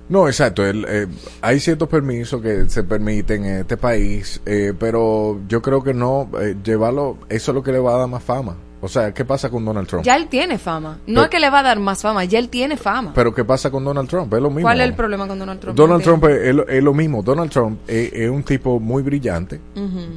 No, 0.09 0.27
exacto. 0.27 0.65
el, 0.65 0.85
eh, 0.87 1.07
hay 1.41 1.59
ciertos 1.59 1.87
permisos 1.87 2.41
que 2.41 2.69
se 2.69 2.83
permiten 2.83 3.45
en 3.45 3.59
este 3.61 3.77
país, 3.77 4.41
eh, 4.45 4.73
pero 4.77 5.39
yo 5.47 5.61
creo 5.61 5.83
que 5.83 5.93
no 5.93 6.29
eh, 6.39 6.55
llevarlo, 6.63 7.17
eso 7.29 7.51
es 7.51 7.55
lo 7.55 7.63
que 7.63 7.71
le 7.71 7.79
va 7.79 7.95
a 7.95 7.99
dar 7.99 8.07
más 8.09 8.23
fama. 8.23 8.57
O 8.85 8.87
sea, 8.87 9.13
¿qué 9.13 9.25
pasa 9.25 9.49
con 9.49 9.65
Donald 9.65 9.87
Trump? 9.87 10.05
Ya 10.05 10.15
él 10.15 10.27
tiene 10.27 10.57
fama. 10.59 10.99
No 11.07 11.13
Pero- 11.15 11.21
es 11.23 11.29
que 11.29 11.39
le 11.39 11.49
va 11.49 11.59
a 11.59 11.63
dar 11.63 11.79
más 11.79 12.01
fama, 12.01 12.23
ya 12.23 12.37
él 12.39 12.49
tiene 12.49 12.77
fama. 12.77 13.11
Pero 13.15 13.33
¿qué 13.33 13.43
pasa 13.43 13.71
con 13.71 13.83
Donald 13.83 14.07
Trump? 14.07 14.33
Es 14.33 14.41
lo 14.41 14.49
mismo. 14.49 14.61
¿Cuál 14.61 14.79
es 14.81 14.85
el 14.87 14.93
problema 14.93 15.27
con 15.27 15.39
Donald 15.39 15.59
Trump? 15.59 15.75
Donald 15.75 16.03
Trump 16.03 16.23
es, 16.25 16.41
es 16.49 16.55
lo- 16.55 16.67
es 16.67 16.83
lo 16.83 16.93
mismo. 16.93 17.23
Donald 17.23 17.49
Trump 17.51 17.79
es, 17.87 18.13
es 18.13 18.29
un 18.29 18.43
tipo 18.43 18.79
muy 18.79 19.01
brillante, 19.03 19.59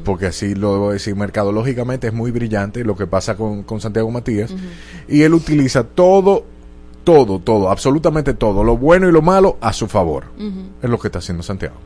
porque 0.04 0.26
así 0.26 0.54
lo 0.54 0.72
debo 0.74 0.92
decir, 0.92 1.16
mercadológicamente 1.16 2.06
es 2.08 2.12
muy 2.12 2.30
brillante 2.30 2.84
lo 2.84 2.94
que 2.94 3.06
pasa 3.06 3.36
con, 3.36 3.62
con 3.62 3.80
Santiago 3.80 4.10
Matías. 4.10 4.52
Y 5.08 5.22
él 5.22 5.32
utiliza 5.34 5.84
todo, 5.84 6.44
todo, 7.04 7.38
todo, 7.38 7.70
absolutamente 7.70 8.34
todo, 8.34 8.62
lo 8.64 8.76
bueno 8.76 9.08
y 9.08 9.12
lo 9.12 9.22
malo 9.22 9.56
a 9.60 9.72
su 9.72 9.86
favor. 9.88 10.24
Es 10.82 10.90
lo 10.90 10.98
que 10.98 11.08
está 11.08 11.20
haciendo 11.20 11.42
Santiago. 11.42 11.76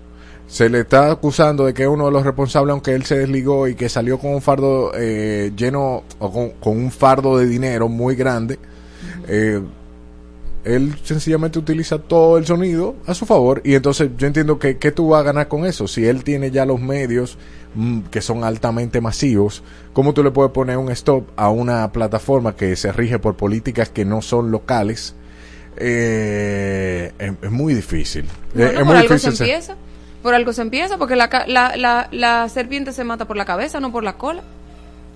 Se 0.47 0.69
le 0.69 0.81
está 0.81 1.11
acusando 1.11 1.65
de 1.65 1.73
que 1.73 1.83
es 1.85 1.89
uno 1.89 2.07
de 2.07 2.11
los 2.13 2.25
responsables, 2.25 2.73
aunque 2.73 2.95
él 2.95 3.05
se 3.05 3.19
desligó 3.19 3.69
y 3.69 3.75
que 3.75 3.89
salió 3.89 4.19
con 4.19 4.35
un 4.35 4.43
fardo 4.43 4.93
eh, 4.95 5.51
lleno, 5.57 6.03
o 6.19 6.31
con, 6.33 6.51
con 6.61 6.77
un 6.77 6.91
fardo 6.91 7.39
de 7.39 7.47
dinero 7.47 7.89
muy 7.89 8.15
grande. 8.17 8.59
Eh, 9.29 9.61
él 10.65 10.95
sencillamente 11.03 11.59
utiliza 11.59 11.99
todo 11.99 12.39
el 12.39 12.47
sonido 12.47 12.95
a 13.07 13.15
su 13.15 13.27
favor 13.27 13.63
y 13.65 13.75
entonces 13.75 14.11
yo 14.17 14.29
entiendo 14.29 14.61
que, 14.61 14.77
que 14.79 14.93
tú 14.93 15.09
vas 15.09 15.21
a 15.23 15.25
ganar 15.25 15.49
con 15.49 15.65
eso. 15.65 15.89
Si 15.89 16.07
él 16.07 16.23
tiene 16.23 16.51
ya 16.53 16.65
los 16.67 16.81
medios 16.81 17.37
mm, 17.75 18.03
que 18.11 18.21
son 18.21 18.45
altamente 18.45 19.01
masivos, 19.01 19.63
¿cómo 19.93 20.13
tú 20.13 20.23
le 20.23 20.31
puedes 20.31 20.53
poner 20.53 20.77
un 20.77 20.91
stop 20.91 21.25
a 21.35 21.49
una 21.51 21.91
plataforma 21.93 22.55
que 22.55 22.77
se 22.77 22.93
rige 22.93 23.19
por 23.19 23.35
políticas 23.37 23.89
que 23.89 24.05
no 24.05 24.23
son 24.23 24.51
locales? 24.53 25.15
Eh, 25.79 27.13
es, 27.19 27.33
es 27.43 27.51
muy 27.51 27.75
difícil. 27.75 28.27
Bueno, 28.55 28.71
es 28.71 28.77
por 28.79 28.85
muy 28.87 28.97
algo 28.99 29.09
se 29.09 29.15
difícil. 29.31 29.37
ser- 29.37 29.49
empieza. 29.49 29.77
Por 30.23 30.35
algo 30.35 30.53
se 30.53 30.63
empieza, 30.63 30.99
porque 30.99 31.17
la, 31.17 31.29
la, 31.49 31.77
la, 31.77 32.09
la 32.13 32.49
serpiente 32.49 32.93
se 32.93 33.05
mata 33.05 33.25
por 33.27 33.37
la 33.37 33.45
cabeza, 33.45 33.81
no 33.81 33.91
por 33.93 34.05
la 34.05 34.15
cola. 34.15 34.43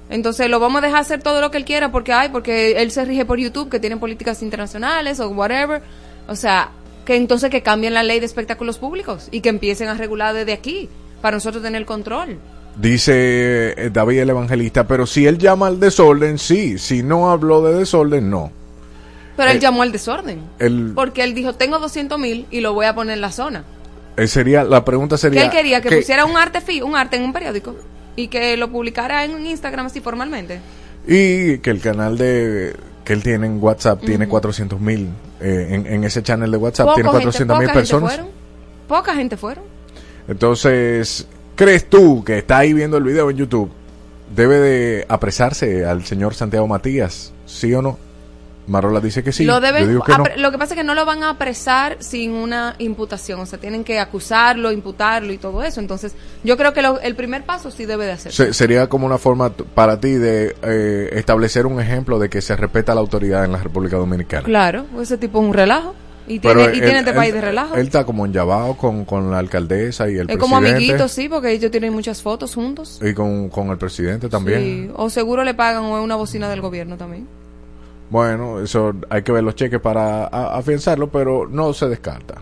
Entonces 0.08 0.48
lo 0.48 0.60
vamos 0.60 0.82
a 0.82 0.86
dejar 0.86 1.00
hacer 1.00 1.22
todo 1.22 1.40
lo 1.40 1.50
que 1.50 1.58
él 1.58 1.64
quiera 1.64 1.90
porque 1.90 2.12
hay, 2.12 2.28
porque 2.28 2.80
él 2.82 2.90
se 2.90 3.04
rige 3.04 3.24
por 3.24 3.38
YouTube, 3.38 3.68
que 3.68 3.80
tienen 3.80 3.98
políticas 3.98 4.42
internacionales 4.42 5.18
o 5.20 5.28
whatever. 5.30 5.82
O 6.28 6.34
sea, 6.36 6.70
que 7.04 7.16
entonces 7.16 7.50
que 7.50 7.62
cambien 7.62 7.94
la 7.94 8.02
ley 8.02 8.20
de 8.20 8.26
espectáculos 8.26 8.78
públicos 8.78 9.28
y 9.30 9.40
que 9.40 9.48
empiecen 9.48 9.88
a 9.88 9.94
regular 9.94 10.34
desde 10.34 10.52
aquí 10.52 10.88
para 11.22 11.36
nosotros 11.36 11.62
tener 11.62 11.84
control. 11.86 12.38
Dice 12.76 13.72
eh, 13.76 13.90
David 13.92 14.20
el 14.20 14.30
Evangelista, 14.30 14.86
pero 14.86 15.06
si 15.06 15.26
él 15.26 15.38
llama 15.38 15.66
al 15.68 15.80
desorden, 15.80 16.38
sí. 16.38 16.78
Si 16.78 17.02
no 17.02 17.30
habló 17.30 17.62
de 17.62 17.78
desorden, 17.78 18.28
no. 18.30 18.50
Pero 19.36 19.50
él 19.50 19.56
Eh, 19.56 19.60
llamó 19.60 19.82
al 19.82 19.92
desorden. 19.92 20.40
El, 20.58 20.92
Porque 20.94 21.22
él 21.24 21.34
dijo, 21.34 21.54
tengo 21.54 21.78
200 21.78 22.18
mil 22.18 22.46
y 22.50 22.60
lo 22.60 22.74
voy 22.74 22.86
a 22.86 22.94
poner 22.94 23.14
en 23.14 23.20
la 23.22 23.32
zona. 23.32 23.64
Eh, 24.16 24.26
sería, 24.26 24.64
la 24.64 24.84
pregunta 24.84 25.16
Que 25.16 25.20
sería... 25.20 25.44
él 25.44 25.50
quería 25.50 25.80
que 25.80 25.88
¿qué- 25.88 25.96
pusiera 25.98 26.24
un 26.24 26.36
arte 26.36 26.60
un 26.82 26.96
arte 26.96 27.16
en 27.16 27.22
un 27.22 27.32
periódico 27.32 27.74
y 28.16 28.28
que 28.28 28.56
lo 28.56 28.70
publicara 28.70 29.24
en 29.24 29.46
Instagram 29.46 29.86
así 29.86 30.00
formalmente. 30.00 30.60
Y 31.06 31.58
que 31.58 31.70
el 31.70 31.80
canal 31.80 32.16
de 32.18 32.74
que 33.04 33.12
él 33.12 33.22
tiene 33.22 33.46
en 33.46 33.62
WhatsApp 33.62 34.00
tiene 34.04 34.24
Ujú. 34.24 34.30
400 34.32 34.80
mil. 34.80 35.08
en, 35.40 35.86
en 35.86 36.02
ese 36.04 36.22
channel 36.22 36.50
de 36.50 36.56
WhatsApp 36.56 36.94
tiene 36.94 37.10
gente- 37.10 37.22
400 37.24 37.58
mil 37.58 37.66
poca 37.68 37.72
gente 37.74 37.78
personas. 37.80 38.10
fueron. 38.14 38.30
Poca 38.88 39.14
gente 39.14 39.36
fueron. 39.36 39.64
Entonces, 40.28 41.26
¿crees 41.54 41.88
tú 41.88 42.24
que 42.24 42.38
está 42.38 42.58
ahí 42.58 42.72
viendo 42.72 42.96
el 42.96 43.04
video 43.04 43.30
en 43.30 43.36
YouTube? 43.36 43.70
¿Debe 44.34 44.58
de 44.58 45.06
apresarse 45.08 45.84
al 45.84 46.04
señor 46.04 46.34
Santiago 46.34 46.66
Matías? 46.66 47.32
¿Sí 47.46 47.72
o 47.74 47.82
no? 47.82 47.98
Marola 48.66 49.00
dice 49.00 49.22
que 49.22 49.32
sí. 49.32 49.44
lo, 49.44 49.60
deben, 49.60 49.82
Yo 49.84 49.88
digo 49.88 50.02
que 50.02 50.12
no. 50.12 50.24
lo 50.36 50.50
que 50.50 50.58
pasa 50.58 50.74
es 50.74 50.78
que 50.78 50.84
no 50.84 50.94
lo 50.94 51.04
van 51.04 51.22
a 51.22 51.30
apresar 51.30 51.96
sin 52.00 52.32
una 52.32 52.74
imputación. 52.78 53.40
O 53.40 53.46
sea, 53.46 53.58
tienen 53.60 53.84
que 53.84 53.98
acusarlo, 54.00 54.72
imputarlo 54.72 55.32
y 55.32 55.38
todo 55.38 55.62
eso. 55.62 55.80
Entonces, 55.80 56.14
yo 56.44 56.56
creo 56.56 56.72
que 56.72 56.82
lo- 56.82 57.00
el 57.00 57.14
primer 57.14 57.44
paso 57.44 57.70
sí 57.70 57.86
debe 57.86 58.06
de 58.06 58.12
hacerse. 58.12 58.46
Se- 58.46 58.52
sería 58.54 58.88
como 58.88 59.06
una 59.06 59.18
forma 59.18 59.50
para 59.50 60.00
ti 60.00 60.12
de 60.14 60.56
eh, 60.62 61.10
establecer 61.12 61.66
un 61.66 61.80
ejemplo 61.80 62.18
de 62.18 62.28
que 62.28 62.40
se 62.40 62.56
respeta 62.56 62.94
la 62.94 63.00
autoridad 63.00 63.44
en 63.44 63.52
la 63.52 63.58
República 63.62 63.96
Dominicana. 63.96 64.42
Claro, 64.44 64.86
ese 65.00 65.16
tipo 65.18 65.38
es 65.40 65.44
un 65.46 65.54
relajo. 65.54 65.94
Y 66.28 66.40
Pero 66.40 66.54
tiene, 66.58 66.72
y 66.72 66.78
él- 66.80 66.82
tiene 66.84 66.98
este 66.98 67.10
él- 67.12 67.16
país 67.16 67.32
de 67.32 67.40
relajo. 67.40 67.76
Él 67.76 67.86
está 67.86 68.04
como 68.04 68.26
enllavado 68.26 68.76
con, 68.76 69.04
con 69.04 69.30
la 69.30 69.38
alcaldesa 69.38 70.10
y 70.10 70.16
el 70.16 70.28
es 70.28 70.36
como 70.38 70.56
amiguitos, 70.56 71.12
sí, 71.12 71.28
porque 71.28 71.52
ellos 71.52 71.70
tienen 71.70 71.92
muchas 71.92 72.20
fotos 72.20 72.52
juntos. 72.52 72.98
Y 73.00 73.14
con, 73.14 73.48
con 73.48 73.70
el 73.70 73.78
presidente 73.78 74.28
también. 74.28 74.60
Sí, 74.60 74.90
o 74.96 75.08
seguro 75.08 75.44
le 75.44 75.54
pagan 75.54 75.84
o 75.84 75.96
es 75.98 76.02
una 76.02 76.16
bocina 76.16 76.48
del 76.48 76.60
gobierno 76.60 76.96
también. 76.96 77.28
Bueno, 78.08 78.60
eso 78.60 78.94
hay 79.10 79.22
que 79.22 79.32
ver 79.32 79.42
los 79.42 79.54
cheques 79.54 79.80
para 79.80 80.26
afianzarlo, 80.26 81.08
pero 81.08 81.48
no 81.50 81.72
se 81.72 81.88
descarta. 81.88 82.36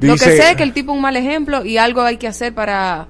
Lo 0.00 0.12
que 0.14 0.18
sé 0.18 0.50
es 0.50 0.56
que 0.56 0.62
el 0.62 0.72
tipo 0.72 0.92
es 0.92 0.96
un 0.96 1.02
mal 1.02 1.16
ejemplo 1.16 1.64
y 1.64 1.78
algo 1.78 2.02
hay 2.02 2.18
que 2.18 2.28
hacer 2.28 2.54
para, 2.54 3.08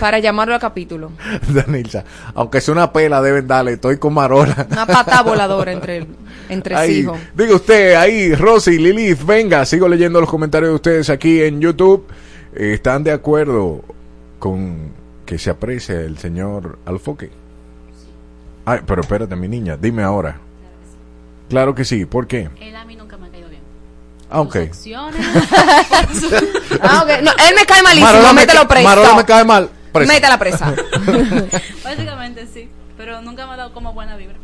para 0.00 0.18
llamarlo 0.18 0.54
a 0.54 0.58
capítulo. 0.58 1.12
Danilza, 1.48 2.04
aunque 2.34 2.60
sea 2.60 2.72
una 2.72 2.92
pela, 2.92 3.22
deben 3.22 3.46
darle. 3.46 3.74
Estoy 3.74 3.98
con 3.98 4.14
Marola. 4.14 4.66
Una 4.70 4.86
pata 4.86 5.22
voladora 5.22 5.70
entre, 5.72 6.06
entre 6.48 6.74
sí, 6.74 6.80
Ahí, 6.80 6.98
hijo. 7.00 7.16
diga 7.36 7.54
usted, 7.54 7.94
ahí, 7.94 8.34
Rosy, 8.34 8.78
Lilith, 8.78 9.24
venga, 9.24 9.64
sigo 9.64 9.86
leyendo 9.88 10.20
los 10.20 10.28
comentarios 10.30 10.70
de 10.70 10.74
ustedes 10.74 11.10
aquí 11.10 11.42
en 11.42 11.60
YouTube. 11.60 12.06
Eh, 12.56 12.72
¿Están 12.74 13.04
de 13.04 13.12
acuerdo 13.12 13.84
con 14.40 14.90
que 15.24 15.38
se 15.38 15.50
aprecie 15.50 16.04
el 16.04 16.18
señor 16.18 16.78
Alfoque? 16.84 17.30
Ay, 18.70 18.80
pero 18.86 19.00
espérate, 19.02 19.34
mi 19.36 19.48
niña, 19.48 19.76
dime 19.80 20.02
ahora. 20.02 20.38
Claro 21.48 21.74
que 21.74 21.84
sí, 21.84 22.04
¿por 22.04 22.26
qué? 22.26 22.50
Él 22.60 22.76
a 22.76 22.84
mí 22.84 22.96
nunca 22.96 23.16
me 23.16 23.26
ha 23.28 23.30
caído 23.30 23.48
bien. 23.48 23.62
Ah, 24.30 24.40
ok. 24.40 24.56
Acciones. 24.56 25.26
Ah. 26.80 27.04
No, 27.22 27.30
él 27.30 27.54
me 27.56 27.64
cae 27.66 27.82
malísimo, 27.82 28.06
Marola 28.12 28.32
me 28.32 28.40
mételo 28.42 28.60
ca- 28.62 28.68
preso. 28.68 28.84
Marola 28.88 29.14
me 29.16 29.24
cae 29.24 29.44
mal, 29.44 29.70
preso. 29.92 30.12
Métela 30.12 30.38
presa. 30.38 30.74
Básicamente 31.84 32.46
sí. 32.52 32.68
Pero 32.96 33.20
nunca 33.22 33.46
me 33.46 33.52
ha 33.54 33.56
dado 33.56 33.72
como 33.72 33.92
buena 33.94 34.16
vibra. 34.16 34.36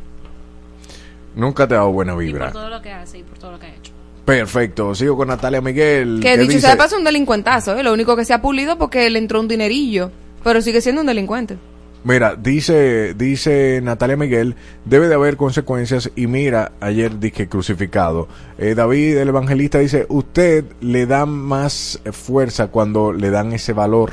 Nunca 1.37 1.67
te 1.69 1.75
ha 1.75 1.79
dado 1.79 1.93
buena 1.93 2.13
Y 2.13 2.15
por 2.17 2.25
vibra. 2.25 2.53
todo 2.53 2.69
lo 2.71 2.81
que 2.83 2.93
hace 2.93 3.19
y 3.19 3.23
por 3.23 3.39
todo 3.39 3.53
lo 3.53 3.59
que 3.59 3.67
ha 3.67 3.75
hecho. 3.75 3.93
Perfecto, 4.25 4.95
sigo 4.95 5.17
con 5.17 5.29
Natalia 5.29 5.61
Miguel. 5.61 6.21
que 6.23 6.39
dicho 6.39 6.49
dice- 6.53 6.61
sea 6.63 6.71
de 6.71 6.77
paso, 6.77 6.97
un 6.97 7.05
delincuentazo, 7.05 7.77
¿eh? 7.77 7.83
Lo 7.83 7.93
único 7.93 8.17
que 8.17 8.25
se 8.25 8.33
ha 8.33 8.41
pulido 8.41 8.79
porque 8.79 9.09
le 9.11 9.19
entró 9.19 9.41
un 9.41 9.49
dinerillo. 9.49 10.11
Pero 10.43 10.61
sigue 10.63 10.81
siendo 10.81 11.01
un 11.03 11.07
delincuente. 11.07 11.57
Mira, 12.05 12.37
dice, 12.37 13.15
dice 13.15 13.81
Natalia 13.83 14.17
Miguel, 14.19 14.57
debe 14.85 15.09
de 15.09 15.15
haber 15.15 15.39
consecuencias 15.39 16.11
y 16.15 16.27
mira, 16.27 16.73
ayer 16.81 17.19
dije 17.19 17.49
crucificado. 17.49 18.29
Eh, 18.59 18.75
David, 18.75 19.17
el 19.17 19.29
evangelista, 19.29 19.79
dice, 19.79 20.05
usted 20.11 20.65
le 20.83 21.07
da 21.07 21.25
más 21.25 21.99
fuerza 22.13 22.67
cuando 22.67 23.13
le 23.13 23.31
dan 23.31 23.53
ese 23.55 23.73
valor. 23.73 24.13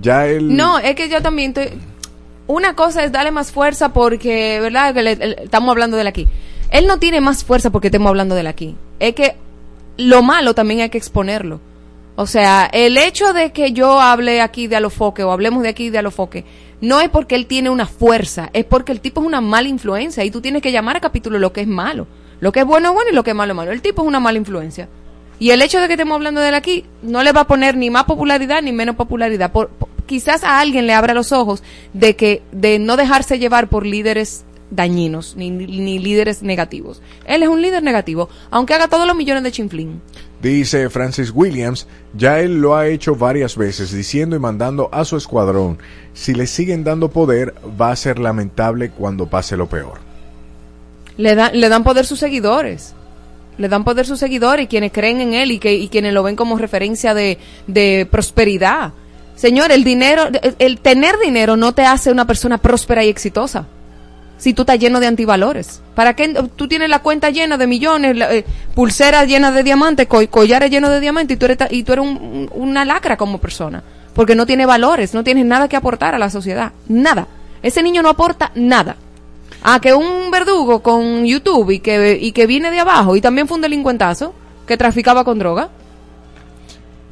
Ya 0.00 0.26
él... 0.28 0.56
No, 0.56 0.78
es 0.78 0.94
que 0.94 1.08
yo 1.08 1.20
también 1.20 1.50
estoy... 1.56 1.78
Una 2.46 2.74
cosa 2.76 3.02
es 3.04 3.10
darle 3.12 3.30
más 3.32 3.50
fuerza 3.50 3.92
porque, 3.92 4.60
¿verdad? 4.60 4.94
Que 4.94 5.02
le- 5.02 5.42
estamos 5.44 5.70
hablando 5.70 5.96
de 5.96 6.06
aquí. 6.06 6.28
Él 6.70 6.86
no 6.86 6.98
tiene 6.98 7.20
más 7.20 7.44
fuerza 7.44 7.70
porque 7.70 7.88
estemos 7.88 8.08
hablando 8.08 8.34
de 8.36 8.46
aquí. 8.46 8.76
Es 9.00 9.14
que 9.14 9.34
lo 9.96 10.22
malo 10.22 10.54
también 10.54 10.80
hay 10.80 10.90
que 10.90 10.98
exponerlo. 10.98 11.60
O 12.14 12.26
sea, 12.26 12.68
el 12.72 12.98
hecho 12.98 13.32
de 13.32 13.52
que 13.52 13.72
yo 13.72 14.00
hable 14.00 14.40
aquí 14.42 14.66
de 14.66 14.76
Alofoque 14.76 15.24
o 15.24 15.32
hablemos 15.32 15.62
de 15.62 15.70
aquí 15.70 15.88
de 15.90 15.98
Alofoque, 15.98 16.44
no 16.80 17.00
es 17.00 17.08
porque 17.08 17.34
él 17.36 17.46
tiene 17.46 17.70
una 17.70 17.86
fuerza, 17.86 18.50
es 18.52 18.64
porque 18.64 18.92
el 18.92 19.00
tipo 19.00 19.20
es 19.20 19.26
una 19.26 19.40
mala 19.40 19.68
influencia 19.68 20.24
y 20.24 20.30
tú 20.30 20.40
tienes 20.40 20.62
que 20.62 20.72
llamar 20.72 20.96
a 20.96 21.00
capítulo 21.00 21.38
lo 21.38 21.52
que 21.52 21.62
es 21.62 21.66
malo. 21.68 22.06
Lo 22.40 22.52
que 22.52 22.60
es 22.60 22.66
bueno 22.66 22.88
es 22.88 22.94
bueno 22.94 23.10
y 23.10 23.14
lo 23.14 23.22
que 23.24 23.30
es 23.30 23.36
malo 23.36 23.52
es 23.52 23.56
malo. 23.56 23.70
El 23.72 23.80
tipo 23.82 24.02
es 24.02 24.08
una 24.08 24.20
mala 24.20 24.36
influencia. 24.36 24.88
Y 25.38 25.50
el 25.50 25.62
hecho 25.62 25.80
de 25.80 25.86
que 25.86 25.94
estemos 25.94 26.16
hablando 26.16 26.40
de 26.40 26.48
él 26.50 26.54
aquí 26.54 26.84
no 27.02 27.22
le 27.22 27.32
va 27.32 27.42
a 27.42 27.46
poner 27.46 27.76
ni 27.76 27.88
más 27.88 28.04
popularidad 28.04 28.62
ni 28.62 28.72
menos 28.72 28.96
popularidad. 28.96 29.52
Por, 29.52 29.68
por- 29.70 29.88
quizás 30.06 30.44
a 30.44 30.58
alguien 30.60 30.86
le 30.86 30.92
abra 30.92 31.14
los 31.14 31.32
ojos 31.32 31.62
de 31.92 32.14
que 32.16 32.42
de 32.52 32.78
no 32.78 32.96
dejarse 32.96 33.38
llevar 33.38 33.68
por 33.68 33.86
líderes 33.86 34.44
dañinos 34.74 35.36
ni, 35.36 35.50
ni- 35.50 35.98
líderes 35.98 36.42
negativos. 36.42 37.00
Él 37.26 37.42
es 37.42 37.48
un 37.48 37.60
líder 37.62 37.82
negativo, 37.82 38.28
aunque 38.50 38.74
haga 38.74 38.88
todos 38.88 39.06
los 39.06 39.14
millones 39.16 39.42
de 39.42 39.52
chinflín. 39.52 40.00
Dice 40.40 40.90
Francis 40.90 41.30
Williams, 41.32 41.86
ya 42.14 42.40
él 42.40 42.60
lo 42.60 42.74
ha 42.74 42.88
hecho 42.88 43.14
varias 43.14 43.56
veces 43.56 43.92
diciendo 43.92 44.34
y 44.34 44.38
mandando 44.40 44.88
a 44.92 45.04
su 45.04 45.16
escuadrón, 45.16 45.78
si 46.14 46.34
le 46.34 46.46
siguen 46.46 46.82
dando 46.82 47.10
poder 47.10 47.54
va 47.80 47.92
a 47.92 47.96
ser 47.96 48.18
lamentable 48.18 48.90
cuando 48.90 49.26
pase 49.26 49.56
lo 49.56 49.68
peor. 49.68 50.00
Le, 51.16 51.34
dan 51.34 51.58
le 51.60 51.68
dan 51.68 51.84
poder 51.84 52.06
sus 52.06 52.18
seguidores. 52.18 52.94
Le 53.58 53.68
dan 53.68 53.84
poder 53.84 54.06
sus 54.06 54.18
seguidores 54.18 54.64
y 54.64 54.66
quienes 54.66 54.92
creen 54.92 55.20
en 55.20 55.34
él 55.34 55.52
y, 55.52 55.58
que, 55.58 55.74
y 55.74 55.88
quienes 55.88 56.14
lo 56.14 56.22
ven 56.22 56.36
como 56.36 56.56
referencia 56.56 57.12
de, 57.14 57.38
de 57.66 58.08
prosperidad. 58.10 58.94
Señor, 59.36 59.70
el 59.72 59.84
dinero, 59.84 60.24
el 60.58 60.80
tener 60.80 61.18
dinero 61.18 61.56
no 61.56 61.72
te 61.74 61.82
hace 61.82 62.10
una 62.10 62.26
persona 62.26 62.58
próspera 62.58 63.04
y 63.04 63.08
exitosa. 63.10 63.66
Si 64.38 64.54
tú 64.54 64.62
estás 64.62 64.78
lleno 64.78 64.98
de 64.98 65.06
antivalores. 65.06 65.80
¿Para 65.94 66.14
qué 66.16 66.34
tú 66.56 66.66
tienes 66.66 66.88
la 66.88 66.98
cuenta 67.00 67.30
llena 67.30 67.56
de 67.58 67.66
millones, 67.66 68.16
la- 68.16 68.34
eh, 68.34 68.44
pulseras 68.74 69.28
llenas 69.28 69.54
de 69.54 69.62
diamantes, 69.62 70.06
co- 70.08 70.26
collares 70.28 70.70
llenos 70.70 70.90
de 70.90 70.98
diamantes 71.00 71.36
y 71.36 71.38
tú 71.38 71.46
eres, 71.46 71.58
y 71.70 71.82
tú 71.84 71.92
eres 71.92 72.04
un- 72.04 72.16
un- 72.16 72.50
una 72.52 72.84
lacra 72.84 73.16
como 73.16 73.38
persona? 73.38 73.82
Porque 74.14 74.34
no 74.34 74.44
tiene 74.44 74.66
valores, 74.66 75.14
no 75.14 75.22
tienes 75.22 75.46
nada 75.46 75.68
que 75.68 75.76
aportar 75.76 76.14
a 76.14 76.18
la 76.18 76.28
sociedad. 76.28 76.72
Nada. 76.88 77.28
Ese 77.62 77.82
niño 77.82 78.02
no 78.02 78.08
aporta 78.08 78.50
nada. 78.56 78.96
Ah, 79.62 79.78
que 79.80 79.94
un 79.94 80.30
verdugo 80.32 80.82
con 80.82 81.24
YouTube 81.24 81.70
y 81.70 81.78
que, 81.78 82.18
y 82.20 82.32
que 82.32 82.46
viene 82.48 82.72
de 82.72 82.80
abajo 82.80 83.14
y 83.14 83.20
también 83.20 83.46
fue 83.46 83.54
un 83.56 83.62
delincuentazo 83.62 84.34
que 84.66 84.76
traficaba 84.76 85.22
con 85.24 85.38
droga. 85.38 85.68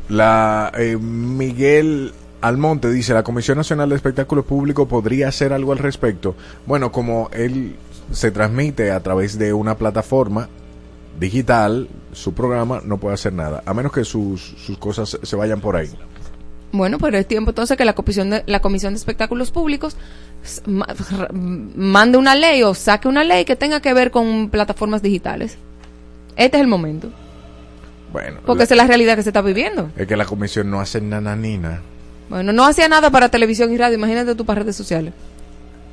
La 0.08 0.72
eh, 0.76 0.96
Miguel 0.96 2.12
Almonte 2.40 2.90
dice, 2.90 3.12
la 3.14 3.22
Comisión 3.22 3.58
Nacional 3.58 3.88
de 3.90 3.96
Espectáculos 3.96 4.44
Públicos 4.46 4.88
podría 4.88 5.28
hacer 5.28 5.52
algo 5.52 5.72
al 5.72 5.78
respecto. 5.78 6.34
Bueno, 6.66 6.90
como 6.90 7.28
él 7.32 7.76
se 8.12 8.30
transmite 8.30 8.90
a 8.90 9.00
través 9.00 9.38
de 9.38 9.52
una 9.52 9.76
plataforma 9.76 10.48
digital, 11.18 11.88
su 12.12 12.32
programa 12.32 12.80
no 12.84 12.96
puede 12.98 13.14
hacer 13.14 13.32
nada, 13.34 13.62
a 13.66 13.74
menos 13.74 13.92
que 13.92 14.04
sus, 14.04 14.40
sus 14.40 14.78
cosas 14.78 15.18
se 15.22 15.36
vayan 15.36 15.60
por 15.60 15.76
ahí. 15.76 15.90
Bueno, 16.72 16.98
pero 16.98 17.18
es 17.18 17.26
tiempo 17.26 17.50
entonces 17.50 17.76
que 17.76 17.84
la 17.84 17.94
comisión 17.94 18.30
de, 18.30 18.42
la 18.46 18.60
comisión 18.60 18.94
de 18.94 18.98
espectáculos 18.98 19.50
públicos 19.50 19.96
mande 21.34 22.18
una 22.18 22.34
ley 22.34 22.62
o 22.62 22.74
saque 22.74 23.08
una 23.08 23.24
ley 23.24 23.44
que 23.44 23.56
tenga 23.56 23.80
que 23.80 23.92
ver 23.92 24.10
con 24.10 24.50
plataformas 24.50 25.02
digitales. 25.02 25.56
Este 26.36 26.56
es 26.56 26.62
el 26.62 26.68
momento, 26.68 27.10
Bueno, 28.12 28.38
porque 28.46 28.60
la- 28.60 28.64
esa 28.64 28.74
es 28.74 28.78
la 28.78 28.86
realidad 28.86 29.16
que 29.16 29.22
se 29.24 29.30
está 29.30 29.42
viviendo. 29.42 29.90
es 29.96 30.06
que 30.06 30.16
la 30.16 30.24
comisión 30.24 30.70
no 30.70 30.80
hace 30.80 31.00
nananina. 31.00 31.80
Bueno, 32.30 32.52
no 32.52 32.64
hacía 32.64 32.88
nada 32.88 33.10
para 33.10 33.28
televisión 33.28 33.72
y 33.72 33.76
radio, 33.76 33.96
imagínate 33.98 34.34
tú 34.34 34.46
para 34.46 34.62
redes 34.62 34.76
sociales. 34.76 35.12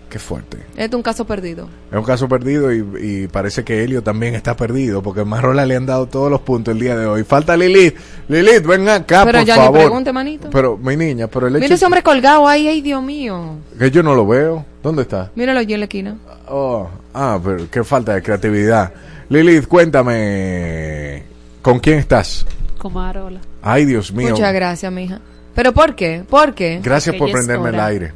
Qué 0.10 0.20
fuerte. 0.20 0.60
Este 0.72 0.84
es 0.86 0.94
un 0.94 1.02
caso 1.02 1.26
perdido. 1.26 1.68
Es 1.92 1.98
un 1.98 2.04
caso 2.06 2.30
perdido 2.30 2.72
y, 2.72 2.86
y 3.02 3.28
parece 3.28 3.66
que 3.66 3.84
Helio 3.84 4.02
también 4.02 4.36
está 4.36 4.56
perdido 4.56 5.02
porque 5.04 5.22
a 5.22 5.26
Marola 5.26 5.66
le 5.66 5.76
han 5.76 5.86
dado 5.86 6.06
todos 6.06 6.32
los 6.32 6.40
puntos 6.42 6.74
el 6.74 6.80
día 6.80 6.96
de 6.96 7.06
hoy. 7.06 7.26
Falta 7.26 7.58
Lilith. 7.58 7.96
Lilith, 8.30 8.66
ven 8.66 8.88
acá, 8.88 9.26
Pero 9.26 9.40
por 9.40 9.48
ya 9.48 9.56
ni 9.58 9.62
favor. 9.64 9.80
pregunte, 9.82 10.14
manito. 10.14 10.50
Pero, 10.50 10.78
mi 10.78 10.96
niña, 10.96 11.28
pero 11.28 11.48
el 11.48 11.56
hecho 11.58 11.64
Mira 11.64 11.76
ese 11.76 11.84
hombre 11.86 12.04
colgado 12.04 12.48
ahí, 12.48 12.70
ay 12.70 12.80
Dios 12.80 13.04
mío. 13.04 13.56
que 13.78 13.92
yo 13.92 14.02
no 14.02 14.16
lo 14.16 14.26
veo. 14.26 14.66
¿Dónde 14.82 15.02
está? 15.02 15.30
Míralo 15.36 15.60
allí 15.60 15.74
en 15.74 15.80
la 15.82 15.86
esquina. 15.88 16.18
Oh, 16.48 16.88
ah, 17.14 17.38
pero 17.44 17.70
qué 17.70 17.84
falta 17.84 18.14
de 18.14 18.22
creatividad. 18.22 18.94
Lilith, 19.28 19.68
cuéntame, 19.68 21.24
¿con 21.62 21.80
quién 21.80 22.00
estás? 22.00 22.46
Como 22.78 23.02
Arola. 23.02 23.42
Ay, 23.62 23.84
Dios 23.84 24.14
mío. 24.14 24.30
Muchas 24.30 24.54
gracias, 24.54 24.90
mija. 24.90 25.20
¿Pero 25.58 25.74
por 25.74 25.96
qué? 25.96 26.24
¿Por 26.30 26.54
qué? 26.54 26.80
Gracias 26.84 27.16
Porque 27.16 27.32
por 27.32 27.40
prenderme 27.40 27.70
el 27.70 27.80
aire. 27.80 28.12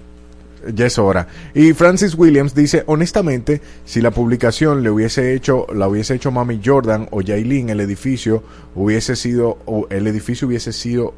Ya 0.76 0.86
es 0.86 1.00
hora. 1.00 1.26
Y 1.56 1.74
Francis 1.74 2.14
Williams 2.14 2.54
dice, 2.54 2.84
honestamente, 2.86 3.62
si 3.84 4.00
la 4.00 4.12
publicación 4.12 4.84
le 4.84 4.92
hubiese 4.92 5.34
hecho, 5.34 5.66
la 5.74 5.88
hubiese 5.88 6.14
hecho 6.14 6.30
Mami 6.30 6.62
Jordan 6.64 7.08
o 7.10 7.22
Yailin, 7.22 7.72
el 7.72 7.80
edificio 7.80 8.44
hubiese 8.76 9.16
sido, 9.16 9.58
o 9.66 9.88
el 9.90 10.06
edificio 10.06 10.48
hubiese 10.48 10.72
sido, 10.72 11.16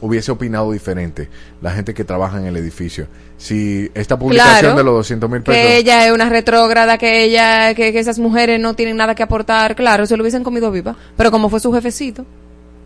hubiese 0.00 0.30
opinado 0.30 0.70
diferente. 0.70 1.28
La 1.60 1.72
gente 1.72 1.94
que 1.94 2.04
trabaja 2.04 2.38
en 2.38 2.46
el 2.46 2.56
edificio. 2.56 3.08
Si 3.36 3.90
esta 3.94 4.16
publicación 4.16 4.60
Claro, 4.60 4.76
de 4.76 4.84
los 4.84 4.94
200 4.98 5.28
mil 5.28 5.42
pesos. 5.42 5.60
Que 5.60 5.78
ella 5.78 6.06
es 6.06 6.12
una 6.12 6.28
retrógrada, 6.28 6.96
que 6.96 7.24
ella, 7.24 7.74
que, 7.74 7.92
que 7.92 7.98
esas 7.98 8.20
mujeres 8.20 8.60
no 8.60 8.74
tienen 8.74 8.96
nada 8.96 9.16
que 9.16 9.24
aportar. 9.24 9.74
Claro, 9.74 10.06
se 10.06 10.16
lo 10.16 10.22
hubiesen 10.22 10.44
comido 10.44 10.70
viva. 10.70 10.94
Pero 11.16 11.32
como 11.32 11.48
fue 11.48 11.58
su 11.58 11.72
jefecito. 11.72 12.24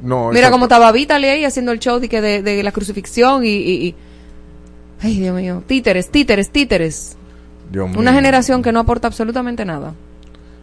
No, 0.04 0.30
Mira 0.30 0.50
cómo 0.50 0.66
estaba 0.66 0.92
Vitaly 0.92 1.26
ahí 1.26 1.44
haciendo 1.44 1.72
el 1.72 1.80
show 1.80 1.98
de, 1.98 2.08
que 2.08 2.20
de, 2.20 2.42
de 2.42 2.62
la 2.62 2.70
crucifixión 2.72 3.44
y, 3.44 3.48
y- 3.48 3.86
y- 3.88 3.94
Ay, 5.00 5.18
Dios 5.20 5.34
mío. 5.36 5.62
Títeres, 5.66 6.10
títeres, 6.10 6.50
títeres. 6.50 7.16
Dios 7.70 7.88
mío. 7.90 7.98
Una 7.98 8.12
generación 8.12 8.62
que 8.62 8.70
no 8.72 8.80
aporta 8.80 9.08
absolutamente 9.08 9.64
nada. 9.64 9.92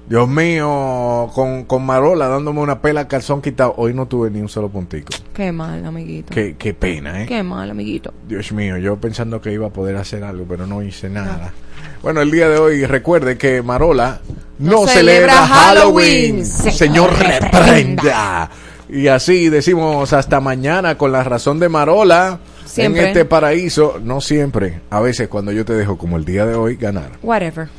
Dios 0.09 0.27
mío, 0.27 1.30
con, 1.34 1.63
con 1.65 1.85
Marola 1.85 2.27
dándome 2.27 2.59
una 2.59 2.81
pela 2.81 3.07
calzón 3.07 3.41
quitado. 3.41 3.76
Hoy 3.77 3.93
no 3.93 4.07
tuve 4.07 4.30
ni 4.31 4.41
un 4.41 4.49
solo 4.49 4.68
puntico. 4.69 5.09
Qué 5.34 5.51
mal, 5.51 5.85
amiguito. 5.85 6.34
Qué, 6.34 6.55
qué 6.57 6.73
pena, 6.73 7.22
¿eh? 7.23 7.26
Qué 7.27 7.43
mal, 7.43 7.69
amiguito. 7.69 8.13
Dios 8.27 8.51
mío, 8.51 8.77
yo 8.77 8.97
pensando 8.97 9.39
que 9.41 9.53
iba 9.53 9.68
a 9.68 9.69
poder 9.69 9.95
hacer 9.95 10.23
algo, 10.23 10.45
pero 10.49 10.65
no 10.68 10.81
hice 10.81 11.09
nada. 11.09 11.53
Bueno, 12.01 12.22
el 12.22 12.31
día 12.31 12.49
de 12.49 12.57
hoy 12.57 12.85
recuerde 12.85 13.38
que 13.38 13.61
Marola 13.61 14.19
no, 14.59 14.72
No 14.81 14.88
celebra, 14.88 15.34
celebra 15.34 15.47
Halloween. 15.47 16.43
Halloween. 16.43 16.45
Señor, 16.45 17.13
reprenda. 17.18 18.49
Y 18.91 19.07
así 19.07 19.47
decimos 19.47 20.11
hasta 20.11 20.41
mañana 20.41 20.97
con 20.97 21.13
la 21.13 21.23
razón 21.23 21.59
de 21.59 21.69
Marola 21.69 22.41
Siempre. 22.65 23.01
en 23.01 23.07
este 23.07 23.23
paraíso. 23.26 23.99
No 24.03 24.19
siempre, 24.19 24.81
a 24.89 24.99
veces 24.99 25.30
cuando 25.30 25.53
yo 25.53 25.63
te 25.63 25.73
dejo 25.73 25.97
como 25.97 26.18
el 26.18 26.26
día 26.26 26.45
de 26.45 26.55
hoy 26.55 26.76
ganar. 26.76 27.11
Whatever. 27.23 27.69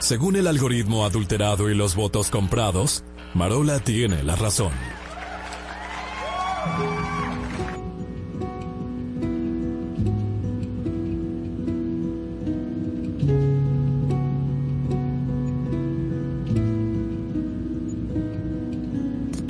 Según 0.00 0.36
el 0.36 0.48
algoritmo 0.48 1.04
adulterado 1.04 1.70
y 1.70 1.74
los 1.74 1.94
votos 1.94 2.30
comprados, 2.30 3.04
Marola 3.34 3.78
tiene 3.78 4.22
la 4.24 4.34
razón. 4.34 4.72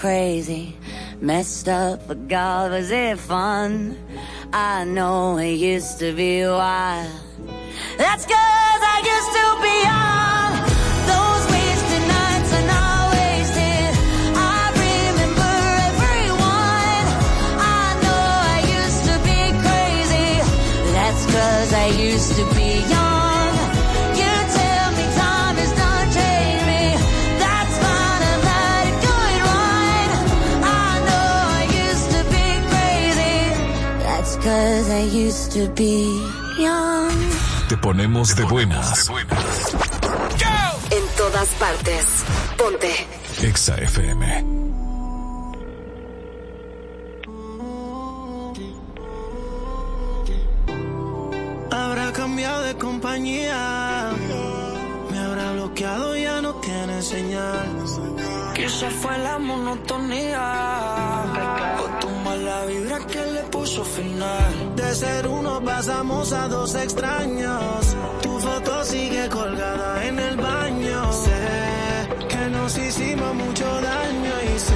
Crazy, 0.00 0.74
messed 1.20 1.68
up, 1.68 2.08
but 2.08 2.26
God, 2.26 2.70
was 2.70 2.90
it 2.90 3.18
fun? 3.18 3.98
I 4.50 4.84
know 4.84 5.36
it 5.36 5.52
used 5.52 5.98
to 5.98 6.14
be 6.14 6.42
wild. 6.42 7.12
That's 7.98 8.24
cause 8.24 8.82
I 8.94 8.98
used 9.14 9.32
to 9.38 9.46
be 9.60 9.76
young. 9.90 10.52
Those 11.12 11.44
wasted 11.52 12.04
nights 12.16 12.50
are 12.58 12.66
not 12.74 13.12
wasted. 13.12 13.92
I 14.40 14.62
remember 14.86 15.52
everyone. 15.90 17.04
I 17.60 17.86
know 18.02 18.24
I 18.54 18.58
used 18.80 19.02
to 19.10 19.16
be 19.28 19.40
crazy. 19.64 20.30
That's 20.96 21.22
cause 21.26 21.72
I 21.74 21.88
used 21.88 22.36
to 22.36 22.44
be 22.54 22.80
young. 22.88 23.19
Cause 34.50 34.90
I 34.90 35.02
used 35.26 35.46
to 35.56 35.62
be 35.80 35.94
young. 36.64 37.14
Te 37.68 37.76
ponemos 37.76 38.34
de 38.34 38.44
buenas. 38.44 39.08
En 40.98 41.04
todas 41.16 41.48
partes. 41.64 42.04
Ponte. 42.58 42.92
Exa 43.48 43.74
FM. 43.76 44.24
Habrá 51.70 52.12
cambiado 52.12 52.60
de 52.68 52.74
compañía. 52.86 54.10
Me 55.10 55.18
habrá 55.18 55.52
bloqueado, 55.52 56.16
ya 56.16 56.40
no 56.42 56.54
tiene 56.66 56.96
señal. 57.02 57.68
Quizás 58.56 58.92
fue 59.02 59.16
la 59.18 59.38
monotonía. 59.38 60.44
O 61.82 61.84
tu 62.00 62.08
mala 62.24 62.66
vibra 62.66 62.98
que 63.06 63.22
le 63.26 63.29
De 63.60 64.94
ser 64.94 65.28
uno 65.28 65.62
pasamos 65.62 66.32
a 66.32 66.48
dos 66.48 66.74
extraños. 66.74 67.94
Tu 68.22 68.38
foto 68.38 68.84
sigue 68.84 69.28
colgada 69.28 70.02
en 70.06 70.18
el 70.18 70.36
baño. 70.38 71.12
Sé 71.12 72.26
que 72.26 72.48
nos 72.48 72.78
hicimos 72.78 73.34
mucho 73.34 73.66
daño 73.82 74.32
y 74.54 74.58
sé, 74.58 74.74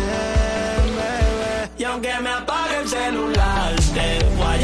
bebé. 0.99 1.71
Y 1.79 1.85
aunque 1.85 2.13
me 2.21 2.29
apague 2.29 2.77
el 2.83 2.89
celular, 2.89 3.75
te 3.95 4.25
voy 4.37 4.64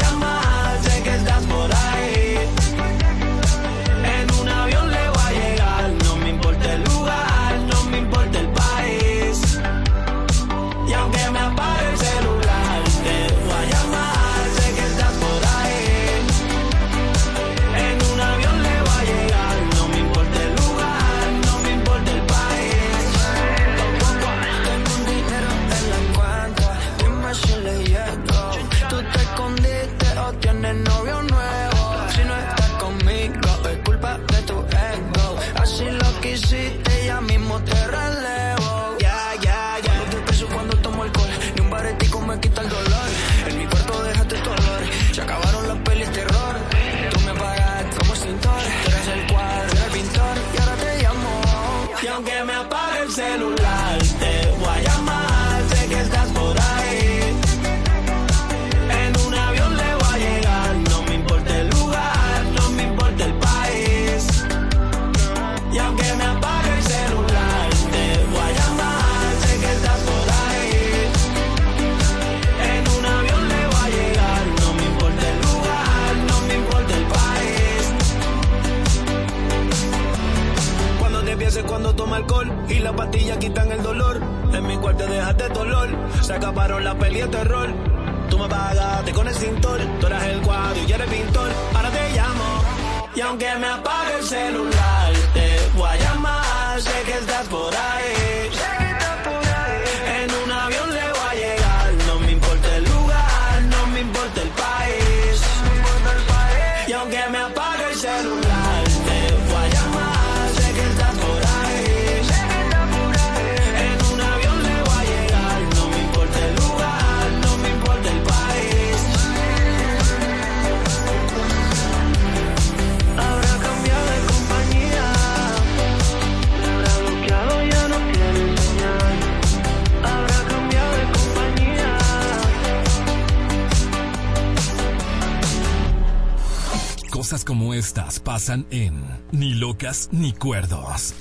en 138.49 138.95
Ni 139.31 139.53
Locas 139.53 140.09
ni 140.11 140.33
Cuerdos. 140.33 141.13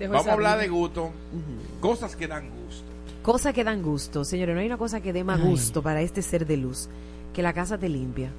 Vamos 0.00 0.26
a 0.26 0.32
hablar 0.32 0.58
de 0.58 0.68
gusto, 0.68 1.04
uh 1.04 1.80
cosas 1.80 2.16
que 2.16 2.26
dan 2.26 2.48
gusto. 2.48 2.84
Cosas 3.22 3.52
que 3.52 3.64
dan 3.64 3.82
gusto, 3.82 4.24
señores, 4.24 4.54
no 4.54 4.60
hay 4.60 4.66
una 4.66 4.78
cosa 4.78 5.00
que 5.00 5.12
dé 5.12 5.24
más 5.24 5.40
gusto 5.40 5.82
para 5.82 6.00
este 6.00 6.22
ser 6.22 6.46
de 6.46 6.56
luz 6.56 6.88
que 7.34 7.42
la 7.42 7.52
casa 7.52 7.76
te 7.76 7.90
limpia. 7.90 8.30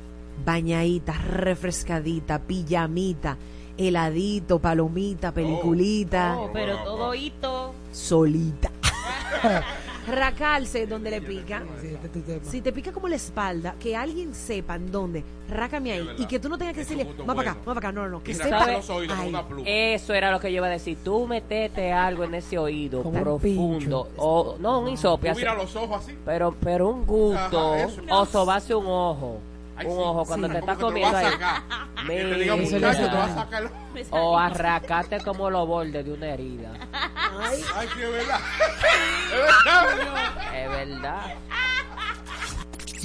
Bañadita, 0.43 1.13
refrescadita, 1.13 2.39
pijamita, 2.39 3.37
heladito, 3.77 4.59
palomita, 4.59 5.29
oh, 5.29 5.33
peliculita. 5.33 6.35
Oh, 6.39 6.49
pero 6.51 6.81
oh, 6.81 6.83
todo 6.83 7.09
oh. 7.09 7.13
hito. 7.13 7.73
Solita. 7.91 8.71
racarse 10.07 10.87
donde 10.87 11.11
le 11.11 11.21
pica. 11.21 11.63
Si 12.43 12.61
te 12.61 12.71
pica 12.71 12.91
como 12.91 13.07
la 13.07 13.15
espalda, 13.15 13.75
que 13.79 13.95
alguien 13.95 14.33
sepa 14.33 14.75
en 14.75 14.91
dónde, 14.91 15.23
rácame 15.49 15.91
ahí. 15.91 16.09
Y 16.17 16.25
que 16.25 16.39
tú 16.39 16.49
no 16.49 16.57
tengas 16.57 16.73
que 16.73 16.81
decirle, 16.81 17.07
va 17.27 17.35
para 17.35 17.51
acá, 17.51 17.59
va 17.59 17.73
para 17.73 17.89
acá. 17.89 17.91
No, 17.91 18.03
no, 18.03 18.09
no. 18.09 18.23
Que 18.23 18.33
sepa. 18.33 18.65
Eso 19.65 20.13
era 20.13 20.31
lo 20.31 20.39
que 20.39 20.51
yo 20.51 20.57
iba 20.57 20.67
a 20.67 20.71
decir. 20.71 20.97
Tú 21.03 21.27
metete 21.27 21.91
algo 21.91 22.23
en 22.23 22.35
ese 22.35 22.57
oído 22.57 23.03
profundo. 23.03 24.09
O, 24.17 24.55
no, 24.59 24.79
un 24.79 24.89
hisopio. 24.89 25.35
Mira 25.35 25.53
los 25.53 25.75
ojos 25.75 26.03
así. 26.03 26.17
Pero, 26.25 26.55
pero 26.61 26.89
un 26.89 27.05
gusto. 27.05 27.75
o 28.09 28.25
sobase 28.25 28.73
un 28.73 28.85
ojo. 28.87 29.39
Un 29.85 29.99
ojo 29.99 30.25
cuando 30.25 30.49
te 30.49 30.57
estás 30.57 30.77
comiendo 30.77 31.15
ahí. 31.15 31.27
Me... 32.07 32.49
A. 34.11 34.15
O 34.19 34.37
arracate 34.37 35.19
como 35.21 35.49
los 35.49 35.67
bordes 35.67 36.05
de 36.05 36.13
una 36.13 36.27
herida. 36.29 36.71
Ay, 37.39 37.61
Ay 37.75 37.87
es 37.87 38.11
verdad. 38.11 38.39
Es 40.53 40.69
verdad. 40.69 41.35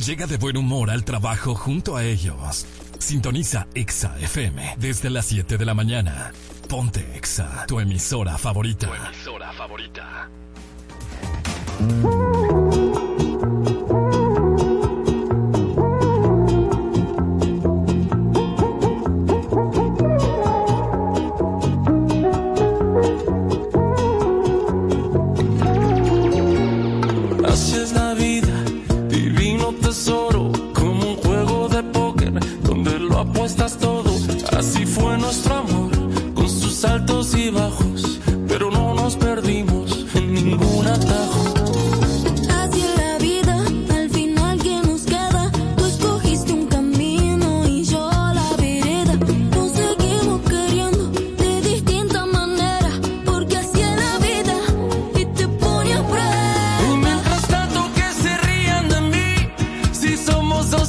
Llega 0.06 0.26
de 0.26 0.36
buen 0.36 0.56
humor 0.56 0.90
al 0.90 1.04
trabajo 1.04 1.54
junto 1.54 1.96
a 1.96 2.04
ellos. 2.04 2.66
Sintoniza 2.98 3.66
Exa 3.74 4.16
FM 4.20 4.76
desde 4.78 5.10
las 5.10 5.26
7 5.26 5.58
de 5.58 5.64
la 5.64 5.74
mañana. 5.74 6.32
Ponte 6.68 7.16
Exa, 7.16 7.66
tu 7.66 7.80
emisora 7.80 8.38
favorita. 8.38 8.86
Tu 8.86 8.94
emisora 8.94 9.52
favorita. 9.52 10.28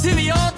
to 0.03 0.13
the 0.15 0.31
old 0.31 0.52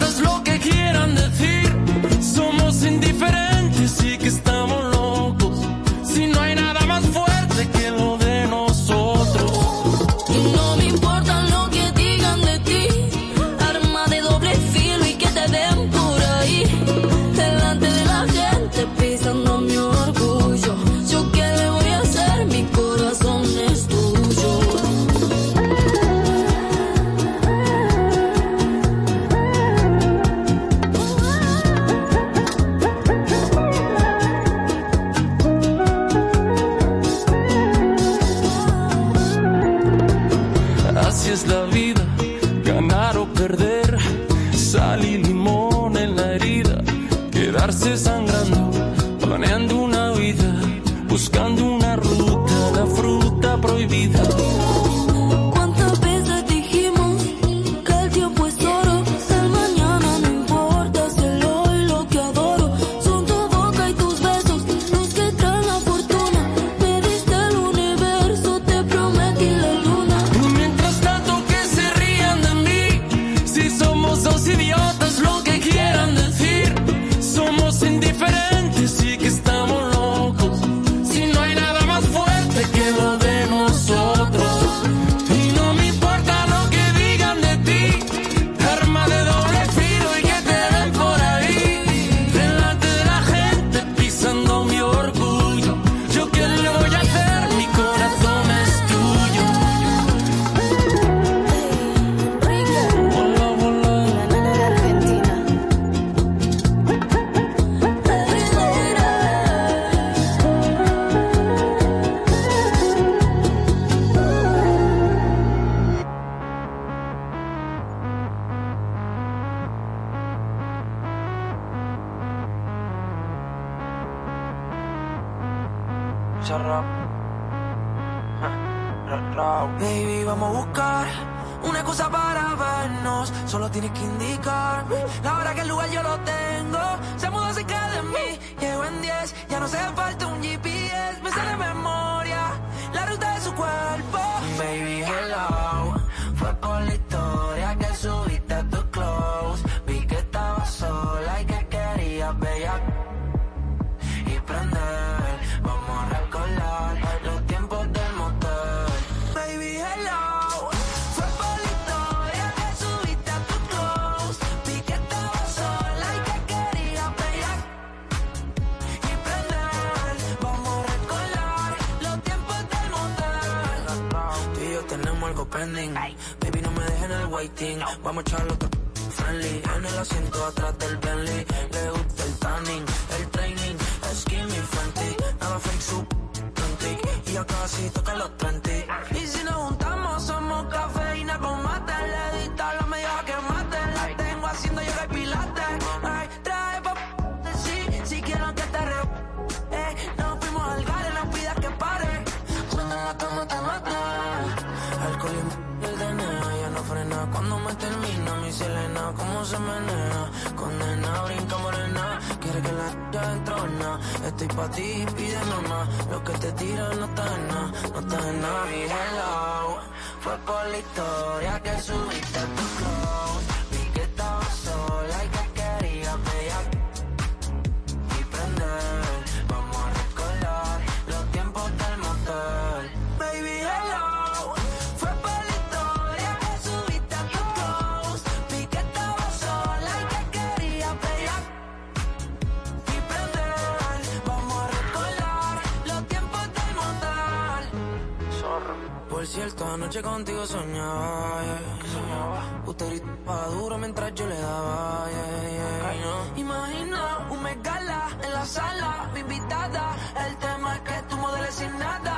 Por 249.36 249.44
cierto, 249.44 249.66
anoche 249.70 250.02
contigo 250.02 250.45
soñaba, 250.45 251.41
yeah. 251.44 251.91
soñaba. 251.91 252.64
Usted 252.68 252.88
gritaba 252.88 253.48
duro 253.48 253.78
mientras 253.78 254.14
yo 254.16 254.28
le 254.28 254.40
daba, 254.40 255.07
yeah, 255.12 255.49
yeah. 255.52 256.06
No. 256.06 256.40
Imagina 256.40 257.28
un 257.30 257.44
megala 257.44 258.07
en 258.24 258.32
la 258.32 258.45
sala, 258.45 259.10
mi 259.14 259.20
invitada. 259.20 259.94
El 260.26 260.38
tema 260.38 260.76
es 260.76 260.82
que 260.84 261.02
tú 261.10 261.18
modeles 261.18 261.53
sin 261.53 261.78
nada. 261.78 262.16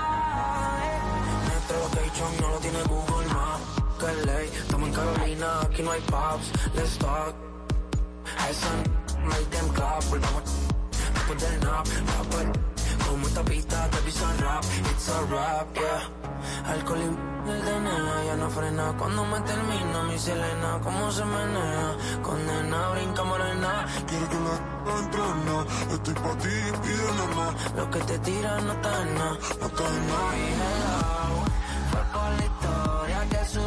eh. 0.84 1.00
Nuestro 1.48 1.78
location 1.80 2.32
no 2.40 2.50
lo 2.50 2.58
tiene 2.60 2.84
Google 2.84 3.28
Maps. 3.34 3.64
Que 4.00 4.26
ley, 4.28 4.50
estamos 4.54 4.88
en 4.90 4.94
Carolina, 4.94 5.62
aquí 5.62 5.82
no 5.82 5.92
hay 5.94 6.02
pubs. 6.02 6.52
Let's 6.76 6.98
talk. 7.00 7.34
Esa 8.48 8.68
n- 8.78 9.26
make 9.26 9.46
them 9.50 9.68
clap, 9.70 10.04
volvamos 10.12 10.44
después 11.16 11.42
del 11.42 11.60
nap, 11.62 11.88
rapper. 11.88 12.52
Como 13.10 13.26
esta 13.26 13.42
pista 13.44 13.90
te 13.90 13.98
pisa 14.00 14.26
rap, 14.40 14.64
it's 14.92 15.10
a 15.10 15.22
rap, 15.32 15.68
yeah. 15.76 16.10
Alcohol 16.66 17.00
y 17.00 17.50
el 17.50 17.62
DNA 17.66 18.24
ya 18.26 18.36
no 18.36 18.50
frena. 18.50 18.94
Cuando 18.98 19.26
me 19.26 19.40
termina 19.42 20.04
mi 20.04 20.18
Selena, 20.18 20.80
cómo 20.84 21.12
se 21.12 21.24
menea, 21.26 21.96
condena, 22.22 22.90
brinca 22.90 23.24
morena, 23.24 23.86
quiero 24.08 24.30
que 24.30 24.40
la 24.46 24.98
entrena, 25.00 25.66
estoy 25.94 26.14
pa' 26.14 26.38
ti, 26.44 26.56
pide 26.84 27.12
mamá, 27.20 27.54
lo 27.76 27.90
que 27.92 28.00
te 28.00 28.20
tira 28.20 28.62
no 28.62 28.74
está 28.74 29.02
en 29.02 29.16
nada, 29.16 29.38
no 29.60 29.68
está 29.68 29.86
en 29.88 30.08
nada. 30.08 31.28
Fue 31.92 32.02
por 32.14 32.30
la 32.38 32.46
historia 32.46 33.20
que 33.30 33.46
subiste 33.46 33.67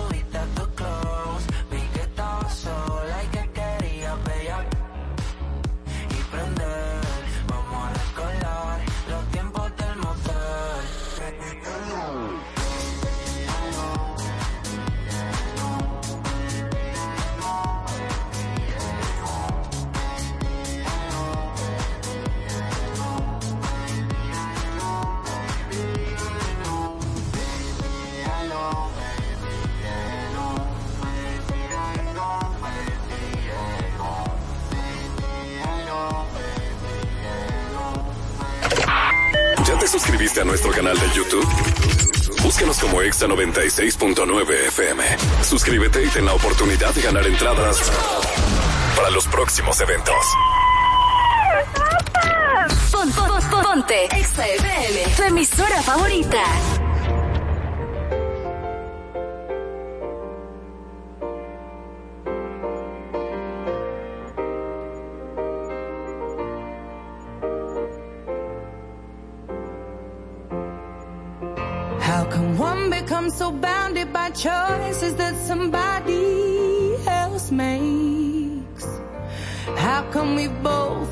a 40.39 40.45
nuestro 40.45 40.71
canal 40.71 40.97
de 40.99 41.09
YouTube? 41.15 41.47
Búscanos 42.43 42.79
como 42.79 43.03
Exa 43.03 43.27
96.9 43.27 44.51
FM. 44.69 45.03
Suscríbete 45.43 46.05
y 46.05 46.09
ten 46.09 46.25
la 46.25 46.35
oportunidad 46.35 46.95
de 46.95 47.03
ganar 47.03 47.27
entradas 47.27 47.91
para 48.97 49.11
los 49.11 49.27
próximos 49.27 49.81
eventos. 49.81 50.15
Pon- 52.93 53.11
pon- 53.13 53.29
pon- 53.51 53.63
Ponte 53.65 54.05
Exa 54.17 54.47
FM, 54.47 55.15
tu 55.17 55.23
emisora 55.25 55.83
favorita. 55.83 56.43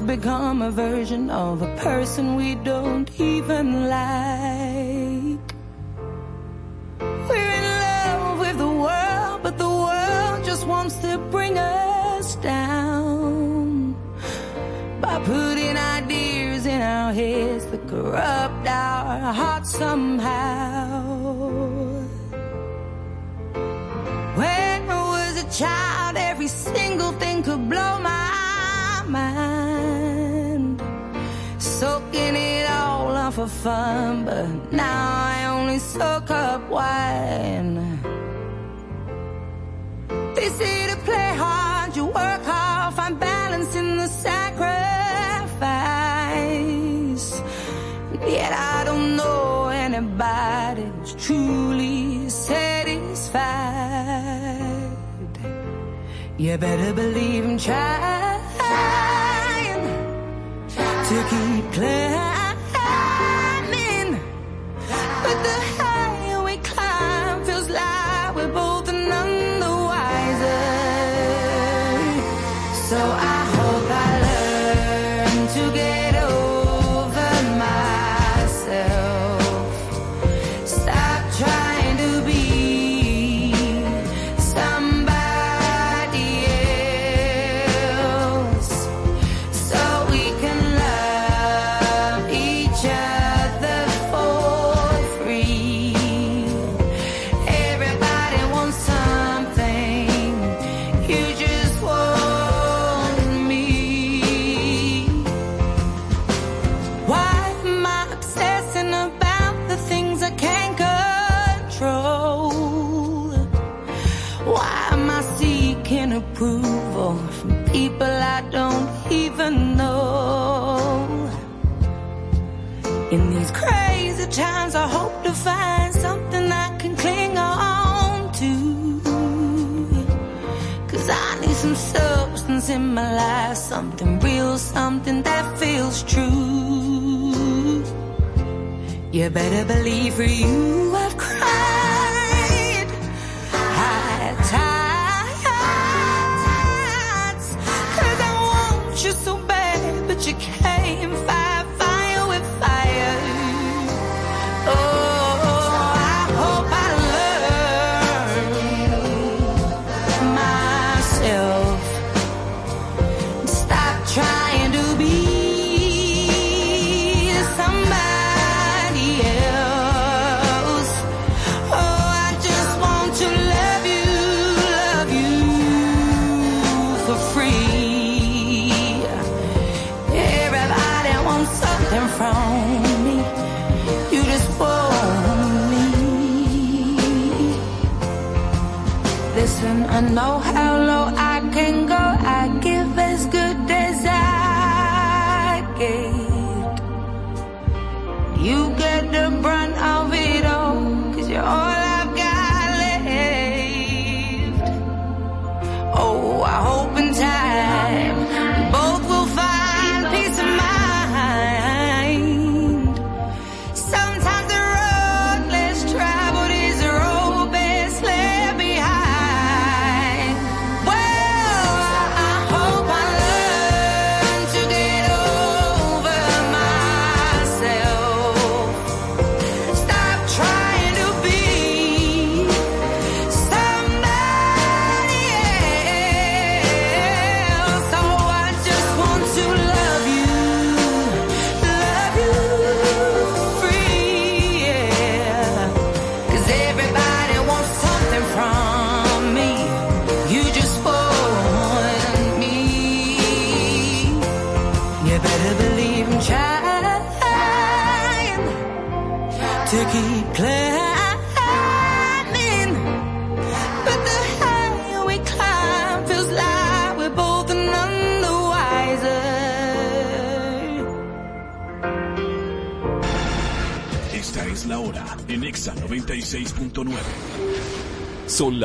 Become 0.09 0.62
a 0.62 0.70
version 0.70 1.28
of 1.28 1.60
a 1.60 1.76
person 1.76 2.35
we 2.35 2.55
don't 2.55 3.10
even 3.20 3.90
like? 3.90 5.47
We're 7.28 7.52
in 7.60 7.66
love 7.85 8.39
with 8.39 8.56
the 8.56 8.72
world, 8.85 9.43
but 9.43 9.59
the 9.59 9.68
world 9.68 10.47
just 10.47 10.66
wants 10.66 10.94
to 11.05 11.18
bring 11.30 11.59
us 11.59 12.36
down 12.36 13.94
by 15.02 15.20
putting 15.26 15.76
ideas 15.76 16.64
in 16.64 16.80
our 16.80 17.12
heads 17.12 17.66
that 17.66 17.86
corrupt 17.86 18.66
our 18.66 19.35
hearts 19.35 19.72
somehow. 19.76 21.02
When 24.40 24.90
I 24.90 25.01
was 25.16 25.44
a 25.44 25.48
child, 25.60 26.16
every 26.16 26.48
single 26.48 27.12
thing 27.20 27.43
could 27.43 27.68
blow 27.68 27.98
my 28.01 29.05
mind. 29.06 29.57
Soaking 32.09 32.36
it 32.36 32.70
all 32.70 33.09
on 33.09 33.32
for 33.32 33.47
fun, 33.47 34.24
but 34.24 34.72
now 34.72 35.12
I 35.36 35.44
only 35.47 35.78
soak 35.78 36.30
up 36.30 36.66
wine. 36.70 38.01
They 40.35 40.48
say 40.48 40.86
to 40.90 40.97
play 41.05 41.35
hard, 41.36 41.94
you 41.97 42.06
work 42.06 42.44
hard, 42.44 42.94
find 42.94 43.20
balance 43.20 43.74
in 43.76 43.98
the 43.98 44.06
sacrifice. 44.06 44.62
Yet 48.26 48.52
I 48.55 48.85
don't 48.86 49.16
know 49.16 49.68
anybody 49.68 50.85
who's 50.85 51.14
truly 51.14 52.30
satisfied. 52.30 53.36
You 56.39 56.56
better 56.56 56.94
believe 56.94 57.44
I'm 57.44 57.59
trying 57.59 58.18
to 61.09 61.14
keep 61.30 61.72
climbing. 62.72 64.20
But 65.22 65.43
the 65.43 65.88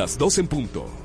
las 0.04 0.18
2 0.18 0.38
en 0.40 0.48
punto. 0.48 1.03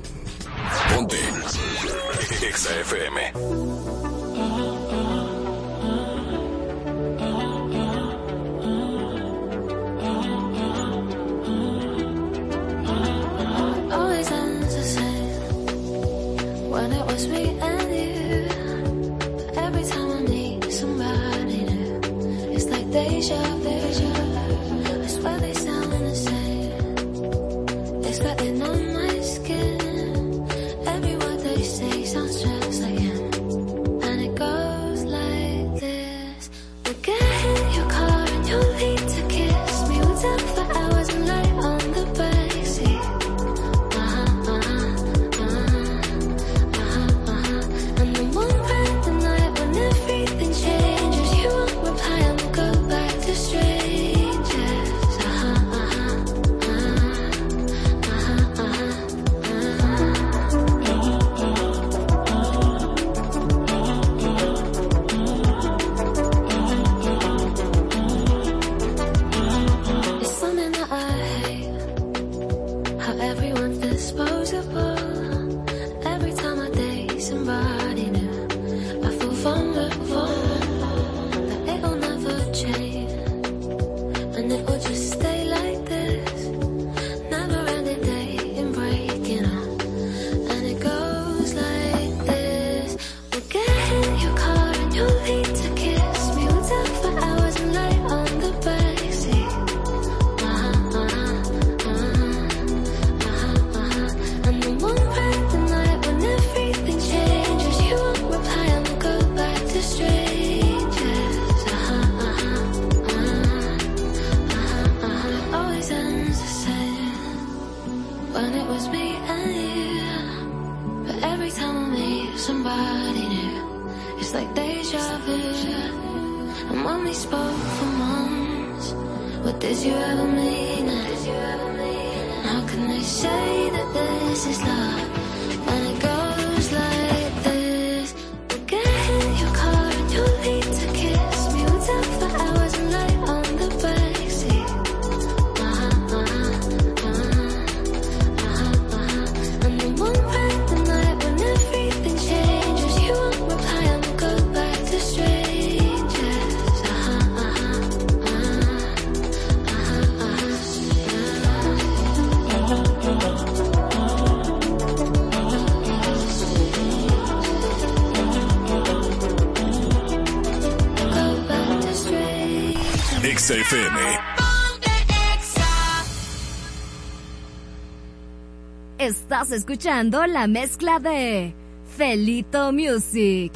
Escuchando 179.52 180.28
la 180.28 180.46
mezcla 180.48 181.00
de 181.00 181.56
Felito 181.98 182.72
Music. 182.72 183.52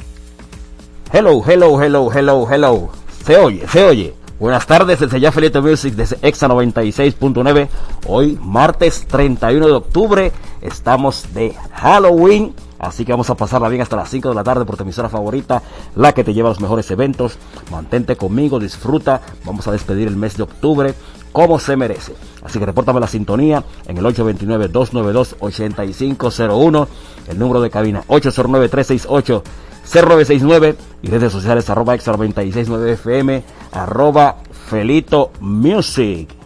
Hello, 1.12 1.40
hello, 1.46 1.80
hello, 1.80 2.10
hello, 2.12 2.46
hello. 2.50 2.90
Se 3.24 3.36
oye, 3.36 3.64
se 3.68 3.84
oye. 3.84 4.14
Buenas 4.40 4.66
tardes, 4.66 4.98
desde 4.98 5.20
ya 5.20 5.30
Felito 5.30 5.62
Music 5.62 5.94
desde 5.94 6.18
Exa 6.22 6.48
96.9. 6.48 7.68
Hoy, 8.08 8.36
martes 8.42 9.06
31 9.06 9.66
de 9.66 9.72
octubre, 9.72 10.32
estamos 10.62 11.32
de 11.32 11.54
Halloween. 11.74 12.54
Así 12.80 13.04
que 13.04 13.12
vamos 13.12 13.30
a 13.30 13.36
pasarla 13.36 13.68
bien 13.68 13.82
hasta 13.82 13.96
las 13.96 14.10
5 14.10 14.30
de 14.30 14.34
la 14.34 14.42
tarde 14.42 14.64
por 14.64 14.76
tu 14.76 14.82
emisora 14.82 15.08
favorita, 15.08 15.62
la 15.94 16.12
que 16.12 16.24
te 16.24 16.34
lleva 16.34 16.48
a 16.48 16.52
los 16.52 16.60
mejores 16.60 16.90
eventos. 16.90 17.38
Mantente 17.70 18.16
conmigo, 18.16 18.58
disfruta. 18.58 19.20
Vamos 19.44 19.68
a 19.68 19.72
despedir 19.72 20.08
el 20.08 20.16
mes 20.16 20.36
de 20.36 20.42
octubre 20.42 20.94
como 21.34 21.58
se 21.58 21.76
merece. 21.76 22.14
Así 22.54 22.60
que 22.60 22.66
repórtame 22.66 23.00
la 23.00 23.08
sintonía 23.08 23.64
en 23.88 23.98
el 23.98 24.04
829-292-8501, 24.04 26.86
el 27.26 27.36
número 27.36 27.60
de 27.60 27.68
cabina 27.68 28.04
809-368-0969 28.06 30.76
y 31.02 31.08
redes 31.08 31.32
sociales 31.32 31.68
arroba 31.68 31.96
extra 31.96 32.12
969 32.12 32.92
FM, 32.92 33.42
arroba 33.72 34.36
Felito 34.68 35.32
Music. 35.40 36.43